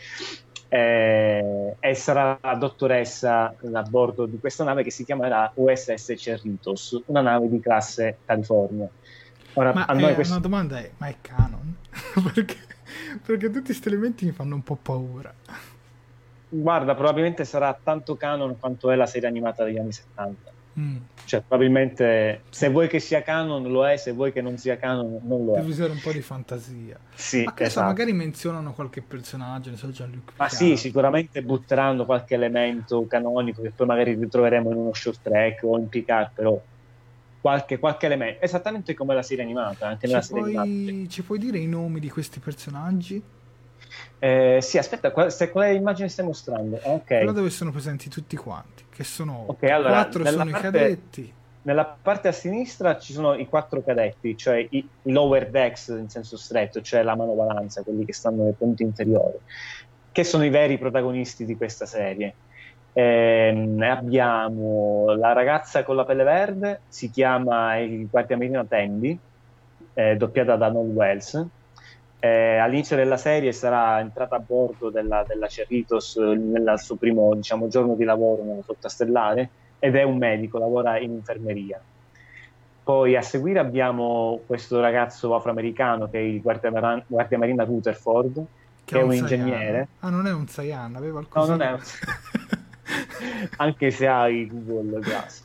Eh, 0.68 1.76
e 1.78 1.94
sarà 1.94 2.36
la 2.42 2.54
dottoressa 2.56 3.54
a 3.72 3.82
bordo 3.82 4.26
di 4.26 4.38
questa 4.40 4.64
nave 4.64 4.82
che 4.82 4.90
si 4.90 5.04
chiamerà 5.04 5.52
USS 5.54 6.14
Cerritos, 6.16 7.04
una 7.06 7.20
nave 7.20 7.48
di 7.48 7.60
classe 7.60 8.18
California. 8.24 8.88
Ora, 9.52 9.72
ma 9.72 9.86
eh, 9.86 10.14
questo- 10.14 10.32
una 10.32 10.42
domanda 10.42 10.78
è, 10.78 10.90
ma 10.98 11.06
è 11.06 11.14
canon? 11.20 11.53
perché, 12.32 12.56
perché 13.24 13.50
tutti 13.50 13.64
questi 13.66 13.88
elementi 13.88 14.24
mi 14.24 14.32
fanno 14.32 14.54
un 14.54 14.62
po' 14.62 14.76
paura. 14.76 15.32
Guarda, 16.48 16.94
probabilmente 16.94 17.44
sarà 17.44 17.76
tanto 17.80 18.16
canon 18.16 18.58
quanto 18.58 18.90
è 18.90 18.96
la 18.96 19.06
serie 19.06 19.28
animata 19.28 19.64
degli 19.64 19.78
anni 19.78 19.92
70. 19.92 20.52
Mm. 20.78 20.96
Cioè, 21.24 21.40
probabilmente 21.46 22.42
se 22.50 22.68
vuoi 22.68 22.88
che 22.88 22.98
sia 22.98 23.22
canon 23.22 23.62
lo 23.70 23.86
è, 23.86 23.96
se 23.96 24.12
vuoi 24.12 24.32
che 24.32 24.40
non 24.40 24.58
sia 24.58 24.76
canon 24.76 25.20
non 25.22 25.44
lo 25.44 25.54
è. 25.54 25.60
Devi 25.60 25.70
usare 25.70 25.92
un 25.92 26.00
po' 26.00 26.12
di 26.12 26.20
fantasia. 26.20 26.98
Sì, 27.14 27.44
ma 27.44 27.52
ne 27.52 27.56
so, 27.56 27.64
esatto. 27.64 27.86
magari 27.86 28.12
menzionano 28.12 28.72
qualche 28.72 29.00
personaggio, 29.00 29.70
ne 29.70 29.76
so, 29.76 29.90
Gianluca 29.90 30.32
Ma 30.36 30.48
sì, 30.48 30.76
sicuramente 30.76 31.42
butteranno 31.42 32.04
qualche 32.04 32.34
elemento 32.34 33.06
canonico 33.06 33.62
che 33.62 33.70
poi 33.70 33.86
magari 33.86 34.14
ritroveremo 34.14 34.70
in 34.70 34.76
uno 34.76 34.92
short 34.92 35.20
track 35.22 35.62
o 35.62 35.78
in 35.78 35.88
Picard, 35.88 36.30
però 36.34 36.60
qualche, 37.44 37.78
qualche 37.78 38.06
elemento, 38.06 38.42
esattamente 38.42 38.94
come 38.94 39.14
la 39.14 39.20
serie 39.22 39.44
animata, 39.44 39.86
anche 39.86 40.06
nella 40.06 40.22
Ci 40.22 40.28
serie 40.28 40.42
animata. 40.44 40.64
puoi, 40.66 41.08
ci 41.10 41.22
puoi 41.22 41.38
dire 41.38 41.58
i 41.58 41.66
nomi 41.66 42.00
di 42.00 42.08
questi 42.08 42.40
personaggi? 42.40 43.22
Eh, 44.18 44.60
sì, 44.62 44.78
aspetta, 44.78 45.10
qual- 45.10 45.30
se- 45.30 45.50
quale 45.50 45.74
immagine 45.74 46.08
stai 46.08 46.24
mostrando? 46.24 46.80
Ah, 46.82 46.92
Ok. 46.92 47.04
Quella 47.04 47.32
dove 47.32 47.50
sono 47.50 47.70
presenti 47.70 48.08
tutti 48.08 48.34
quanti, 48.36 48.84
che 48.88 49.04
sono 49.04 49.44
Ok, 49.48 49.62
allora, 49.64 49.92
quattro 49.92 50.24
sono 50.24 50.48
i 50.48 50.52
parte- 50.52 50.70
cadetti. 50.70 51.32
Nella 51.64 51.84
parte 51.84 52.28
a 52.28 52.32
sinistra 52.32 52.98
ci 52.98 53.12
sono 53.12 53.34
i 53.34 53.46
quattro 53.46 53.82
cadetti, 53.82 54.38
cioè 54.38 54.66
i, 54.70 54.88
i 55.02 55.12
lower 55.12 55.50
decks 55.50 55.88
in 55.88 56.08
senso 56.08 56.38
stretto, 56.38 56.80
cioè 56.80 57.02
la 57.02 57.14
manovalanza, 57.14 57.82
quelli 57.82 58.06
che 58.06 58.14
stanno 58.14 58.44
nei 58.44 58.52
punti 58.52 58.82
inferiori, 58.84 59.36
che 60.12 60.24
sono 60.24 60.46
i 60.46 60.48
veri 60.50 60.78
protagonisti 60.78 61.44
di 61.44 61.56
questa 61.58 61.84
serie. 61.84 62.34
Ehm, 62.96 63.82
abbiamo 63.82 65.12
la 65.16 65.32
ragazza 65.32 65.82
con 65.82 65.96
la 65.96 66.04
pelle 66.04 66.22
verde, 66.22 66.80
si 66.86 67.10
chiama 67.10 67.76
il 67.78 68.08
guardiamarina 68.08 68.64
Tandy, 68.64 69.18
eh, 69.94 70.16
doppiata 70.16 70.54
da 70.54 70.70
Noel 70.70 70.90
Wells. 70.90 71.46
Eh, 72.20 72.56
all'inizio 72.56 72.96
della 72.96 73.16
serie 73.16 73.52
sarà 73.52 73.98
entrata 74.00 74.36
a 74.36 74.38
bordo 74.38 74.88
della, 74.90 75.24
della 75.26 75.48
Cerritos 75.48 76.16
eh, 76.16 76.34
nel 76.36 76.72
suo 76.78 76.94
primo 76.94 77.34
diciamo, 77.34 77.68
giorno 77.68 77.94
di 77.96 78.04
lavoro 78.04 78.44
nella 78.44 78.62
flotta 78.62 78.88
stellare 78.88 79.50
ed 79.78 79.96
è 79.96 80.04
un 80.04 80.16
medico, 80.16 80.58
lavora 80.58 80.96
in 80.98 81.10
infermeria. 81.10 81.80
Poi 82.84 83.16
a 83.16 83.22
seguire 83.22 83.58
abbiamo 83.58 84.40
questo 84.46 84.80
ragazzo 84.80 85.34
afroamericano 85.34 86.08
che 86.08 86.18
è 86.18 86.22
il 86.22 86.40
guardiamara- 86.40 87.02
guardiamarina 87.06 87.64
Rutherford, 87.64 88.44
che, 88.84 89.00
è 89.00 89.02
un, 89.02 89.12
Saiyan. 89.12 89.40
ingegnere. 89.40 89.88
Ah, 90.00 90.10
non 90.10 90.26
è 90.26 90.32
un 90.32 90.46
Saiyan, 90.46 90.94
aveva 90.94 91.18
il 91.18 91.26
No, 91.26 91.40
coso- 91.40 91.50
non 91.50 91.62
è 91.62 91.72
un... 91.72 91.80
Anche 93.56 93.90
se 93.90 94.06
ha 94.06 94.28
i 94.28 94.46
Google 94.46 95.00
Glass, 95.00 95.42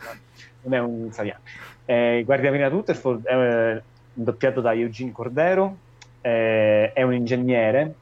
non 0.64 0.74
è 0.74 0.80
un 0.80 1.12
Saiyan. 1.12 1.40
Eh, 1.86 2.20
il 2.20 2.26
guardiamarina 2.26 2.68
Rutherford 2.68 3.26
è 3.26 3.76
eh, 3.76 3.82
doppiato 4.14 4.62
da 4.62 4.74
Eugene 4.74 5.12
Cordero, 5.12 5.78
eh, 6.22 6.94
è 6.94 7.02
un 7.02 7.14
ingegnere, 7.14 7.96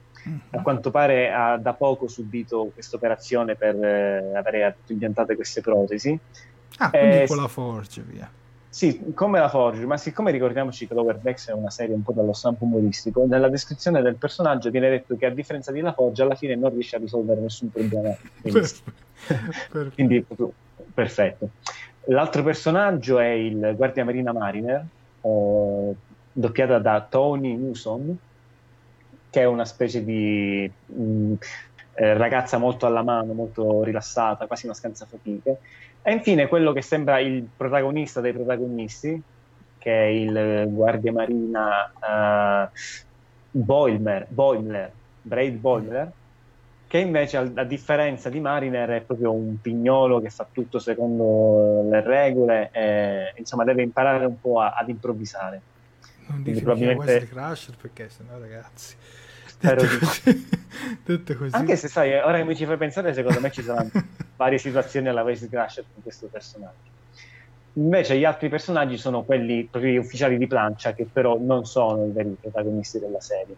a 0.51 0.61
quanto 0.61 0.91
pare 0.91 1.31
ha 1.31 1.57
da 1.57 1.73
poco 1.73 2.07
subito 2.07 2.71
questa 2.73 2.97
operazione 2.97 3.55
per 3.55 3.75
eh, 3.81 4.35
avere 4.35 4.77
impiantate 4.87 5.35
queste 5.35 5.61
protesi. 5.61 6.17
Ah, 6.77 6.89
quindi 6.89 7.17
Eh, 7.17 7.27
con 7.27 7.37
la 7.37 7.47
Forge, 7.47 8.01
via. 8.01 8.29
Sì, 8.69 9.13
come 9.15 9.39
la 9.39 9.49
Forge, 9.49 9.85
ma 9.85 9.97
siccome 9.97 10.29
ricordiamoci 10.31 10.85
che 10.85 10.93
Lower 10.93 11.17
Decks 11.17 11.47
è 11.47 11.53
una 11.53 11.71
serie 11.71 11.95
un 11.95 12.03
po' 12.03 12.11
dallo 12.11 12.33
stampo 12.33 12.65
umoristico, 12.65 13.25
nella 13.25 13.49
descrizione 13.49 14.01
del 14.01 14.17
personaggio 14.17 14.69
viene 14.69 14.89
detto 14.89 15.15
che 15.15 15.25
a 15.25 15.31
differenza 15.31 15.71
di 15.71 15.79
La 15.79 15.93
Forge 15.93 16.21
alla 16.21 16.35
fine 16.35 16.55
non 16.55 16.71
riesce 16.71 16.97
a 16.97 16.99
risolvere 16.99 17.41
nessun 17.41 17.71
problema. 17.71 18.15
Quindi, 18.41 18.67
quindi 19.93 20.21
proprio 20.21 20.51
perfetto. 20.93 21.49
L'altro 22.05 22.43
personaggio 22.43 23.19
è 23.19 23.29
il 23.29 23.73
guardiamarina 23.75 24.31
Mariner, 24.31 24.85
eh, 25.21 25.95
doppiata 26.31 26.79
da 26.79 27.05
Tony 27.09 27.55
Newsom, 27.55 28.15
che 29.29 29.41
è 29.41 29.45
una 29.45 29.65
specie 29.65 30.03
di 30.03 30.71
mh, 30.85 31.33
eh, 31.95 32.13
ragazza 32.13 32.57
molto 32.57 32.85
alla 32.85 33.03
mano, 33.03 33.33
molto 33.33 33.83
rilassata, 33.83 34.47
quasi 34.47 34.65
una 34.65 34.75
scansafatiche. 34.75 35.59
E 36.01 36.11
infine 36.13 36.47
quello 36.47 36.71
che 36.71 36.81
sembra 36.81 37.19
il 37.19 37.45
protagonista 37.55 38.21
dei 38.21 38.33
protagonisti, 38.33 39.21
che 39.77 39.91
è 39.91 40.05
il 40.05 40.37
eh, 40.37 40.65
guardiamarina 40.69 41.91
eh, 41.99 42.69
Boimler, 43.51 44.27
Boimler, 44.29 44.91
Braid 45.21 45.55
Boimler, 45.57 46.11
che 46.87 46.97
invece 46.99 47.37
a, 47.37 47.63
differenza 47.65 48.29
di 48.29 48.39
Mariner 48.39 48.89
è 48.89 49.01
proprio 49.01 49.33
un 49.33 49.59
pignolo 49.59 50.21
che 50.21 50.29
fa 50.29 50.47
tutto 50.49 50.79
secondo 50.79 51.85
le 51.89 52.01
regole 52.01 52.69
e 52.71 53.33
insomma 53.35 53.65
deve 53.65 53.83
imparare 53.83 54.25
un 54.25 54.39
po' 54.39 54.61
a- 54.61 54.73
ad 54.73 54.87
improvvisare. 54.87 55.61
Non 56.27 56.43
dici 56.43 56.61
probabilmente- 56.61 57.03
Wesley 57.11 57.27
Crusher 57.27 57.75
perché 57.79 58.09
sennò 58.09 58.37
ragazzi. 58.39 58.95
Detto 59.59 59.83
no. 59.83 59.89
così, 59.99 60.49
detto 61.03 61.35
così. 61.37 61.55
Anche 61.55 61.75
se 61.75 61.87
sai, 61.87 62.13
ora 62.13 62.37
che 62.37 62.43
mi 62.43 62.55
ci 62.55 62.65
fai 62.65 62.77
pensare, 62.77 63.13
secondo 63.13 63.39
me 63.41 63.51
ci 63.51 63.63
saranno 63.63 63.89
varie 64.37 64.57
situazioni 64.57 65.07
alla 65.09 65.23
Wesley 65.23 65.49
Crusher 65.49 65.83
con 65.93 66.03
questo 66.03 66.27
personaggio. 66.27 66.95
Invece 67.73 68.17
gli 68.17 68.23
altri 68.25 68.49
personaggi 68.49 68.97
sono 68.97 69.23
quelli 69.23 69.67
proprio 69.69 69.91
gli 69.93 69.97
ufficiali 69.97 70.37
di 70.37 70.47
plancia 70.47 70.93
che 70.93 71.05
però 71.11 71.37
non 71.39 71.65
sono 71.65 72.05
i 72.05 72.11
veri 72.11 72.35
protagonisti 72.39 72.99
della 72.99 73.19
serie. 73.21 73.55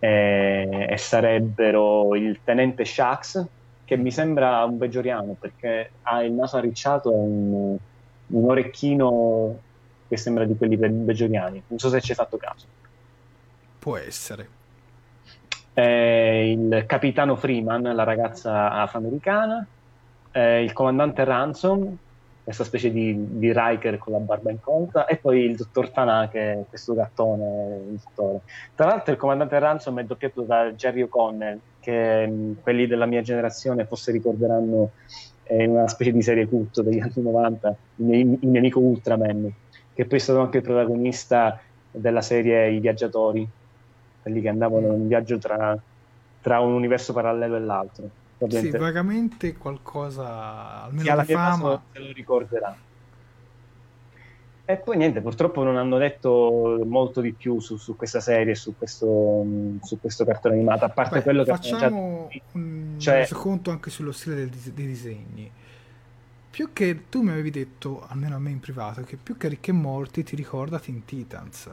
E, 0.00 0.86
e 0.90 0.96
sarebbero 0.96 2.16
il 2.16 2.40
tenente 2.42 2.84
Shax, 2.84 3.46
che 3.84 3.96
mi 3.96 4.10
sembra 4.10 4.64
un 4.64 4.78
beggioriano 4.78 5.36
perché 5.38 5.90
ha 6.02 6.22
il 6.22 6.32
naso 6.32 6.56
arricciato 6.56 7.12
e 7.12 7.16
un, 7.16 7.76
un 8.26 8.50
orecchino 8.50 9.58
che 10.08 10.16
sembra 10.16 10.44
di 10.44 10.56
quelli 10.56 10.76
beggioriani. 10.76 11.62
Non 11.68 11.78
so 11.78 11.88
se 11.88 12.00
ci 12.00 12.10
hai 12.10 12.16
fatto 12.16 12.36
caso. 12.36 12.66
Può 13.78 13.96
essere. 13.96 14.48
Eh, 15.72 16.50
il 16.50 16.84
capitano 16.86 17.36
Freeman, 17.36 17.82
la 17.82 18.02
ragazza 18.02 18.72
afroamericana, 18.72 19.64
eh, 20.32 20.62
il 20.62 20.72
comandante 20.72 21.24
Ransom, 21.24 21.96
questa 22.50 22.64
specie 22.64 22.90
di, 22.90 23.38
di 23.38 23.52
Riker 23.54 23.96
con 23.98 24.12
la 24.12 24.18
barba 24.18 24.50
incolta, 24.50 25.06
e 25.06 25.16
poi 25.16 25.44
il 25.44 25.54
dottor 25.54 25.90
Tanaka, 25.90 26.64
questo 26.68 26.94
gattone 26.94 27.80
dottore. 27.90 28.40
Tra 28.74 28.86
l'altro 28.86 29.12
il 29.12 29.18
comandante 29.18 29.58
Ransom 29.58 30.00
è 30.00 30.04
doppiato 30.04 30.42
da 30.42 30.72
Jerry 30.72 31.02
O'Connell, 31.02 31.60
che 31.78 32.26
mh, 32.26 32.62
quelli 32.62 32.86
della 32.86 33.06
mia 33.06 33.22
generazione 33.22 33.86
forse 33.86 34.10
ricorderanno 34.10 34.90
eh, 35.44 35.62
in 35.62 35.70
una 35.70 35.88
specie 35.88 36.10
di 36.10 36.22
serie 36.22 36.48
culto 36.48 36.82
degli 36.82 36.98
anni 36.98 37.12
90, 37.16 37.76
il 37.96 38.38
il 38.40 38.56
amico 38.56 38.80
Ultraman, 38.80 39.52
che 39.94 40.04
poi 40.04 40.18
è 40.18 40.20
stato 40.20 40.40
anche 40.40 40.58
il 40.58 40.62
protagonista 40.64 41.60
della 41.90 42.22
serie 42.22 42.70
I 42.70 42.80
Viaggiatori, 42.80 43.48
quelli 44.22 44.40
che 44.40 44.48
andavano 44.48 44.94
in 44.94 45.06
viaggio 45.06 45.38
tra, 45.38 45.78
tra 46.40 46.60
un 46.60 46.72
universo 46.72 47.12
parallelo 47.12 47.56
e 47.56 47.60
l'altro. 47.60 48.10
Sì, 48.48 48.70
vagamente 48.70 49.56
qualcosa, 49.56 50.82
almeno 50.84 51.02
Chi 51.02 51.08
ha 51.10 51.14
la 51.14 51.22
di 51.24 51.34
mia 51.34 51.42
fama. 51.56 51.82
se 51.92 51.98
lo 51.98 52.12
ricorderà. 52.12 52.76
E 54.64 54.76
poi 54.76 54.96
niente, 54.96 55.20
purtroppo 55.20 55.64
non 55.64 55.76
hanno 55.76 55.98
detto 55.98 56.80
molto 56.86 57.20
di 57.20 57.32
più 57.32 57.58
su, 57.58 57.76
su 57.76 57.96
questa 57.96 58.20
serie, 58.20 58.54
su 58.54 58.76
questo, 58.78 59.42
mh, 59.42 59.80
su 59.82 59.98
questo 60.00 60.24
cartone 60.24 60.54
animato, 60.54 60.84
a 60.84 60.88
parte 60.90 61.16
Beh, 61.18 61.22
quello 61.24 61.42
che 61.42 61.50
facciamo 61.50 62.30
un 62.52 62.94
Cioè- 62.98 63.18
resoconto 63.18 63.72
anche 63.72 63.90
sullo 63.90 64.12
stile 64.12 64.36
del 64.36 64.48
dis- 64.48 64.70
dei 64.72 64.86
disegni. 64.86 65.50
Più 66.50 66.72
che 66.72 67.08
tu 67.08 67.22
mi 67.22 67.30
avevi 67.30 67.50
detto, 67.50 68.04
almeno 68.06 68.36
a 68.36 68.38
me 68.38 68.50
in 68.50 68.60
privato, 68.60 69.02
che 69.02 69.16
più 69.16 69.36
che 69.36 69.48
Rick 69.48 69.68
e 69.68 69.72
Morty 69.72 70.22
ti 70.22 70.36
ricorda 70.36 70.78
Teen 70.78 71.04
Titans. 71.04 71.68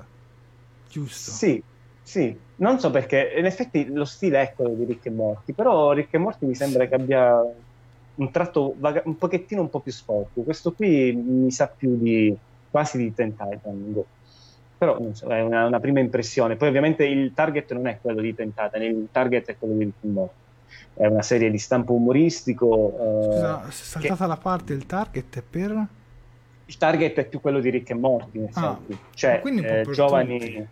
Giusto? 0.90 1.32
Sì, 1.32 1.62
sì, 2.08 2.34
non 2.58 2.80
so 2.80 2.90
perché, 2.90 3.34
in 3.38 3.44
effetti 3.46 3.92
lo 3.92 4.06
stile 4.06 4.42
è 4.42 4.54
quello 4.56 4.74
di 4.76 4.86
Rick 4.86 5.08
e 5.08 5.10
Morty, 5.10 5.52
però 5.52 5.92
Rick 5.92 6.14
e 6.14 6.18
Morty 6.18 6.46
mi 6.46 6.56
sembra 6.56 6.86
che 6.86 6.96
abbia 6.96 7.38
un 8.16 8.32
tratto 8.32 8.76
vaga- 8.78 9.02
un 9.04 9.18
pochettino 9.18 9.60
un 9.60 9.70
po' 9.70 9.82
più 9.82 9.92
sporco. 9.92 10.42
Questo 10.42 10.72
qui 10.72 11.12
mi 11.14 11.52
sa 11.52 11.68
più 11.68 11.98
di 11.98 12.34
quasi 12.72 12.98
di 12.98 13.14
Ten 13.14 13.32
Titan. 13.36 13.92
boh. 13.94 14.06
Però 14.78 14.98
so, 15.12 15.28
è 15.28 15.42
una, 15.42 15.66
una 15.66 15.80
prima 15.82 16.00
impressione. 16.00 16.56
Poi 16.56 16.70
ovviamente 16.70 17.04
il 17.06 17.34
target 17.34 17.74
non 17.74 17.88
è 17.88 17.98
quello 18.02 18.22
di 18.22 18.34
Ten 18.34 18.54
Titan, 18.54 18.82
il 18.84 19.10
target 19.12 19.48
è 19.50 19.56
quello 19.60 19.74
di 19.74 19.84
Rick 19.84 20.04
e 20.04 20.08
Morty. 20.08 20.34
È 20.94 21.06
una 21.08 21.22
serie 21.24 21.52
di 21.52 21.58
stampo 21.58 21.92
umoristico. 21.94 22.98
eh, 22.98 23.24
Scusa, 23.34 23.62
che- 23.64 23.68
è 23.68 23.72
saltata 23.72 24.26
la 24.28 24.38
parte 24.38 24.72
il 24.74 24.86
target 24.86 25.38
è 25.40 25.42
per... 25.42 25.86
il 26.66 26.78
target 26.78 27.18
è 27.18 27.26
più 27.26 27.42
quello 27.42 27.60
di 27.60 27.70
Rick 27.70 27.90
e 27.90 27.94
Morty, 27.96 28.38
in 28.40 28.48
Ah, 28.54 28.78
effetti. 28.82 28.98
cioè 29.14 29.42
un 29.44 29.60
po' 29.84 29.90
eh, 29.92 29.94
giovani, 29.94 30.40
tutti. 30.40 30.68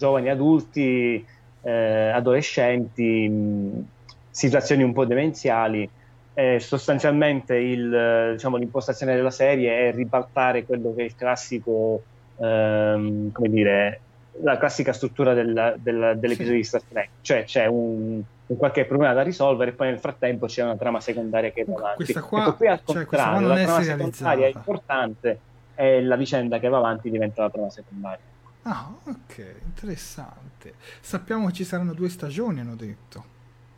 Giovani 0.00 0.30
adulti, 0.30 1.22
eh, 1.62 2.10
adolescenti, 2.10 3.28
mh, 3.28 3.84
situazioni 4.30 4.82
un 4.82 4.94
po' 4.94 5.04
demenziali. 5.04 5.88
Eh, 6.32 6.58
sostanzialmente 6.58 7.54
il, 7.56 8.30
diciamo, 8.32 8.56
l'impostazione 8.56 9.14
della 9.14 9.30
serie 9.30 9.88
è 9.90 9.94
ribaltare 9.94 10.64
quello 10.64 10.94
che 10.94 11.02
è 11.02 11.04
il 11.04 11.14
classico, 11.14 12.02
ehm, 12.38 13.30
come 13.32 13.48
dire, 13.50 14.00
la 14.42 14.56
classica 14.56 14.94
struttura 14.94 15.34
del- 15.34 15.74
del- 15.78 16.14
dell'episodio 16.16 16.56
di 16.56 16.64
Star 16.64 16.80
Trek, 16.88 17.08
cioè 17.20 17.44
c'è 17.44 17.66
un, 17.66 18.22
un 18.46 18.56
qualche 18.56 18.86
problema 18.86 19.12
da 19.12 19.20
risolvere 19.22 19.72
e 19.72 19.74
poi 19.74 19.88
nel 19.88 19.98
frattempo 19.98 20.46
c'è 20.46 20.62
una 20.62 20.76
trama 20.76 21.00
secondaria 21.00 21.50
che 21.50 21.64
va 21.66 21.74
avanti. 21.76 21.96
Questa 22.04 22.22
qua- 22.22 22.40
Ecco, 22.42 22.54
qui 22.54 22.66
al 22.68 22.80
cioè, 22.86 23.04
contrario, 23.04 23.46
la 23.48 23.58
è 23.60 23.64
trama 23.64 23.82
secondaria 23.82 24.46
è 24.46 24.52
importante 24.54 25.38
e 25.74 26.02
la 26.02 26.16
vicenda 26.16 26.58
che 26.58 26.68
va 26.68 26.78
avanti 26.78 27.10
diventa 27.10 27.42
la 27.42 27.50
trama 27.50 27.68
secondaria. 27.70 28.18
Ah, 28.62 28.92
ok, 29.04 29.54
interessante. 29.64 30.74
Sappiamo 31.00 31.46
che 31.46 31.52
ci 31.52 31.64
saranno 31.64 31.94
due 31.94 32.08
stagioni, 32.08 32.60
hanno 32.60 32.74
detto. 32.76 33.24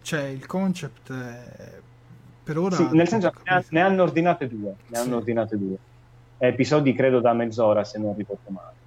Cioè, 0.03 0.23
il 0.23 0.47
concept 0.47 1.13
è... 1.13 1.81
per 2.43 2.59
ora... 2.59 2.75
Sì, 2.77 2.89
nel 2.93 3.07
senso 3.09 3.33
ne, 3.45 3.55
ha- 3.55 3.65
ne 3.69 3.81
hanno 3.81 4.03
ordinate 4.03 4.49
due, 4.49 4.75
ne 4.89 4.97
Sì. 4.97 5.03
hanno 5.03 5.17
ordinate 5.17 5.57
due. 5.57 5.77
Episodi 6.39 6.93
credo 6.95 7.21
da 7.21 7.33
mezz'ora 7.33 7.85
se 7.85 7.99
non 7.99 8.17
ricordo 8.17 8.51
male. 8.51 8.81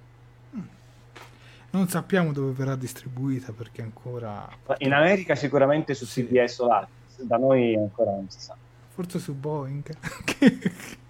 Non 1.70 1.88
sappiamo 1.88 2.32
dove 2.32 2.52
verrà 2.52 2.76
distribuita 2.76 3.52
perché 3.52 3.82
ancora... 3.82 4.48
In 4.78 4.92
America 4.92 5.34
sicuramente 5.34 5.94
su 5.94 6.06
CBS 6.06 6.58
o 6.60 6.86
da 7.18 7.36
noi 7.36 7.74
ancora 7.74 8.12
non 8.12 8.28
si 8.30 8.40
sa. 8.40 8.56
Forse 8.96 9.18
su 9.18 9.34
Boeing. 9.34 9.84
che, 10.24 10.58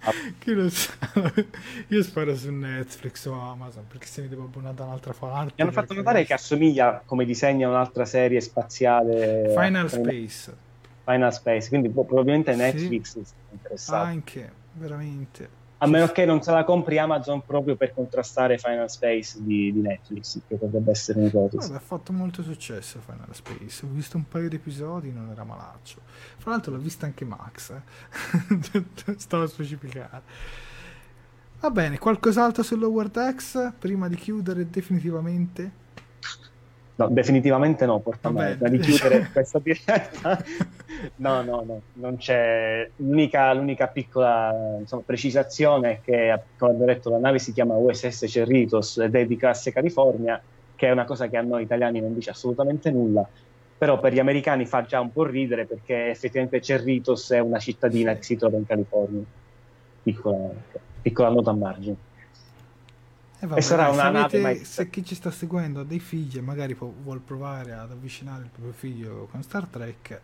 chi 0.39 0.51
lo 0.51 0.69
sa? 0.69 0.91
Io 1.87 2.03
spero 2.03 2.35
su 2.35 2.51
Netflix 2.51 3.25
o 3.27 3.39
Amazon 3.39 3.85
perché 3.87 4.07
se 4.07 4.23
mi 4.23 4.27
devo 4.27 4.43
abbonare 4.43 4.75
da 4.75 4.83
un'altra 4.83 5.13
parte... 5.13 5.53
Mi 5.55 5.63
hanno 5.63 5.71
fatto 5.71 5.93
notare 5.93 6.25
che 6.25 6.33
assomiglia 6.33 7.01
come 7.05 7.23
disegna 7.23 7.69
un'altra 7.69 8.03
serie 8.03 8.41
spaziale 8.41 9.53
Final 9.55 9.89
Space. 9.89 10.53
Final 11.05 11.33
Space, 11.33 11.69
quindi 11.69 11.87
probabilmente 11.87 12.53
Netflix 12.55 13.13
si 13.13 13.33
è 13.49 13.53
interessato. 13.53 14.03
Anche, 14.03 14.51
veramente. 14.73 15.56
A 15.79 15.87
meno 15.87 16.07
che 16.07 16.25
non 16.25 16.41
se 16.41 16.51
la 16.51 16.63
compri 16.63 16.97
Amazon 16.97 17.45
proprio 17.45 17.75
per 17.75 17.93
contrastare 17.93 18.57
Final 18.57 18.89
Space 18.89 19.37
di, 19.41 19.71
di 19.71 19.79
Netflix, 19.79 20.39
che 20.47 20.55
potrebbe 20.55 20.91
essere 20.91 21.19
un'ipotesi. 21.19 21.71
Ha 21.71 21.79
fatto 21.79 22.11
molto 22.11 22.41
successo 22.41 22.99
Final 22.99 23.33
Space. 23.33 23.85
Ho 23.85 23.89
visto 23.91 24.17
un 24.17 24.27
paio 24.27 24.49
di 24.49 24.55
episodi, 24.55 25.11
non 25.11 25.29
era 25.29 25.43
malaccio. 25.43 26.01
Fra 26.37 26.51
l'altro 26.51 26.71
l'ha 26.71 26.79
vista 26.79 27.05
anche 27.05 27.25
Max. 27.25 27.69
eh. 27.69 29.15
Stavo 29.17 29.43
a 29.43 29.47
specificare. 29.47 30.21
Va 31.59 31.69
bene, 31.71 31.97
qualcos'altro 31.97 32.63
sull'Howard 32.63 33.35
X 33.35 33.73
prima 33.77 34.07
di 34.07 34.15
chiudere 34.15 34.69
definitivamente? 34.69 35.85
No, 36.97 37.09
definitivamente 37.09 37.85
no, 37.85 37.99
porta 37.99 38.29
Vabbè. 38.29 38.41
male. 38.41 38.55
Prima 38.55 38.69
di 38.69 38.79
chiudere 38.79 39.29
questa 39.33 39.59
diretta. 39.59 40.43
No, 41.17 41.43
no, 41.43 41.63
no, 41.63 41.81
non 41.93 42.17
c'è. 42.17 42.89
L'unica, 42.95 43.53
l'unica 43.53 43.85
piccola 43.87 44.77
insomma, 44.79 45.03
precisazione 45.05 45.91
è 45.91 45.99
che, 46.03 46.41
come 46.57 46.71
abbiamo 46.71 46.91
detto, 46.91 47.11
la 47.11 47.19
nave 47.19 47.37
si 47.37 47.53
chiama 47.53 47.75
USS 47.75 48.25
Cerritos 48.27 48.97
ed 48.97 49.13
è 49.13 49.27
di 49.27 49.35
classe 49.37 49.71
California, 49.71 50.41
che 50.75 50.87
è 50.87 50.91
una 50.91 51.05
cosa 51.05 51.27
che 51.27 51.37
a 51.37 51.43
noi 51.43 51.61
italiani 51.61 51.99
non 52.01 52.15
dice 52.15 52.31
assolutamente 52.31 52.89
nulla. 52.89 53.27
Però 53.77 53.99
per 53.99 54.11
gli 54.11 54.17
americani 54.17 54.65
fa 54.65 54.85
già 54.85 54.99
un 54.99 55.11
po' 55.11 55.23
ridere 55.23 55.67
perché 55.67 56.09
effettivamente 56.09 56.61
Cerritos 56.61 57.29
è 57.29 57.39
una 57.39 57.59
cittadina 57.59 58.15
che 58.15 58.23
si 58.23 58.35
trova 58.35 58.57
in 58.57 58.65
California. 58.65 59.23
Piccola, 60.01 60.49
piccola 60.99 61.29
nota 61.29 61.51
a 61.51 61.53
margine. 61.53 62.06
Eh, 63.39 63.45
vabbè, 63.47 63.59
E 63.59 63.61
sarà 63.61 63.89
una 63.89 64.03
se, 64.03 64.09
nave 64.11 64.63
se 64.65 64.89
chi 64.89 65.03
ci 65.03 65.15
sta 65.15 65.31
seguendo 65.31 65.81
ha 65.81 65.83
dei 65.83 65.99
figli 65.99 66.37
e 66.37 66.41
magari 66.41 66.75
può- 66.75 66.91
vuol 67.03 67.19
provare 67.21 67.73
ad 67.73 67.91
avvicinare 67.91 68.43
il 68.43 68.49
proprio 68.49 68.73
figlio 68.73 69.27
con 69.31 69.43
Star 69.43 69.65
Trek, 69.67 70.21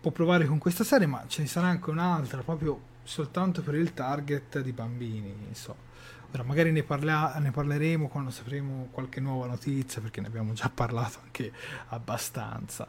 può 0.00 0.10
provare 0.10 0.46
con 0.46 0.58
questa 0.58 0.84
serie, 0.84 1.06
ma 1.06 1.24
ce 1.26 1.42
ne 1.42 1.48
sarà 1.48 1.66
anche 1.66 1.90
un'altra 1.90 2.42
proprio 2.42 2.88
soltanto 3.02 3.62
per 3.62 3.74
il 3.74 3.92
target 3.94 4.60
di 4.60 4.72
bambini. 4.72 5.34
Insomma. 5.48 5.88
Ora, 6.32 6.44
magari 6.44 6.70
ne, 6.70 6.82
parla- 6.84 7.34
ne 7.38 7.50
parleremo 7.50 8.06
quando 8.08 8.30
sapremo 8.30 8.88
qualche 8.92 9.20
nuova 9.20 9.46
notizia, 9.46 10.00
perché 10.00 10.20
ne 10.20 10.28
abbiamo 10.28 10.52
già 10.52 10.70
parlato 10.72 11.18
anche 11.24 11.52
abbastanza. 11.88 12.86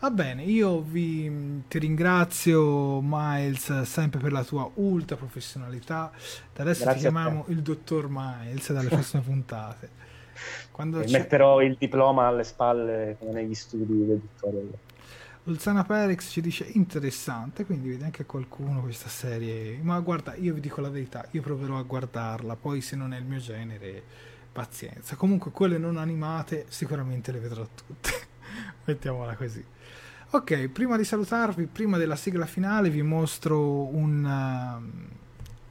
Va 0.00 0.10
bene, 0.10 0.44
io 0.44 0.80
vi, 0.80 1.62
ti 1.66 1.78
ringrazio 1.80 3.00
Miles 3.02 3.82
sempre 3.82 4.20
per 4.20 4.30
la 4.30 4.44
tua 4.44 4.70
ultra 4.74 5.16
professionalità. 5.16 6.12
Da 6.54 6.62
adesso 6.62 6.84
Grazie 6.84 6.92
ti 6.92 6.98
chiamiamo 6.98 7.44
il 7.48 7.62
dottor 7.62 8.06
Miles 8.08 8.72
dalle 8.72 8.90
prossime 8.90 9.22
puntate. 9.22 9.90
Quando 10.70 11.02
c'è- 11.02 11.18
metterò 11.18 11.60
il 11.62 11.76
diploma 11.76 12.28
alle 12.28 12.44
spalle 12.44 13.16
come 13.18 13.32
negli 13.32 13.54
studi 13.54 14.06
del 14.06 14.20
dottore. 14.20 14.78
Ulzana 15.44 15.82
Perex 15.84 16.30
ci 16.30 16.40
dice 16.42 16.64
interessante, 16.64 17.64
quindi 17.64 17.88
vedi 17.88 18.04
anche 18.04 18.24
qualcuno 18.26 18.80
questa 18.82 19.08
serie. 19.08 19.78
Ma 19.82 19.98
guarda, 20.00 20.34
io 20.36 20.54
vi 20.54 20.60
dico 20.60 20.80
la 20.80 20.90
verità, 20.90 21.26
io 21.32 21.42
proverò 21.42 21.78
a 21.78 21.82
guardarla, 21.82 22.54
poi 22.54 22.80
se 22.82 22.94
non 22.96 23.12
è 23.14 23.18
il 23.18 23.24
mio 23.24 23.38
genere, 23.40 24.02
pazienza. 24.52 25.16
Comunque 25.16 25.50
quelle 25.50 25.78
non 25.78 25.96
animate 25.96 26.66
sicuramente 26.68 27.32
le 27.32 27.38
vedrò 27.40 27.66
tutte. 27.74 28.10
Mettiamola 28.84 29.34
così. 29.36 29.64
Ok, 30.30 30.68
prima 30.68 30.98
di 30.98 31.04
salutarvi, 31.04 31.64
prima 31.64 31.96
della 31.96 32.14
sigla 32.14 32.44
finale, 32.44 32.90
vi 32.90 33.00
mostro 33.00 33.86
un... 33.86 34.22
um, 34.22 35.08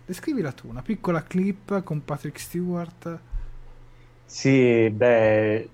descrivila 0.04 0.52
tu, 0.52 0.68
una 0.68 0.82
piccola 0.82 1.22
clip 1.22 1.84
con 1.84 2.04
Patrick 2.04 2.40
Stewart. 2.40 3.20
Sì, 4.26 4.90
beh, 4.90 5.70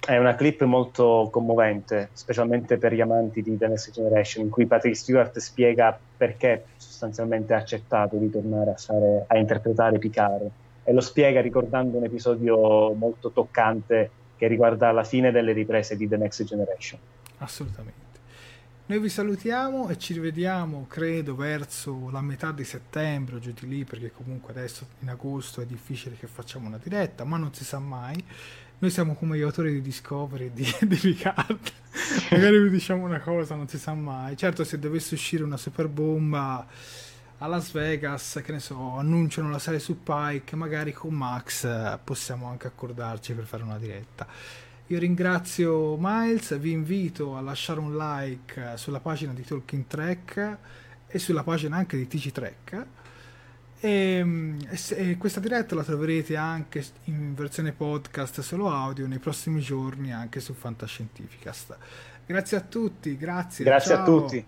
è 0.00 0.18
una 0.18 0.34
clip 0.34 0.64
molto 0.64 1.28
commovente, 1.30 2.08
specialmente 2.12 2.76
per 2.76 2.92
gli 2.92 3.00
amanti 3.00 3.40
di 3.40 3.56
The 3.56 3.68
Next 3.68 3.92
Generation, 3.92 4.44
in 4.44 4.50
cui 4.50 4.66
Patrick 4.66 4.96
Stewart 4.96 5.38
spiega 5.38 5.96
perché 6.16 6.64
sostanzialmente 6.76 7.54
ha 7.54 7.58
accettato 7.58 8.16
di 8.16 8.28
tornare 8.30 8.72
a, 8.72 8.76
fare, 8.76 9.26
a 9.28 9.38
interpretare 9.38 9.98
Picard. 10.00 10.50
E 10.82 10.92
lo 10.92 11.00
spiega 11.00 11.40
ricordando 11.40 11.98
un 11.98 12.04
episodio 12.04 12.94
molto 12.94 13.30
toccante 13.30 14.10
che 14.36 14.48
riguarda 14.48 14.90
la 14.90 15.04
fine 15.04 15.30
delle 15.30 15.52
riprese 15.52 15.96
di 15.96 16.08
The 16.08 16.16
Next 16.16 16.42
Generation. 16.42 16.98
Assolutamente. 17.38 18.03
Noi 18.86 18.98
vi 18.98 19.08
salutiamo 19.08 19.88
e 19.88 19.96
ci 19.96 20.12
rivediamo, 20.12 20.84
credo, 20.90 21.34
verso 21.34 22.10
la 22.10 22.20
metà 22.20 22.52
di 22.52 22.64
settembre 22.64 23.36
o 23.36 23.38
giù 23.38 23.54
di 23.58 23.66
lì, 23.66 23.84
perché 23.86 24.12
comunque 24.12 24.52
adesso 24.52 24.86
in 24.98 25.08
agosto 25.08 25.62
è 25.62 25.64
difficile 25.64 26.16
che 26.18 26.26
facciamo 26.26 26.66
una 26.66 26.76
diretta, 26.76 27.24
ma 27.24 27.38
non 27.38 27.54
si 27.54 27.64
sa 27.64 27.78
mai. 27.78 28.22
Noi 28.80 28.90
siamo 28.90 29.14
come 29.14 29.38
gli 29.38 29.40
autori 29.40 29.72
di 29.72 29.80
Discovery 29.80 30.52
di, 30.52 30.70
di 30.86 30.96
Riccardo. 30.96 31.70
Magari 32.30 32.58
vi 32.58 32.68
diciamo 32.68 33.06
una 33.06 33.20
cosa, 33.20 33.54
non 33.54 33.68
si 33.68 33.78
sa 33.78 33.94
mai. 33.94 34.36
Certo, 34.36 34.64
se 34.64 34.78
dovesse 34.78 35.14
uscire 35.14 35.42
una 35.44 35.56
super 35.56 35.88
bomba 35.88 36.66
a 37.38 37.46
Las 37.46 37.72
Vegas, 37.72 38.42
che 38.44 38.52
ne 38.52 38.60
so, 38.60 38.98
annunciano 38.98 39.48
la 39.48 39.58
serie 39.58 39.80
su 39.80 40.02
Pike, 40.02 40.56
magari 40.56 40.92
con 40.92 41.14
Max 41.14 41.64
eh, 41.64 41.98
possiamo 42.04 42.48
anche 42.48 42.66
accordarci 42.66 43.32
per 43.32 43.46
fare 43.46 43.62
una 43.62 43.78
diretta. 43.78 44.26
Io 44.94 45.00
ringrazio 45.00 45.96
Miles, 45.98 46.56
vi 46.56 46.70
invito 46.70 47.36
a 47.36 47.40
lasciare 47.40 47.80
un 47.80 47.96
like 47.96 48.74
eh, 48.74 48.76
sulla 48.76 49.00
pagina 49.00 49.32
di 49.32 49.42
Talking 49.42 49.88
Track 49.88 50.58
e 51.08 51.18
sulla 51.18 51.42
pagina 51.42 51.76
anche 51.76 51.96
di 51.96 52.06
TC 52.06 52.30
Track. 52.30 52.86
E, 53.80 54.56
e, 54.70 54.76
se, 54.76 54.94
e, 54.94 55.16
questa 55.16 55.40
diretta 55.40 55.74
la 55.74 55.82
troverete 55.82 56.36
anche 56.36 56.84
in 57.06 57.34
versione 57.34 57.72
podcast 57.72 58.40
solo 58.42 58.70
audio 58.70 59.08
nei 59.08 59.18
prossimi 59.18 59.60
giorni 59.60 60.12
anche 60.12 60.38
su 60.38 60.54
Fantascientificast. 60.54 61.76
Grazie 62.24 62.56
a 62.56 62.60
tutti, 62.60 63.16
grazie. 63.16 63.64
Grazie 63.64 63.94
ciao. 63.96 64.02
a 64.02 64.04
tutti. 64.04 64.46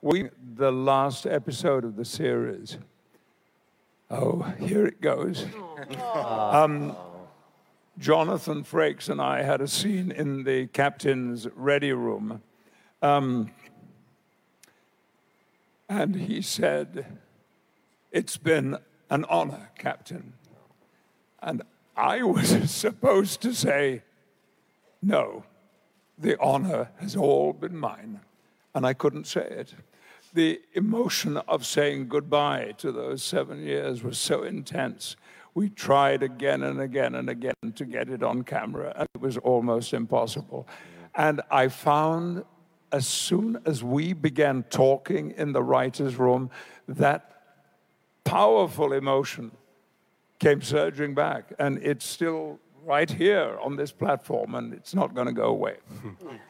We, 0.00 0.32
the 0.56 0.72
last 0.72 1.24
episode 1.24 1.86
of 1.86 1.94
the 1.94 2.04
series. 2.04 2.76
Oh, 4.08 4.42
here 4.58 4.88
it 4.88 5.00
goes. 5.00 5.46
Um, 6.52 6.96
Jonathan 8.00 8.64
Frakes 8.64 9.10
and 9.10 9.20
I 9.20 9.42
had 9.42 9.60
a 9.60 9.68
scene 9.68 10.10
in 10.10 10.44
the 10.44 10.68
captain's 10.68 11.46
ready 11.54 11.92
room. 11.92 12.42
Um, 13.02 13.50
and 15.86 16.16
he 16.16 16.40
said, 16.40 17.18
It's 18.10 18.38
been 18.38 18.78
an 19.10 19.26
honor, 19.26 19.68
Captain. 19.76 20.32
And 21.42 21.60
I 21.94 22.22
was 22.22 22.70
supposed 22.70 23.42
to 23.42 23.52
say, 23.52 24.02
No, 25.02 25.44
the 26.16 26.40
honor 26.40 26.88
has 27.00 27.14
all 27.14 27.52
been 27.52 27.76
mine. 27.76 28.20
And 28.74 28.86
I 28.86 28.94
couldn't 28.94 29.26
say 29.26 29.42
it. 29.42 29.74
The 30.32 30.62
emotion 30.72 31.36
of 31.36 31.66
saying 31.66 32.08
goodbye 32.08 32.76
to 32.78 32.92
those 32.92 33.22
seven 33.22 33.62
years 33.62 34.02
was 34.02 34.16
so 34.16 34.42
intense. 34.42 35.16
We 35.54 35.68
tried 35.68 36.22
again 36.22 36.62
and 36.62 36.80
again 36.80 37.14
and 37.14 37.28
again 37.28 37.54
to 37.74 37.84
get 37.84 38.08
it 38.08 38.22
on 38.22 38.42
camera, 38.42 38.92
and 38.96 39.08
it 39.14 39.20
was 39.20 39.36
almost 39.38 39.92
impossible. 39.92 40.68
And 41.14 41.40
I 41.50 41.68
found 41.68 42.44
as 42.92 43.06
soon 43.06 43.60
as 43.64 43.82
we 43.82 44.12
began 44.12 44.64
talking 44.64 45.32
in 45.36 45.52
the 45.52 45.62
writer's 45.62 46.16
room, 46.16 46.50
that 46.88 47.30
powerful 48.24 48.92
emotion 48.92 49.52
came 50.38 50.62
surging 50.62 51.14
back. 51.14 51.52
And 51.58 51.78
it's 51.82 52.04
still 52.04 52.58
right 52.84 53.10
here 53.10 53.58
on 53.62 53.76
this 53.76 53.92
platform, 53.92 54.54
and 54.54 54.72
it's 54.72 54.94
not 54.94 55.14
going 55.14 55.26
to 55.26 55.32
go 55.32 55.46
away. 55.46 55.76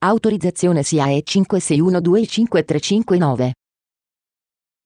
Autorizzazione 0.00 0.82
SIAE 0.82 1.22
56125359. 1.24 3.50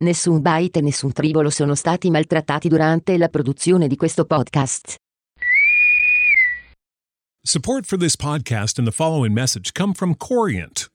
Nessun 0.05 0.41
byte 0.41 0.79
e 0.79 0.83
nessun 0.83 1.13
tribolo 1.13 1.51
sono 1.51 1.75
stati 1.75 2.09
maltrattati 2.11 2.69
durante 2.69 3.19
la 3.19 3.29
produzione 3.29 3.89
di 3.89 3.97
questo 3.97 4.25
podcast. 4.25 4.95
Support 7.45 7.87
for 7.87 7.99
this 7.99 8.15
podcast 8.17 8.79
and 8.79 8.87
the 8.87 8.95
following 8.95 9.35
message 9.35 9.73
come 9.73 9.95
from 9.95 10.15
Corient. 10.17 10.92